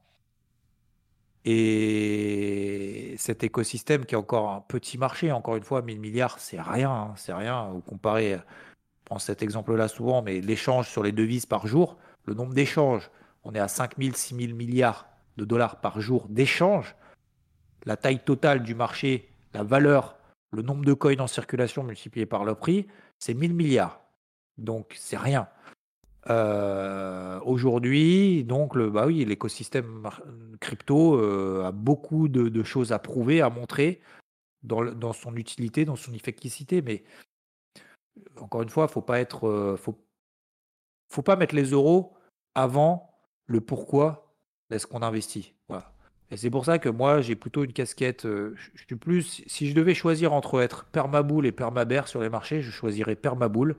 Et 1.44 3.14
cet 3.18 3.44
écosystème 3.44 4.04
qui 4.04 4.14
est 4.14 4.18
encore 4.18 4.50
un 4.50 4.60
petit 4.60 4.98
marché, 4.98 5.30
encore 5.30 5.56
une 5.56 5.62
fois, 5.62 5.80
1000 5.80 6.00
milliards, 6.00 6.40
c'est 6.40 6.60
rien, 6.60 6.90
hein, 6.90 7.14
c'est 7.16 7.32
rien. 7.32 7.68
Vous 7.70 7.80
comparez, 7.82 8.32
je 8.32 8.38
prends 9.04 9.20
cet 9.20 9.42
exemple-là 9.42 9.86
souvent, 9.86 10.22
mais 10.22 10.40
l'échange 10.40 10.88
sur 10.88 11.04
les 11.04 11.12
devises 11.12 11.46
par 11.46 11.68
jour, 11.68 11.98
le 12.24 12.34
nombre 12.34 12.52
d'échanges, 12.52 13.10
on 13.44 13.54
est 13.54 13.60
à 13.60 13.68
5000, 13.68 14.16
6000 14.16 14.54
milliards 14.56 15.06
de 15.36 15.44
dollars 15.44 15.80
par 15.80 16.00
jour 16.00 16.26
d'échanges. 16.28 16.96
La 17.84 17.96
taille 17.96 18.18
totale 18.18 18.64
du 18.64 18.74
marché, 18.74 19.28
la 19.54 19.62
valeur, 19.62 20.15
le 20.52 20.62
nombre 20.62 20.84
de 20.84 20.92
coins 20.92 21.18
en 21.18 21.26
circulation 21.26 21.82
multiplié 21.82 22.26
par 22.26 22.44
le 22.44 22.54
prix, 22.54 22.86
c'est 23.18 23.34
1000 23.34 23.54
milliards. 23.54 24.00
Donc 24.58 24.94
c'est 24.96 25.16
rien. 25.16 25.48
Euh, 26.28 27.40
Aujourd'hui, 27.44 28.44
donc 28.44 28.74
le, 28.74 28.90
bah 28.90 29.06
oui, 29.06 29.24
l'écosystème 29.24 30.08
crypto 30.60 31.14
euh, 31.14 31.64
a 31.64 31.72
beaucoup 31.72 32.28
de, 32.28 32.62
choses 32.62 32.92
à 32.92 32.98
prouver, 32.98 33.40
à 33.40 33.50
montrer 33.50 34.00
dans, 34.62 34.84
dans 34.84 35.12
son 35.12 35.36
utilité, 35.36 35.84
dans 35.84 35.96
son 35.96 36.12
efficacité. 36.12 36.82
Mais 36.82 37.04
encore 38.40 38.62
une 38.62 38.68
fois, 38.68 38.88
faut 38.88 39.02
pas 39.02 39.20
être, 39.20 39.46
euh, 39.46 39.76
faut, 39.76 39.96
faut 41.08 41.22
pas 41.22 41.36
mettre 41.36 41.54
les 41.54 41.70
euros 41.70 42.16
avant 42.54 43.20
le 43.46 43.60
pourquoi 43.60 44.34
est-ce 44.70 44.86
qu'on 44.86 45.02
investit. 45.02 45.55
Et 46.30 46.36
c'est 46.36 46.50
pour 46.50 46.64
ça 46.64 46.78
que 46.78 46.88
moi, 46.88 47.20
j'ai 47.20 47.36
plutôt 47.36 47.64
une 47.64 47.72
casquette. 47.72 48.26
euh, 48.26 48.54
je 48.74 48.84
suis 48.84 48.96
plus, 48.96 49.44
si 49.46 49.68
je 49.68 49.74
devais 49.74 49.94
choisir 49.94 50.32
entre 50.32 50.60
être 50.60 50.84
permabull 50.86 51.46
et 51.46 51.52
permabear 51.52 52.08
sur 52.08 52.20
les 52.20 52.28
marchés, 52.28 52.62
je 52.62 52.70
choisirais 52.70 53.14
permabull 53.14 53.76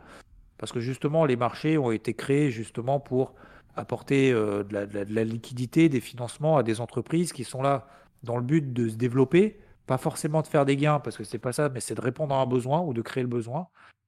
parce 0.57 0.71
que 0.71 0.79
justement, 0.79 1.25
les 1.25 1.35
marchés 1.35 1.77
ont 1.77 1.91
été 1.91 2.13
créés 2.13 2.51
justement 2.51 2.99
pour 2.99 3.33
apporter 3.75 4.31
euh, 4.31 4.63
de, 4.63 5.13
la, 5.13 5.23
liquidité, 5.23 5.87
des 5.89 6.01
financements 6.01 6.57
à 6.57 6.63
des 6.63 6.81
entreprises 6.81 7.31
qui 7.31 7.43
sont 7.43 7.61
là 7.61 7.87
dans 8.23 8.37
le 8.37 8.43
but 8.43 8.73
de 8.73 8.89
se 8.89 8.95
développer, 8.95 9.59
pas 9.85 9.99
forcément 9.99 10.41
de 10.41 10.47
faire 10.47 10.65
des 10.65 10.75
gains, 10.75 10.99
parce 10.99 11.15
que 11.15 11.23
c'est 11.23 11.37
pas 11.37 11.53
ça, 11.53 11.69
mais 11.69 11.79
c'est 11.79 11.95
de 11.95 12.01
répondre 12.01 12.33
à 12.33 12.41
un 12.41 12.47
besoin 12.47 12.81
ou 12.81 12.93
de 12.93 13.01
créer 13.01 13.23
le 13.23 13.29
besoin. 13.29 13.67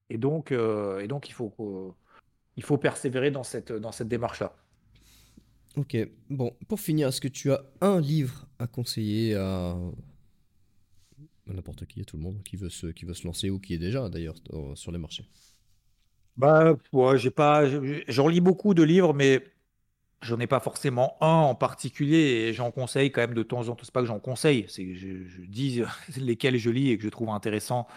Et 0.09 0.17
donc, 0.17 0.51
euh, 0.51 0.99
et 0.99 1.07
donc 1.07 1.29
il 1.29 1.33
faut, 1.33 1.95
il 2.57 2.63
faut 2.63 2.77
persévérer 2.77 3.29
dans 3.29 3.43
cette, 3.43 3.71
dans 3.71 3.91
cette 3.91 4.07
démarche-là. 4.07 4.55
Ok, 5.79 5.95
bon, 6.29 6.53
pour 6.67 6.81
finir, 6.81 7.07
est-ce 7.07 7.21
que 7.21 7.29
tu 7.29 7.53
as 7.53 7.63
un 7.79 8.01
livre 8.01 8.47
à 8.59 8.67
conseiller 8.67 9.33
à 9.33 9.77
n'importe 11.47 11.85
qui, 11.85 12.01
à 12.01 12.03
tout 12.03 12.17
le 12.17 12.23
monde 12.23 12.43
qui 12.43 12.57
veut 12.57 12.69
se, 12.69 12.87
qui 12.87 13.05
veut 13.05 13.13
se 13.13 13.25
lancer 13.25 13.49
ou 13.49 13.59
qui 13.59 13.75
est 13.75 13.77
déjà 13.77 14.09
d'ailleurs 14.09 14.35
sur 14.75 14.91
les 14.91 14.97
marchés? 14.97 15.25
Bah, 16.35 16.75
j'ai 17.15 17.31
pas, 17.31 17.63
j'en 18.09 18.27
lis 18.27 18.41
beaucoup 18.41 18.73
de 18.73 18.83
livres, 18.83 19.13
mais 19.13 19.41
j'en 20.21 20.37
ai 20.41 20.47
pas 20.47 20.59
forcément 20.59 21.15
un 21.21 21.27
en 21.27 21.55
particulier 21.55 22.17
et 22.49 22.53
j'en 22.53 22.71
conseille 22.71 23.09
quand 23.09 23.21
même 23.21 23.33
de 23.33 23.43
temps 23.43 23.69
en 23.69 23.75
temps. 23.75 23.83
C'est 23.85 23.93
pas 23.93 24.01
que 24.01 24.07
j'en 24.07 24.19
conseille, 24.19 24.65
c'est 24.67 24.85
que 24.85 24.95
je, 24.95 25.25
je 25.27 25.41
dis 25.43 25.81
lesquels 26.17 26.57
je 26.57 26.69
lis 26.69 26.89
et 26.91 26.97
que 26.97 27.03
je 27.05 27.09
trouve 27.09 27.29
intéressants, 27.29 27.87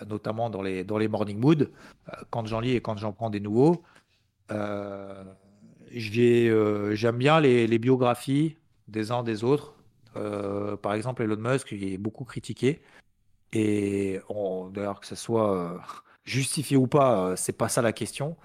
euh, 0.00 0.04
notamment 0.04 0.50
dans 0.50 0.60
les, 0.60 0.84
dans 0.84 0.98
les 0.98 1.08
morning 1.08 1.38
mood, 1.38 1.70
euh, 2.08 2.12
quand 2.28 2.44
j'en 2.46 2.60
lis 2.60 2.72
et 2.72 2.82
quand 2.82 2.98
j'en 2.98 3.12
prends 3.14 3.30
des 3.30 3.40
nouveaux. 3.40 3.82
Euh, 4.50 5.24
j'aime 5.94 7.18
bien 7.18 7.40
les, 7.40 7.78
biographies 7.78 8.56
des 8.88 9.10
uns 9.10 9.22
des 9.22 9.44
autres. 9.44 9.74
Euh, 10.16 10.76
par 10.76 10.94
exemple, 10.94 11.22
Elon 11.22 11.36
Musk, 11.36 11.72
il 11.72 11.84
est 11.84 11.98
beaucoup 11.98 12.24
critiqué. 12.24 12.82
Et 13.52 14.20
d'ailleurs, 14.72 15.00
que 15.00 15.06
ce 15.06 15.14
soit 15.14 15.54
euh, 15.56 15.78
justifié 16.24 16.76
ou 16.76 16.86
pas, 16.86 17.28
euh, 17.28 17.36
c'est 17.36 17.52
pas 17.52 17.68
ça 17.68 17.82
la 17.82 17.92
question. 17.92 18.36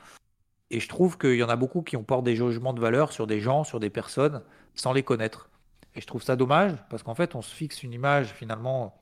Et 0.70 0.80
je 0.80 0.90
trouve 0.90 1.18
qu'il 1.18 1.36
y 1.36 1.44
en 1.44 1.50
a 1.50 1.56
beaucoup 1.56 1.82
qui 1.82 1.96
ont 1.96 2.04
porté 2.04 2.32
des 2.32 2.36
jugements 2.36 2.74
de 2.74 2.82
valeur 2.82 3.14
sur 3.14 3.26
des 3.26 3.40
gens, 3.40 3.64
sur 3.64 3.80
des 3.80 3.90
personnes, 3.90 4.44
sans 4.76 4.92
les 4.92 5.04
connaître. 5.04 5.50
Et 5.96 6.02
je 6.02 6.08
trouve 6.08 6.22
ça 6.22 6.36
dommage, 6.36 6.74
parce 6.90 7.04
qu'en 7.04 7.16
fait, 7.16 7.36
on 7.36 7.42
se 7.42 7.54
fixe 7.54 7.84
une 7.84 7.94
image 7.94 8.28
finalement 8.28 9.00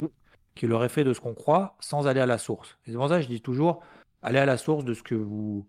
qui 0.53 0.65
est 0.65 0.67
le 0.67 0.81
effet 0.84 1.03
de 1.03 1.13
ce 1.13 1.19
qu'on 1.19 1.34
croit, 1.34 1.76
sans 1.80 2.07
aller 2.07 2.22
à 2.22 2.26
la 2.26 2.38
source. 2.38 2.77
Et 2.85 2.91
c'est 2.91 2.97
pour 2.97 3.09
ça 3.09 3.17
que 3.17 3.23
je 3.23 3.27
dis 3.27 3.41
toujours, 3.41 3.81
allez 4.22 4.39
à 4.39 4.45
la 4.45 4.57
source 4.57 4.85
de 4.85 4.93
ce 4.93 5.03
que 5.03 5.15
vous, 5.15 5.67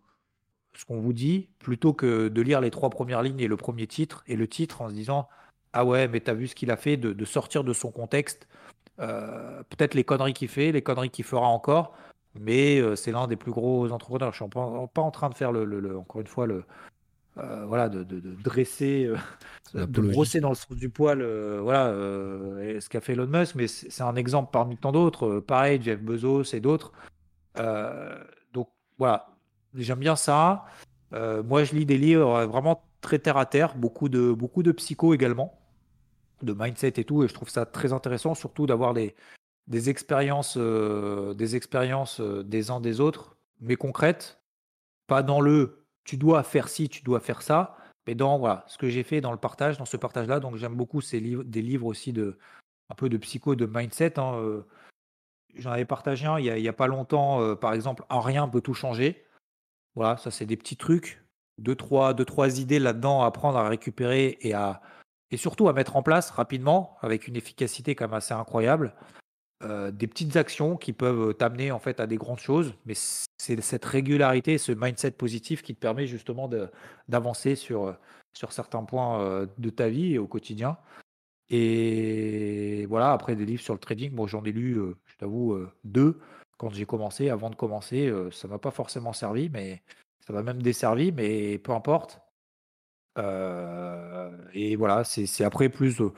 ce 0.77 0.85
qu'on 0.85 1.01
vous 1.01 1.13
dit, 1.13 1.49
plutôt 1.59 1.93
que 1.93 2.29
de 2.29 2.43
lire 2.43 2.61
les 2.61 2.71
trois 2.71 2.91
premières 2.91 3.23
lignes 3.23 3.41
et 3.41 3.49
le 3.49 3.57
premier 3.57 3.87
titre, 3.87 4.23
et 4.27 4.37
le 4.37 4.47
titre 4.47 4.83
en 4.83 4.89
se 4.89 4.95
disant, 4.95 5.29
ah 5.73 5.85
ouais, 5.85 6.07
mais 6.09 6.21
t'as 6.21 6.35
vu 6.35 6.47
ce 6.47 6.55
qu'il 6.55 6.71
a 6.71 6.77
fait, 6.77 6.97
de, 6.97 7.13
de 7.13 7.25
sortir 7.25 7.65
de 7.65 7.73
son 7.73 7.91
contexte, 7.91 8.47
euh, 9.01 9.63
peut-être 9.71 9.95
les 9.95 10.05
conneries 10.05 10.33
qu'il 10.35 10.49
fait, 10.49 10.73
les 10.73 10.83
conneries 10.83 11.11
qu'il 11.11 11.25
fera 11.25 11.47
encore, 11.49 11.95
mais 12.39 12.79
euh, 12.79 12.97
c'est 12.97 13.13
l'un 13.13 13.27
des 13.27 13.37
plus 13.37 13.53
gros 13.53 13.91
entrepreneurs. 13.93 14.33
Je 14.33 14.43
suis 14.43 14.49
pas, 14.51 14.87
pas 14.93 15.03
en 15.03 15.11
train 15.11 15.29
de 15.29 15.35
faire 15.35 15.53
le, 15.53 15.65
le- 15.65 15.81
le- 15.81 15.99
encore 15.99 16.21
une 16.21 16.27
fois 16.27 16.47
le 16.47 16.65
euh, 17.39 17.67
voilà 17.67 17.91
de, 17.91 18.03
de- 18.03 18.21
de 18.21 18.35
dresser, 18.43 19.11
de 19.75 20.01
brosser 20.01 20.41
dans 20.41 20.49
le 20.49 20.55
sens 20.55 20.75
du 20.77 20.89
poil, 20.89 21.23
voilà 21.61 21.91
ce 22.81 22.89
qu'a 22.89 23.03
fait 23.03 23.13
Elon 23.13 23.27
Musk, 23.27 23.55
mais 23.55 23.67
c'est 23.67 24.03
un 24.03 24.17
exemple 24.17 24.51
parmi 24.53 24.79
tant 24.79 24.93
d'autres. 24.93 25.41
Pareil, 25.41 25.81
Jeff 25.83 26.01
Bezos 26.01 26.55
et 26.55 26.61
d'autres. 26.61 26.93
Donc 28.55 28.71
voilà, 28.97 29.36
j'aime 29.77 29.99
bien 29.99 30.17
ça. 30.17 30.65
Euh, 31.13 31.43
moi, 31.43 31.65
je 31.65 31.75
lis 31.75 31.87
des 31.87 31.99
livres 31.99 32.35
euh, 32.35 32.47
vraiment 32.47 32.83
très 33.01 33.19
terre 33.19 33.37
à 33.37 33.47
terre, 33.47 33.77
beaucoup 33.77 34.09
de 34.09 34.33
beaucoup 34.33 34.63
de 34.63 34.73
psycho 34.73 35.15
également, 35.15 35.59
de 36.43 36.53
mindset 36.53 36.95
et 36.97 37.05
tout, 37.05 37.23
et 37.23 37.29
je 37.29 37.35
trouve 37.35 37.49
ça 37.49 37.67
très 37.67 37.93
intéressant, 37.93 38.35
surtout 38.35 38.67
d'avoir 38.67 38.95
des 38.95 39.15
des 39.69 39.91
expériences, 39.91 40.57
euh, 40.59 41.35
des 41.35 41.57
expériences 41.57 42.21
des 42.21 42.71
uns 42.71 42.81
des 42.81 43.01
autres, 43.01 43.37
mais 43.61 43.77
concrètes, 43.77 44.41
pas 45.07 45.23
dans 45.23 45.41
le 45.41 45.85
tu 46.05 46.17
dois 46.17 46.43
faire 46.43 46.69
ci, 46.69 46.89
tu 46.89 47.03
dois 47.03 47.21
faire 47.21 47.43
ça. 47.43 47.77
Mais 48.07 48.15
dans 48.15 48.39
voilà, 48.39 48.65
ce 48.69 48.79
que 48.79 48.89
j'ai 48.89 49.03
fait 49.03 49.21
dans 49.21 49.33
le 49.33 49.39
partage, 49.39 49.79
dans 49.79 49.85
ce 49.85 49.97
partage-là, 49.97 50.39
donc 50.39 50.57
j'aime 50.57 50.77
beaucoup 50.77 51.01
ces 51.01 51.19
livres, 51.19 51.43
des 51.43 51.63
livres 51.63 51.87
aussi 51.87 52.13
de 52.13 52.39
un 52.91 52.95
peu 52.95 53.09
de 53.09 53.17
psycho, 53.17 53.57
de 53.57 53.67
mindset. 53.67 54.19
hein, 54.21 54.63
J'en 55.57 55.73
avais 55.73 55.85
partagé 55.85 56.27
un 56.27 56.39
il 56.39 56.45
y 56.45 56.69
a, 56.69 56.71
a 56.71 56.73
pas 56.73 56.87
longtemps, 56.87 57.57
par 57.57 57.73
exemple, 57.73 58.05
en 58.09 58.21
rien 58.21 58.49
peut 58.49 58.61
tout 58.61 58.75
changer. 58.75 59.26
Voilà, 59.97 60.17
ça 60.19 60.31
c'est 60.31 60.47
des 60.47 60.57
petits 60.57 60.77
trucs, 60.77 61.25
deux 61.59 61.75
trois, 61.75 62.15
trois 62.15 62.61
idées 62.61 62.79
là-dedans 62.79 63.23
à 63.23 63.31
prendre, 63.31 63.59
à 63.59 63.69
récupérer 63.69 64.39
et 64.41 64.55
à 64.55 64.83
et 65.33 65.37
surtout 65.37 65.69
à 65.69 65.73
mettre 65.73 65.97
en 65.97 66.05
place 66.05 66.31
rapidement 66.31 66.97
avec 67.01 67.27
une 67.27 67.35
efficacité 67.35 67.97
quand 67.97 68.05
même 68.05 68.15
assez 68.15 68.35
incroyable. 68.35 68.95
Euh, 69.65 69.91
des 69.91 70.07
petites 70.07 70.37
actions 70.37 70.77
qui 70.77 70.93
peuvent 70.93 71.35
t'amener 71.35 71.73
en 71.73 71.81
fait 71.81 71.99
à 71.99 72.07
des 72.07 72.17
grandes 72.17 72.39
choses, 72.39 72.75
mais 72.85 72.95
c'est 72.95 73.61
cette 73.61 73.85
régularité, 73.85 74.59
ce 74.59 74.71
mindset 74.71 75.13
positif 75.13 75.63
qui 75.63 75.75
te 75.75 75.81
permet 75.81 76.07
justement 76.07 76.49
d'avancer 77.09 77.57
sur, 77.57 77.97
sur 78.35 78.53
certains 78.53 78.85
points 78.85 79.21
euh, 79.21 79.47
de 79.59 79.71
ta 79.71 79.89
vie 79.89 80.15
et 80.15 80.19
au 80.19 80.29
quotidien. 80.29 80.77
Et 81.49 82.87
voilà, 82.87 83.13
après 83.13 83.37
des 83.37 83.47
livres 83.47 83.63
sur 83.63 83.75
le 83.75 83.81
trading, 83.81 84.13
bon, 84.13 84.27
j'en 84.27 84.45
ai 84.45 84.53
lu, 84.53 84.79
euh, 84.79 84.97
je 85.07 85.17
t'avoue, 85.17 85.53
euh, 85.55 85.71
deux 85.85 86.21
quand 86.57 86.71
j'ai 86.71 86.87
commencé. 86.87 87.31
Avant 87.31 87.51
de 87.51 87.57
commencer, 87.57 88.07
euh, 88.07 88.31
ça 88.31 88.49
m'a 88.49 88.59
pas 88.59 88.71
forcément 88.71 89.13
servi, 89.13 89.49
mais 89.51 89.83
ça 90.27 90.33
m'a 90.33 90.43
même 90.43 90.63
desservi, 90.63 91.13
mais 91.13 91.59
peu 91.59 91.73
importe. 91.73 92.21
Euh, 93.19 94.31
et 94.53 94.77
voilà, 94.77 95.05
c'est 95.05 95.27
c'est 95.27 95.45
après 95.45 95.69
plus 95.69 96.01
euh, 96.01 96.13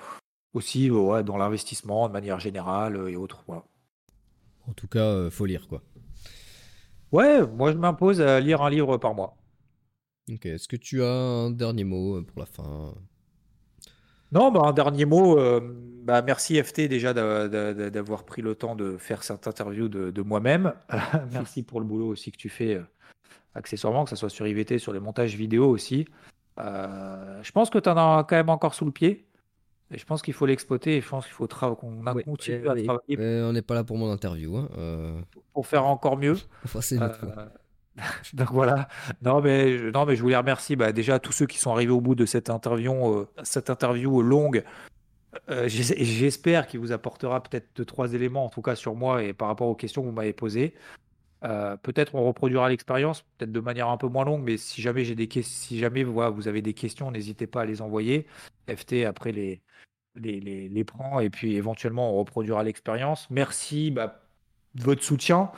aussi 0.52 0.90
euh, 0.90 0.94
ouais, 0.94 1.23
dans 1.23 1.36
l'investissement 1.36 2.09
de 2.09 2.12
manière 2.12 2.40
générale 2.40 2.97
euh, 2.97 3.09
et 3.09 3.16
autres. 3.16 3.44
Voilà. 3.47 3.65
En 4.66 4.73
tout 4.73 4.89
cas, 4.89 5.05
euh, 5.05 5.31
faut 5.31 5.47
lire 5.47 5.69
quoi. 5.69 5.82
Ouais, 7.12 7.47
moi 7.47 7.73
je 7.73 7.77
m'impose 7.78 8.20
à 8.20 8.40
lire 8.40 8.62
un 8.62 8.70
livre 8.70 8.97
par 8.97 9.15
mois. 9.15 9.36
Ok, 10.31 10.47
est-ce 10.47 10.69
que 10.69 10.77
tu 10.77 11.02
as 11.02 11.09
un 11.09 11.51
dernier 11.51 11.85
mot 11.85 12.16
euh, 12.16 12.23
pour 12.23 12.40
la 12.40 12.47
fin? 12.47 12.94
Non, 14.32 14.50
bah, 14.50 14.60
un 14.64 14.72
dernier 14.72 15.05
mot. 15.05 15.38
euh, 15.38 15.60
bah, 16.05 16.22
merci 16.22 16.56
FT 16.62 16.88
déjà 16.88 17.12
d'a- 17.12 17.48
d'a- 17.48 17.90
d'avoir 17.90 18.24
pris 18.24 18.40
le 18.42 18.55
temps 18.55 18.74
de 18.74 18.96
faire 18.96 19.22
cette 19.22 19.46
interview 19.46 19.88
de, 19.88 20.10
de 20.10 20.22
moi-même. 20.22 20.72
merci 21.32 21.62
pour 21.62 21.80
le 21.80 21.86
boulot 21.86 22.06
aussi 22.09 22.32
que 22.32 22.36
tu 22.38 22.48
fais 22.48 22.74
euh, 22.76 22.82
accessoirement, 23.55 24.05
que 24.05 24.10
ce 24.10 24.16
soit 24.16 24.30
sur 24.30 24.46
IVT, 24.46 24.78
sur 24.78 24.92
les 24.92 25.00
montages 25.00 25.34
vidéo 25.34 25.68
aussi. 25.68 26.06
Euh, 26.59 27.40
je 27.42 27.52
pense 27.52 27.70
que 27.70 27.78
tu 27.78 27.88
en 27.88 27.96
as 27.96 28.24
quand 28.24 28.36
même 28.36 28.48
encore 28.50 28.74
sous 28.74 28.84
le 28.84 28.90
pied. 28.92 29.26
Et 29.90 29.96
je 29.96 30.05
pense 30.05 30.20
qu'il 30.20 30.34
faut 30.34 30.44
l'exploiter 30.44 30.96
et 30.96 31.00
je 31.00 31.09
pense 31.09 31.24
qu'il 31.24 31.32
faut 31.32 31.46
tra- 31.46 31.74
qu'on 31.74 32.06
a 32.06 32.12
Ouais, 32.12 32.22
continue 32.22 32.68
à 32.68 32.74
oui. 32.74 32.84
travailler 32.84 33.16
Euh, 33.18 33.48
On 33.48 33.52
n'est 33.55 33.62
pas 33.62 33.74
là 33.74 33.84
pour 33.84 33.96
mon 33.96 34.10
interview. 34.10 34.55
Hein. 34.56 34.68
euh, 34.76 35.18
pour 35.55 35.66
faire 35.66 35.86
encore 35.86 36.18
mieux. 36.18 36.36
Enfin, 36.64 36.80
c'est. 36.82 37.00
Euh, 37.00 37.09
Donc 38.35 38.51
voilà. 38.53 38.89
Non 39.23 39.41
mais 39.41 39.79
je- 39.79 40.23
voulais 40.23 40.37
remercier 40.37 40.77
bah, 40.77 40.93
déjà 40.93 41.19
tous 41.19 41.33
ceux 41.33 41.47
qui 41.47 41.59
sont 41.59 41.73
arrivés 41.73 41.93
au 41.93 42.01
bout 42.01 42.15
de 42.15 42.27
cette 42.27 42.51
interview, 42.51 42.93
euh, 42.93 43.29
cette 43.43 43.70
interview 43.70 44.23
longue. 44.23 44.65
Euh, 45.51 45.69
j'es- 45.69 46.03
J'espère 46.05 46.66
qu'il 46.66 46.81
vous 46.81 46.93
apportera 46.93 47.43
peut-être 47.43 47.69
deux 47.77 47.85
trois 47.85 48.15
éléments 48.15 48.45
en 48.45 48.49
tout 48.49 48.62
cas 48.62 48.75
sur 48.77 48.95
moi 48.95 49.23
et 49.23 49.33
par 49.33 49.49
rapport 49.49 49.69
aux 49.69 49.75
questions 49.75 50.03
que 50.03 50.07
vous 50.07 50.12
m'avez 50.12 50.33
posées. 50.33 50.75
Euh, 51.45 51.77
peut-être 51.77 52.15
on 52.16 52.27
reproduira 52.27 52.69
l'expérience, 52.69 53.23
peut-être 53.39 53.53
de 53.53 53.61
manière 53.61 53.89
un 53.89 53.97
peu 53.97 54.09
moins 54.09 54.25
longue, 54.25 54.43
mais 54.43 54.57
si 54.57 54.83
jamais 54.83 55.05
j'ai 55.05 55.15
des 55.15 55.29
si 55.43 55.79
jamais 55.79 56.03
vous 56.03 56.49
avez 56.49 56.62
des 56.62 56.75
questions, 56.75 57.11
n'hésitez 57.12 57.47
pas 57.47 57.62
à 57.62 57.65
les 57.65 57.81
envoyer. 57.83 58.27
FT 58.69 59.05
après 59.07 59.33
les, 59.33 59.62
les 60.16 60.85
prend 60.85 61.20
et 61.20 61.31
puis 61.31 61.55
éventuellement 61.55 62.12
on 62.15 62.19
reproduira 62.19 62.65
l'expérience. 62.65 63.29
Merci 63.31 63.91
bah, 63.93 64.20
de 64.75 64.83
votre 64.83 65.03
soutien, 65.05 65.53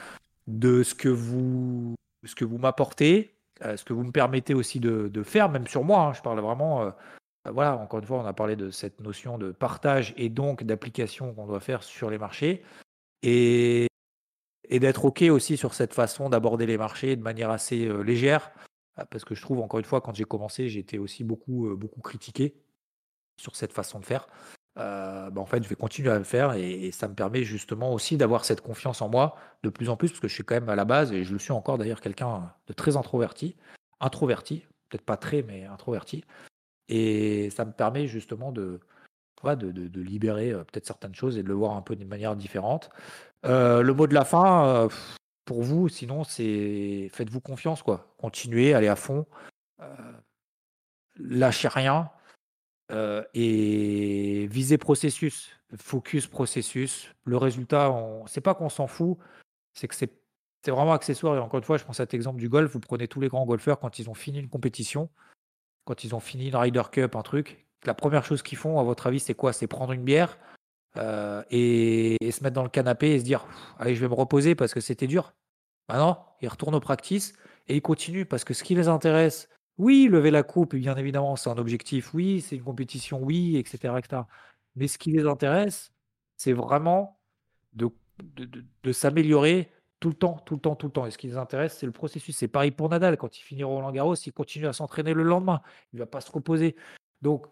de 0.46 0.82
ce 0.82 0.94
que 0.94 1.08
vous, 1.08 1.94
ce 2.24 2.34
que 2.34 2.44
vous 2.44 2.58
m'apportez, 2.58 3.34
euh, 3.62 3.76
ce 3.76 3.84
que 3.84 3.92
vous 3.92 4.04
me 4.04 4.12
permettez 4.12 4.54
aussi 4.54 4.80
de, 4.80 5.22
faire, 5.22 5.48
même 5.48 5.66
sur 5.66 5.84
moi. 5.84 6.00
hein. 6.00 6.12
je 6.12 6.22
parle 6.22 6.40
vraiment, 6.40 6.82
euh, 6.82 6.90
euh, 7.46 7.50
voilà, 7.50 7.76
encore 7.76 8.00
une 8.00 8.06
fois, 8.06 8.18
on 8.18 8.26
a 8.26 8.32
parlé 8.32 8.56
de 8.56 8.70
cette 8.70 9.00
notion 9.00 9.38
de 9.38 9.52
partage 9.52 10.14
et 10.16 10.28
donc 10.28 10.64
d'application 10.64 11.34
qu'on 11.34 11.46
doit 11.46 11.60
faire 11.60 11.82
sur 11.82 12.10
les 12.10 12.18
marchés 12.18 12.62
et, 13.22 13.86
d'être 14.70 15.04
OK 15.04 15.22
aussi 15.22 15.56
sur 15.56 15.74
cette 15.74 15.92
façon 15.92 16.30
d'aborder 16.30 16.64
les 16.64 16.78
marchés 16.78 17.16
de 17.16 17.22
manière 17.22 17.50
assez 17.50 17.88
légère. 18.04 18.52
Parce 19.10 19.24
que 19.24 19.34
je 19.34 19.42
trouve, 19.42 19.58
encore 19.60 19.80
une 19.80 19.84
fois, 19.84 20.00
quand 20.00 20.14
j'ai 20.14 20.24
commencé, 20.24 20.76
été 20.78 20.98
aussi 20.98 21.24
beaucoup, 21.24 21.74
beaucoup 21.76 22.00
critiqué 22.00 22.54
sur 23.36 23.56
cette 23.56 23.72
façon 23.72 23.98
de 23.98 24.04
faire. 24.04 24.28
Euh, 24.80 25.30
bah, 25.30 25.40
en 25.40 25.46
fait, 25.46 25.62
je 25.62 25.68
vais 25.68 25.74
continuer 25.74 26.10
à 26.10 26.18
le 26.18 26.24
faire 26.24 26.54
et, 26.54 26.90
ça 26.92 27.06
me 27.06 27.14
permet 27.14 27.44
justement 27.44 27.92
aussi 27.92 28.16
d'avoir 28.16 28.44
cette 28.44 28.62
confiance 28.62 29.02
en 29.02 29.08
moi 29.08 29.36
de 29.62 29.68
plus 29.68 29.90
en 29.90 29.96
plus 29.96 30.08
parce 30.08 30.20
que 30.20 30.28
je 30.28 30.34
suis 30.34 30.44
quand 30.44 30.54
même 30.54 30.68
à 30.68 30.76
la 30.76 30.84
base 30.84 31.12
et 31.12 31.24
je 31.24 31.32
le 31.32 31.38
suis 31.38 31.52
encore 31.52 31.76
d'ailleurs 31.76 32.00
quelqu'un 32.00 32.52
de 32.66 32.72
très 32.72 32.96
introverti, 32.96 33.56
introverti, 34.00 34.64
peut-être 34.88 35.04
pas 35.04 35.16
très 35.16 35.42
mais 35.42 35.66
introverti 35.66 36.24
et 36.88 37.50
ça 37.50 37.64
me 37.64 37.72
permet 37.72 38.06
justement 38.06 38.52
de 38.52 38.80
ouais, 39.44 39.56
de, 39.56 39.70
de- 39.70 40.00
libérer 40.00 40.50
euh, 40.50 40.64
peut-être 40.64 40.86
certaines 40.86 41.14
choses 41.14 41.36
et 41.36 41.42
de 41.42 41.48
le 41.48 41.54
voir 41.54 41.76
un 41.76 41.82
peu 41.82 41.94
d'une 41.96 42.08
manière 42.08 42.34
différente. 42.34 42.90
Euh, 43.44 43.82
le 43.82 43.94
mot 43.94 44.06
de 44.06 44.14
la 44.14 44.24
fin 44.24 44.88
pour 45.44 45.62
vous, 45.62 45.88
sinon 45.88 46.24
c'est 46.24 47.10
faites-vous 47.12 47.40
confiance 47.40 47.82
quoi, 47.82 48.14
continuez, 48.18 48.72
allez 48.72 48.88
à 48.88 48.96
fond, 48.96 49.26
lâchez 51.18 51.68
rien. 51.68 52.10
Euh, 52.90 53.22
et 53.34 54.48
viser 54.50 54.78
processus, 54.78 55.50
focus 55.76 56.26
processus. 56.26 57.12
Le 57.24 57.36
résultat, 57.36 57.90
on... 57.90 58.26
c'est 58.26 58.40
pas 58.40 58.54
qu'on 58.54 58.68
s'en 58.68 58.86
fout, 58.86 59.16
c'est 59.74 59.86
que 59.86 59.94
c'est 59.94 60.10
vraiment 60.66 60.92
accessoire. 60.92 61.36
Et 61.36 61.38
encore 61.38 61.58
une 61.58 61.64
fois, 61.64 61.76
je 61.76 61.84
prends 61.84 61.92
cet 61.92 62.14
exemple 62.14 62.38
du 62.38 62.48
golf. 62.48 62.72
Vous 62.72 62.80
prenez 62.80 63.06
tous 63.06 63.20
les 63.20 63.28
grands 63.28 63.46
golfeurs 63.46 63.78
quand 63.78 63.98
ils 63.98 64.10
ont 64.10 64.14
fini 64.14 64.40
une 64.40 64.48
compétition, 64.48 65.08
quand 65.84 66.04
ils 66.04 66.14
ont 66.14 66.20
fini 66.20 66.48
une 66.48 66.56
Ryder 66.56 66.82
Cup, 66.90 67.14
un 67.14 67.22
truc. 67.22 67.66
La 67.84 67.94
première 67.94 68.24
chose 68.24 68.42
qu'ils 68.42 68.58
font, 68.58 68.78
à 68.78 68.82
votre 68.82 69.06
avis, 69.06 69.20
c'est 69.20 69.34
quoi? 69.34 69.52
C'est 69.52 69.66
prendre 69.66 69.92
une 69.92 70.04
bière 70.04 70.38
euh, 70.96 71.42
et... 71.50 72.16
se 72.30 72.42
mettre 72.42 72.54
dans 72.54 72.64
le 72.64 72.68
canapé 72.68 73.12
et 73.14 73.18
se 73.20 73.24
dire 73.24 73.46
Allez, 73.78 73.94
je 73.94 74.00
vais 74.00 74.08
me 74.08 74.14
reposer 74.14 74.54
parce 74.54 74.74
que 74.74 74.80
c'était 74.80 75.06
dur. 75.06 75.32
Maintenant, 75.88 76.26
ils 76.40 76.48
retournent 76.48 76.74
au 76.74 76.80
practice 76.80 77.34
et 77.68 77.76
ils 77.76 77.82
continuent 77.82 78.26
parce 78.26 78.44
que 78.44 78.54
ce 78.54 78.64
qui 78.64 78.74
les 78.74 78.88
intéresse, 78.88 79.48
oui, 79.80 80.08
lever 80.08 80.30
la 80.30 80.42
coupe, 80.42 80.76
bien 80.76 80.94
évidemment, 80.96 81.36
c'est 81.36 81.48
un 81.48 81.56
objectif, 81.56 82.12
oui, 82.12 82.42
c'est 82.42 82.56
une 82.56 82.62
compétition, 82.62 83.22
oui, 83.22 83.56
etc., 83.56 83.94
etc. 83.96 84.22
Mais 84.76 84.88
ce 84.88 84.98
qui 84.98 85.10
les 85.10 85.26
intéresse, 85.26 85.90
c'est 86.36 86.52
vraiment 86.52 87.18
de, 87.72 87.88
s'améliorer 88.92 89.72
tout 89.98 90.10
le 90.10 90.14
temps, 90.14 90.38
tout 90.44 90.54
le 90.56 90.60
temps, 90.60 90.76
tout 90.76 90.88
le 90.88 90.92
temps. 90.92 91.06
Et 91.06 91.10
ce 91.10 91.16
qui 91.16 91.28
les 91.28 91.38
intéresse, 91.38 91.78
c'est 91.78 91.86
le 91.86 91.92
processus. 91.92 92.36
C'est 92.36 92.46
pareil 92.48 92.72
pour 92.72 92.90
Nadal. 92.90 93.16
Quand 93.16 93.38
il 93.38 93.42
finit 93.42 93.64
Roland 93.64 93.90
Garros, 93.90 94.14
il 94.14 94.32
continue 94.34 94.66
à 94.66 94.74
s'entraîner 94.74 95.14
le 95.14 95.22
lendemain. 95.22 95.62
Il 95.92 95.96
ne 95.96 96.02
va 96.02 96.06
pas 96.06 96.20
se 96.20 96.30
reposer. 96.30 96.76
Donc, 97.22 97.46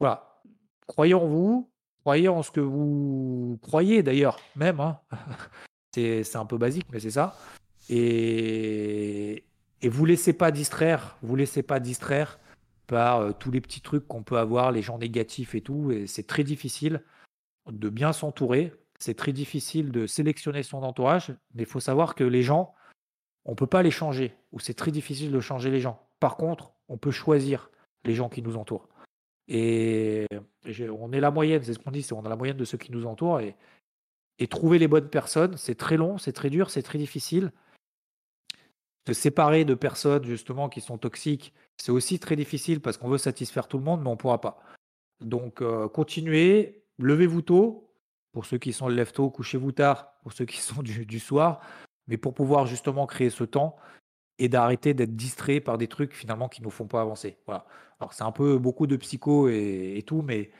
voilà. 0.00 0.40
Croyez 0.86 1.12
en 1.12 1.26
vous. 1.26 1.70
Croyez 2.00 2.28
en 2.28 2.42
ce 2.42 2.50
que 2.50 2.60
vous 2.60 3.58
croyez, 3.60 4.02
d'ailleurs, 4.02 4.40
même. 4.56 4.80
hein. 4.80 5.00
C'est 5.94 6.36
un 6.36 6.46
peu 6.46 6.56
basique, 6.56 6.86
mais 6.90 6.98
c'est 6.98 7.10
ça. 7.10 7.36
Et, 7.90 9.44
et 9.82 9.88
vous 9.88 10.04
laissez 10.04 10.32
pas 10.32 10.50
distraire, 10.50 11.16
vous 11.22 11.36
laissez 11.36 11.62
pas 11.62 11.80
distraire 11.80 12.38
par 12.86 13.20
euh, 13.20 13.32
tous 13.32 13.50
les 13.50 13.60
petits 13.60 13.80
trucs 13.80 14.06
qu'on 14.06 14.22
peut 14.22 14.38
avoir, 14.38 14.70
les 14.70 14.82
gens 14.82 14.98
négatifs 14.98 15.54
et 15.54 15.60
tout. 15.60 15.90
Et 15.90 16.06
c'est 16.06 16.26
très 16.26 16.44
difficile 16.44 17.02
de 17.70 17.88
bien 17.88 18.12
s'entourer. 18.12 18.72
C'est 18.98 19.14
très 19.14 19.32
difficile 19.32 19.90
de 19.90 20.06
sélectionner 20.06 20.62
son 20.62 20.82
entourage. 20.84 21.34
Mais 21.54 21.64
il 21.64 21.68
faut 21.68 21.80
savoir 21.80 22.14
que 22.14 22.22
les 22.22 22.42
gens, 22.42 22.74
on 23.44 23.56
peut 23.56 23.66
pas 23.66 23.82
les 23.82 23.90
changer. 23.90 24.34
Ou 24.52 24.60
c'est 24.60 24.74
très 24.74 24.92
difficile 24.92 25.32
de 25.32 25.40
changer 25.40 25.70
les 25.70 25.80
gens. 25.80 26.00
Par 26.20 26.36
contre, 26.36 26.72
on 26.88 26.96
peut 26.96 27.10
choisir 27.10 27.70
les 28.04 28.14
gens 28.14 28.28
qui 28.28 28.42
nous 28.42 28.56
entourent. 28.56 28.88
Et 29.48 30.26
on 30.96 31.12
est 31.12 31.20
la 31.20 31.32
moyenne, 31.32 31.62
c'est 31.64 31.74
ce 31.74 31.78
qu'on 31.80 31.90
dit, 31.90 32.02
c'est 32.02 32.14
on 32.14 32.24
a 32.24 32.28
la 32.28 32.36
moyenne 32.36 32.56
de 32.56 32.64
ceux 32.64 32.78
qui 32.78 32.92
nous 32.92 33.06
entourent. 33.06 33.40
Et 33.40 34.46
trouver 34.48 34.78
les 34.78 34.88
bonnes 34.88 35.08
personnes, 35.08 35.56
c'est 35.56 35.74
très 35.74 35.96
long, 35.96 36.18
c'est 36.18 36.32
très 36.32 36.50
dur, 36.50 36.70
c'est 36.70 36.82
très 36.82 36.98
difficile. 36.98 37.50
Se 39.06 39.12
séparer 39.12 39.64
de 39.64 39.74
personnes 39.74 40.24
justement 40.24 40.68
qui 40.68 40.80
sont 40.80 40.98
toxiques, 40.98 41.52
c'est 41.76 41.90
aussi 41.90 42.20
très 42.20 42.36
difficile 42.36 42.80
parce 42.80 42.96
qu'on 42.96 43.08
veut 43.08 43.18
satisfaire 43.18 43.66
tout 43.66 43.78
le 43.78 43.84
monde, 43.84 44.02
mais 44.02 44.08
on 44.08 44.12
ne 44.12 44.16
pourra 44.16 44.40
pas. 44.40 44.62
Donc 45.20 45.60
euh, 45.60 45.88
continuez, 45.88 46.84
levez-vous 46.98 47.42
tôt. 47.42 47.88
Pour 48.32 48.46
ceux 48.46 48.58
qui 48.58 48.72
sont 48.72 48.88
le 48.88 48.94
lève 48.94 49.12
tôt, 49.12 49.28
couchez-vous 49.28 49.72
tard. 49.72 50.14
Pour 50.22 50.32
ceux 50.32 50.44
qui 50.44 50.58
sont 50.58 50.82
du, 50.82 51.18
soir, 51.18 51.60
mais 52.06 52.16
pour 52.16 52.32
pouvoir 52.32 52.66
justement 52.66 53.06
créer 53.06 53.28
ce 53.28 53.44
temps 53.44 53.76
et 54.38 54.48
d'arrêter 54.48 54.94
d'être 54.94 55.14
distrait 55.16 55.60
par 55.60 55.78
des 55.78 55.88
trucs 55.88 56.14
finalement 56.14 56.48
qui 56.48 56.60
ne 56.60 56.66
nous 56.66 56.70
font 56.70 56.86
pas 56.86 57.00
avancer. 57.00 57.38
Voilà. 57.46 57.66
Alors 58.00 58.12
c'est 58.12 58.24
un 58.24 58.32
peu 58.32 58.56
beaucoup 58.58 58.86
de 58.86 58.96
psycho 58.96 59.48
et, 59.48 59.94
et 59.96 60.02
tout, 60.02 60.22
mais, 60.22 60.50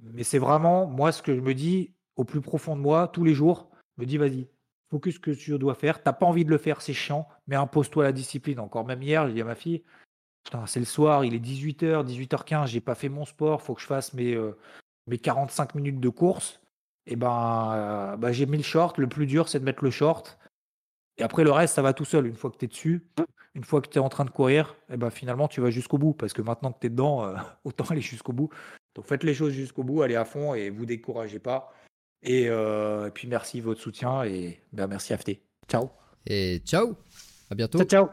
mais 0.00 0.22
c'est 0.22 0.38
vraiment 0.38 0.86
moi 0.86 1.12
ce 1.12 1.22
que 1.22 1.34
je 1.34 1.40
me 1.40 1.54
dis 1.54 1.92
au 2.16 2.24
plus 2.24 2.40
profond 2.40 2.76
de 2.76 2.80
moi 2.80 3.08
tous 3.08 3.24
les 3.24 3.34
jours. 3.34 3.70
Je 3.96 4.02
me 4.02 4.06
dis 4.06 4.16
vas-y, 4.16 4.48
focus 4.90 5.14
ce 5.16 5.20
que 5.20 5.30
tu 5.30 5.56
dois 5.58 5.74
faire. 5.74 6.02
T'as 6.02 6.12
pas 6.12 6.26
envie 6.26 6.44
de 6.44 6.50
le 6.50 6.58
faire, 6.58 6.82
c'est 6.82 6.92
chiant, 6.92 7.28
mais 7.46 7.56
impose-toi 7.56 8.04
la 8.04 8.12
discipline. 8.12 8.60
Encore 8.60 8.84
même 8.84 9.02
hier, 9.02 9.26
j'ai 9.26 9.34
dit 9.34 9.40
à 9.40 9.44
ma 9.44 9.54
fille, 9.54 9.82
c'est 10.66 10.80
le 10.80 10.86
soir, 10.86 11.24
il 11.24 11.34
est 11.34 11.38
18h, 11.38 12.04
18h15, 12.04 12.66
j'ai 12.66 12.80
pas 12.80 12.94
fait 12.94 13.08
mon 13.08 13.24
sport, 13.24 13.62
faut 13.62 13.74
que 13.74 13.80
je 13.80 13.86
fasse 13.86 14.14
mes, 14.14 14.34
euh, 14.34 14.56
mes 15.06 15.18
45 15.18 15.74
minutes 15.74 16.00
de 16.00 16.08
course. 16.08 16.60
Et 17.06 17.16
ben, 17.16 17.72
euh, 17.72 18.16
bah, 18.16 18.32
j'ai 18.32 18.46
mis 18.46 18.56
le 18.56 18.62
short. 18.62 18.98
Le 18.98 19.08
plus 19.08 19.26
dur, 19.26 19.48
c'est 19.48 19.60
de 19.60 19.64
mettre 19.64 19.84
le 19.84 19.90
short. 19.90 20.38
Et 21.18 21.22
après, 21.22 21.44
le 21.44 21.50
reste, 21.50 21.74
ça 21.74 21.82
va 21.82 21.92
tout 21.92 22.04
seul. 22.04 22.26
Une 22.26 22.36
fois 22.36 22.50
que 22.50 22.56
tu 22.56 22.64
es 22.64 22.68
dessus, 22.68 23.06
une 23.54 23.64
fois 23.64 23.80
que 23.80 23.88
tu 23.88 23.98
es 23.98 24.00
en 24.00 24.08
train 24.08 24.24
de 24.24 24.30
courir, 24.30 24.76
et 24.90 24.96
ben, 24.96 25.10
finalement, 25.10 25.48
tu 25.48 25.60
vas 25.60 25.70
jusqu'au 25.70 25.98
bout. 25.98 26.14
Parce 26.14 26.32
que 26.32 26.42
maintenant 26.42 26.72
que 26.72 26.80
tu 26.80 26.86
es 26.86 26.90
dedans, 26.90 27.24
euh, 27.24 27.34
autant 27.64 27.84
aller 27.84 28.00
jusqu'au 28.00 28.32
bout. 28.32 28.50
Donc 28.94 29.06
faites 29.06 29.22
les 29.22 29.34
choses 29.34 29.52
jusqu'au 29.52 29.84
bout, 29.84 30.02
allez 30.02 30.16
à 30.16 30.24
fond 30.24 30.54
et 30.54 30.70
vous 30.70 30.86
découragez 30.86 31.38
pas. 31.38 31.72
Et, 32.22 32.48
euh, 32.48 33.08
et 33.08 33.10
puis 33.10 33.28
merci 33.28 33.58
de 33.58 33.64
votre 33.64 33.80
soutien 33.80 34.24
et 34.24 34.60
ben, 34.72 34.86
merci 34.86 35.14
FT. 35.16 35.40
Ciao. 35.68 35.90
Et 36.26 36.60
ciao 36.64 36.96
À 37.50 37.54
bientôt 37.54 37.78
Ciao, 37.78 37.86
ciao. 37.86 38.08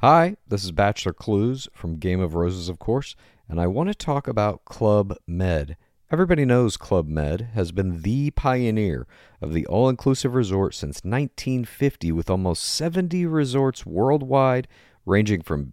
Hi, 0.00 0.36
this 0.46 0.64
is 0.64 0.70
Bachelor 0.70 1.12
Clues 1.12 1.68
from 1.74 1.96
Game 1.96 2.20
of 2.20 2.36
Roses, 2.36 2.68
of 2.68 2.78
course, 2.78 3.16
and 3.48 3.60
I 3.60 3.66
want 3.66 3.88
to 3.88 3.94
talk 3.94 4.28
about 4.28 4.64
Club 4.64 5.16
Med. 5.26 5.76
Everybody 6.10 6.44
knows 6.44 6.76
Club 6.76 7.08
Med 7.08 7.50
has 7.54 7.72
been 7.72 8.02
the 8.02 8.30
pioneer 8.30 9.08
of 9.42 9.52
the 9.52 9.66
all 9.66 9.88
inclusive 9.88 10.36
resort 10.36 10.74
since 10.74 11.02
1950, 11.02 12.12
with 12.12 12.30
almost 12.30 12.62
70 12.62 13.26
resorts 13.26 13.84
worldwide, 13.84 14.68
ranging 15.04 15.42
from 15.42 15.72